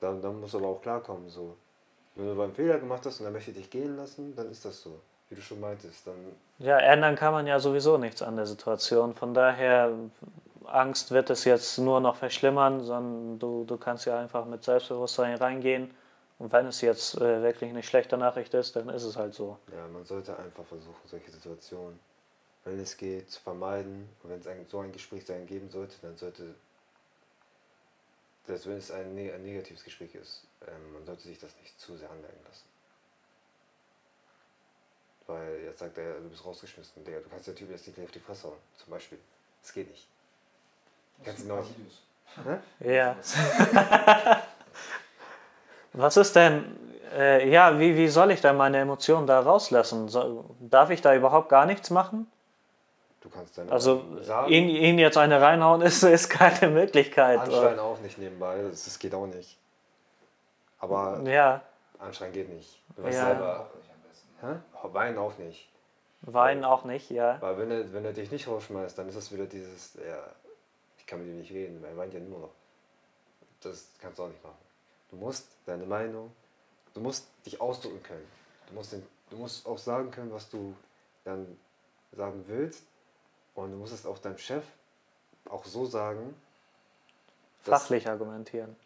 Dann, 0.00 0.22
dann 0.22 0.40
muss 0.40 0.54
aber 0.54 0.68
auch 0.68 0.80
klarkommen, 0.80 1.28
so. 1.28 1.56
Wenn 2.14 2.28
du 2.28 2.34
beim 2.34 2.52
Fehler 2.54 2.78
gemacht 2.78 3.04
hast 3.04 3.20
und 3.20 3.26
er 3.26 3.32
möchte 3.32 3.52
dich 3.52 3.68
gehen 3.70 3.96
lassen, 3.96 4.34
dann 4.34 4.50
ist 4.50 4.64
das 4.64 4.80
so. 4.80 5.00
Wie 5.28 5.34
du 5.34 5.42
schon 5.42 5.60
meintest, 5.60 6.06
dann 6.06 6.14
Ja, 6.58 6.78
ändern 6.78 7.16
kann 7.16 7.32
man 7.32 7.46
ja 7.46 7.58
sowieso 7.58 7.98
nichts 7.98 8.22
an 8.22 8.36
der 8.36 8.46
Situation. 8.46 9.12
Von 9.14 9.34
daher, 9.34 9.92
Angst 10.64 11.10
wird 11.10 11.30
es 11.30 11.44
jetzt 11.44 11.78
nur 11.78 12.00
noch 12.00 12.16
verschlimmern, 12.16 12.82
sondern 12.84 13.38
du, 13.38 13.64
du 13.64 13.76
kannst 13.76 14.06
ja 14.06 14.18
einfach 14.18 14.44
mit 14.46 14.62
Selbstbewusstsein 14.64 15.36
reingehen 15.36 15.90
Und 16.38 16.52
wenn 16.52 16.66
es 16.66 16.80
jetzt 16.80 17.16
äh, 17.16 17.42
wirklich 17.42 17.70
eine 17.70 17.82
schlechte 17.82 18.16
Nachricht 18.16 18.54
ist, 18.54 18.76
dann 18.76 18.88
ist 18.90 19.04
es 19.04 19.16
halt 19.16 19.34
so. 19.34 19.58
Ja, 19.72 19.86
man 19.88 20.04
sollte 20.04 20.36
einfach 20.38 20.64
versuchen, 20.64 21.00
solche 21.06 21.30
Situationen, 21.30 21.98
wenn 22.66 22.78
es 22.80 22.96
geht, 22.96 23.30
zu 23.30 23.40
vermeiden. 23.40 24.08
Und 24.22 24.30
wenn 24.30 24.40
es 24.40 24.46
ein, 24.46 24.66
so 24.66 24.80
ein 24.80 24.92
Gespräch 24.92 25.24
sein 25.24 25.46
geben 25.46 25.70
sollte, 25.70 25.96
dann 26.02 26.16
sollte, 26.16 26.54
selbst 28.44 28.66
wenn 28.66 28.76
es 28.76 28.90
ein, 28.90 29.14
ne 29.14 29.32
ein 29.32 29.42
negatives 29.42 29.84
Gespräch 29.84 30.14
ist, 30.14 30.42
ähm, 30.66 30.92
man 30.92 31.06
sollte 31.06 31.22
sich 31.22 31.38
das 31.38 31.56
nicht 31.62 31.78
zu 31.80 31.96
sehr 31.96 32.10
anleihen 32.10 32.34
lassen. 32.46 32.64
Weil 35.28 35.60
jetzt 35.64 35.78
sagt 35.78 35.96
er, 35.98 36.20
du 36.20 36.28
bist 36.28 36.44
rausgeschmissen, 36.44 37.04
Digga, 37.04 37.18
du 37.20 37.28
kannst 37.28 37.46
der 37.48 37.54
Typ 37.54 37.70
jetzt 37.70 37.86
nicht 37.86 37.94
gleich 37.96 38.06
auf 38.06 38.12
die 38.12 38.20
Fresse 38.20 38.48
hauen, 38.48 38.58
zum 38.76 38.90
Beispiel. 38.90 39.18
Das 39.62 39.72
geht 39.72 39.90
nicht. 39.90 40.06
Kannst 41.24 41.44
du 41.44 41.48
noch- 41.48 41.64
Videos. 41.68 42.02
Ja. 42.80 43.16
Was 45.92 46.16
ist 46.18 46.36
denn, 46.36 46.76
äh, 47.14 47.48
ja, 47.48 47.78
wie, 47.78 47.96
wie 47.96 48.08
soll 48.08 48.30
ich 48.30 48.40
denn 48.42 48.56
meine 48.56 48.76
Emotionen 48.78 49.26
da 49.26 49.40
rauslassen? 49.40 50.08
So, 50.08 50.54
darf 50.60 50.90
ich 50.90 51.00
da 51.00 51.14
überhaupt 51.14 51.48
gar 51.48 51.64
nichts 51.64 51.88
machen? 51.90 52.30
Du 53.26 53.30
kannst 53.32 53.58
dann 53.58 53.68
Also 53.70 54.04
sagen, 54.22 54.52
ihn, 54.52 54.68
ihn 54.68 54.98
jetzt 55.00 55.18
eine 55.18 55.40
reinhauen 55.42 55.80
ist, 55.82 56.04
ist 56.04 56.28
keine 56.28 56.70
Möglichkeit. 56.72 57.40
anschreien 57.40 57.80
auch 57.80 57.98
nicht 57.98 58.18
nebenbei, 58.18 58.62
das, 58.62 58.84
das 58.84 59.00
geht 59.00 59.12
auch 59.16 59.26
nicht. 59.26 59.58
Aber 60.78 61.20
Ja, 61.28 61.60
anschreien 61.98 62.32
geht 62.32 62.48
nicht. 62.48 62.80
Du 62.94 63.02
weißt 63.02 63.18
Ja. 63.18 63.26
selber, 63.26 63.70
Auch 64.80 64.94
weinen 64.94 65.18
auch 65.18 65.36
nicht. 65.38 65.68
weinen 66.20 66.64
auch 66.64 66.84
nicht, 66.84 67.10
ja. 67.10 67.38
Weil 67.42 67.58
wenn 67.58 67.70
er, 67.72 67.92
wenn 67.92 68.04
er 68.04 68.12
dich 68.12 68.30
nicht 68.30 68.46
rausschmeißt, 68.46 68.96
dann 68.96 69.08
ist 69.08 69.16
es 69.16 69.32
wieder 69.32 69.46
dieses, 69.46 69.94
ja, 69.94 70.22
ich 70.96 71.04
kann 71.04 71.18
mit 71.18 71.26
ihm 71.26 71.38
nicht 71.40 71.50
reden, 71.50 71.82
weil 71.82 71.90
er 71.90 71.96
weint 71.96 72.14
ja 72.14 72.20
nur 72.20 72.38
noch. 72.38 72.50
Das 73.60 73.88
kannst 74.00 74.20
du 74.20 74.22
auch 74.22 74.28
nicht 74.28 74.44
machen. 74.44 74.54
Du 75.10 75.16
musst 75.16 75.48
deine 75.66 75.84
Meinung, 75.84 76.30
du 76.94 77.00
musst 77.00 77.26
dich 77.44 77.60
ausdrücken 77.60 78.04
können. 78.04 78.26
Du 78.68 78.74
musst, 78.74 78.92
den, 78.92 79.04
du 79.30 79.36
musst 79.36 79.66
auch 79.66 79.78
sagen 79.78 80.12
können, 80.12 80.32
was 80.32 80.48
du 80.48 80.76
dann 81.24 81.58
sagen 82.12 82.44
willst. 82.46 82.84
Und 83.56 83.72
du 83.72 83.76
musst 83.76 83.92
es 83.94 84.06
auch 84.06 84.18
deinem 84.18 84.38
Chef 84.38 84.64
auch 85.48 85.64
so 85.64 85.84
sagen, 85.86 86.34
Fachlich 87.62 88.06
argumentieren. 88.08 88.76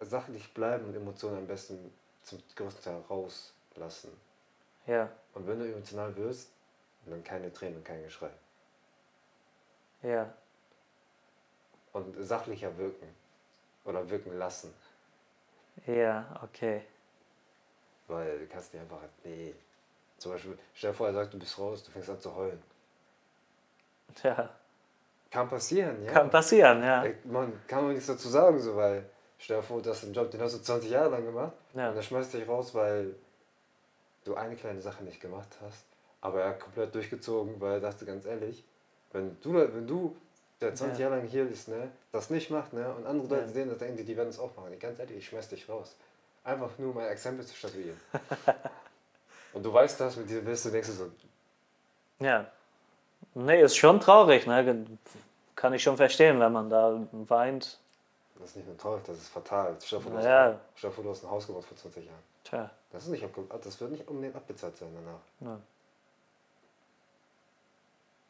sachlich 0.00 0.52
bleiben 0.52 0.84
und 0.86 0.94
Emotionen 0.94 1.38
am 1.38 1.46
besten 1.46 1.90
zum 2.22 2.42
größten 2.56 2.84
Teil 2.84 3.00
rauslassen. 3.08 4.10
Ja, 4.86 5.08
Und 5.34 5.46
wenn 5.46 5.58
du 5.58 5.66
emotional 5.72 6.14
wirst, 6.16 6.50
dann 7.06 7.24
keine 7.24 7.50
Tränen 7.52 7.76
und 7.78 7.84
kein 7.84 8.02
Geschrei. 8.02 8.30
ja, 10.02 10.32
Und 11.92 12.14
sachlicher 12.22 12.76
wirken. 12.76 13.08
Oder 13.84 14.08
wirken 14.10 14.36
lassen. 14.38 14.74
ja, 15.86 16.38
okay. 16.42 16.82
Weil 18.06 18.38
du 18.40 18.46
kannst 18.46 18.72
nicht 18.74 18.82
einfach, 18.82 19.00
nee. 19.24 19.54
Zum 20.18 20.32
Beispiel, 20.32 20.58
stell 20.74 20.90
dir 20.90 20.96
vor, 20.96 21.06
er 21.06 21.14
sagt, 21.14 21.32
du 21.32 21.38
bist 21.38 21.58
raus, 21.58 21.82
du 21.84 21.90
fängst 21.90 22.10
an 22.10 22.20
zu 22.20 22.34
heulen. 22.34 22.62
Ja, 24.24 24.50
Kann 25.30 25.48
passieren, 25.48 26.04
ja. 26.04 26.12
kann 26.12 26.30
passieren, 26.30 26.82
ja. 26.82 27.04
Man 27.24 27.52
kann 27.68 27.84
man 27.84 27.92
nichts 27.92 28.06
dazu 28.06 28.28
sagen, 28.28 28.58
so, 28.58 28.74
weil 28.76 29.04
stell 29.38 29.58
dir 29.58 29.62
vor, 29.62 29.80
du 29.82 29.90
hast 29.90 30.04
einen 30.04 30.14
Job, 30.14 30.30
den 30.30 30.40
hast 30.40 30.54
du 30.56 30.62
20 30.62 30.90
Jahre 30.90 31.10
lang 31.10 31.24
gemacht 31.24 31.52
Ja, 31.74 31.90
und 31.90 31.96
er 31.96 32.02
schmeißt 32.02 32.32
dich 32.34 32.48
raus, 32.48 32.74
weil 32.74 33.14
du 34.24 34.34
eine 34.34 34.56
kleine 34.56 34.80
Sache 34.80 35.04
nicht 35.04 35.20
gemacht 35.20 35.48
hast. 35.62 35.84
Aber 36.20 36.40
er 36.42 36.48
hat 36.50 36.60
komplett 36.60 36.94
durchgezogen, 36.94 37.60
weil 37.60 37.74
er 37.74 37.80
dachte 37.80 38.04
ganz 38.04 38.24
ehrlich, 38.26 38.64
wenn 39.12 39.36
du, 39.40 39.54
wenn 39.54 39.86
du 39.86 40.16
der 40.60 40.74
20 40.74 40.98
Ja. 40.98 41.04
Jahre 41.08 41.20
lang 41.20 41.28
hier 41.28 41.48
ist, 41.48 41.68
ne, 41.68 41.90
das 42.10 42.30
nicht 42.30 42.50
macht, 42.50 42.72
ne, 42.72 42.92
und 42.94 43.06
andere 43.06 43.28
Leute 43.28 43.42
Ja. 43.42 43.48
sehen 43.52 43.68
das, 43.68 43.78
denken 43.78 43.98
die, 43.98 44.04
die 44.04 44.16
werden 44.16 44.30
es 44.30 44.38
auch 44.40 44.56
machen. 44.56 44.76
Ganz 44.80 44.98
ehrlich, 44.98 45.18
ich 45.18 45.26
schmeiß 45.28 45.48
dich 45.48 45.68
raus. 45.68 45.94
Einfach 46.42 46.70
nur 46.78 46.90
um 46.90 46.98
ein 46.98 47.06
Exempel 47.08 47.44
zu 47.46 47.54
statuieren. 47.54 48.00
und 49.52 49.62
du 49.64 49.72
weißt 49.72 50.00
das, 50.00 50.16
mit 50.16 50.28
dir 50.28 50.44
willst 50.44 50.64
du 50.64 50.70
du 50.70 50.82
so, 50.82 51.10
ja. 52.18 52.50
Nee, 53.34 53.62
ist 53.62 53.76
schon 53.76 54.00
traurig, 54.00 54.46
ne? 54.46 54.86
Kann 55.54 55.72
ich 55.74 55.82
schon 55.82 55.96
verstehen, 55.96 56.38
wenn 56.40 56.52
man 56.52 56.70
da 56.70 57.00
weint. 57.12 57.78
das 58.38 58.50
ist 58.50 58.56
nicht 58.56 58.66
nur 58.68 58.76
traurig, 58.78 59.02
das 59.06 59.16
ist 59.18 59.28
fatal. 59.28 59.76
Stell 59.82 59.98
dir 59.98 60.02
vor, 60.04 60.12
du 60.12 60.18
hast- 60.18 60.94
vor, 60.94 61.04
du 61.04 61.10
ein 61.10 61.30
Haus 61.30 61.46
gebaut 61.46 61.64
vor 61.64 61.76
20 61.76 62.06
Jahren. 62.06 62.22
Tja, 62.44 62.70
Das, 62.92 63.02
ist 63.04 63.08
nicht, 63.10 63.24
abge- 63.24 63.58
das 63.62 63.80
wird 63.80 63.90
nicht 63.90 64.08
unbedingt 64.08 64.36
abbezahlt 64.36 64.76
sein 64.76 64.88
danach. 64.94 65.52
ja. 65.54 65.60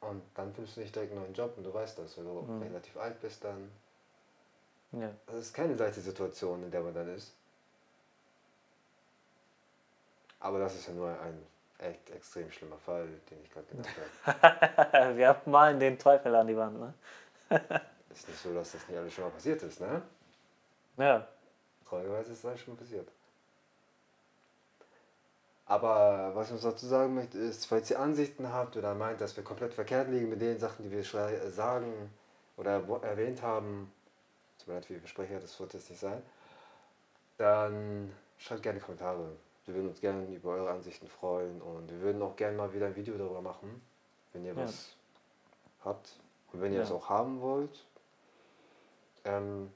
Und 0.01 0.23
dann 0.37 0.55
findest 0.55 0.77
du 0.77 0.81
nicht 0.81 0.95
direkt 0.95 1.11
einen 1.13 1.23
neuen 1.23 1.35
Job 1.35 1.53
und 1.57 1.65
du 1.65 1.75
weißt 1.75 1.99
das, 1.99 2.17
weil 2.17 2.25
du 2.25 2.43
Mhm. 2.43 2.63
relativ 2.63 2.97
alt 2.97 3.21
bist 3.21 3.43
dann. 3.45 3.71
ja. 4.93 5.11
Das 5.27 5.37
ist 5.37 5.53
keine 5.55 5.75
leichte 5.75 6.01
Situation, 6.01 6.63
in 6.63 6.71
der 6.71 6.81
man 6.83 6.95
dann 6.95 7.15
ist. 7.15 7.33
Aber 10.41 10.59
das 10.61 10.75
ist 10.77 10.87
ja 10.87 10.95
nur 10.95 11.11
ein 11.11 11.45
echt 11.79 12.11
extrem 12.11 12.51
schlimmer 12.51 12.79
Fall, 12.79 13.07
den 13.31 13.43
ich 13.43 13.51
gerade 13.51 13.67
genannt 13.67 13.89
habe. 14.25 15.17
Wir 15.17 15.41
malen 15.47 15.79
den 15.81 15.99
Teufel 15.99 16.35
an 16.35 16.47
die 16.47 16.57
Wand, 16.57 16.79
ne? 16.79 16.95
ist 18.11 18.29
nicht 18.29 18.43
so, 18.43 18.53
dass 18.53 18.73
das 18.73 18.89
nicht 18.89 18.99
alles 18.99 19.13
schon 19.13 19.25
mal 19.25 19.31
passiert 19.31 19.63
ist, 19.63 19.81
ne? 19.81 20.03
Ja, 20.97 21.27
Traurigerweise 21.89 22.33
ist 22.33 22.45
das 22.45 22.51
alles 22.51 22.61
schon 22.61 22.75
mal 22.75 22.81
passiert. 22.81 23.09
Aber 25.67 26.35
was 26.35 26.49
ich 26.49 26.55
noch 26.55 26.71
dazu 26.71 26.87
sagen 26.87 27.15
möchte, 27.15 27.39
ist, 27.39 27.67
falls 27.67 27.91
ihr 27.91 28.01
Ansichten 28.01 28.53
habt 28.53 28.77
oder 28.77 28.95
meint, 28.95 29.21
dass 29.21 29.37
wir 29.37 29.45
komplett 29.45 29.75
verkehrt 29.75 30.09
liegen 30.09 30.29
mit 30.29 30.41
den 30.41 30.59
Sachen, 30.59 30.83
die 30.83 30.91
wir 30.91 31.01
äh, 31.01 31.51
sagen 31.51 32.11
oder 32.57 32.83
erwähnt 33.03 33.43
haben, 33.43 33.93
tut 34.59 34.69
mir 34.69 34.75
leid 34.75 34.87
für 34.87 34.95
die 34.95 35.01
Versprecher, 35.01 35.41
das 35.41 35.59
wird 35.61 35.75
jetzt 35.75 35.91
nicht 35.91 36.01
sein, 36.01 36.23
dann 37.37 38.13
schreibt 38.39 38.63
gerne 38.63 38.81
Kommentare. 38.81 39.31
Wir 39.69 39.75
würden 39.75 39.89
uns 39.91 40.01
gerne 40.01 40.25
über 40.35 40.53
eure 40.55 40.71
Ansichten 40.71 41.09
freuen 41.09 41.61
und 41.61 41.91
wir 41.91 42.01
würden 42.01 42.23
auch 42.23 42.37
gerne 42.37 42.57
mal 42.57 42.73
wieder 42.73 42.87
ein 42.87 42.97
Video 42.97 43.19
darüber 43.19 43.43
machen, 43.43 43.83
wenn 44.33 44.43
ihr 44.47 44.55
Ja. 44.55 44.65
was 44.65 44.95
habt 45.85 46.19
und 46.55 46.63
wenn 46.63 46.73
ihr 46.73 46.79
Ja. 46.79 46.85
es 46.85 46.91
auch 46.91 47.11
haben 47.11 47.43
wollt. 47.43 47.85
Ähm, 49.27 49.71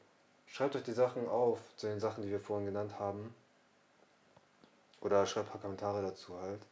schreibt 0.47 0.77
euch 0.77 0.83
die 0.83 0.95
Sachen 0.95 1.29
auf 1.29 1.59
zu 1.77 1.89
den 1.89 2.01
Sachen, 2.01 2.23
die 2.23 2.31
wir 2.31 2.41
vorhin 2.41 2.65
genannt 2.65 2.99
haben. 2.99 3.35
Oder 5.03 5.27
schreibt 5.27 5.49
ein 5.49 5.53
paar 5.53 5.61
Kommentare 5.61 6.01
dazu 6.01 6.41
halt. 6.41 6.63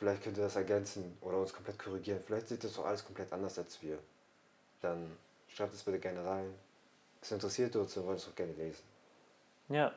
Vielleicht 0.00 0.24
könnt 0.24 0.36
ihr 0.36 0.42
das 0.42 0.56
ergänzen 0.56 1.16
oder 1.20 1.38
uns 1.38 1.52
komplett 1.52 1.78
korrigieren. 1.78 2.20
Vielleicht 2.24 2.48
sieht 2.48 2.64
das 2.64 2.72
doch 2.74 2.86
alles 2.86 3.04
komplett 3.04 3.32
anders 3.32 3.56
als 3.56 3.80
wir. 3.82 4.00
Dann 4.80 5.16
schreibt 5.46 5.74
es 5.74 5.84
bitte 5.84 6.00
gerne 6.00 6.24
rein. 6.24 6.52
Es 7.20 7.30
interessiert 7.30 7.76
uns 7.76 7.96
und 7.96 8.04
wollen 8.06 8.16
es 8.16 8.26
auch 8.26 8.34
gerne 8.34 8.52
lesen. 8.54 8.82
ja. 9.68 9.92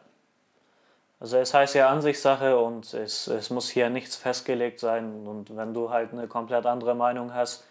Also 1.21 1.37
es 1.37 1.53
heißt 1.53 1.75
ja 1.75 1.87
Ansichtssache 1.87 2.57
und 2.57 2.95
es, 2.95 3.27
es 3.27 3.51
muss 3.51 3.69
hier 3.69 3.91
nichts 3.91 4.15
festgelegt 4.15 4.79
sein. 4.79 5.27
Und 5.27 5.55
wenn 5.55 5.71
du 5.71 5.91
halt 5.91 6.11
eine 6.13 6.27
komplett 6.27 6.65
andere 6.65 6.95
Meinung 6.95 7.33
hast, 7.35 7.63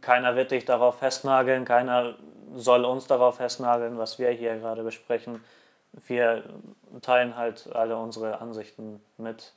keiner 0.00 0.36
wird 0.36 0.52
dich 0.52 0.64
darauf 0.64 0.98
festnageln, 0.98 1.66
keiner 1.66 2.14
soll 2.54 2.86
uns 2.86 3.06
darauf 3.06 3.36
festnageln, 3.36 3.98
was 3.98 4.18
wir 4.18 4.30
hier 4.30 4.56
gerade 4.58 4.82
besprechen. 4.82 5.44
Wir 6.06 6.44
teilen 7.02 7.36
halt 7.36 7.68
alle 7.74 7.94
unsere 7.98 8.40
Ansichten 8.40 9.02
mit 9.18 9.52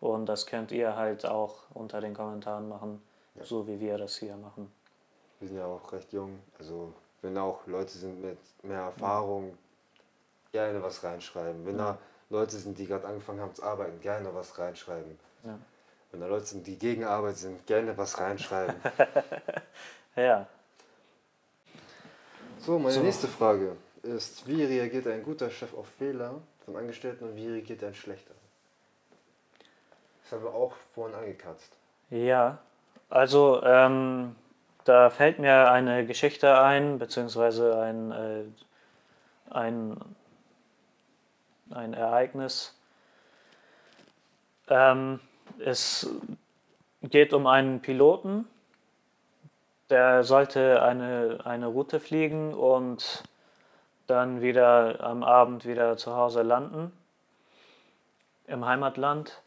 und 0.00 0.24
das 0.24 0.46
könnt 0.46 0.72
ihr 0.72 0.96
halt 0.96 1.26
auch 1.26 1.56
unter 1.74 2.00
den 2.00 2.14
Kommentaren 2.14 2.66
machen, 2.70 3.02
Ja. 3.34 3.44
so 3.44 3.66
wie 3.66 3.78
wir 3.78 3.98
das 3.98 4.16
hier 4.16 4.36
machen. 4.38 4.72
Wir 5.40 5.48
sind 5.48 5.58
ja 5.58 5.66
auch 5.66 5.92
recht 5.92 6.10
jung. 6.14 6.38
Also 6.58 6.94
wenn 7.20 7.36
auch 7.36 7.66
Leute 7.66 7.92
sind 7.92 8.22
mit 8.22 8.38
mehr 8.62 8.80
Erfahrung, 8.80 9.58
gerne 10.52 10.82
was 10.82 11.04
reinschreiben. 11.04 11.66
Wenn 11.66 11.76
da 11.76 11.98
Leute 12.30 12.56
sind, 12.56 12.78
die 12.78 12.86
gerade 12.86 13.06
angefangen 13.06 13.40
haben 13.40 13.54
zu 13.54 13.62
arbeiten, 13.62 14.00
gerne 14.00 14.34
was 14.34 14.58
reinschreiben. 14.58 15.18
Ja. 15.44 15.58
Wenn 16.10 16.20
da 16.20 16.26
Leute 16.26 16.46
sind, 16.46 16.66
die 16.66 16.78
gegen 16.78 17.04
Arbeit 17.04 17.36
sind, 17.36 17.66
gerne 17.66 17.96
was 17.96 18.18
reinschreiben. 18.18 18.74
Ja, 20.16 20.46
So, 22.60 22.78
meine 22.78 22.94
So. 22.94 23.00
nächste 23.02 23.26
Frage 23.26 23.76
ist, 24.04 24.46
wie 24.46 24.62
reagiert 24.64 25.08
ein 25.08 25.24
guter 25.24 25.50
Chef 25.50 25.74
auf 25.74 25.88
Fehler 25.98 26.34
von 26.64 26.76
Angestellten 26.76 27.24
und 27.24 27.34
wie 27.36 27.48
reagiert 27.48 27.82
ein 27.82 27.94
schlechter? 27.94 28.32
Das 30.22 30.32
haben 30.32 30.44
wir 30.44 30.54
auch 30.54 30.72
vorhin 30.94 31.16
angekratzt. 31.16 31.72
Ja, 32.10 32.58
also 33.10 33.60
ähm, 33.64 34.36
da 34.84 35.10
fällt 35.10 35.40
mir 35.40 35.70
eine 35.72 36.06
Geschichte 36.06 36.58
ein, 36.60 36.98
beziehungsweise 36.98 37.76
ein, 37.82 38.12
äh, 38.12 38.44
ein, 39.50 40.00
ein 41.70 41.94
Ereignis. 41.94 42.74
Ähm, 44.68 45.20
es 45.58 46.08
geht 47.02 47.32
um 47.32 47.46
einen 47.46 47.80
Piloten, 47.80 48.46
der 49.90 50.24
sollte 50.24 50.82
eine, 50.82 51.40
eine 51.44 51.66
Route 51.66 52.00
fliegen 52.00 52.54
und 52.54 53.22
dann 54.06 54.40
wieder 54.40 55.02
am 55.02 55.22
Abend 55.22 55.64
wieder 55.66 55.96
zu 55.96 56.16
Hause 56.16 56.42
landen 56.42 56.92
im 58.46 58.64
Heimatland. 58.64 59.40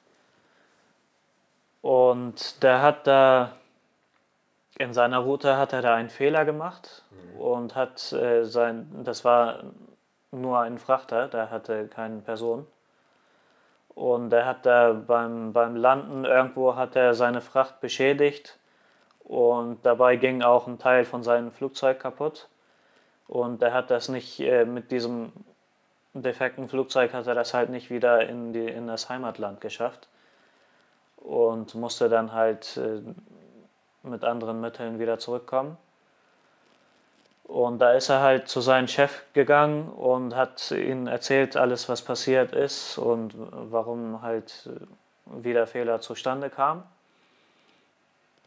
Und 1.82 2.64
der 2.64 2.82
hat 2.82 3.08
da, 3.08 3.54
in 4.78 4.94
seiner 4.94 5.20
Route 5.20 5.58
hat 5.58 5.74
er 5.74 5.82
da 5.82 5.96
einen 5.96 6.10
Fehler 6.10 6.46
gemacht 6.46 7.04
und 7.38 7.76
hat 7.76 8.12
äh, 8.14 8.44
sein, 8.44 9.04
das 9.04 9.24
war 9.24 9.64
nur 10.32 10.60
einen 10.60 10.78
Frachter, 10.78 11.28
der 11.28 11.50
hatte 11.50 11.88
keine 11.88 12.20
Person. 12.20 12.68
Und 13.90 14.32
er 14.32 14.46
hat 14.46 14.66
da 14.66 14.94
beim, 14.94 15.54
beim 15.54 15.76
Landen 15.76 16.26
irgendwo 16.26 16.76
hat 16.76 16.96
er 16.96 17.14
seine 17.14 17.42
Fracht 17.42 17.82
beschädigt 17.82 18.60
und 19.24 19.84
dabei 19.84 20.18
ging 20.18 20.44
auch 20.44 20.68
ein 20.68 20.78
Teil 20.78 21.04
von 21.04 21.24
seinem 21.24 21.52
Flugzeug 21.52 22.00
kaputt. 22.00 22.48
Und 23.28 23.62
er 23.62 23.74
hat 23.74 23.90
das 23.92 24.08
nicht 24.08 24.40
äh, 24.40 24.66
mit 24.66 24.92
diesem 24.92 25.34
defekten 26.14 26.68
Flugzeug 26.70 27.14
hat 27.14 27.28
er 27.28 27.36
das 27.36 27.54
halt 27.54 27.70
nicht 27.70 27.90
wieder 27.90 28.28
in, 28.28 28.54
die, 28.54 28.66
in 28.66 28.88
das 28.88 29.10
Heimatland 29.10 29.62
geschafft 29.62 30.08
und 31.18 31.76
musste 31.76 32.10
dann 32.10 32.34
halt 32.34 32.78
äh, 32.78 33.02
mit 34.04 34.24
anderen 34.24 34.62
Mitteln 34.62 35.00
wieder 35.00 35.20
zurückkommen. 35.20 35.78
Und 37.48 37.80
da 37.80 37.94
ist 37.94 38.10
er 38.10 38.20
halt 38.20 38.50
zu 38.50 38.60
seinem 38.60 38.90
Chef 38.90 39.24
gegangen 39.32 39.88
und 39.90 40.36
hat 40.36 40.70
ihm 40.72 41.08
erzählt, 41.08 41.56
alles 41.56 41.88
was 41.88 42.02
passiert 42.02 42.52
ist 42.54 42.98
und 42.98 43.34
warum 43.38 44.22
halt 44.22 44.68
äh, 44.68 45.44
wieder 45.44 45.66
Fehler 45.66 46.02
zustande 46.02 46.50
kam. 46.50 46.84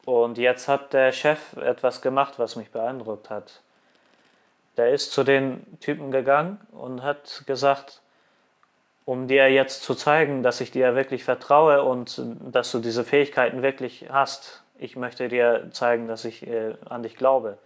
Und 0.04 0.36
jetzt 0.36 0.68
hat 0.68 0.92
der 0.92 1.12
Chef 1.12 1.56
etwas 1.56 2.02
gemacht, 2.02 2.38
was 2.38 2.56
mich 2.56 2.70
beeindruckt 2.70 3.30
hat. 3.30 3.62
Der 4.76 4.92
ist 4.92 5.12
zu 5.12 5.24
den 5.24 5.78
Typen 5.80 6.10
gegangen 6.10 6.60
und 6.70 7.02
hat 7.02 7.44
gesagt, 7.46 8.02
um 9.06 9.28
dir 9.28 9.50
jetzt 9.50 9.82
zu 9.82 9.94
zeigen, 9.94 10.42
dass 10.42 10.60
ich 10.60 10.70
dir 10.70 10.94
wirklich 10.94 11.24
vertraue 11.24 11.82
und 11.82 12.20
dass 12.52 12.70
du 12.70 12.80
diese 12.80 13.04
Fähigkeiten 13.04 13.62
wirklich 13.62 14.06
hast. 14.10 14.62
Ich 14.78 14.94
möchte 14.94 15.28
dir 15.28 15.68
zeigen, 15.72 16.06
dass 16.06 16.26
ich 16.26 16.46
äh, 16.46 16.74
an 16.88 17.02
dich 17.02 17.16
glaube. 17.16 17.58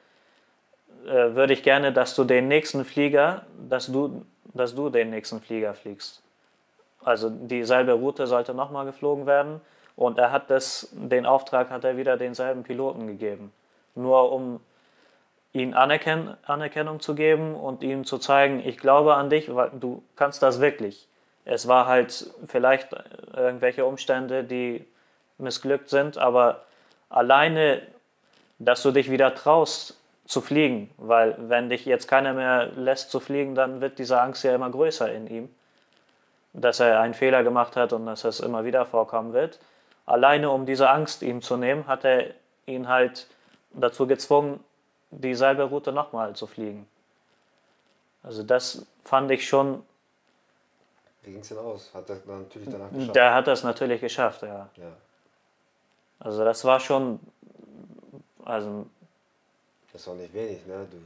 Äh, 1.04 1.34
würde 1.34 1.52
ich 1.52 1.62
gerne, 1.62 1.92
dass 1.92 2.14
du 2.14 2.24
den 2.24 2.48
nächsten 2.48 2.84
Flieger, 2.84 3.42
dass 3.68 3.86
du, 3.86 4.24
dass 4.54 4.74
du 4.74 4.88
den 4.88 5.10
nächsten 5.10 5.40
Flieger 5.40 5.74
fliegst. 5.74 6.22
Also 7.02 7.28
dieselbe 7.28 7.92
Route 7.92 8.26
sollte 8.26 8.54
nochmal 8.54 8.86
geflogen 8.86 9.26
werden 9.26 9.60
und 9.96 10.18
er 10.18 10.32
hat 10.32 10.50
das, 10.50 10.88
den 10.92 11.26
Auftrag 11.26 11.70
hat 11.70 11.84
er 11.84 11.98
wieder 11.98 12.16
denselben 12.16 12.62
Piloten 12.62 13.06
gegeben. 13.06 13.52
Nur 13.94 14.32
um 14.32 14.60
ihm 15.52 15.74
Anerkenn 15.74 16.36
Anerkennung 16.44 17.00
zu 17.00 17.14
geben 17.14 17.54
und 17.54 17.82
ihm 17.82 18.04
zu 18.04 18.16
zeigen, 18.16 18.60
ich 18.64 18.78
glaube 18.78 19.14
an 19.14 19.28
dich, 19.28 19.54
weil 19.54 19.70
du 19.78 20.02
kannst 20.16 20.42
das 20.42 20.60
wirklich. 20.60 21.06
Es 21.44 21.68
war 21.68 21.86
halt 21.86 22.30
vielleicht 22.46 22.88
irgendwelche 23.36 23.84
Umstände, 23.84 24.42
die 24.42 24.86
missglückt 25.36 25.90
sind, 25.90 26.16
aber 26.16 26.62
alleine, 27.10 27.82
dass 28.58 28.82
du 28.82 28.90
dich 28.90 29.10
wieder 29.10 29.34
traust 29.34 30.00
zu 30.26 30.40
fliegen, 30.40 30.90
weil 30.96 31.36
wenn 31.38 31.68
dich 31.68 31.84
jetzt 31.84 32.08
keiner 32.08 32.32
mehr 32.32 32.66
lässt 32.76 33.10
zu 33.10 33.20
fliegen, 33.20 33.54
dann 33.54 33.80
wird 33.80 33.98
diese 33.98 34.20
Angst 34.20 34.42
ja 34.44 34.54
immer 34.54 34.70
größer 34.70 35.12
in 35.12 35.26
ihm, 35.26 35.54
dass 36.52 36.80
er 36.80 37.00
einen 37.00 37.14
Fehler 37.14 37.42
gemacht 37.44 37.76
hat 37.76 37.92
und 37.92 38.06
dass 38.06 38.24
es 38.24 38.40
immer 38.40 38.64
wieder 38.64 38.86
vorkommen 38.86 39.32
wird. 39.32 39.58
Alleine 40.06 40.50
um 40.50 40.66
diese 40.66 40.88
Angst 40.88 41.22
ihm 41.22 41.42
zu 41.42 41.56
nehmen, 41.56 41.86
hat 41.86 42.04
er 42.04 42.34
ihn 42.66 42.88
halt 42.88 43.26
dazu 43.72 44.06
gezwungen, 44.06 44.60
dieselbe 45.10 45.64
Route 45.64 45.92
nochmal 45.92 46.34
zu 46.34 46.46
fliegen. 46.46 46.88
Also 48.22 48.42
das 48.42 48.86
fand 49.04 49.30
ich 49.30 49.46
schon. 49.46 49.84
Wie 51.22 51.32
ging 51.32 51.40
es 51.40 51.48
denn 51.48 51.58
aus? 51.58 51.90
Hat 51.94 52.08
er 52.08 52.16
natürlich 52.26 52.68
danach 52.70 52.90
geschafft? 52.90 53.16
Der 53.16 53.34
hat 53.34 53.46
das 53.46 53.62
natürlich 53.62 54.00
geschafft, 54.00 54.42
ja. 54.42 54.68
ja. 54.76 54.92
Also 56.20 56.44
das 56.44 56.64
war 56.64 56.80
schon. 56.80 57.20
Also. 58.44 58.86
Das 59.94 60.06
war 60.08 60.14
nicht 60.16 60.34
wenig, 60.34 60.66
ne? 60.66 60.86
Du, 60.90 60.98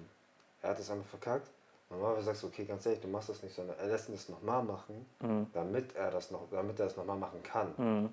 er 0.63 0.71
hat 0.71 0.81
es 0.81 0.91
einfach 0.91 1.07
verkackt. 1.07 1.49
Normalerweise 1.91 2.27
sagst 2.27 2.43
du, 2.43 2.47
okay, 2.49 2.65
ganz 2.65 2.85
ehrlich, 2.87 3.01
du 3.01 3.09
machst 3.09 3.29
das 3.29 3.43
nicht, 3.43 3.55
sondern 3.55 3.79
er 3.79 3.87
lässt 3.87 4.09
ihn 4.09 4.15
das 4.15 4.29
nochmal 4.29 4.63
machen, 4.63 5.07
mhm. 5.21 5.47
damit 5.53 5.95
er 5.95 6.11
das 6.11 6.31
noch, 6.31 6.49
damit 6.51 6.81
er 6.81 6.87
das 6.87 6.97
nochmal 6.97 7.17
machen 7.17 7.43
kann. 7.43 7.73
Mhm. 7.77 8.13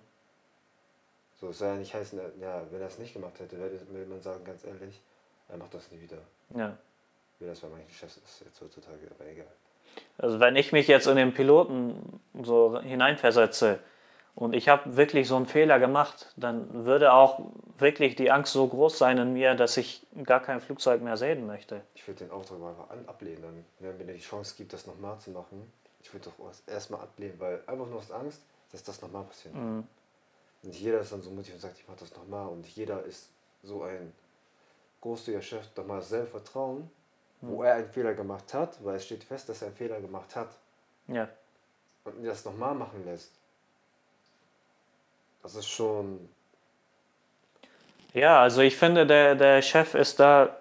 So, 1.39 1.49
es 1.49 1.57
soll 1.57 1.69
ja 1.69 1.75
nicht 1.75 1.93
heißen, 1.93 2.19
ja, 2.39 2.61
wenn 2.71 2.81
er 2.81 2.87
es 2.87 2.99
nicht 2.99 3.13
gemacht 3.13 3.39
hätte, 3.39 3.57
würde 3.57 4.09
man 4.09 4.21
sagen, 4.21 4.43
ganz 4.45 4.63
ehrlich, 4.65 5.01
er 5.49 5.57
macht 5.57 5.73
das 5.73 5.91
nie 5.91 6.01
wieder. 6.01 6.17
Ja. 6.55 6.77
Wie 7.39 7.45
das 7.45 7.59
bei 7.59 7.67
manchen 7.67 7.89
Chefs 7.91 8.17
ist 8.17 8.41
jetzt 8.45 8.61
heutzutage, 8.61 8.99
aber 9.17 9.29
egal. 9.29 9.47
Also 10.17 10.39
wenn 10.39 10.55
ich 10.55 10.71
mich 10.71 10.87
jetzt 10.87 11.07
in 11.07 11.15
den 11.15 11.33
Piloten 11.33 12.19
so 12.43 12.79
hineinversetze 12.81 13.79
und 14.35 14.53
ich 14.53 14.67
habe 14.67 14.97
wirklich 14.97 15.27
so 15.29 15.37
einen 15.37 15.45
Fehler 15.45 15.79
gemacht, 15.79 16.33
dann 16.35 16.85
würde 16.85 17.13
auch 17.13 17.39
wirklich 17.77 18.15
die 18.15 18.31
Angst 18.31 18.51
so 18.51 18.67
groß 18.67 18.97
sein 18.97 19.17
in 19.17 19.33
mir, 19.33 19.55
dass 19.55 19.77
ich 19.77 20.05
gar 20.23 20.41
kein 20.41 20.59
Flugzeug 20.59 21.01
mehr 21.01 21.15
sehen 21.15 21.47
möchte. 21.47 21.81
Ich 21.95 22.05
würde 22.05 22.25
den 22.25 22.31
Auftrag 22.31 22.59
mal 22.59 22.69
einfach 22.69 23.07
ablehnen, 23.07 23.41
dann, 23.41 23.65
wenn 23.79 24.05
mir 24.05 24.13
die 24.13 24.19
Chance 24.19 24.55
gibt, 24.57 24.73
das 24.73 24.87
nochmal 24.87 25.17
zu 25.19 25.31
machen. 25.31 25.71
Ich 26.01 26.13
würde 26.13 26.29
doch 26.29 26.51
erstmal 26.67 27.01
ablehnen, 27.01 27.39
weil 27.39 27.61
einfach 27.65 27.87
nur 27.87 27.97
aus 27.97 28.11
Angst, 28.11 28.41
dass 28.71 28.83
das 28.83 29.01
nochmal 29.01 29.23
passiert. 29.23 29.55
Mhm. 29.55 29.87
Nicht 30.63 30.81
jeder 30.81 30.99
ist 30.99 31.11
dann 31.11 31.21
so 31.21 31.29
mutig 31.29 31.53
und 31.53 31.59
sagt, 31.59 31.77
ich 31.79 31.87
mache 31.87 31.99
das 31.99 32.13
nochmal. 32.15 32.47
Und 32.47 32.67
jeder 32.67 33.03
ist 33.03 33.29
so 33.63 33.83
ein 33.83 34.11
großzügiger 35.01 35.41
Chef, 35.41 35.67
doch 35.75 35.85
mal 35.85 36.01
selber 36.01 36.27
vertrauen, 36.27 36.89
hm. 37.41 37.49
wo 37.49 37.63
er 37.63 37.75
einen 37.75 37.89
Fehler 37.89 38.13
gemacht 38.15 38.53
hat, 38.53 38.83
weil 38.83 38.95
es 38.95 39.05
steht 39.05 39.23
fest, 39.23 39.47
dass 39.47 39.61
er 39.61 39.67
einen 39.67 39.77
Fehler 39.77 40.01
gemacht 40.01 40.35
hat. 40.35 40.49
Ja. 41.07 41.29
Und 42.03 42.25
das 42.25 42.43
nochmal 42.45 42.73
machen 42.73 43.05
lässt. 43.05 43.31
Das 45.45 45.53
ist 45.53 45.67
schon. 45.67 46.27
Ja, 48.15 48.41
also 48.41 48.61
ich 48.61 48.77
finde, 48.77 49.05
der, 49.05 49.35
der 49.35 49.61
Chef 49.61 49.93
ist 49.93 50.19
da, 50.19 50.57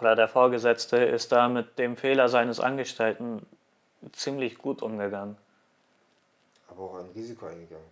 oder 0.00 0.16
der 0.16 0.26
Vorgesetzte 0.26 0.96
ist 0.96 1.30
da 1.30 1.48
mit 1.48 1.78
dem 1.78 1.96
Fehler 1.96 2.28
seines 2.28 2.58
Angestellten 2.58 3.46
ziemlich 4.10 4.58
gut 4.58 4.82
umgegangen. 4.82 5.36
Aber 6.68 6.82
auch 6.82 6.94
ein 6.96 7.08
Risiko 7.14 7.46
eingegangen. 7.46 7.86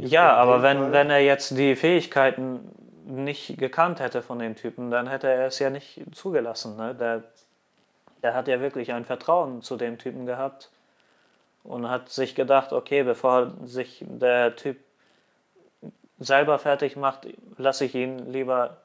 Ja, 0.00 0.34
aber 0.34 0.60
wenn, 0.60 0.92
wenn 0.92 1.08
er 1.08 1.20
jetzt 1.20 1.56
die 1.56 1.74
Fähigkeiten 1.74 2.60
nicht 3.06 3.56
gekannt 3.56 4.00
hätte 4.00 4.20
von 4.20 4.38
den 4.38 4.54
Typen, 4.54 4.90
dann 4.90 5.08
hätte 5.08 5.28
er 5.28 5.46
es 5.46 5.58
ja 5.60 5.70
nicht 5.70 6.02
zugelassen. 6.14 6.76
Ne? 6.76 6.94
Der, 6.94 7.22
der 8.22 8.34
hat 8.34 8.48
ja 8.48 8.60
wirklich 8.60 8.92
ein 8.92 9.06
Vertrauen 9.06 9.62
zu 9.62 9.78
dem 9.78 9.96
Typen 9.96 10.26
gehabt 10.26 10.68
und 11.64 11.88
hat 11.88 12.08
sich 12.08 12.34
gedacht, 12.34 12.72
okay, 12.72 13.02
bevor 13.02 13.52
sich 13.64 14.04
der 14.06 14.56
Typ 14.56 14.78
selber 16.18 16.58
fertig 16.58 16.96
macht, 16.96 17.26
lasse 17.56 17.84
ich 17.84 17.94
ihn 17.94 18.30
lieber 18.30 18.78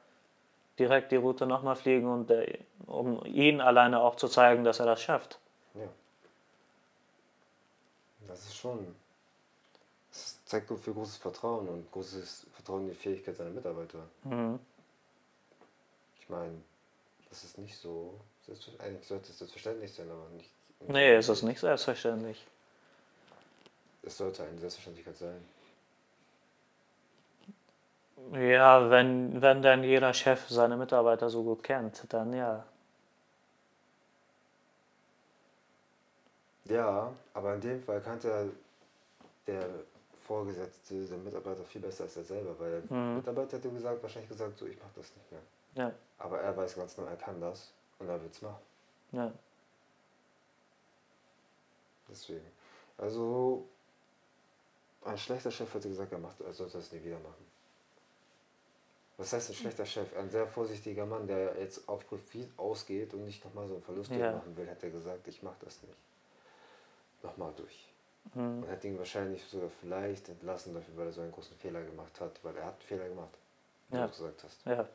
direkt 0.79 1.11
die 1.11 1.15
Route 1.15 1.45
nochmal 1.45 1.75
fliegen, 1.75 2.07
und 2.07 2.29
der, 2.29 2.47
um 2.85 3.25
ihn 3.25 3.61
alleine 3.61 4.01
auch 4.01 4.15
zu 4.15 4.27
zeigen, 4.27 4.63
dass 4.63 4.79
er 4.79 4.85
das 4.85 5.01
schafft. 5.01 5.39
Ja. 5.73 5.87
Das 8.27 8.45
ist 8.45 8.57
schon 8.57 8.95
zeigt 10.47 10.67
für 10.67 10.93
großes 10.93 11.17
Vertrauen 11.17 11.67
und 11.67 11.91
großes 11.91 12.47
Vertrauen 12.53 12.83
in 12.83 12.89
die 12.89 12.95
Fähigkeit 12.95 13.35
seiner 13.35 13.49
Mitarbeiter. 13.49 13.99
Mhm. 14.23 14.59
Ich 16.19 16.29
meine, 16.29 16.53
das 17.29 17.43
ist 17.43 17.57
nicht 17.57 17.77
so. 17.77 18.13
Eigentlich 18.79 19.05
sollte 19.05 19.29
es 19.29 19.39
selbstverständlich 19.39 19.93
sein, 19.93 20.09
aber 20.09 20.29
nicht. 20.35 20.49
Nee, 20.87 21.15
es 21.15 21.27
ist 21.27 21.43
nicht 21.43 21.59
selbstverständlich. 21.59 22.45
Es 24.07 24.17
sollte 24.17 24.43
eine 24.43 24.57
Selbstverständlichkeit 24.57 25.17
sein. 25.17 25.45
Ja, 28.31 28.89
wenn, 28.89 29.41
wenn 29.41 29.61
dann 29.61 29.83
jeder 29.83 30.13
Chef 30.13 30.47
seine 30.47 30.77
Mitarbeiter 30.77 31.29
so 31.29 31.43
gut 31.43 31.61
kennt, 31.61 32.01
dann 32.13 32.31
ja. 32.33 32.65
Ja, 36.65 37.13
aber 37.33 37.55
in 37.55 37.61
dem 37.61 37.81
Fall 37.81 37.99
kannte 37.99 38.49
der 39.45 39.65
Vorgesetzte, 40.25 41.05
der 41.05 41.17
Mitarbeiter 41.17 41.63
viel 41.65 41.81
besser 41.81 42.05
als 42.05 42.15
er 42.15 42.23
selber, 42.23 42.57
weil 42.59 42.81
der 42.81 42.97
mhm. 42.97 43.17
Mitarbeiter 43.17 43.57
hätte 43.57 43.69
gesagt, 43.69 44.01
wahrscheinlich 44.01 44.29
gesagt, 44.29 44.57
so 44.57 44.65
ich 44.65 44.77
mache 44.79 44.91
das 44.95 45.13
nicht 45.15 45.31
mehr. 45.31 45.41
Ja. 45.75 45.93
Aber 46.17 46.39
er 46.39 46.55
weiß 46.55 46.75
ganz 46.75 46.95
genau, 46.95 47.09
er 47.09 47.17
kann 47.17 47.39
das 47.41 47.73
und 47.99 48.07
er 48.07 48.21
wird 48.21 48.33
es 48.33 48.41
machen. 48.41 48.61
Ja. 49.11 49.31
Deswegen. 52.09 52.45
Also 52.97 53.67
ein 55.07 55.17
schlechter 55.17 55.51
Chef 55.51 55.73
hätte 55.73 55.89
gesagt, 55.89 56.11
er, 56.11 56.19
macht, 56.19 56.39
er 56.41 56.53
sollte 56.53 56.77
das 56.77 56.91
nie 56.91 57.03
wieder 57.03 57.19
machen. 57.19 57.45
Was 59.17 59.33
heißt 59.33 59.49
ein 59.49 59.55
schlechter 59.55 59.85
Chef? 59.85 60.15
Ein 60.15 60.29
sehr 60.29 60.45
vorsichtiger 60.45 61.05
Mann, 61.05 61.25
der 61.25 61.59
jetzt 61.59 61.89
auf 61.89 62.07
Profit 62.07 62.49
ausgeht 62.57 63.13
und 63.13 63.25
nicht 63.25 63.43
nochmal 63.43 63.67
so 63.67 63.73
einen 63.73 63.83
Verlust 63.83 64.11
ja. 64.11 64.33
machen 64.33 64.55
will, 64.55 64.67
hätte 64.67 64.91
gesagt, 64.91 65.27
ich 65.27 65.41
mache 65.41 65.57
das 65.65 65.81
nicht. 65.81 65.95
Nochmal 67.23 67.51
durch. 67.55 67.87
Mhm. 68.35 68.63
Und 68.63 68.69
hat 68.69 68.83
ihn 68.83 68.97
wahrscheinlich 68.99 69.43
sogar 69.45 69.69
vielleicht 69.81 70.29
entlassen 70.29 70.73
dafür, 70.75 70.97
weil 70.97 71.07
er 71.07 71.11
so 71.11 71.21
einen 71.21 71.31
großen 71.31 71.57
Fehler 71.57 71.81
gemacht 71.81 72.21
hat, 72.21 72.39
weil 72.43 72.55
er 72.57 72.65
hat 72.65 72.73
einen 72.73 72.83
Fehler 72.83 73.09
gemacht, 73.09 73.33
wie 73.89 73.97
ja. 73.97 74.05
du 74.05 74.11
gesagt 74.11 74.43
hast. 74.43 74.65
Ja. 74.65 74.87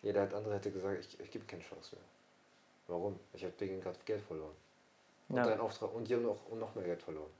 Jeder 0.00 0.22
andere 0.22 0.54
hätte 0.54 0.70
gesagt, 0.70 0.98
ich, 1.00 1.20
ich 1.20 1.30
gebe 1.30 1.44
keine 1.44 1.62
Chance 1.62 1.96
mehr. 1.96 2.04
Warum? 2.88 3.20
Ich 3.34 3.44
habe 3.44 3.52
wegen 3.58 3.80
gerade 3.80 3.98
Geld 4.06 4.22
verloren. 4.22 4.56
Und 5.28 5.36
ja. 5.36 5.44
deinen 5.44 5.60
Auftrag 5.60 5.92
und 5.94 6.08
hier 6.08 6.16
noch, 6.16 6.46
und 6.48 6.58
noch 6.58 6.74
mehr 6.74 6.84
Geld 6.84 7.02
verloren. 7.02 7.30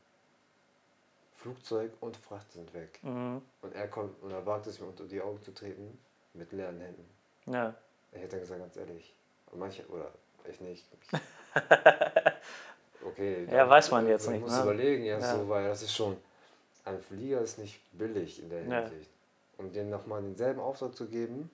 Flugzeug 1.40 1.92
und 2.00 2.16
Fracht 2.16 2.50
sind 2.52 2.72
weg. 2.74 2.98
Mhm. 3.02 3.40
Und 3.62 3.74
er 3.74 3.88
kommt 3.88 4.22
und 4.22 4.30
er 4.30 4.44
wagt 4.44 4.66
es 4.66 4.78
mir 4.80 4.86
unter 4.86 5.04
die 5.04 5.20
Augen 5.20 5.40
zu 5.42 5.52
treten 5.52 5.98
mit 6.34 6.52
leeren 6.52 6.80
Händen. 6.80 7.08
Ja. 7.46 7.74
Er 8.12 8.20
hätte 8.20 8.38
gesagt, 8.40 8.60
ganz 8.60 8.76
ehrlich, 8.76 9.14
manche, 9.52 9.86
oder 9.88 10.10
ich 10.48 10.60
nicht, 10.60 10.84
Okay. 13.02 13.46
Ja, 13.50 13.68
weiß 13.68 13.90
man 13.92 14.06
jetzt 14.06 14.26
man 14.26 14.34
nicht, 14.34 14.42
muss 14.42 14.54
ne? 14.56 14.62
überlegen, 14.62 15.04
ja, 15.04 15.18
Ja. 15.18 15.36
so, 15.36 15.48
weil 15.48 15.68
das 15.68 15.82
ist 15.82 15.94
schon. 15.94 16.16
Ein 16.84 17.00
Flieger 17.00 17.40
ist 17.40 17.58
nicht 17.58 17.80
billig 17.92 18.42
in 18.42 18.50
der 18.50 18.62
Ja. 18.64 18.80
Hinsicht. 18.82 19.10
Und 19.58 19.74
denen 19.74 19.90
nochmal 19.90 20.22
denselben 20.22 20.60
Auftrag 20.60 20.94
zu 20.94 21.06
geben, 21.06 21.50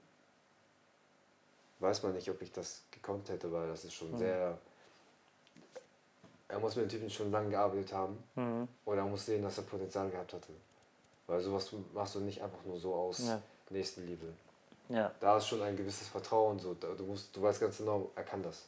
weiß 1.80 2.02
man 2.02 2.14
nicht, 2.14 2.28
ob 2.30 2.40
ich 2.42 2.52
das 2.52 2.82
gekonnt 2.90 3.28
hätte, 3.28 3.52
weil 3.52 3.68
das 3.68 3.84
ist 3.84 3.94
schon 3.94 4.12
Mhm. 4.12 4.18
sehr. 4.18 4.58
Er 6.56 6.60
muss 6.60 6.74
mit 6.74 6.86
dem 6.86 6.88
Typen 6.88 7.10
schon 7.10 7.30
lange 7.30 7.50
gearbeitet 7.50 7.92
haben 7.92 8.16
Mhm. 8.34 8.66
oder 8.86 8.98
er 9.02 9.04
muss 9.06 9.26
sehen, 9.26 9.42
dass 9.42 9.58
er 9.58 9.64
Potenzial 9.64 10.08
gehabt 10.10 10.32
hatte. 10.32 10.48
Weil 11.26 11.40
sowas 11.42 11.70
machst 11.92 12.14
du 12.14 12.20
nicht 12.20 12.42
einfach 12.42 12.64
nur 12.64 12.78
so 12.78 12.94
aus 12.94 13.18
Ja. 13.26 13.42
Nächstenliebe. 13.68 14.26
Ja. 14.88 15.12
Da 15.20 15.36
ist 15.36 15.48
schon 15.48 15.60
ein 15.60 15.76
gewisses 15.76 16.08
Vertrauen 16.08 16.58
so. 16.58 16.72
Du, 16.72 17.04
musst, 17.04 17.36
du 17.36 17.42
weißt 17.42 17.60
ganz 17.60 17.76
genau, 17.76 18.10
er 18.14 18.22
kann 18.24 18.42
das. 18.42 18.64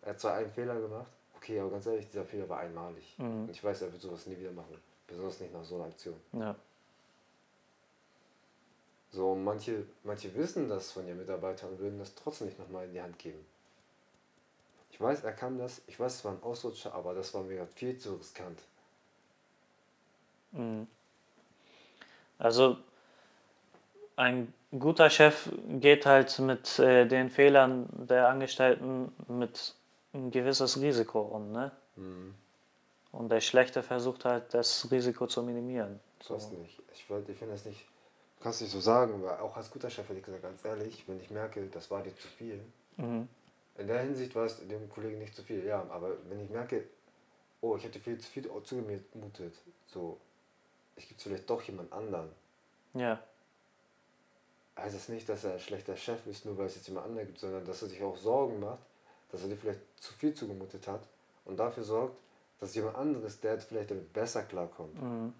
Er 0.00 0.10
hat 0.10 0.20
zwar 0.20 0.34
einen 0.34 0.50
Fehler 0.50 0.80
gemacht, 0.80 1.10
okay, 1.36 1.60
aber 1.60 1.70
ganz 1.72 1.84
ehrlich, 1.86 2.06
dieser 2.06 2.24
Fehler 2.24 2.48
war 2.48 2.60
einmalig. 2.60 3.14
Mhm. 3.18 3.42
Und 3.42 3.50
ich 3.50 3.62
weiß, 3.62 3.82
er 3.82 3.92
wird 3.92 4.00
sowas 4.00 4.24
nie 4.26 4.38
wieder 4.38 4.52
machen. 4.52 4.78
Besonders 5.06 5.38
nicht 5.40 5.52
nach 5.52 5.64
so 5.64 5.74
einer 5.76 5.84
Aktion. 5.84 6.16
Ja. 6.32 6.54
So, 9.10 9.34
manche, 9.34 9.84
manche 10.02 10.34
wissen 10.34 10.68
das 10.68 10.92
von 10.92 11.06
ihren 11.06 11.18
Mitarbeitern 11.18 11.70
und 11.70 11.78
würden 11.78 11.98
das 11.98 12.14
trotzdem 12.14 12.46
nicht 12.48 12.58
nochmal 12.58 12.84
in 12.86 12.92
die 12.92 13.00
Hand 13.02 13.18
geben. 13.18 13.44
Ich 14.96 15.00
weiß, 15.02 15.24
er 15.24 15.32
kann 15.32 15.58
das. 15.58 15.82
Ich 15.88 16.00
weiß, 16.00 16.14
es 16.14 16.24
war 16.24 16.32
ein 16.32 16.42
Ausrutscher, 16.42 16.94
aber 16.94 17.12
das 17.12 17.34
war 17.34 17.42
mir 17.42 17.66
viel 17.74 17.98
zu 17.98 18.14
riskant. 18.14 18.58
Mhm. 20.52 20.86
Also 22.38 22.78
ein 24.16 24.54
guter 24.78 25.10
Chef 25.10 25.50
geht 25.68 26.06
halt 26.06 26.38
mit 26.38 26.78
äh, 26.78 27.06
den 27.06 27.28
Fehlern 27.28 27.90
der 28.08 28.28
Angestellten 28.30 29.12
mit 29.28 29.74
ein 30.14 30.30
gewisses 30.30 30.80
Risiko 30.80 31.20
um, 31.20 31.52
ne? 31.52 31.72
Und 33.12 33.28
der 33.28 33.42
Schlechte 33.42 33.82
versucht 33.82 34.24
halt 34.24 34.54
das 34.54 34.90
Risiko 34.90 35.26
zu 35.26 35.42
minimieren. 35.42 36.00
Ich 36.22 36.30
weiß 36.30 36.52
nicht. 36.52 36.80
Ich, 36.94 37.04
ich 37.10 37.36
finde 37.36 37.52
das 37.52 37.66
nicht. 37.66 37.84
Du 38.38 38.44
kannst 38.44 38.62
nicht 38.62 38.70
so 38.70 38.80
sagen, 38.80 39.22
weil 39.22 39.40
auch 39.40 39.54
als 39.58 39.70
guter 39.70 39.90
Chef 39.90 40.08
hätte 40.08 40.20
ich 40.20 40.24
gesagt, 40.24 40.42
ganz 40.42 40.64
ehrlich, 40.64 41.04
wenn 41.06 41.20
ich 41.20 41.30
merke, 41.30 41.66
das 41.66 41.90
war 41.90 42.02
dir 42.02 42.16
zu 42.16 42.28
viel. 42.28 42.64
Mhm. 42.96 43.28
In 43.78 43.86
der 43.86 44.00
Hinsicht 44.00 44.34
war 44.34 44.44
es 44.44 44.66
dem 44.66 44.88
Kollegen 44.88 45.18
nicht 45.18 45.34
zu 45.34 45.42
viel, 45.42 45.64
ja. 45.64 45.86
Aber 45.90 46.16
wenn 46.28 46.40
ich 46.40 46.50
merke, 46.50 46.84
oh, 47.60 47.76
ich 47.76 47.84
hätte 47.84 48.00
viel 48.00 48.18
zu 48.18 48.30
viel 48.30 48.50
zugemutet, 48.64 49.54
so, 49.86 50.18
ich 50.96 51.08
gibt 51.08 51.20
vielleicht 51.20 51.48
doch 51.48 51.62
jemand 51.62 51.92
anderen. 51.92 52.30
Ja, 52.94 53.20
heißt 54.78 54.94
das 54.94 55.08
nicht, 55.08 55.28
dass 55.28 55.44
er 55.44 55.54
ein 55.54 55.60
schlechter 55.60 55.96
Chef 55.96 56.26
ist, 56.26 56.44
nur 56.44 56.56
weil 56.58 56.66
es 56.66 56.76
jetzt 56.76 56.88
jemand 56.88 57.06
anderen 57.06 57.26
gibt, 57.26 57.40
sondern 57.40 57.64
dass 57.64 57.82
er 57.82 57.88
sich 57.88 58.02
auch 58.02 58.16
Sorgen 58.16 58.60
macht, 58.60 58.78
dass 59.32 59.42
er 59.42 59.48
dir 59.48 59.56
vielleicht 59.56 59.80
zu 59.96 60.12
viel 60.12 60.34
zugemutet 60.34 60.86
hat 60.86 61.02
und 61.44 61.56
dafür 61.56 61.82
sorgt, 61.82 62.16
dass 62.60 62.74
jemand 62.74 62.96
anderes, 62.96 63.40
der 63.40 63.58
vielleicht 63.58 63.90
damit 63.90 64.12
besser 64.12 64.42
klarkommt, 64.42 65.00
mhm. 65.00 65.32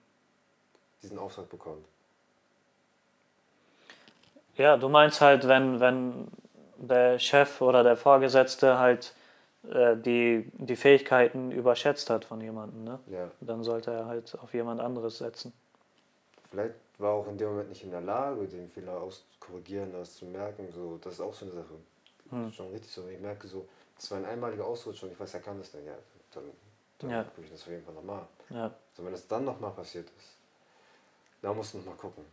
diesen 1.02 1.18
Auftrag 1.18 1.48
bekommt. 1.48 1.86
ja, 4.56 4.76
du 4.76 4.88
meinst 4.88 5.20
halt, 5.20 5.46
wenn, 5.46 5.80
wenn 5.80 6.28
der 6.78 7.19
Chef 7.19 7.61
oder 7.61 7.82
der 7.82 7.97
Vorgesetzte 7.97 8.78
halt 8.78 9.15
äh, 9.70 9.97
die, 9.97 10.51
die 10.55 10.77
Fähigkeiten 10.77 11.51
überschätzt 11.51 12.11
hat 12.11 12.24
von 12.24 12.40
jemandem, 12.40 12.85
ne? 12.85 13.01
Ja, 13.09 13.31
Dann 13.40 13.62
sollte 13.65 13.90
er 13.93 14.07
halt 14.07 14.36
auf 14.40 14.55
jemand 14.55 14.81
anderes 14.81 15.19
setzen. 15.19 15.53
vielleicht 16.51 16.74
war 16.98 17.12
auch 17.12 17.27
in 17.28 17.36
dem 17.36 17.48
Moment 17.48 17.69
nicht 17.69 17.85
in 17.85 17.90
der 17.90 18.01
Lage, 18.01 18.47
den 18.47 18.69
Fehler 18.69 19.01
auszukorrigieren, 19.01 19.93
das 19.93 20.15
zu 20.16 20.24
merken, 20.27 20.70
so, 20.73 20.98
das 21.03 21.15
ist 21.15 21.20
auch 21.20 21.35
so 21.35 21.44
eine 21.47 21.55
Sache. 21.55 21.74
Hm. 22.31 22.53
Schon 22.53 22.70
richtig 22.70 22.90
so, 22.90 23.05
wenn 23.07 23.15
ich 23.15 23.20
merke 23.20 23.47
so, 23.48 23.69
das 23.97 24.11
war 24.11 24.19
ein 24.19 24.24
einmaliger 24.24 24.65
Ausrutscher 24.65 25.07
und 25.07 25.12
ich 25.12 25.20
weiß, 25.20 25.35
er 25.35 25.40
kann 25.40 25.59
das 25.59 25.70
dann, 25.73 25.85
ja, 25.85 25.94
dann, 26.32 26.44
dann 26.98 27.11
Ja. 27.11 27.23
gucke 27.24 27.43
ich 27.43 27.51
das 27.51 27.62
auf 27.62 27.69
jeden 27.69 27.85
Fall 27.85 27.94
nochmal. 27.94 28.23
Ja, 28.51 28.73
So, 28.97 29.05
wenn 29.05 29.12
es 29.15 29.27
dann 29.28 29.44
nochmal 29.44 29.73
passiert 29.73 30.09
ist, 30.19 30.36
da 31.43 31.53
musst 31.53 31.74
du 31.74 31.78
nochmal 31.78 31.97
gucken. 31.97 32.24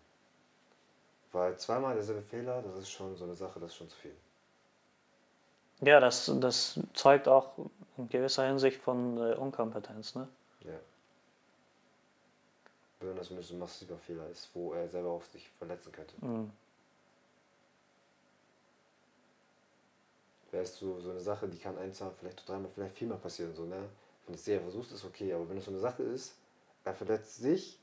Weil 1.32 1.57
zweimal 1.57 1.95
derselbe 1.95 2.22
Fehler, 2.22 2.61
das 2.61 2.78
ist 2.80 2.90
schon 2.91 3.15
so 3.18 3.24
eine 3.26 3.36
Sache, 3.36 3.60
das 3.60 3.72
ist 3.72 3.76
schon 3.78 3.90
zu 3.90 3.98
viel. 3.98 4.15
Ja 5.85 5.99
das, 5.99 6.31
das 6.39 6.80
zeugt 6.93 7.27
auch 7.27 7.53
in 7.97 8.10
gewisser 8.10 8.45
Hinsicht 8.47 8.81
von 8.81 9.18
äh, 9.18 9.35
Unkompetenz, 9.35 10.15
ne? 10.15 10.27
Ja. 10.61 10.80
Besonders 12.99 13.31
wenn 13.31 13.38
es 13.38 13.51
ein 13.51 13.60
massiver 13.60 13.97
Fehler 13.97 14.27
ist, 14.30 14.49
wo 14.53 14.73
er 14.73 14.88
selber 14.89 15.10
auch 15.10 15.23
sich 15.23 15.49
verletzen 15.57 15.91
könnte. 15.91 16.14
Mhm. 16.26 16.51
Wäre 20.51 20.64
es 20.64 20.77
so, 20.77 20.99
so 20.99 21.10
eine 21.10 21.19
Sache, 21.19 21.47
die 21.47 21.57
kann 21.57 21.77
ein, 21.80 21.93
zwei, 21.93 22.11
vielleicht 22.19 22.47
dreimal, 22.47 22.69
vielleicht 22.69 22.95
viermal 22.95 23.18
passieren. 23.18 23.55
So, 23.55 23.65
ne? 23.65 23.89
Wenn 24.26 24.35
es 24.35 24.45
sehr 24.45 24.61
versucht, 24.61 24.91
ist 24.91 25.03
okay. 25.03 25.34
Aber 25.34 25.49
wenn 25.49 25.57
es 25.57 25.65
so 25.65 25.72
eine 25.72 25.80
Sache 25.80 26.03
ist, 26.03 26.35
er 26.84 26.93
verletzt 26.93 27.38
sich 27.38 27.80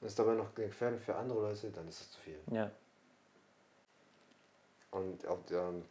und 0.00 0.06
ist 0.06 0.18
dabei 0.18 0.34
noch 0.34 0.54
Gefährdung 0.54 1.00
für 1.00 1.16
andere 1.16 1.40
Leute, 1.40 1.70
dann 1.70 1.88
ist 1.88 2.00
es 2.00 2.12
zu 2.12 2.20
viel. 2.20 2.38
Ja, 2.50 2.70
Und 4.90 5.26
auch, 5.26 5.38
ähm, 5.50 5.84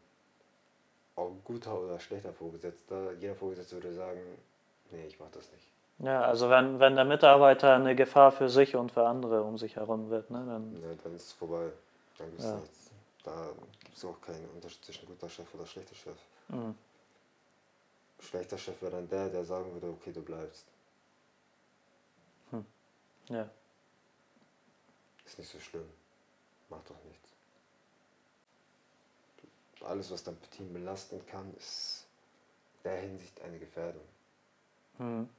auch 1.15 1.29
ein 1.29 1.41
guter 1.43 1.79
oder 1.79 1.99
schlechter 1.99 2.33
Vorgesetzter, 2.33 3.13
jeder 3.13 3.35
Vorgesetzte 3.35 3.75
würde 3.75 3.93
sagen, 3.93 4.19
nee, 4.91 5.05
ich 5.07 5.19
mach 5.19 5.29
das 5.31 5.49
nicht. 5.51 5.67
ja 5.99 6.21
also 6.21 6.49
wenn, 6.49 6.79
wenn 6.79 6.95
der 6.95 7.05
Mitarbeiter 7.05 7.73
eine 7.75 7.95
Gefahr 7.95 8.31
für 8.31 8.49
sich 8.49 8.75
und 8.75 8.91
für 8.91 9.05
andere 9.07 9.43
um 9.43 9.57
sich 9.57 9.75
herum 9.77 10.09
wird, 10.09 10.29
ne? 10.29 10.43
Dann, 10.45 10.81
Ja, 10.81 10.93
dann 11.03 11.15
ist 11.15 11.27
es 11.27 11.31
vorbei. 11.33 11.71
Dann 12.17 12.29
gibt's 12.31 12.45
Ja. 12.45 12.55
nichts. 12.55 12.91
Da 13.23 13.49
gibt 13.83 13.97
es 13.97 14.05
auch 14.05 14.19
keinen 14.21 14.47
Unterschied 14.53 14.83
zwischen 14.85 15.05
guter 15.07 15.29
Chef 15.29 15.47
oder 15.55 15.65
schlechter 15.65 15.95
Chef. 15.95 16.17
mhm. 16.49 16.75
Schlechter 18.19 18.57
Chef 18.57 18.81
wäre 18.81 18.91
dann 18.93 19.09
der, 19.09 19.29
der 19.29 19.43
sagen 19.45 19.71
würde, 19.73 19.87
okay, 19.87 20.11
du 20.11 20.21
bleibst. 20.21 20.65
ja. 23.29 23.49
Ist 25.25 25.39
nicht 25.39 25.51
so 25.51 25.59
schlimm. 25.59 25.89
Macht 26.69 26.87
doch 26.89 26.95
nichts. 27.09 27.24
Alles, 29.87 30.11
was 30.11 30.23
dein 30.23 30.37
Team 30.51 30.73
belasten 30.73 31.25
kann, 31.27 31.53
ist 31.57 32.07
in 32.83 32.91
der 32.91 32.99
Hinsicht 33.01 33.41
eine 33.41 33.59
Gefährdung. 33.59 34.01
Mhm. 34.97 35.29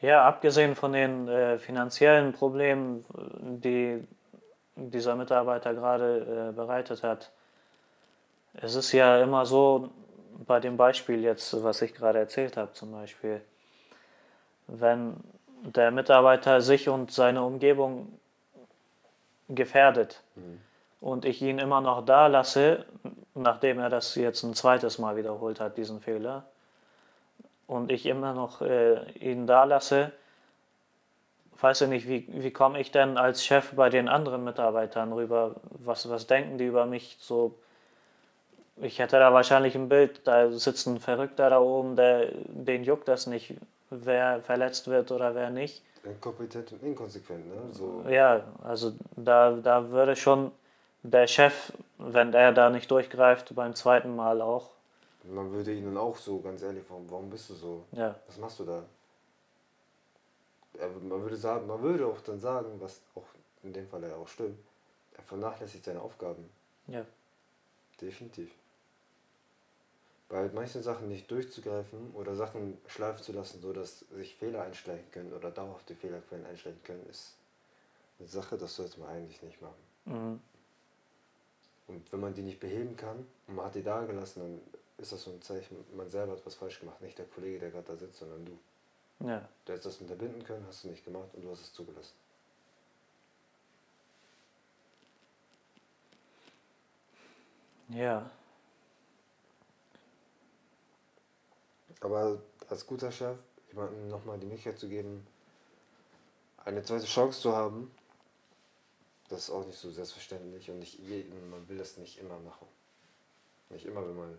Ja, 0.00 0.26
abgesehen 0.26 0.76
von 0.76 0.92
den 0.92 1.26
äh, 1.26 1.58
finanziellen 1.58 2.32
Problemen, 2.32 3.04
die 3.62 4.06
dieser 4.76 5.16
Mitarbeiter 5.16 5.74
gerade 5.74 6.50
äh, 6.50 6.52
bereitet 6.52 7.02
hat, 7.02 7.32
es 8.54 8.74
ist 8.74 8.92
ja 8.92 9.20
immer 9.22 9.44
so, 9.44 9.90
bei 10.46 10.60
dem 10.60 10.76
Beispiel 10.76 11.22
jetzt, 11.22 11.62
was 11.62 11.82
ich 11.82 11.94
gerade 11.94 12.20
erzählt 12.20 12.56
habe 12.56 12.72
zum 12.72 12.92
Beispiel, 12.92 13.40
wenn 14.68 15.16
der 15.62 15.90
Mitarbeiter 15.90 16.60
sich 16.60 16.88
und 16.88 17.10
seine 17.10 17.42
Umgebung 17.42 18.18
gefährdet 19.48 20.22
und 21.00 21.24
ich 21.24 21.42
ihn 21.42 21.58
immer 21.58 21.80
noch 21.80 22.04
da 22.04 22.26
lasse, 22.26 22.84
nachdem 23.34 23.78
er 23.78 23.90
das 23.90 24.14
jetzt 24.14 24.42
ein 24.42 24.54
zweites 24.54 24.98
Mal 24.98 25.16
wiederholt 25.16 25.60
hat, 25.60 25.76
diesen 25.76 26.00
Fehler, 26.00 26.44
und 27.66 27.92
ich 27.92 28.06
immer 28.06 28.32
noch 28.32 28.62
äh, 28.62 29.02
ihn 29.18 29.46
da 29.46 29.64
lasse, 29.64 30.12
weiß 31.60 31.82
ich 31.82 31.88
nicht, 31.88 32.08
wie, 32.08 32.26
wie 32.28 32.50
komme 32.50 32.80
ich 32.80 32.90
denn 32.90 33.18
als 33.18 33.44
Chef 33.44 33.72
bei 33.74 33.90
den 33.90 34.08
anderen 34.08 34.42
Mitarbeitern 34.44 35.12
rüber? 35.12 35.56
Was, 35.70 36.08
was 36.08 36.26
denken 36.26 36.56
die 36.56 36.66
über 36.66 36.86
mich? 36.86 37.16
So, 37.20 37.58
ich 38.76 38.98
hätte 38.98 39.18
da 39.18 39.32
wahrscheinlich 39.32 39.74
ein 39.74 39.88
Bild, 39.88 40.26
da 40.26 40.50
sitzt 40.50 40.86
ein 40.86 41.00
Verrückter 41.00 41.50
da 41.50 41.60
oben, 41.60 41.96
der, 41.96 42.28
den 42.32 42.84
juckt 42.84 43.08
das 43.08 43.26
nicht, 43.26 43.54
wer 43.90 44.40
verletzt 44.40 44.88
wird 44.88 45.10
oder 45.10 45.34
wer 45.34 45.50
nicht. 45.50 45.82
Inkompetent 46.04 46.72
und 46.72 46.82
inkonsequent, 46.82 47.46
ne? 47.46 47.72
So, 47.72 48.04
Ja, 48.08 48.44
also 48.62 48.92
da, 49.16 49.52
da 49.62 49.90
würde 49.90 50.16
schon 50.16 50.52
der 51.02 51.26
Chef, 51.26 51.72
wenn 51.98 52.32
der 52.32 52.52
da 52.52 52.70
nicht 52.70 52.90
durchgreift, 52.90 53.54
beim 53.54 53.74
zweiten 53.74 54.14
Mal 54.16 54.40
auch, 54.40 54.70
man 55.24 55.50
würde 55.52 55.72
ihnen 55.74 55.96
auch 55.96 56.16
so, 56.16 56.40
ganz 56.40 56.62
ehrlich, 56.62 56.84
warum, 56.88 57.10
warum 57.10 57.28
bist 57.30 57.50
du 57.50 57.54
so? 57.54 57.84
ja, 57.92 58.14
Was 58.26 58.38
machst 58.38 58.60
du 58.60 58.64
da? 58.64 58.82
Er, 60.78 60.88
man 60.88 61.20
würde 61.22 61.36
sagen, 61.36 61.66
man 61.66 61.82
würde 61.82 62.06
auch 62.06 62.20
dann 62.20 62.38
sagen, 62.38 62.80
was 62.80 63.00
auch 63.14 63.24
in 63.62 63.72
dem 63.72 63.86
Fall 63.86 64.02
ja 64.02 64.14
auch 64.16 64.28
stimmt, 64.28 64.58
er 65.16 65.22
vernachlässigt 65.24 65.84
seine 65.84 66.00
Aufgaben. 66.00 66.48
ja, 66.86 67.04
Definitiv. 68.00 68.50
Bei 70.28 70.48
manchen 70.54 70.82
Sachen 70.82 71.08
nicht 71.08 71.28
durchzugreifen 71.30 72.12
oder 72.14 72.36
Sachen 72.36 72.78
schleifen 72.86 73.22
zu 73.24 73.32
lassen, 73.32 73.60
sodass 73.60 74.00
sich 74.14 74.36
Fehler 74.36 74.62
einschleichen 74.62 75.10
können 75.10 75.32
oder 75.32 75.50
dauerhafte 75.50 75.94
Fehlerquellen 75.96 76.46
einschleichen 76.46 76.82
können, 76.84 77.04
ist 77.10 77.34
eine 78.20 78.28
Sache, 78.28 78.56
das 78.56 78.76
sollte 78.76 79.00
man 79.00 79.08
eigentlich 79.08 79.42
nicht 79.42 79.60
machen. 79.60 79.74
mhm. 80.04 80.40
Und 81.88 82.12
wenn 82.12 82.20
man 82.20 82.34
die 82.34 82.42
nicht 82.42 82.60
beheben 82.60 82.96
kann 82.96 83.26
und 83.46 83.56
man 83.56 83.66
hat 83.66 83.74
die 83.74 83.82
da 83.82 84.04
gelassen, 84.04 84.40
dann 84.40 84.60
ist 84.98 85.12
das 85.12 85.22
so 85.22 85.30
ein 85.30 85.42
Zeichen, 85.42 85.84
man 85.96 86.08
selber 86.08 86.32
hat 86.32 86.44
was 86.44 86.54
falsch 86.54 86.80
gemacht. 86.80 87.00
Nicht 87.00 87.18
der 87.18 87.26
Kollege, 87.26 87.58
der 87.58 87.70
gerade 87.70 87.86
da 87.86 87.96
sitzt, 87.96 88.18
sondern 88.18 88.44
du. 88.44 88.58
ja, 89.26 89.48
Du 89.64 89.72
hättest 89.72 89.86
das 89.86 90.00
unterbinden 90.00 90.44
können, 90.44 90.66
hast 90.68 90.84
du 90.84 90.88
nicht 90.88 91.04
gemacht 91.04 91.28
und 91.34 91.42
du 91.42 91.50
hast 91.50 91.62
es 91.62 91.72
zugelassen. 91.72 92.14
ja. 97.88 98.30
Aber 102.00 102.40
als 102.68 102.86
guter 102.86 103.10
Chef, 103.10 103.38
jemandem 103.70 104.08
nochmal 104.08 104.38
die 104.38 104.46
Möglichkeit 104.46 104.78
zu 104.78 104.88
geben, 104.88 105.26
eine 106.64 106.82
zweite 106.82 107.06
Chance 107.06 107.40
zu 107.40 107.56
haben, 107.56 107.90
das 109.28 109.40
ist 109.40 109.50
auch 109.50 109.66
nicht 109.66 109.78
so 109.78 109.90
selbstverständlich 109.90 110.70
und 110.70 110.78
nicht 110.78 110.98
jeden, 110.98 111.50
man 111.50 111.68
will 111.68 111.78
das 111.78 111.96
nicht 111.96 112.18
immer 112.18 112.38
machen. 112.40 112.66
Nicht 113.70 113.86
immer, 113.86 114.06
wenn 114.06 114.16
man. 114.16 114.38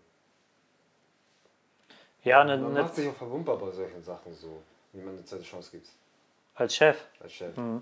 Ja, 2.23 2.43
ne, 2.43 2.57
man 2.57 2.73
ne, 2.73 2.81
macht 2.81 2.95
sich 2.95 3.07
auch 3.07 3.15
verwundbar 3.15 3.57
bei 3.57 3.71
solchen 3.71 4.03
Sachen 4.03 4.33
so, 4.33 4.61
wie 4.91 5.01
man 5.01 5.15
eine 5.15 5.23
zweite 5.23 5.43
Chance 5.43 5.71
gibt 5.71 5.89
als 6.59 6.75
Chef. 6.75 7.05
als 7.19 7.33
Chef. 7.33 7.55
Mhm. 7.55 7.81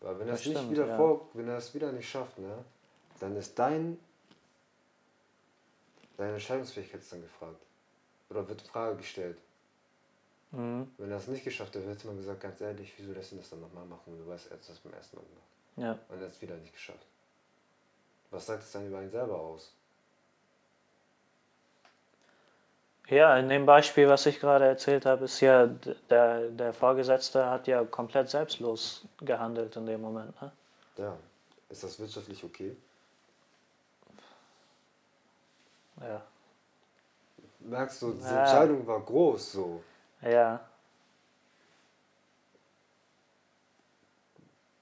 Weil 0.00 0.18
wenn 0.20 0.28
er 0.28 0.32
Das 0.32 0.40
es 0.40 0.46
nicht 0.46 0.56
stimmt, 0.56 0.70
wieder 0.70 0.86
ja. 0.86 0.96
vor, 0.96 1.28
wenn 1.34 1.48
er 1.48 1.56
es 1.56 1.74
wieder 1.74 1.90
nicht 1.90 2.08
schafft, 2.08 2.38
ne, 2.38 2.64
dann 3.20 3.36
ist 3.36 3.58
dein 3.58 3.98
deine 6.16 6.34
Entscheidungsfähigkeit 6.34 7.00
ist 7.00 7.12
dann 7.12 7.22
gefragt. 7.22 7.60
Oder 8.30 8.48
wird 8.48 8.62
Frage 8.62 8.96
gestellt. 8.96 9.38
Mhm. 10.50 10.90
Wenn 10.96 11.10
er 11.10 11.18
es 11.18 11.28
nicht 11.28 11.44
geschafft 11.44 11.76
hat, 11.76 11.84
wird 11.84 12.04
immer 12.04 12.14
gesagt, 12.14 12.40
ganz 12.40 12.60
ehrlich, 12.60 12.92
wieso 12.96 13.12
lässt 13.12 13.32
ihn 13.32 13.38
das 13.38 13.50
dann 13.50 13.60
nochmal 13.60 13.84
machen? 13.84 14.18
Du 14.18 14.26
weißt, 14.26 14.46
er 14.50 14.52
hat 14.56 14.68
das 14.68 14.78
beim 14.78 14.94
ersten 14.94 15.16
Mal 15.16 15.22
gemacht. 15.22 15.48
Ja. 15.76 16.14
Und 16.14 16.20
er 16.20 16.26
hat 16.26 16.34
es 16.34 16.40
wieder 16.40 16.56
nicht 16.56 16.72
geschafft. 16.72 17.06
Was 18.30 18.46
sagt 18.46 18.62
es 18.62 18.72
dann 18.72 18.86
über 18.86 19.02
ihn 19.02 19.10
selber 19.10 19.38
aus? 19.38 19.72
Ja, 23.08 23.38
in 23.38 23.48
dem 23.48 23.64
Beispiel, 23.64 24.06
was 24.08 24.26
ich 24.26 24.38
gerade 24.38 24.66
erzählt 24.66 25.06
habe, 25.06 25.24
ist 25.24 25.40
ja, 25.40 25.66
der, 26.10 26.50
der 26.50 26.74
Vorgesetzte 26.74 27.48
hat 27.48 27.66
ja 27.66 27.82
komplett 27.84 28.28
selbstlos 28.28 29.06
gehandelt 29.20 29.74
in 29.76 29.86
dem 29.86 30.02
Moment. 30.02 30.40
Ne? 30.42 30.52
Ja. 30.98 31.16
Ist 31.70 31.84
das 31.84 31.98
wirtschaftlich 31.98 32.44
okay? 32.44 32.76
Ja. 36.00 36.22
Merkst 37.60 38.02
du, 38.02 38.12
diese 38.12 38.28
Ja. 38.28 38.40
Entscheidung 38.40 38.86
war 38.86 39.00
groß 39.00 39.52
so. 39.52 39.82
Ja. 40.22 40.68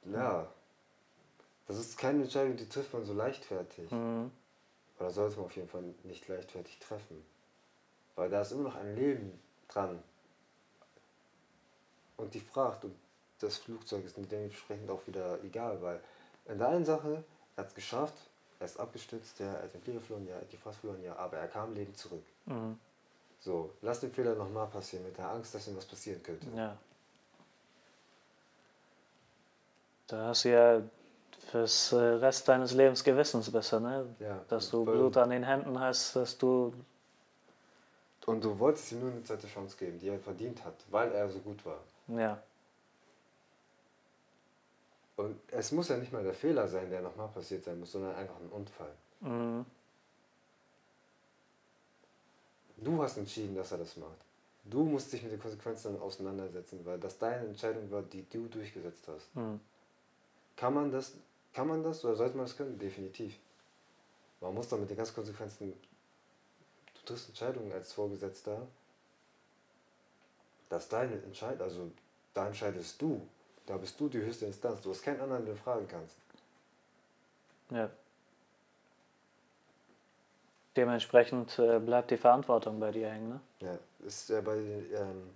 Ja. 0.04 0.46
Das 1.66 1.78
ist 1.78 1.98
keine 1.98 2.22
Entscheidung, 2.22 2.56
die 2.56 2.68
trifft 2.68 2.92
man 2.92 3.04
so 3.04 3.12
leichtfertig. 3.12 3.90
Mhm. 3.90 4.30
Oder 4.98 5.10
sollte 5.10 5.36
man 5.36 5.46
auf 5.46 5.56
jeden 5.56 5.68
Fall 5.68 5.82
nicht 6.04 6.26
leichtfertig 6.28 6.78
treffen. 6.78 7.24
Weil 8.14 8.30
da 8.30 8.42
ist 8.42 8.52
immer 8.52 8.64
noch 8.64 8.76
ein 8.76 8.94
Leben 8.94 9.38
dran. 9.68 10.02
Und 12.16 12.32
die 12.32 12.40
Fracht 12.40 12.84
und 12.84 12.94
das 13.40 13.58
Flugzeug 13.58 14.04
ist 14.04 14.16
dementsprechend 14.16 14.90
auch 14.90 15.06
wieder 15.06 15.42
egal, 15.44 15.82
weil 15.82 16.00
in 16.46 16.58
der 16.58 16.68
einen 16.68 16.84
Sache, 16.84 17.22
er 17.56 17.62
hat 17.62 17.68
es 17.68 17.74
geschafft, 17.74 18.14
er 18.58 18.66
ist 18.66 18.80
abgestürzt, 18.80 19.38
ja, 19.40 19.52
er 19.52 19.64
hat 19.64 19.74
den 19.74 19.82
Flieger 19.82 20.00
verloren, 20.00 20.26
ja, 20.26 20.36
er 20.36 20.40
hat 20.40 20.52
die 20.52 20.56
Fracht 20.56 20.76
verloren, 20.76 21.02
ja, 21.02 21.14
aber 21.16 21.36
er 21.36 21.48
kam 21.48 21.74
lebend 21.74 21.98
zurück. 21.98 22.24
Mhm. 22.46 22.78
So, 23.46 23.70
lass 23.80 24.00
den 24.00 24.10
Fehler 24.10 24.34
nochmal 24.34 24.66
passieren, 24.66 25.04
mit 25.04 25.16
der 25.16 25.30
Angst, 25.30 25.54
dass 25.54 25.68
ihm 25.68 25.76
was 25.76 25.84
passieren 25.84 26.20
könnte. 26.20 26.48
Ja. 26.56 26.76
Da 30.08 30.26
hast 30.26 30.44
du 30.44 30.50
ja 30.50 30.82
fürs 31.52 31.92
äh, 31.92 31.96
Rest 31.96 32.48
deines 32.48 32.72
Lebens 32.72 33.04
Gewissensbisse, 33.04 33.80
ne? 33.80 34.16
Ja, 34.18 34.40
Dass 34.48 34.68
du 34.70 34.84
Blut 34.84 35.16
an 35.16 35.30
den 35.30 35.44
Händen 35.44 35.78
hast, 35.78 36.16
dass 36.16 36.36
du. 36.36 36.74
Und 38.26 38.42
du 38.42 38.58
wolltest 38.58 38.90
ihm 38.90 38.98
nur 38.98 39.12
eine 39.12 39.22
zweite 39.22 39.46
Chance 39.46 39.76
geben, 39.76 40.00
die 40.00 40.08
er 40.08 40.18
verdient 40.18 40.64
hat, 40.64 40.74
weil 40.90 41.12
er 41.12 41.30
so 41.30 41.38
gut 41.38 41.64
war. 41.64 41.78
Ja. 42.08 42.42
Und 45.14 45.38
es 45.52 45.70
muss 45.70 45.88
ja 45.88 45.96
nicht 45.98 46.12
mal 46.12 46.24
der 46.24 46.34
Fehler 46.34 46.66
sein, 46.66 46.90
der 46.90 47.00
nochmal 47.00 47.28
passiert 47.28 47.62
sein 47.62 47.78
muss, 47.78 47.92
sondern 47.92 48.16
einfach 48.16 48.40
ein 48.40 48.48
Unfall. 48.48 48.92
Mhm. 49.20 49.64
Du 52.76 53.02
hast 53.02 53.16
entschieden, 53.16 53.54
dass 53.54 53.72
er 53.72 53.78
das 53.78 53.96
macht. 53.96 54.18
Du 54.64 54.84
musst 54.84 55.12
dich 55.12 55.22
mit 55.22 55.32
den 55.32 55.40
Konsequenzen 55.40 55.98
auseinandersetzen, 56.00 56.84
weil 56.84 56.98
das 56.98 57.18
deine 57.18 57.46
Entscheidung 57.46 57.90
war, 57.90 58.02
die 58.02 58.28
du 58.28 58.46
durchgesetzt 58.48 59.06
hast. 59.08 59.34
Mhm. 59.34 59.60
Kann 60.56 60.74
man 60.74 60.90
das, 60.90 61.14
kann 61.52 61.68
man 61.68 61.82
das 61.82 62.04
oder 62.04 62.16
sollte 62.16 62.36
man 62.36 62.46
das 62.46 62.56
können? 62.56 62.78
Definitiv. 62.78 63.38
Man 64.40 64.54
muss 64.54 64.68
dann 64.68 64.80
mit 64.80 64.90
den 64.90 64.96
ganzen 64.96 65.14
Konsequenzen, 65.14 65.72
du 65.72 67.00
triffst 67.04 67.28
Entscheidungen 67.28 67.72
als 67.72 67.92
Vorgesetzter, 67.92 68.66
dass 70.68 70.88
deine 70.88 71.14
Entscheidung, 71.22 71.62
also 71.62 71.90
da 72.34 72.48
entscheidest 72.48 73.00
du, 73.00 73.26
da 73.66 73.76
bist 73.76 73.98
du 74.00 74.08
die 74.08 74.18
höchste 74.18 74.46
Instanz, 74.46 74.82
du 74.82 74.90
hast 74.90 75.02
keinen 75.02 75.20
anderen, 75.20 75.44
den 75.44 75.54
du 75.54 75.60
fragen 75.60 75.86
kannst. 75.88 76.16
Ja. 77.70 77.90
Dementsprechend 80.76 81.58
äh, 81.58 81.78
bleibt 81.78 82.10
die 82.10 82.16
Verantwortung 82.18 82.78
bei 82.78 82.90
dir 82.92 83.08
hängen, 83.10 83.28
ne? 83.30 83.40
Ja, 83.60 83.78
ist 84.06 84.28
ja 84.28 84.40
bei 84.42 84.56
ähm, 84.58 85.30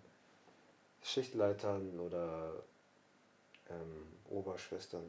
Schichtleitern 1.03 1.99
oder 1.99 2.53
ähm, 3.71 4.07
Oberschwestern, 4.29 5.03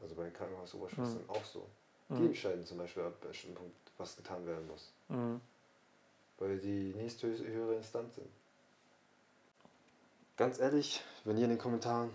also 0.00 0.14
bei 0.14 0.24
den 0.24 0.32
Krankenhausoberschwestern 0.32 1.24
auch 1.28 1.44
so. 1.44 1.66
Die 2.08 2.14
Mhm. 2.14 2.26
entscheiden 2.28 2.64
zum 2.64 2.78
Beispiel 2.78 3.02
ab 3.02 3.14
einem 3.20 3.30
bestimmten 3.30 3.56
Punkt, 3.56 3.76
was 3.98 4.16
getan 4.16 4.46
werden 4.46 4.66
muss, 4.68 4.92
Mhm. 5.08 5.40
weil 6.38 6.58
die 6.58 6.94
nächsthöhere 6.96 7.74
Instanz 7.74 8.14
sind. 8.14 8.30
Ganz 10.36 10.58
ehrlich, 10.58 11.02
wenn 11.24 11.36
ihr 11.36 11.44
in 11.44 11.50
den 11.50 11.58
Kommentaren 11.58 12.10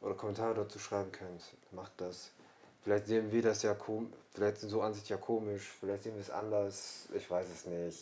oder 0.00 0.14
Kommentare 0.14 0.54
dazu 0.54 0.78
schreiben 0.78 1.10
könnt, 1.12 1.42
macht 1.70 1.92
das. 1.96 2.30
Vielleicht 2.82 3.06
sehen 3.06 3.30
wir 3.32 3.42
das 3.42 3.62
ja 3.62 3.74
komisch, 3.74 4.10
vielleicht 4.32 4.58
sind 4.58 4.70
so 4.70 4.82
Ansicht 4.82 5.08
ja 5.08 5.16
komisch, 5.16 5.68
vielleicht 5.80 6.04
sehen 6.04 6.14
wir 6.14 6.22
es 6.22 6.30
anders, 6.30 7.08
ich 7.14 7.30
weiß 7.30 7.46
es 7.48 7.66
nicht. 7.66 7.98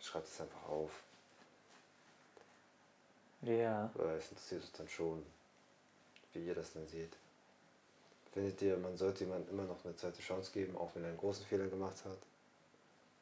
Schreibt 0.00 0.28
es 0.28 0.40
einfach 0.40 0.68
auf. 0.68 0.90
Ja. 3.42 3.90
Weil 3.94 4.16
es 4.16 4.30
interessiert 4.30 4.62
uns 4.62 4.72
dann 4.72 4.88
schon, 4.88 5.26
wie 6.32 6.46
ihr 6.46 6.54
das 6.54 6.72
dann 6.72 6.86
seht. 6.86 7.12
Findet 8.32 8.62
ihr, 8.62 8.76
man 8.76 8.96
sollte 8.96 9.24
jemandem 9.24 9.50
immer 9.50 9.64
noch 9.64 9.84
eine 9.84 9.96
zweite 9.96 10.22
Chance 10.22 10.52
geben, 10.52 10.76
auch 10.76 10.90
wenn 10.94 11.02
er 11.02 11.08
einen 11.08 11.18
großen 11.18 11.44
Fehler 11.44 11.66
gemacht 11.66 12.04
hat? 12.04 12.18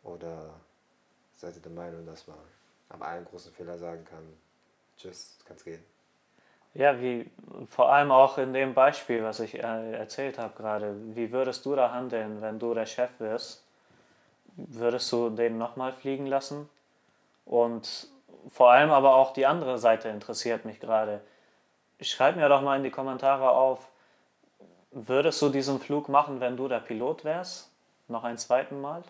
Oder 0.03 0.55
seid 1.39 1.57
ihr 1.57 1.63
der 1.63 1.73
Meinung, 1.73 2.05
dass 2.07 2.27
man 2.27 2.39
am 2.89 3.03
einen 3.03 3.25
großen 3.25 3.53
Fehler 3.53 3.79
sagen 3.79 4.05
kann, 4.05 4.25
tschüss, 4.99 5.39
kann's 5.47 5.65
gehen? 5.65 5.83
Ja, 6.77 7.01
wie 7.01 7.31
vor 7.71 7.91
allem 7.91 8.11
auch 8.11 8.37
in 8.37 8.53
dem 8.53 8.75
Beispiel, 8.75 9.23
was 9.23 9.41
ich 9.41 9.55
äh, 9.55 9.93
erzählt 9.95 10.39
habe 10.39 10.55
gerade. 10.55 10.95
Wie 11.17 11.33
würdest 11.33 11.65
du 11.65 11.75
da 11.75 11.91
handeln, 11.91 12.43
wenn 12.43 12.59
du 12.59 12.75
der 12.75 12.85
Chef 12.85 13.09
wirst? 13.19 13.65
Würdest 14.57 15.11
du 15.11 15.31
den 15.31 15.57
nochmal 15.57 15.95
fliegen 15.95 16.27
lassen? 16.27 16.69
Und 17.47 18.09
vor 18.51 18.73
allem 18.73 18.91
aber 18.91 19.15
auch 19.15 19.33
die 19.33 19.47
andere 19.47 19.79
Seite 19.79 20.09
interessiert 20.11 20.67
mich 20.67 20.79
gerade. 20.79 21.23
Schreib 22.03 22.37
mir 22.37 22.49
doch 22.51 22.61
mal 22.61 22.77
in 22.77 22.85
die 22.85 22.91
Kommentare 22.91 23.51
auf, 23.53 23.89
würdest 24.91 25.41
du 25.41 25.49
diesen 25.49 25.81
Flug 25.81 26.11
machen, 26.11 26.41
wenn 26.41 26.59
du 26.59 26.69
der 26.69 26.81
Pilot 26.81 27.25
wärst? 27.25 27.71
Noch 28.09 28.25
ein 28.25 28.37
zweiten 28.37 28.83
Mal? 28.83 29.03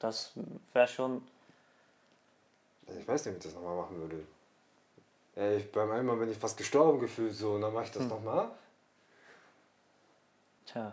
Das 0.00 0.32
wäre 0.72 0.88
schon. 0.88 1.22
Ich 2.98 3.06
weiß 3.06 3.24
nicht, 3.24 3.36
ob 3.36 3.38
ich 3.38 3.44
das 3.44 3.54
nochmal 3.54 3.76
machen 3.76 4.00
würde. 4.00 4.26
Ey, 5.34 5.58
ich, 5.58 5.72
beim 5.72 5.90
einen 5.90 6.06
Mal 6.06 6.16
bin 6.16 6.30
ich 6.30 6.38
fast 6.38 6.56
gestorben 6.56 7.00
gefühlt 7.00 7.34
so 7.34 7.54
und 7.54 7.62
dann 7.62 7.72
mache 7.72 7.84
ich 7.84 7.90
das 7.92 8.04
nochmal. 8.04 8.50
Tja. 10.66 10.92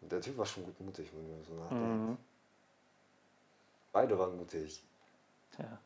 Der 0.00 0.20
Typ 0.20 0.36
war 0.38 0.46
schon 0.46 0.64
gut 0.64 0.80
mutig, 0.80 1.10
wenn 1.12 1.30
man 1.30 1.44
so 1.44 1.54
nachdenkt. 1.54 1.86
Mhm. 1.86 2.16
Beide 3.92 4.18
waren 4.18 4.36
mutig. 4.36 4.82
Tja. 5.54 5.78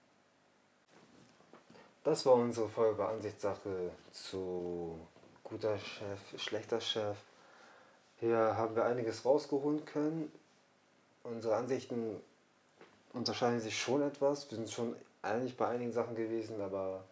Das 2.05 2.25
war 2.25 2.35
unsere 2.35 2.69
Folge 2.69 3.05
Ansichtssache 3.05 3.91
zu 4.13 4.99
guter 5.43 5.79
Chef, 5.79 6.41
schlechter 6.41 6.81
Chef. 6.81 7.17
Hier 8.19 8.39
haben 8.57 8.77
wir 8.77 8.85
einiges 8.85 9.25
rausgeholen 9.25 9.85
können. 9.85 10.33
Unsere 11.25 11.57
Ansichten 11.57 12.21
unterscheiden 13.13 13.61
sich 13.61 13.79
schon 13.79 14.03
etwas. 14.03 14.51
Wir 14.51 14.57
sind 14.57 14.71
schon 14.71 14.95
einig 15.27 15.57
bei 15.57 15.69
einigen 15.69 15.93
Sachen 15.93 16.15
gewesen, 16.15 16.61
aber 16.61 17.05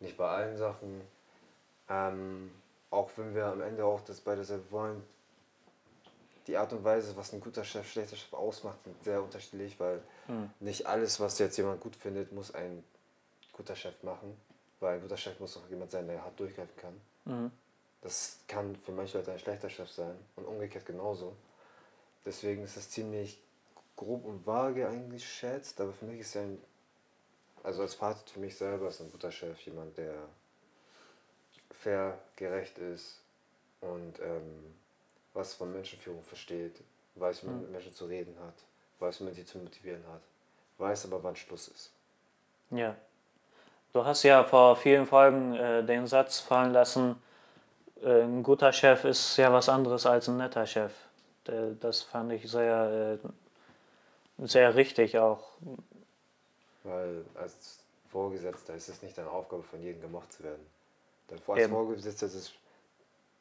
nicht 0.00 0.16
bei 0.16 0.28
allen 0.28 0.56
Sachen. 0.56 1.00
Ähm, 1.88 2.50
auch 2.90 3.10
wenn 3.16 3.34
wir 3.34 3.46
am 3.46 3.60
Ende 3.60 3.84
auch 3.84 4.00
das 4.02 4.20
beide 4.20 4.44
selber 4.44 4.70
wollen. 4.70 5.04
Die 6.46 6.56
Art 6.56 6.72
und 6.72 6.84
Weise, 6.84 7.16
was 7.16 7.32
ein 7.32 7.40
guter 7.40 7.64
Chef, 7.64 7.90
schlechter 7.90 8.16
Chef 8.16 8.32
ausmacht, 8.32 8.82
sind 8.84 9.02
sehr 9.02 9.22
unterschiedlich, 9.22 9.78
weil 9.80 10.02
Hm. 10.26 10.50
nicht 10.60 10.86
alles, 10.86 11.20
was 11.20 11.38
jetzt 11.38 11.56
jemand 11.56 11.80
gut 11.80 11.96
findet, 11.96 12.32
muss 12.32 12.54
ein 12.54 12.84
guter 13.52 13.74
Chef 13.74 14.02
machen. 14.02 14.36
Weil 14.80 14.96
ein 14.96 15.02
guter 15.02 15.16
Chef 15.16 15.38
muss 15.40 15.56
auch 15.56 15.68
jemand 15.70 15.90
sein, 15.90 16.06
der 16.06 16.22
hart 16.22 16.38
durchgreifen 16.38 16.76
kann. 16.76 17.00
Mhm. 17.24 17.50
Das 18.02 18.38
kann 18.48 18.76
für 18.76 18.92
manche 18.92 19.16
Leute 19.16 19.32
ein 19.32 19.38
schlechter 19.38 19.70
Chef 19.70 19.90
sein 19.90 20.14
und 20.36 20.44
umgekehrt 20.44 20.84
genauso. 20.84 21.34
Deswegen 22.26 22.62
ist 22.64 22.76
es 22.76 22.90
ziemlich 22.90 23.40
grob 23.96 24.24
und 24.26 24.46
vage 24.46 24.86
eigentlich 24.86 25.22
geschätzt, 25.22 25.80
aber 25.80 25.92
für 25.92 26.04
mich 26.04 26.20
ist 26.20 26.36
er 26.36 26.42
ein, 26.42 26.58
also 27.64 27.82
als 27.82 27.94
Fazit 27.94 28.30
für 28.30 28.38
mich 28.38 28.56
selber 28.56 28.88
ist 28.88 29.00
ein 29.00 29.10
guter 29.10 29.32
Chef 29.32 29.58
jemand, 29.62 29.96
der 29.96 30.14
fair, 31.70 32.18
gerecht 32.36 32.78
ist 32.78 33.20
und 33.80 34.20
ähm, 34.20 34.74
was 35.32 35.54
von 35.54 35.72
Menschenführung 35.72 36.22
versteht, 36.22 36.80
weiß, 37.16 37.42
wie 37.42 37.46
man 37.46 37.60
mit 37.62 37.72
Menschen 37.72 37.92
zu 37.92 38.06
reden 38.06 38.36
hat, 38.46 38.54
weiß, 39.00 39.20
wie 39.20 39.24
man 39.24 39.34
sie 39.34 39.44
zu 39.44 39.58
motivieren 39.58 40.04
hat. 40.12 40.20
weiß 40.78 41.06
aber, 41.06 41.22
wann 41.22 41.34
Schluss 41.34 41.68
ist. 41.68 41.90
Ja. 42.70 42.94
Du 43.92 44.04
hast 44.04 44.22
ja 44.22 44.44
vor 44.44 44.76
vielen 44.76 45.06
Folgen 45.06 45.54
äh, 45.54 45.84
den 45.84 46.06
Satz 46.06 46.40
fallen 46.40 46.72
lassen, 46.72 47.16
äh, 48.02 48.22
ein 48.22 48.42
guter 48.42 48.72
Chef 48.72 49.04
ist 49.04 49.36
ja 49.36 49.52
was 49.52 49.68
anderes 49.68 50.06
als 50.06 50.28
ein 50.28 50.36
netter 50.36 50.66
Chef. 50.66 50.92
Das 51.80 52.00
fand 52.00 52.32
ich 52.32 52.50
sehr, 52.50 53.18
äh, 53.20 54.46
sehr 54.46 54.74
richtig 54.74 55.18
auch. 55.18 55.58
Weil 56.84 57.24
als 57.34 57.80
Vorgesetzter 58.10 58.74
ist 58.74 58.88
es 58.88 59.02
nicht 59.02 59.18
deine 59.18 59.30
Aufgabe, 59.30 59.62
von 59.62 59.80
jedem 59.82 60.00
gemocht 60.00 60.32
zu 60.32 60.44
werden. 60.44 60.64
Denn 61.30 61.38
als. 61.38 61.68
Vorgesetzter 61.70 62.26
ist 62.26 62.34
es 62.34 62.52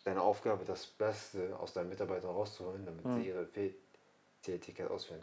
deine 0.03 0.21
Aufgabe, 0.21 0.65
das 0.65 0.85
Beste 0.85 1.55
aus 1.59 1.73
deinen 1.73 1.89
Mitarbeitern 1.89 2.31
rauszuholen, 2.31 2.85
damit 2.85 3.05
Mhm. 3.05 3.15
sie 3.21 3.27
ihre 3.27 3.47
Tätigkeit 4.41 4.89
ausführen 4.89 5.21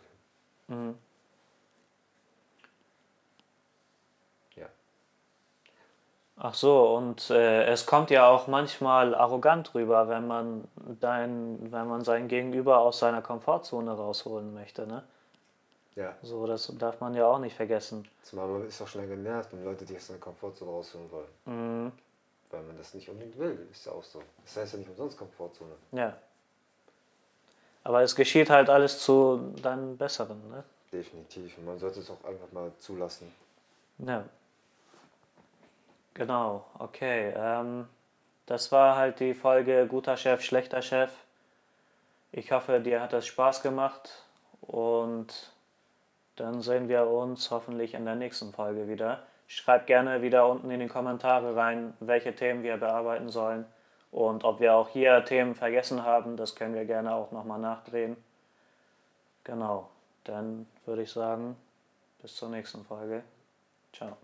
können. 0.68 0.88
Mhm. 0.88 0.98
Ja. 4.56 4.66
Ach 6.36 6.54
so, 6.54 6.94
und 6.96 7.30
äh, 7.30 7.64
es 7.64 7.86
kommt 7.86 8.10
ja 8.10 8.28
auch 8.28 8.46
manchmal 8.46 9.14
arrogant 9.14 9.74
rüber, 9.74 10.08
wenn 10.08 10.26
man 10.26 10.68
dein, 11.00 11.72
wenn 11.72 11.88
man 11.88 12.04
sein 12.04 12.28
Gegenüber 12.28 12.78
aus 12.78 12.98
seiner 12.98 13.22
Komfortzone 13.22 13.92
rausholen 13.92 14.54
möchte, 14.54 14.86
ne? 14.86 15.04
Ja. 15.96 16.16
So, 16.22 16.46
das 16.46 16.72
darf 16.78 17.00
man 17.00 17.14
ja 17.14 17.26
auch 17.26 17.38
nicht 17.38 17.56
vergessen. 17.56 18.08
Zumal 18.22 18.46
man 18.46 18.66
ist 18.66 18.80
auch 18.80 18.88
schnell 18.88 19.08
genervt, 19.08 19.52
wenn 19.52 19.64
Leute 19.64 19.84
dich 19.84 19.96
aus 19.96 20.06
deiner 20.08 20.20
Komfortzone 20.20 20.70
rausholen 20.70 21.10
wollen. 21.10 21.28
Mhm. 21.46 21.92
Weil 22.50 22.62
man 22.62 22.76
das 22.76 22.94
nicht 22.94 23.08
unbedingt 23.08 23.38
will, 23.38 23.68
ist 23.70 23.86
ja 23.86 23.92
auch 23.92 24.02
so. 24.02 24.22
Das 24.44 24.56
heißt 24.56 24.72
ja 24.72 24.78
nicht 24.78 24.90
umsonst 24.90 25.18
Komfortzone. 25.18 25.72
Ja. 25.92 26.16
Aber 27.84 28.02
es 28.02 28.14
geschieht 28.14 28.50
halt 28.50 28.68
alles 28.68 28.98
zu 29.00 29.52
deinem 29.62 29.96
Besseren, 29.96 30.48
ne? 30.50 30.64
Definitiv. 30.92 31.56
Und 31.58 31.66
man 31.66 31.78
sollte 31.78 32.00
es 32.00 32.10
auch 32.10 32.22
einfach 32.24 32.50
mal 32.52 32.72
zulassen. 32.78 33.32
Ja. 33.98 34.24
Genau, 36.14 36.66
okay. 36.78 37.32
Ähm, 37.36 37.88
das 38.46 38.72
war 38.72 38.96
halt 38.96 39.20
die 39.20 39.34
Folge 39.34 39.86
Guter 39.86 40.16
Chef, 40.16 40.42
schlechter 40.42 40.82
Chef. 40.82 41.10
Ich 42.32 42.52
hoffe, 42.52 42.80
dir 42.80 43.00
hat 43.00 43.12
es 43.12 43.26
Spaß 43.26 43.62
gemacht 43.62 44.24
und 44.60 45.52
dann 46.40 46.62
sehen 46.62 46.88
wir 46.88 47.06
uns 47.06 47.50
hoffentlich 47.50 47.94
in 47.94 48.04
der 48.04 48.14
nächsten 48.14 48.52
Folge 48.52 48.88
wieder. 48.88 49.22
Schreibt 49.46 49.86
gerne 49.86 50.22
wieder 50.22 50.48
unten 50.48 50.70
in 50.70 50.80
die 50.80 50.86
Kommentare 50.86 51.54
rein, 51.56 51.94
welche 52.00 52.34
Themen 52.34 52.62
wir 52.62 52.76
bearbeiten 52.76 53.28
sollen 53.28 53.66
und 54.10 54.44
ob 54.44 54.60
wir 54.60 54.74
auch 54.74 54.88
hier 54.88 55.24
Themen 55.24 55.54
vergessen 55.54 56.04
haben, 56.04 56.36
das 56.36 56.56
können 56.56 56.74
wir 56.74 56.84
gerne 56.84 57.14
auch 57.14 57.30
nochmal 57.30 57.60
nachdrehen. 57.60 58.16
Genau, 59.44 59.88
dann 60.24 60.66
würde 60.84 61.02
ich 61.02 61.12
sagen, 61.12 61.56
bis 62.20 62.34
zur 62.36 62.48
nächsten 62.48 62.84
Folge. 62.84 63.22
Ciao. 63.92 64.16